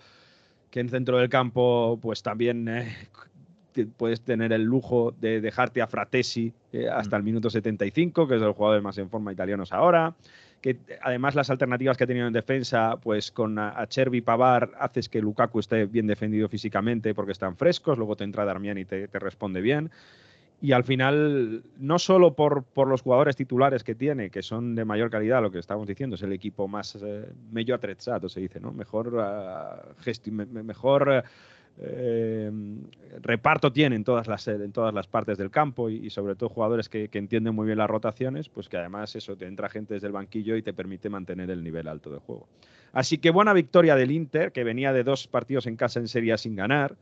Que 0.70 0.80
en 0.80 0.90
centro 0.90 1.18
del 1.20 1.30
campo, 1.30 2.00
pues 2.02 2.22
también 2.24 2.68
eh, 2.68 2.96
puedes 3.98 4.22
tener 4.22 4.54
el 4.54 4.64
lujo 4.64 5.14
de 5.20 5.42
dejarte 5.42 5.82
a 5.82 5.88
Fratesi 5.88 6.54
eh, 6.72 6.88
hasta 6.90 7.18
el 7.18 7.24
minuto 7.24 7.50
75, 7.50 8.28
que 8.28 8.36
es 8.36 8.42
de 8.42 8.48
los 8.48 8.56
jugadores 8.56 8.84
más 8.84 8.98
en 8.98 9.10
forma 9.10 9.32
italianos 9.32 9.72
ahora. 9.72 10.16
que 10.62 10.78
además 11.02 11.36
las 11.36 11.50
alternativas 11.50 11.98
que 11.98 12.06
ha 12.06 12.08
tenido 12.08 12.28
en 12.28 12.34
defensa, 12.34 12.98
pues 13.02 13.32
con 13.32 13.60
a, 13.60 13.80
a 13.80 13.88
Chervi 13.88 14.22
Pavar 14.22 14.72
haces 14.80 15.10
que 15.10 15.22
Lukaku 15.22 15.60
esté 15.60 15.86
bien 15.86 16.08
defendido 16.08 16.48
físicamente 16.48 17.14
porque 17.14 17.34
están 17.34 17.58
frescos, 17.58 17.98
luego 17.98 18.16
te 18.16 18.24
entra 18.24 18.46
Darmian 18.46 18.78
y 18.78 18.86
te, 18.86 19.08
te 19.08 19.20
responde 19.20 19.62
bien. 19.62 19.92
Y 20.64 20.72
al 20.72 20.86
final, 20.86 21.62
no 21.78 22.00
solo 22.00 22.36
por, 22.36 22.64
por, 22.64 22.88
los 22.88 23.02
jugadores 23.02 23.36
titulares 23.36 23.84
que 23.84 23.96
tiene, 23.96 24.30
que 24.30 24.42
son 24.42 24.76
de 24.76 24.86
mayor 24.86 25.10
calidad, 25.10 25.42
lo 25.42 25.52
que 25.52 25.60
estamos 25.60 25.86
diciendo, 25.86 26.16
es 26.16 26.22
el 26.22 26.32
equipo 26.32 26.70
más 26.70 26.98
eh, 27.04 27.34
meglio 27.52 27.76
attrezzato, 27.76 28.30
se 28.30 28.40
dice, 28.40 28.62
¿no? 28.62 28.72
Mejor, 28.72 29.14
uh, 29.14 30.32
me, 30.32 30.46
mejor 30.46 31.26
eh, 31.80 32.52
reparto 33.22 33.72
tiene 33.72 33.96
en 33.96 34.04
todas 34.04 34.28
las, 34.28 34.48
en 34.48 34.72
todas 34.72 34.94
las 34.94 35.08
partes 35.08 35.38
del 35.38 35.50
campo 35.50 35.90
y, 35.90 36.10
sobre 36.10 36.36
todo 36.36 36.50
jugadores 36.50 36.90
que, 36.90 37.10
que, 37.10 37.18
entienden 37.18 37.56
muy 37.56 37.66
bien 37.66 37.78
las 37.78 37.90
rotaciones, 37.90 38.50
pues 38.50 38.70
que 38.70 38.78
además 38.78 39.16
eso 39.16 39.36
te 39.36 39.48
entra 39.48 39.70
gente 39.70 39.96
desde 39.96 40.08
el 40.08 40.14
banquillo 40.14 40.56
y 40.56 40.62
te 40.62 40.74
permite 40.74 41.10
mantener 41.10 41.50
el 41.50 41.64
nivel 41.64 41.88
alto 41.88 42.12
de 42.12 42.20
juego. 42.20 42.48
Así 42.92 43.18
que 43.18 43.32
buena 43.32 43.54
victoria 43.54 43.96
del 43.96 44.12
Inter, 44.12 44.52
que 44.52 44.64
venía 44.64 44.94
de 44.94 45.04
dos 45.04 45.28
partidos 45.28 45.66
en 45.66 45.76
casa 45.76 46.00
en 46.00 46.08
serie 46.08 46.38
sin 46.38 46.56
ganar 46.56 46.96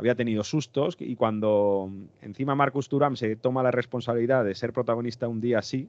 había 0.00 0.14
tenido 0.14 0.44
sustos 0.44 0.96
y 0.98 1.14
cuando 1.14 1.90
encima 2.22 2.54
Marcus 2.54 2.88
Thuram 2.88 3.16
se 3.16 3.36
toma 3.36 3.62
la 3.62 3.70
responsabilidad 3.70 4.44
de 4.44 4.54
ser 4.54 4.72
protagonista 4.72 5.28
un 5.28 5.42
día 5.42 5.58
así, 5.58 5.88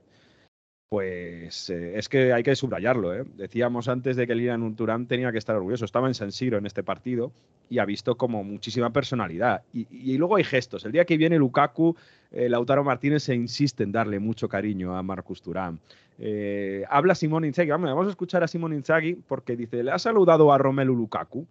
pues 0.91 1.69
eh, 1.69 1.97
es 1.97 2.09
que 2.09 2.33
hay 2.33 2.43
que 2.43 2.53
subrayarlo. 2.53 3.15
¿eh? 3.15 3.23
Decíamos 3.37 3.87
antes 3.87 4.17
de 4.17 4.27
que 4.27 4.35
Lilian 4.35 4.75
Thuram 4.75 5.05
tenía 5.05 5.31
que 5.31 5.37
estar 5.37 5.55
orgulloso. 5.55 5.85
Estaba 5.85 6.09
en 6.09 6.13
San 6.13 6.33
Siro 6.33 6.57
en 6.57 6.65
este 6.65 6.83
partido 6.83 7.31
y 7.69 7.79
ha 7.79 7.85
visto 7.85 8.17
como 8.17 8.43
muchísima 8.43 8.89
personalidad. 8.89 9.63
Y, 9.73 9.87
y 9.89 10.17
luego 10.17 10.35
hay 10.35 10.43
gestos. 10.43 10.83
El 10.83 10.91
día 10.91 11.05
que 11.05 11.15
viene 11.15 11.37
Lukaku, 11.37 11.95
eh, 12.29 12.49
Lautaro 12.49 12.83
Martínez 12.83 13.23
se 13.23 13.33
insiste 13.33 13.83
en 13.83 13.93
darle 13.93 14.19
mucho 14.19 14.49
cariño 14.49 14.97
a 14.97 15.01
Marcus 15.01 15.41
Thuram. 15.41 15.79
Eh, 16.19 16.83
habla 16.89 17.15
Simón 17.15 17.45
Inzaghi. 17.45 17.69
Vamos, 17.69 17.89
vamos, 17.89 18.07
a 18.07 18.09
escuchar 18.09 18.43
a 18.43 18.49
Simón 18.49 18.73
Inzaghi 18.73 19.13
porque 19.13 19.55
dice, 19.55 19.83
le 19.83 19.91
ha 19.91 19.97
saludado 19.97 20.51
a 20.51 20.57
Romelu 20.57 20.93
Lukaku. 20.93 21.47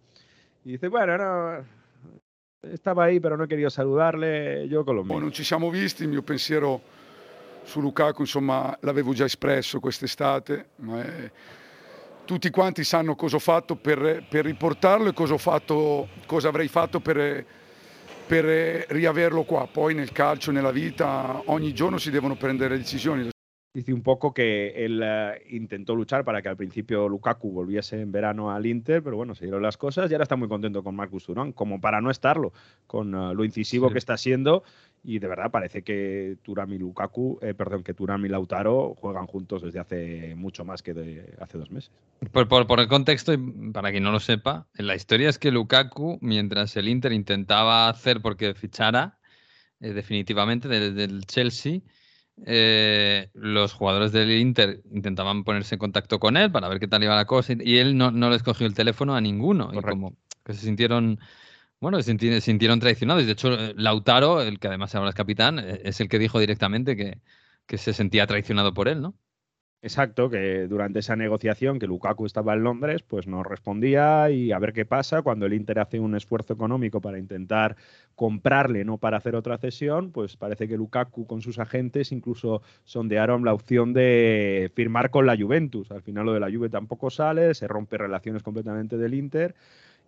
Y 0.65 0.73
dice, 0.73 0.87
bueno, 0.87 1.17
no, 1.17 1.65
stava 2.75 3.05
ahí 3.05 3.19
però 3.19 3.35
non 3.35 3.47
quería 3.47 3.71
saludarle, 3.71 4.65
io 4.65 4.83
con 4.85 4.95
lo 4.95 5.03
mio. 5.03 5.17
Non 5.17 5.33
ci 5.33 5.43
siamo 5.43 5.71
visti, 5.71 6.03
il 6.03 6.09
mio 6.09 6.21
pensiero 6.21 6.81
su 7.63 7.79
Lukaku 7.79 8.21
insomma 8.21 8.77
l'avevo 8.81 9.13
già 9.13 9.25
espresso 9.25 9.79
quest'estate, 9.79 10.69
è... 10.89 11.31
tutti 12.25 12.49
quanti 12.49 12.83
sanno 12.83 13.15
cosa 13.15 13.35
ho 13.35 13.39
fatto 13.39 13.75
per, 13.75 14.25
per 14.29 14.45
riportarlo 14.45 15.09
e 15.09 15.13
cosa, 15.13 15.33
ho 15.33 15.37
fatto, 15.37 16.07
cosa 16.25 16.47
avrei 16.49 16.67
fatto 16.67 16.99
per, 16.99 17.45
per 18.27 18.85
riaverlo 18.89 19.43
qua. 19.43 19.67
Poi 19.67 19.93
nel 19.93 20.11
calcio, 20.11 20.51
nella 20.51 20.71
vita, 20.71 21.41
ogni 21.45 21.73
giorno 21.73 21.97
si 21.97 22.09
devono 22.09 22.35
prendere 22.35 22.77
decisioni. 22.77 23.29
Dice 23.73 23.93
un 23.93 24.01
poco 24.01 24.33
que 24.33 24.73
él 24.75 25.01
uh, 25.01 25.55
intentó 25.55 25.95
luchar 25.95 26.25
para 26.25 26.41
que 26.41 26.49
al 26.49 26.57
principio 26.57 27.07
Lukaku 27.07 27.53
volviese 27.53 28.01
en 28.01 28.11
verano 28.11 28.51
al 28.51 28.65
Inter, 28.65 29.01
pero 29.01 29.15
bueno, 29.15 29.33
se 29.33 29.45
dieron 29.45 29.61
las 29.61 29.77
cosas 29.77 30.11
y 30.11 30.13
ahora 30.13 30.23
está 30.23 30.35
muy 30.35 30.49
contento 30.49 30.83
con 30.83 30.93
Marcus 30.93 31.23
Thuram, 31.23 31.53
como 31.53 31.79
para 31.79 32.01
no 32.01 32.11
estarlo, 32.11 32.51
con 32.85 33.15
uh, 33.15 33.33
lo 33.33 33.45
incisivo 33.45 33.87
sí. 33.87 33.93
que 33.93 33.99
está 33.99 34.17
siendo 34.17 34.63
y 35.03 35.19
de 35.19 35.27
verdad 35.27 35.51
parece 35.51 35.81
que 35.81 36.37
Thuram 36.43 36.73
y 36.73 36.77
Lukaku, 36.77 37.39
eh, 37.41 37.53
perdón, 37.53 37.83
que 37.83 37.93
Thuram 37.93 38.25
y 38.25 38.29
Lautaro 38.29 38.95
juegan 38.95 39.25
juntos 39.25 39.63
desde 39.63 39.79
hace 39.79 40.35
mucho 40.35 40.63
más 40.63 40.83
que 40.83 40.93
de 40.93 41.35
hace 41.39 41.57
dos 41.57 41.71
meses. 41.71 41.91
Por, 42.31 42.47
por, 42.47 42.67
por 42.67 42.79
el 42.79 42.87
contexto, 42.87 43.33
y 43.33 43.37
para 43.71 43.91
quien 43.91 44.03
no 44.03 44.11
lo 44.11 44.19
sepa, 44.19 44.67
la 44.75 44.95
historia 44.95 45.29
es 45.29 45.39
que 45.39 45.51
Lukaku, 45.51 46.19
mientras 46.21 46.75
el 46.77 46.87
Inter 46.87 47.13
intentaba 47.13 47.89
hacer 47.89 48.21
porque 48.21 48.53
fichara 48.53 49.17
eh, 49.79 49.93
definitivamente 49.93 50.67
desde 50.67 51.03
el 51.03 51.25
Chelsea, 51.25 51.79
eh, 52.45 53.29
los 53.33 53.73
jugadores 53.73 54.11
del 54.11 54.31
Inter 54.31 54.81
intentaban 54.91 55.43
ponerse 55.43 55.75
en 55.75 55.79
contacto 55.79 56.19
con 56.19 56.37
él 56.37 56.51
para 56.51 56.69
ver 56.69 56.79
qué 56.79 56.87
tal 56.87 57.03
iba 57.03 57.15
la 57.15 57.25
cosa 57.25 57.53
y 57.59 57.77
él 57.77 57.97
no, 57.97 58.11
no 58.11 58.29
les 58.29 58.41
cogió 58.41 58.65
el 58.65 58.73
teléfono 58.73 59.15
a 59.15 59.21
ninguno. 59.21 59.67
Correcto. 59.67 59.89
Y 59.89 59.91
como 59.91 60.15
que 60.45 60.53
se 60.53 60.61
sintieron, 60.61 61.19
bueno, 61.81 62.01
se 62.01 62.41
sintieron, 62.41 62.79
traicionados. 62.79 63.25
De 63.25 63.31
hecho, 63.33 63.49
Lautaro, 63.75 64.41
el 64.41 64.59
que 64.59 64.67
además 64.67 64.95
ahora 64.95 65.09
es 65.09 65.15
capitán, 65.15 65.59
eh, 65.59 65.81
es 65.83 65.99
el 65.99 66.09
que 66.09 66.19
dijo 66.19 66.39
directamente 66.39 66.95
que, 66.95 67.19
que 67.65 67.77
se 67.77 67.93
sentía 67.93 68.27
traicionado 68.27 68.73
por 68.73 68.87
él, 68.87 69.01
¿no? 69.01 69.15
Exacto, 69.83 70.29
que 70.29 70.67
durante 70.67 70.99
esa 70.99 71.15
negociación 71.15 71.79
que 71.79 71.87
Lukaku 71.87 72.27
estaba 72.27 72.53
en 72.53 72.63
Londres, 72.63 73.01
pues 73.01 73.25
no 73.25 73.41
respondía 73.41 74.29
y 74.29 74.51
a 74.51 74.59
ver 74.59 74.73
qué 74.73 74.85
pasa 74.85 75.23
cuando 75.23 75.47
el 75.47 75.53
Inter 75.53 75.79
hace 75.79 75.99
un 75.99 76.15
esfuerzo 76.15 76.53
económico 76.53 77.01
para 77.01 77.17
intentar 77.17 77.75
comprarle, 78.13 78.85
no 78.85 78.99
para 78.99 79.17
hacer 79.17 79.35
otra 79.35 79.57
cesión, 79.57 80.11
pues 80.11 80.37
parece 80.37 80.67
que 80.67 80.77
Lukaku 80.77 81.25
con 81.25 81.41
sus 81.41 81.57
agentes 81.57 82.11
incluso 82.11 82.61
sondearon 82.83 83.43
la 83.43 83.55
opción 83.55 83.91
de 83.93 84.71
firmar 84.75 85.09
con 85.09 85.25
la 85.25 85.35
Juventus. 85.35 85.89
Al 85.89 86.03
final 86.03 86.27
lo 86.27 86.33
de 86.33 86.41
la 86.41 86.51
Juve 86.51 86.69
tampoco 86.69 87.09
sale, 87.09 87.55
se 87.55 87.67
rompe 87.67 87.97
relaciones 87.97 88.43
completamente 88.43 88.97
del 88.97 89.15
Inter 89.15 89.55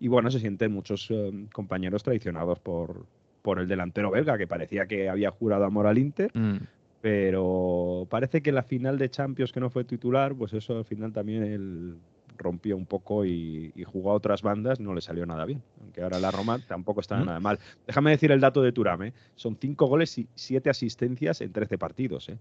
y 0.04 0.10
bueno, 0.10 0.30
se 0.30 0.40
sienten 0.40 0.72
muchos 0.72 1.08
eh, 1.12 1.32
compañeros 1.54 2.04
traicionados 2.04 2.60
por, 2.60 3.06
por 3.42 3.60
el 3.60 3.68
delantero 3.68 4.12
belga 4.12 4.38
que 4.38 4.48
parecía 4.48 4.86
que 4.86 5.10
había 5.10 5.32
jurado 5.32 5.66
amor 5.66 5.88
al 5.88 5.98
Inter. 5.98 6.30
Mm 6.34 6.58
pero 7.04 8.08
parece 8.10 8.42
que 8.42 8.54
la 8.54 8.64
final 8.64 8.98
de 8.98 9.10
Champions 9.10 9.52
que 9.52 9.60
no 9.60 9.70
fue 9.70 9.84
titular, 9.84 10.34
pues 10.34 10.54
eso 10.54 10.78
al 10.78 10.86
final 10.86 11.12
también 11.12 11.44
él 11.44 11.98
rompió 12.38 12.78
un 12.78 12.86
poco 12.86 13.26
y, 13.26 13.74
y, 13.76 13.84
jugó 13.84 14.12
a 14.12 14.14
otras 14.14 14.42
bandas, 14.42 14.80
no 14.80 14.94
le 14.94 15.02
salió 15.02 15.26
nada 15.26 15.44
bien. 15.44 15.62
Aunque 15.82 16.02
ahora 16.02 16.18
la 16.20 16.32
Roma 16.32 16.60
tampoco 16.66 17.02
está 17.02 17.18
¿Mm? 17.18 17.26
nada 17.26 17.42
mal. 17.42 17.60
Déjame 17.86 18.12
decir 18.12 18.32
el 18.32 18.40
dato 18.40 18.62
de 18.62 18.72
Turame. 18.72 19.10
¿eh? 19.10 19.14
Son 19.36 19.58
cinco 19.60 19.88
goles 19.88 20.18
y 20.18 20.30
siete 20.34 20.70
asistencias 20.70 21.42
en 21.42 21.52
13 21.52 21.78
partidos. 21.78 22.30
¿eh? 22.30 22.38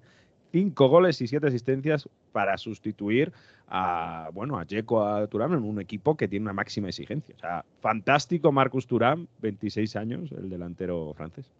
Cinco 0.53 0.89
goles 0.89 1.21
y 1.23 1.27
siete 1.27 1.47
asistencias 1.47 2.09
para 2.31 2.59
sustituir 2.59 3.33
a, 3.69 4.29
bueno, 4.35 4.59
a 4.59 4.67
Jeco, 4.67 5.05
a 5.05 5.27
Turán 5.27 5.55
en 5.55 5.65
un 5.65 5.81
equipo 5.81 6.15
que 6.17 6.29
tiene 6.29 6.45
una 6.45 6.53
máxima 6.53 6.89
exigencia. 6.89 7.35
O 7.37 7.41
sea, 7.41 7.65
fantástico 7.81 8.53
Marcus 8.53 8.87
Turán, 8.87 9.29
26 9.41 9.97
años, 9.97 10.31
el 10.33 10.51
delantero 10.51 11.15
francés. 11.17 11.51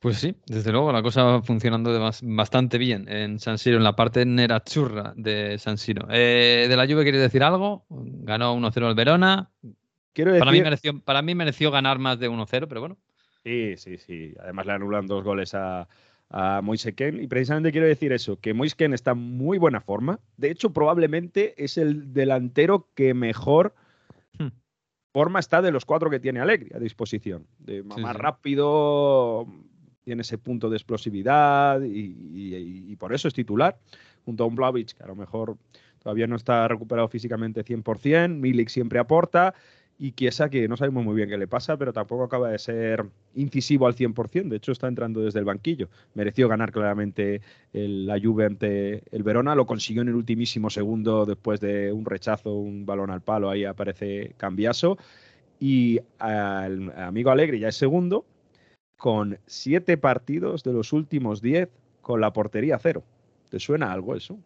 Pues 0.00 0.18
sí, 0.18 0.34
desde 0.46 0.70
luego 0.70 0.92
la 0.92 1.02
cosa 1.02 1.24
va 1.24 1.42
funcionando 1.42 1.92
de 1.92 1.98
bastante 2.22 2.78
bien 2.78 3.08
en 3.08 3.40
San 3.40 3.58
Siro, 3.58 3.78
en 3.78 3.84
la 3.84 3.96
parte 3.96 4.24
nerazzurra 4.24 5.12
de 5.16 5.58
San 5.58 5.76
Siro. 5.76 6.06
Eh, 6.10 6.66
¿De 6.68 6.76
la 6.76 6.86
Juve 6.86 7.02
quieres 7.02 7.20
decir 7.20 7.42
algo? 7.42 7.84
Ganó 7.88 8.54
1-0 8.56 8.88
el 8.88 8.94
Verona. 8.94 9.50
Quiero 10.12 10.32
decir... 10.32 10.40
para, 10.40 10.52
mí 10.52 10.62
mereció, 10.62 11.00
para 11.00 11.22
mí 11.22 11.34
mereció 11.34 11.70
ganar 11.72 11.98
más 11.98 12.20
de 12.20 12.30
1-0, 12.30 12.66
pero 12.68 12.80
bueno. 12.80 12.96
Sí, 13.42 13.76
sí, 13.76 13.96
sí. 13.98 14.34
Además 14.40 14.66
le 14.66 14.72
anulan 14.72 15.06
dos 15.06 15.24
goles 15.24 15.54
a, 15.54 15.88
a 16.30 16.60
Moise 16.62 16.94
Ken. 16.94 17.22
Y 17.22 17.26
precisamente 17.26 17.72
quiero 17.72 17.86
decir 17.86 18.12
eso, 18.12 18.38
que 18.40 18.54
Moise 18.54 18.76
Ken 18.76 18.92
está 18.92 19.12
en 19.12 19.18
muy 19.18 19.58
buena 19.58 19.80
forma. 19.80 20.20
De 20.36 20.50
hecho, 20.50 20.72
probablemente 20.72 21.54
es 21.62 21.78
el 21.78 22.12
delantero 22.12 22.88
que 22.94 23.14
mejor 23.14 23.74
hmm. 24.38 24.48
forma 25.12 25.40
está 25.40 25.62
de 25.62 25.72
los 25.72 25.84
cuatro 25.84 26.10
que 26.10 26.20
tiene 26.20 26.40
Alegri 26.40 26.70
a 26.74 26.78
disposición. 26.78 27.46
De 27.58 27.82
más 27.82 27.98
sí, 27.98 28.04
sí. 28.04 28.12
rápido, 28.12 29.46
tiene 30.04 30.22
ese 30.22 30.38
punto 30.38 30.70
de 30.70 30.76
explosividad 30.76 31.82
y, 31.82 31.88
y, 31.88 32.84
y, 32.92 32.96
por 32.96 33.12
eso 33.14 33.28
es 33.28 33.34
titular, 33.34 33.78
junto 34.24 34.44
a 34.44 34.46
un 34.46 34.54
Blavic, 34.54 34.94
que 34.94 35.02
a 35.02 35.06
lo 35.06 35.14
mejor 35.14 35.56
todavía 35.98 36.26
no 36.26 36.36
está 36.36 36.66
recuperado 36.68 37.08
físicamente 37.08 37.64
100%, 37.64 38.28
Milik 38.28 38.68
siempre 38.68 38.98
aporta, 38.98 39.54
y 39.98 40.12
Chiesa, 40.12 40.48
que 40.48 40.68
no 40.68 40.76
sabemos 40.76 41.04
muy 41.04 41.16
bien 41.16 41.28
qué 41.28 41.36
le 41.36 41.48
pasa, 41.48 41.76
pero 41.76 41.92
tampoco 41.92 42.22
acaba 42.22 42.50
de 42.50 42.58
ser 42.58 43.04
incisivo 43.34 43.86
al 43.86 43.94
100%, 43.94 44.48
de 44.48 44.56
hecho 44.56 44.70
está 44.70 44.86
entrando 44.86 45.20
desde 45.20 45.40
el 45.40 45.44
banquillo. 45.44 45.88
Mereció 46.14 46.48
ganar 46.48 46.70
claramente 46.70 47.40
el, 47.72 48.06
la 48.06 48.20
Juve 48.20 48.46
ante 48.46 49.02
el 49.10 49.22
Verona, 49.24 49.56
lo 49.56 49.66
consiguió 49.66 50.02
en 50.02 50.08
el 50.08 50.14
ultimísimo 50.14 50.70
segundo 50.70 51.26
después 51.26 51.58
de 51.60 51.92
un 51.92 52.04
rechazo, 52.04 52.54
un 52.54 52.86
balón 52.86 53.10
al 53.10 53.22
palo, 53.22 53.50
ahí 53.50 53.64
aparece 53.64 54.34
Cambiaso, 54.36 54.98
y 55.58 55.98
al 56.20 56.92
amigo 56.96 57.30
Alegre 57.30 57.58
ya 57.58 57.68
es 57.68 57.76
segundo, 57.76 58.24
con 58.96 59.38
siete 59.46 59.96
partidos 59.96 60.62
de 60.62 60.72
los 60.72 60.92
últimos 60.92 61.42
diez 61.42 61.68
con 62.02 62.20
la 62.20 62.32
portería 62.32 62.78
cero. 62.78 63.02
¿Te 63.50 63.58
suena 63.58 63.92
algo 63.92 64.14
eso? 64.14 64.38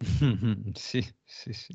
Sí, 0.74 1.02
sí, 1.24 1.54
sí. 1.54 1.74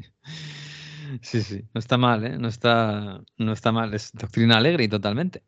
Sí, 1.22 1.42
sí. 1.42 1.64
No 1.74 1.80
está 1.80 1.98
mal, 1.98 2.26
¿eh? 2.26 2.38
No 2.38 2.48
está, 2.48 3.22
no 3.38 3.54
está 3.54 3.72
mal. 3.72 3.94
Es 3.94 4.12
doctrina 4.14 4.58
alegre 4.58 4.84
y 4.84 4.88
totalmente. 4.88 5.44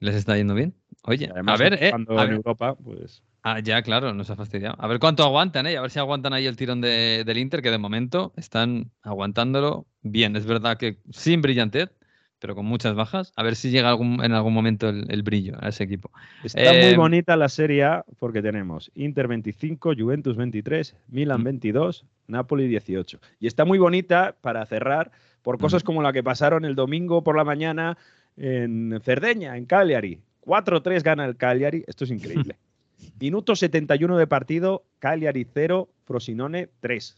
Les 0.00 0.14
está 0.14 0.36
yendo 0.36 0.54
bien. 0.54 0.74
Oye, 1.04 1.28
Además, 1.32 1.60
a 1.60 1.62
ver, 1.62 1.74
eh, 1.82 1.92
a 1.92 1.96
en 1.96 2.04
ver. 2.04 2.32
Europa, 2.32 2.74
pues. 2.74 3.22
Ah, 3.42 3.60
ya, 3.60 3.80
claro, 3.82 4.12
nos 4.12 4.28
ha 4.28 4.36
fastidiado. 4.36 4.74
A 4.78 4.88
ver 4.88 4.98
cuánto 4.98 5.22
aguantan, 5.22 5.66
¿eh? 5.66 5.72
Y 5.72 5.76
a 5.76 5.80
ver 5.80 5.90
si 5.90 6.00
aguantan 6.00 6.32
ahí 6.32 6.46
el 6.46 6.56
tirón 6.56 6.80
de, 6.80 7.22
del 7.24 7.38
Inter, 7.38 7.62
que 7.62 7.70
de 7.70 7.78
momento 7.78 8.32
están 8.36 8.90
aguantándolo 9.02 9.86
bien. 10.02 10.34
Es 10.34 10.46
verdad 10.46 10.76
que 10.76 10.98
sin 11.10 11.42
brillantez, 11.42 11.90
pero 12.38 12.54
con 12.54 12.66
muchas 12.66 12.94
bajas. 12.94 13.32
A 13.36 13.42
ver 13.42 13.56
si 13.56 13.70
llega 13.70 13.88
algún, 13.88 14.22
en 14.22 14.32
algún 14.32 14.52
momento 14.52 14.88
el, 14.88 15.06
el, 15.08 15.22
brillo 15.22 15.56
a 15.60 15.68
ese 15.68 15.84
equipo. 15.84 16.10
Está 16.44 16.74
eh, 16.74 16.86
muy 16.86 16.96
bonita 16.96 17.36
la 17.36 17.48
Serie 17.48 17.84
A 17.84 18.04
porque 18.18 18.42
tenemos 18.42 18.90
Inter 18.94 19.28
25, 19.28 19.92
Juventus 19.96 20.36
23, 20.36 20.94
Milan 21.08 21.44
22, 21.44 22.04
Napoli 22.26 22.68
18. 22.68 23.18
Y 23.40 23.46
está 23.46 23.64
muy 23.64 23.78
bonita 23.78 24.36
para 24.40 24.64
cerrar 24.66 25.10
por 25.42 25.58
cosas 25.58 25.82
como 25.82 26.02
la 26.02 26.12
que 26.12 26.22
pasaron 26.22 26.64
el 26.64 26.74
domingo 26.74 27.22
por 27.22 27.36
la 27.36 27.44
mañana 27.44 27.96
en 28.36 29.00
Cerdeña, 29.02 29.56
en 29.56 29.64
Cagliari. 29.66 30.20
4-3 30.44 31.02
gana 31.02 31.24
el 31.24 31.36
Cagliari. 31.36 31.84
Esto 31.86 32.04
es 32.04 32.10
increíble. 32.10 32.56
Minuto 33.20 33.56
71 33.56 34.16
de 34.16 34.26
partido, 34.26 34.84
Cagliari 34.98 35.46
0, 35.52 35.88
Frosinone 36.04 36.68
3 36.80 37.16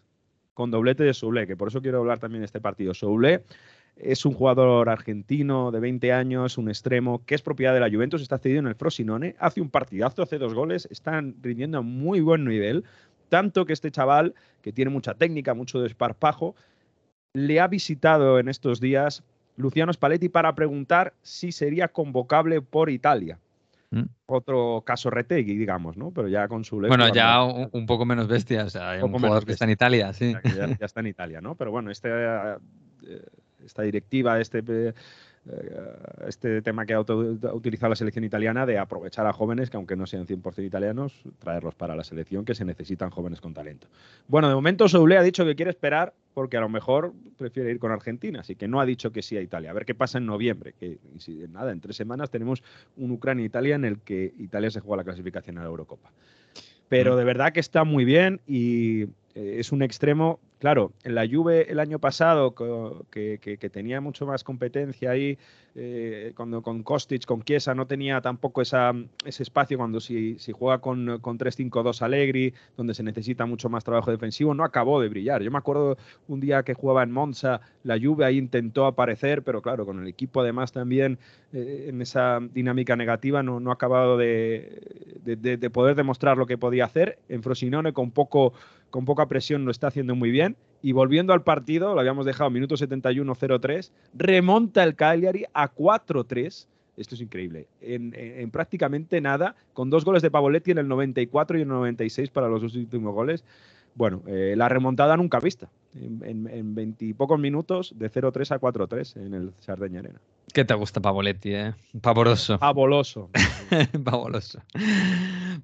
con 0.59 0.73
doblete 0.73 1.05
de 1.05 1.15
Soule, 1.15 1.47
que 1.47 1.57
por 1.57 1.69
eso 1.69 1.81
quiero 1.81 1.99
hablar 1.99 2.19
también 2.19 2.41
de 2.41 2.47
este 2.47 2.61
partido. 2.61 2.93
Soule 2.93 3.45
es 4.01 4.25
un 4.25 4.33
jugador 4.33 4.89
argentino 4.89 5.71
de 5.71 5.81
20 5.81 6.13
años, 6.13 6.59
un 6.59 6.69
extremo, 6.69 7.25
que 7.25 7.35
es 7.35 7.43
propiedad 7.43 7.75
de 7.75 7.81
la 7.81 7.91
Juventus, 7.91 8.23
está 8.23 8.39
cedido 8.39 8.61
en 8.61 8.69
el 8.69 8.75
Frosinone, 8.75 9.35
hace 9.39 9.61
un 9.61 9.71
partidazo, 9.71 10.23
hace 10.23 10.39
dos 10.39 10.55
goles, 10.55 10.89
están 10.91 11.37
rindiendo 11.43 11.79
a 11.79 11.83
muy 11.83 12.21
buen 12.21 12.45
nivel, 12.45 12.85
tanto 13.29 13.65
que 13.65 13.73
este 13.73 13.91
chaval, 13.91 14.35
que 14.63 14.73
tiene 14.73 14.91
mucha 14.91 15.15
técnica, 15.15 15.55
mucho 15.55 15.81
desparpajo, 15.81 16.55
le 17.33 17.61
ha 17.61 17.69
visitado 17.69 18.39
en 18.39 18.49
estos 18.49 18.81
días 18.81 19.23
Luciano 19.57 19.93
Spalletti 19.93 20.29
para 20.29 20.55
preguntar 20.55 21.15
si 21.23 21.53
sería 21.53 21.89
convocable 21.89 22.63
por 22.63 22.91
Italia. 22.91 23.39
Mm. 23.91 24.05
Otro 24.27 24.83
caso 24.85 25.11
Retegui, 25.11 25.57
digamos, 25.57 25.97
¿no? 25.97 26.11
Pero 26.11 26.29
ya 26.29 26.47
con 26.47 26.65
su 26.65 26.77
Bueno, 26.77 27.13
ya 27.13 27.43
un, 27.43 27.69
un 27.73 27.87
poco 27.87 28.05
menos 28.05 28.29
bestia. 28.29 28.65
O 28.65 28.71
sea, 28.71 28.91
hay 28.91 29.03
un 29.03 29.13
jugador 29.13 29.45
que 29.45 29.53
está 29.53 29.65
en 29.65 29.71
Italia, 29.71 30.13
sí. 30.13 30.35
ya 30.45 30.77
está 30.81 31.01
en 31.01 31.07
Italia, 31.07 31.41
¿no? 31.41 31.55
Pero 31.55 31.71
bueno, 31.71 31.91
este, 31.91 32.09
eh, 32.11 32.57
esta 33.65 33.83
directiva, 33.83 34.41
este, 34.41 34.63
eh, 34.69 34.95
este 36.27 36.63
tema 36.63 36.85
que 36.85 36.95
ha 36.95 37.01
utilizado 37.01 37.91
la 37.91 37.97
selección 37.97 38.25
italiana 38.25 38.67
de 38.67 38.79
aprovechar 38.79 39.27
a 39.27 39.33
jóvenes 39.33 39.71
que 39.71 39.77
aunque 39.77 39.97
no 39.97 40.07
sean 40.07 40.27
100% 40.27 40.65
italianos, 40.65 41.23
traerlos 41.39 41.75
para 41.75 41.97
la 41.97 42.05
selección, 42.05 42.45
que 42.45 42.55
se 42.55 42.65
necesitan 42.65 43.11
jóvenes 43.11 43.41
con 43.41 43.55
talento. 43.55 43.87
Bueno, 44.27 44.49
de 44.49 44.55
momento 44.55 44.89
Soule 44.89 45.17
ha 45.17 45.23
dicho 45.23 45.45
que 45.45 45.55
quiere 45.55 45.71
esperar 45.71 46.15
porque 46.35 46.57
a 46.57 46.61
lo 46.61 46.69
mejor 46.69 47.13
prefiere 47.37 47.71
ir 47.71 47.79
con 47.79 47.91
Argentina, 47.91 48.41
así 48.41 48.55
que 48.55 48.69
no 48.69 48.81
ha 48.81 48.87
dicho 48.87 49.11
que 49.11 49.23
sí 49.23 49.37
a 49.37 49.41
Italia. 49.41 49.71
A 49.71 49.75
ver 49.75 49.85
qué 49.85 49.95
pasa 49.95 50.19
en 50.19 50.27
noviembre, 50.27 50.75
que 50.79 50.99
si 51.19 51.35
nada, 51.49 51.73
en 51.73 51.81
tres 51.81 51.97
semanas 51.97 52.31
tenemos 52.31 52.63
un 52.97 53.11
Ucrania-Italia 53.11 53.75
en 53.75 53.85
el 53.85 54.01
que 54.01 54.35
Italia 54.39 54.71
se 54.71 54.81
juega 54.81 54.99
la 54.99 55.05
clasificación 55.05 55.59
a 55.59 55.63
la 55.63 55.69
Eurocopa. 55.69 56.11
Pero 56.89 57.17
de 57.17 57.25
verdad 57.25 57.53
que 57.53 57.61
está 57.61 57.85
muy 57.85 58.05
bien 58.05 58.41
y 58.47 59.03
eh, 59.35 59.57
es 59.59 59.73
un 59.73 59.83
extremo. 59.83 60.41
Claro, 60.59 60.93
en 61.05 61.15
la 61.15 61.25
Juve 61.31 61.71
el 61.71 61.79
año 61.79 62.01
pasado, 62.01 62.53
que, 62.53 63.39
tenía 63.73 64.01
mucho 64.01 64.27
más 64.27 64.43
competencia 64.43 65.13
ahí, 65.13 65.39
eh, 65.77 66.33
cuando 66.35 66.63
con 66.63 66.83
Kostic, 66.83 67.25
con 67.27 67.43
Chiesa, 67.45 67.77
no 67.77 67.87
tenía 67.87 68.21
tampoco 68.21 68.61
esa, 68.61 68.93
ese 69.25 69.45
espacio 69.45 69.79
cuando 69.79 70.01
si, 70.01 70.37
juega 70.53 70.81
con, 70.81 71.21
con 71.21 71.39
3-5-2 71.39 72.03
Allegri, 72.03 72.55
donde 72.77 72.95
se 72.95 73.05
necesita 73.05 73.47
mucho 73.47 73.69
más 73.69 73.85
trabajo 73.85 74.11
defensivo, 74.11 74.53
no 74.53 74.65
acabó 74.65 75.01
de 75.01 75.09
brillar. 75.09 75.43
Yo 75.45 75.51
me 75.53 75.59
acuerdo 75.59 75.97
un 76.27 76.41
día 76.41 76.65
que 76.65 76.75
jugaba 76.75 77.05
en 77.05 77.13
Monza, 77.13 77.61
la 77.85 77.97
Juve 77.97 78.25
ahí 78.25 78.39
intentó 78.39 78.87
aparecer, 78.87 79.45
pero 79.45 79.63
claro, 79.63 79.87
con 79.87 80.01
el 80.03 80.09
equipo 80.09 80.41
además 80.41 80.73
también 80.73 81.21
eh, 81.53 81.87
en 81.89 82.03
esa 82.03 82.41
dinámica 82.41 82.97
negativa 82.97 83.45
no, 83.45 83.61
no 83.61 83.71
ha 83.71 83.75
acabado 83.75 84.17
de- 84.19 84.83
de 85.25 85.71
poder 85.71 85.95
demostrar 85.95 86.37
lo 86.37 86.47
que 86.47 86.59
podía 86.59 86.85
hacer. 86.85 87.19
En 87.29 87.43
Frosinone 87.43 87.93
con, 87.93 88.11
poco, 88.11 88.53
con 88.91 89.05
poca 89.05 89.27
presión 89.29 89.65
lo 89.65 89.71
está 89.71 89.89
haciendo 89.89 90.15
muy 90.15 90.31
bien. 90.31 90.48
Y 90.81 90.93
volviendo 90.93 91.33
al 91.33 91.43
partido, 91.43 91.93
lo 91.95 92.01
habíamos 92.01 92.25
dejado 92.25 92.51
minuto 92.51 92.77
71 92.77 93.35
0-3, 93.35 93.91
remonta 94.15 94.85
el 94.85 94.95
Cagliari 94.95 95.45
a 95.53 95.73
4-3. 95.75 96.67
Esto 96.97 97.15
es 97.15 97.21
increíble. 97.21 97.67
En, 97.81 98.15
en- 98.17 98.41
en 98.41 98.51
prácticamente 98.51 99.21
nada, 99.21 99.55
con 99.73 99.91
dos 99.91 100.05
goles 100.05 100.23
de 100.23 100.31
Pavoletti 100.31 100.71
en 100.73 100.79
el 100.79 100.89
94 100.89 101.59
y 101.59 101.63
el 101.63 101.69
96 101.69 102.31
para 102.31 102.49
los 102.49 102.63
dos 102.63 102.75
últimos 102.77 103.13
goles. 103.15 103.45
Bueno, 103.95 104.23
eh, 104.29 104.55
la 104.57 104.69
remontada 104.69 105.17
nunca 105.17 105.41
vista. 105.41 105.69
En, 105.95 106.23
en, 106.25 106.47
en 106.49 106.75
20 106.77 107.05
y 107.07 107.13
pocos 107.15 107.41
minutos, 107.41 107.95
de 107.97 108.09
0-3 108.11 108.53
a 108.53 108.61
4-3 108.61 109.17
en 109.27 109.35
el 109.35 109.53
Sardeña 109.59 110.01
Arena. 110.01 110.21
¿Qué 110.53 110.65
te 110.65 110.75
gusta 110.75 111.01
Pavoletti, 111.01 111.55
eh? 111.55 111.75
Pavoroso. 112.01 112.59
Favoloso. 112.61 113.31
Pavoloso. 114.05 114.61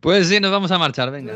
Pues 0.00 0.28
sí, 0.28 0.40
nos 0.40 0.50
vamos 0.50 0.72
a 0.72 0.78
marchar, 0.78 1.10
venga. 1.12 1.34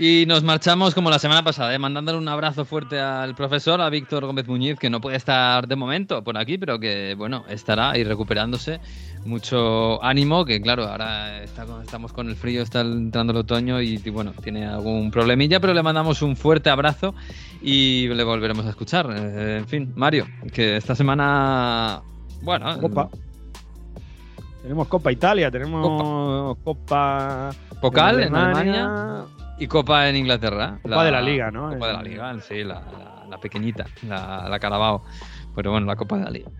Y 0.00 0.26
nos 0.26 0.44
marchamos 0.44 0.94
como 0.94 1.10
la 1.10 1.18
semana 1.18 1.42
pasada, 1.42 1.74
¿eh? 1.74 1.78
mandándole 1.78 2.18
un 2.18 2.28
abrazo 2.28 2.64
fuerte 2.64 3.00
al 3.00 3.34
profesor, 3.34 3.80
a 3.80 3.90
Víctor 3.90 4.24
Gómez 4.26 4.46
Muñiz, 4.46 4.78
que 4.78 4.88
no 4.90 5.00
puede 5.00 5.16
estar 5.16 5.66
de 5.66 5.74
momento 5.74 6.22
por 6.22 6.38
aquí, 6.38 6.56
pero 6.56 6.78
que 6.78 7.14
bueno, 7.18 7.44
estará 7.48 7.90
ahí 7.90 8.04
recuperándose. 8.04 8.78
Mucho 9.24 10.02
ánimo, 10.04 10.44
que 10.44 10.60
claro, 10.62 10.84
ahora 10.84 11.42
está 11.42 11.64
con- 11.66 11.82
estamos 11.82 12.12
con 12.12 12.28
el 12.28 12.36
frío, 12.36 12.62
está 12.62 12.82
entrando 12.82 13.32
el 13.32 13.38
otoño 13.40 13.82
y, 13.82 14.00
y, 14.02 14.10
bueno, 14.10 14.32
tiene 14.40 14.66
algún 14.66 15.10
problemilla, 15.10 15.58
pero 15.58 15.74
le 15.74 15.82
mandamos 15.82 16.22
un 16.22 16.36
fuerte 16.36 16.70
abrazo 16.70 17.14
y 17.60 18.06
le 18.06 18.22
volveremos 18.22 18.64
a 18.66 18.70
escuchar. 18.70 19.08
Eh, 19.12 19.56
en 19.58 19.66
fin, 19.66 19.92
Mario, 19.96 20.28
que 20.52 20.76
esta 20.76 20.94
semana, 20.94 22.02
bueno, 22.42 22.78
Copa. 22.80 23.08
Tenemos 24.68 24.86
Copa 24.88 25.10
Italia, 25.10 25.50
tenemos 25.50 26.56
Copa, 26.62 27.48
Pocal 27.80 28.20
en 28.20 28.28
en 28.28 28.36
Alemania. 28.36 29.24
Y 29.58 29.66
Copa 29.66 30.10
en 30.10 30.16
Inglaterra. 30.16 30.78
Copa 30.82 31.04
de 31.04 31.10
la 31.10 31.22
Liga, 31.22 31.50
¿no? 31.50 31.70
Copa 31.70 31.86
de 31.86 31.92
la 31.94 32.02
Liga, 32.02 32.36
sí, 32.46 32.62
la, 32.64 32.74
la- 32.74 33.26
la 33.30 33.38
pequeñita, 33.38 33.86
la, 34.06 34.46
la 34.46 34.58
Carabao. 34.58 35.04
Pero 35.56 35.70
bueno, 35.70 35.86
la 35.86 35.96
Copa 35.96 36.18
de 36.18 36.24
la 36.24 36.30
Liga. 36.30 36.50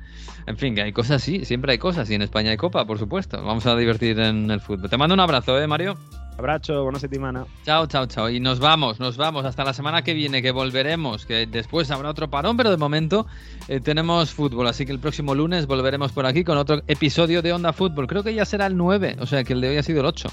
En 0.46 0.56
fin, 0.56 0.74
que 0.74 0.80
hay 0.80 0.92
cosas, 0.92 1.20
sí, 1.22 1.44
siempre 1.44 1.72
hay 1.72 1.78
cosas. 1.78 2.08
Y 2.08 2.14
en 2.14 2.22
España 2.22 2.50
hay 2.50 2.56
Copa, 2.56 2.86
por 2.86 2.98
supuesto. 2.98 3.44
Vamos 3.44 3.66
a 3.66 3.76
divertir 3.76 4.18
en 4.20 4.50
el 4.50 4.60
fútbol. 4.62 4.88
Te 4.88 4.96
mando 4.96 5.12
un 5.12 5.20
abrazo, 5.20 5.60
¿eh, 5.60 5.66
Mario? 5.66 5.98
Abrazo, 6.38 6.84
buena 6.84 7.00
semana. 7.00 7.46
Chao, 7.64 7.88
chao, 7.88 8.06
chao. 8.06 8.30
Y 8.30 8.38
nos 8.38 8.60
vamos, 8.60 9.00
nos 9.00 9.16
vamos 9.16 9.44
hasta 9.44 9.64
la 9.64 9.72
semana 9.72 10.02
que 10.02 10.14
viene, 10.14 10.40
que 10.40 10.52
volveremos, 10.52 11.26
que 11.26 11.46
después 11.46 11.90
habrá 11.90 12.10
otro 12.10 12.30
parón, 12.30 12.56
pero 12.56 12.70
de 12.70 12.76
momento 12.76 13.26
eh, 13.66 13.80
tenemos 13.80 14.30
fútbol. 14.30 14.68
Así 14.68 14.86
que 14.86 14.92
el 14.92 15.00
próximo 15.00 15.34
lunes 15.34 15.66
volveremos 15.66 16.12
por 16.12 16.26
aquí 16.26 16.44
con 16.44 16.56
otro 16.56 16.80
episodio 16.86 17.42
de 17.42 17.52
Onda 17.52 17.72
Fútbol. 17.72 18.06
Creo 18.06 18.22
que 18.22 18.34
ya 18.34 18.44
será 18.44 18.66
el 18.66 18.76
9, 18.76 19.16
o 19.18 19.26
sea 19.26 19.42
que 19.42 19.52
el 19.52 19.60
de 19.60 19.70
hoy 19.70 19.76
ha 19.78 19.82
sido 19.82 19.98
el 19.98 20.06
8. 20.06 20.28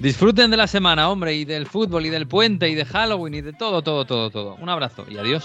Disfruten 0.00 0.50
de 0.50 0.56
la 0.56 0.66
semana, 0.66 1.08
hombre, 1.08 1.34
y 1.34 1.44
del 1.44 1.66
fútbol, 1.66 2.06
y 2.06 2.10
del 2.10 2.26
puente, 2.26 2.68
y 2.68 2.74
de 2.74 2.84
Halloween, 2.84 3.34
y 3.34 3.40
de 3.40 3.52
todo, 3.52 3.82
todo, 3.82 4.04
todo, 4.04 4.30
todo. 4.30 4.56
Un 4.56 4.68
abrazo 4.68 5.06
y 5.08 5.16
adiós. 5.16 5.44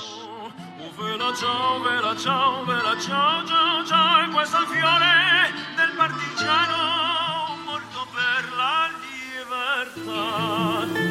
Morto 9.95 10.03
per 10.03 10.13
la 10.13 10.85
libertà. 10.85 11.10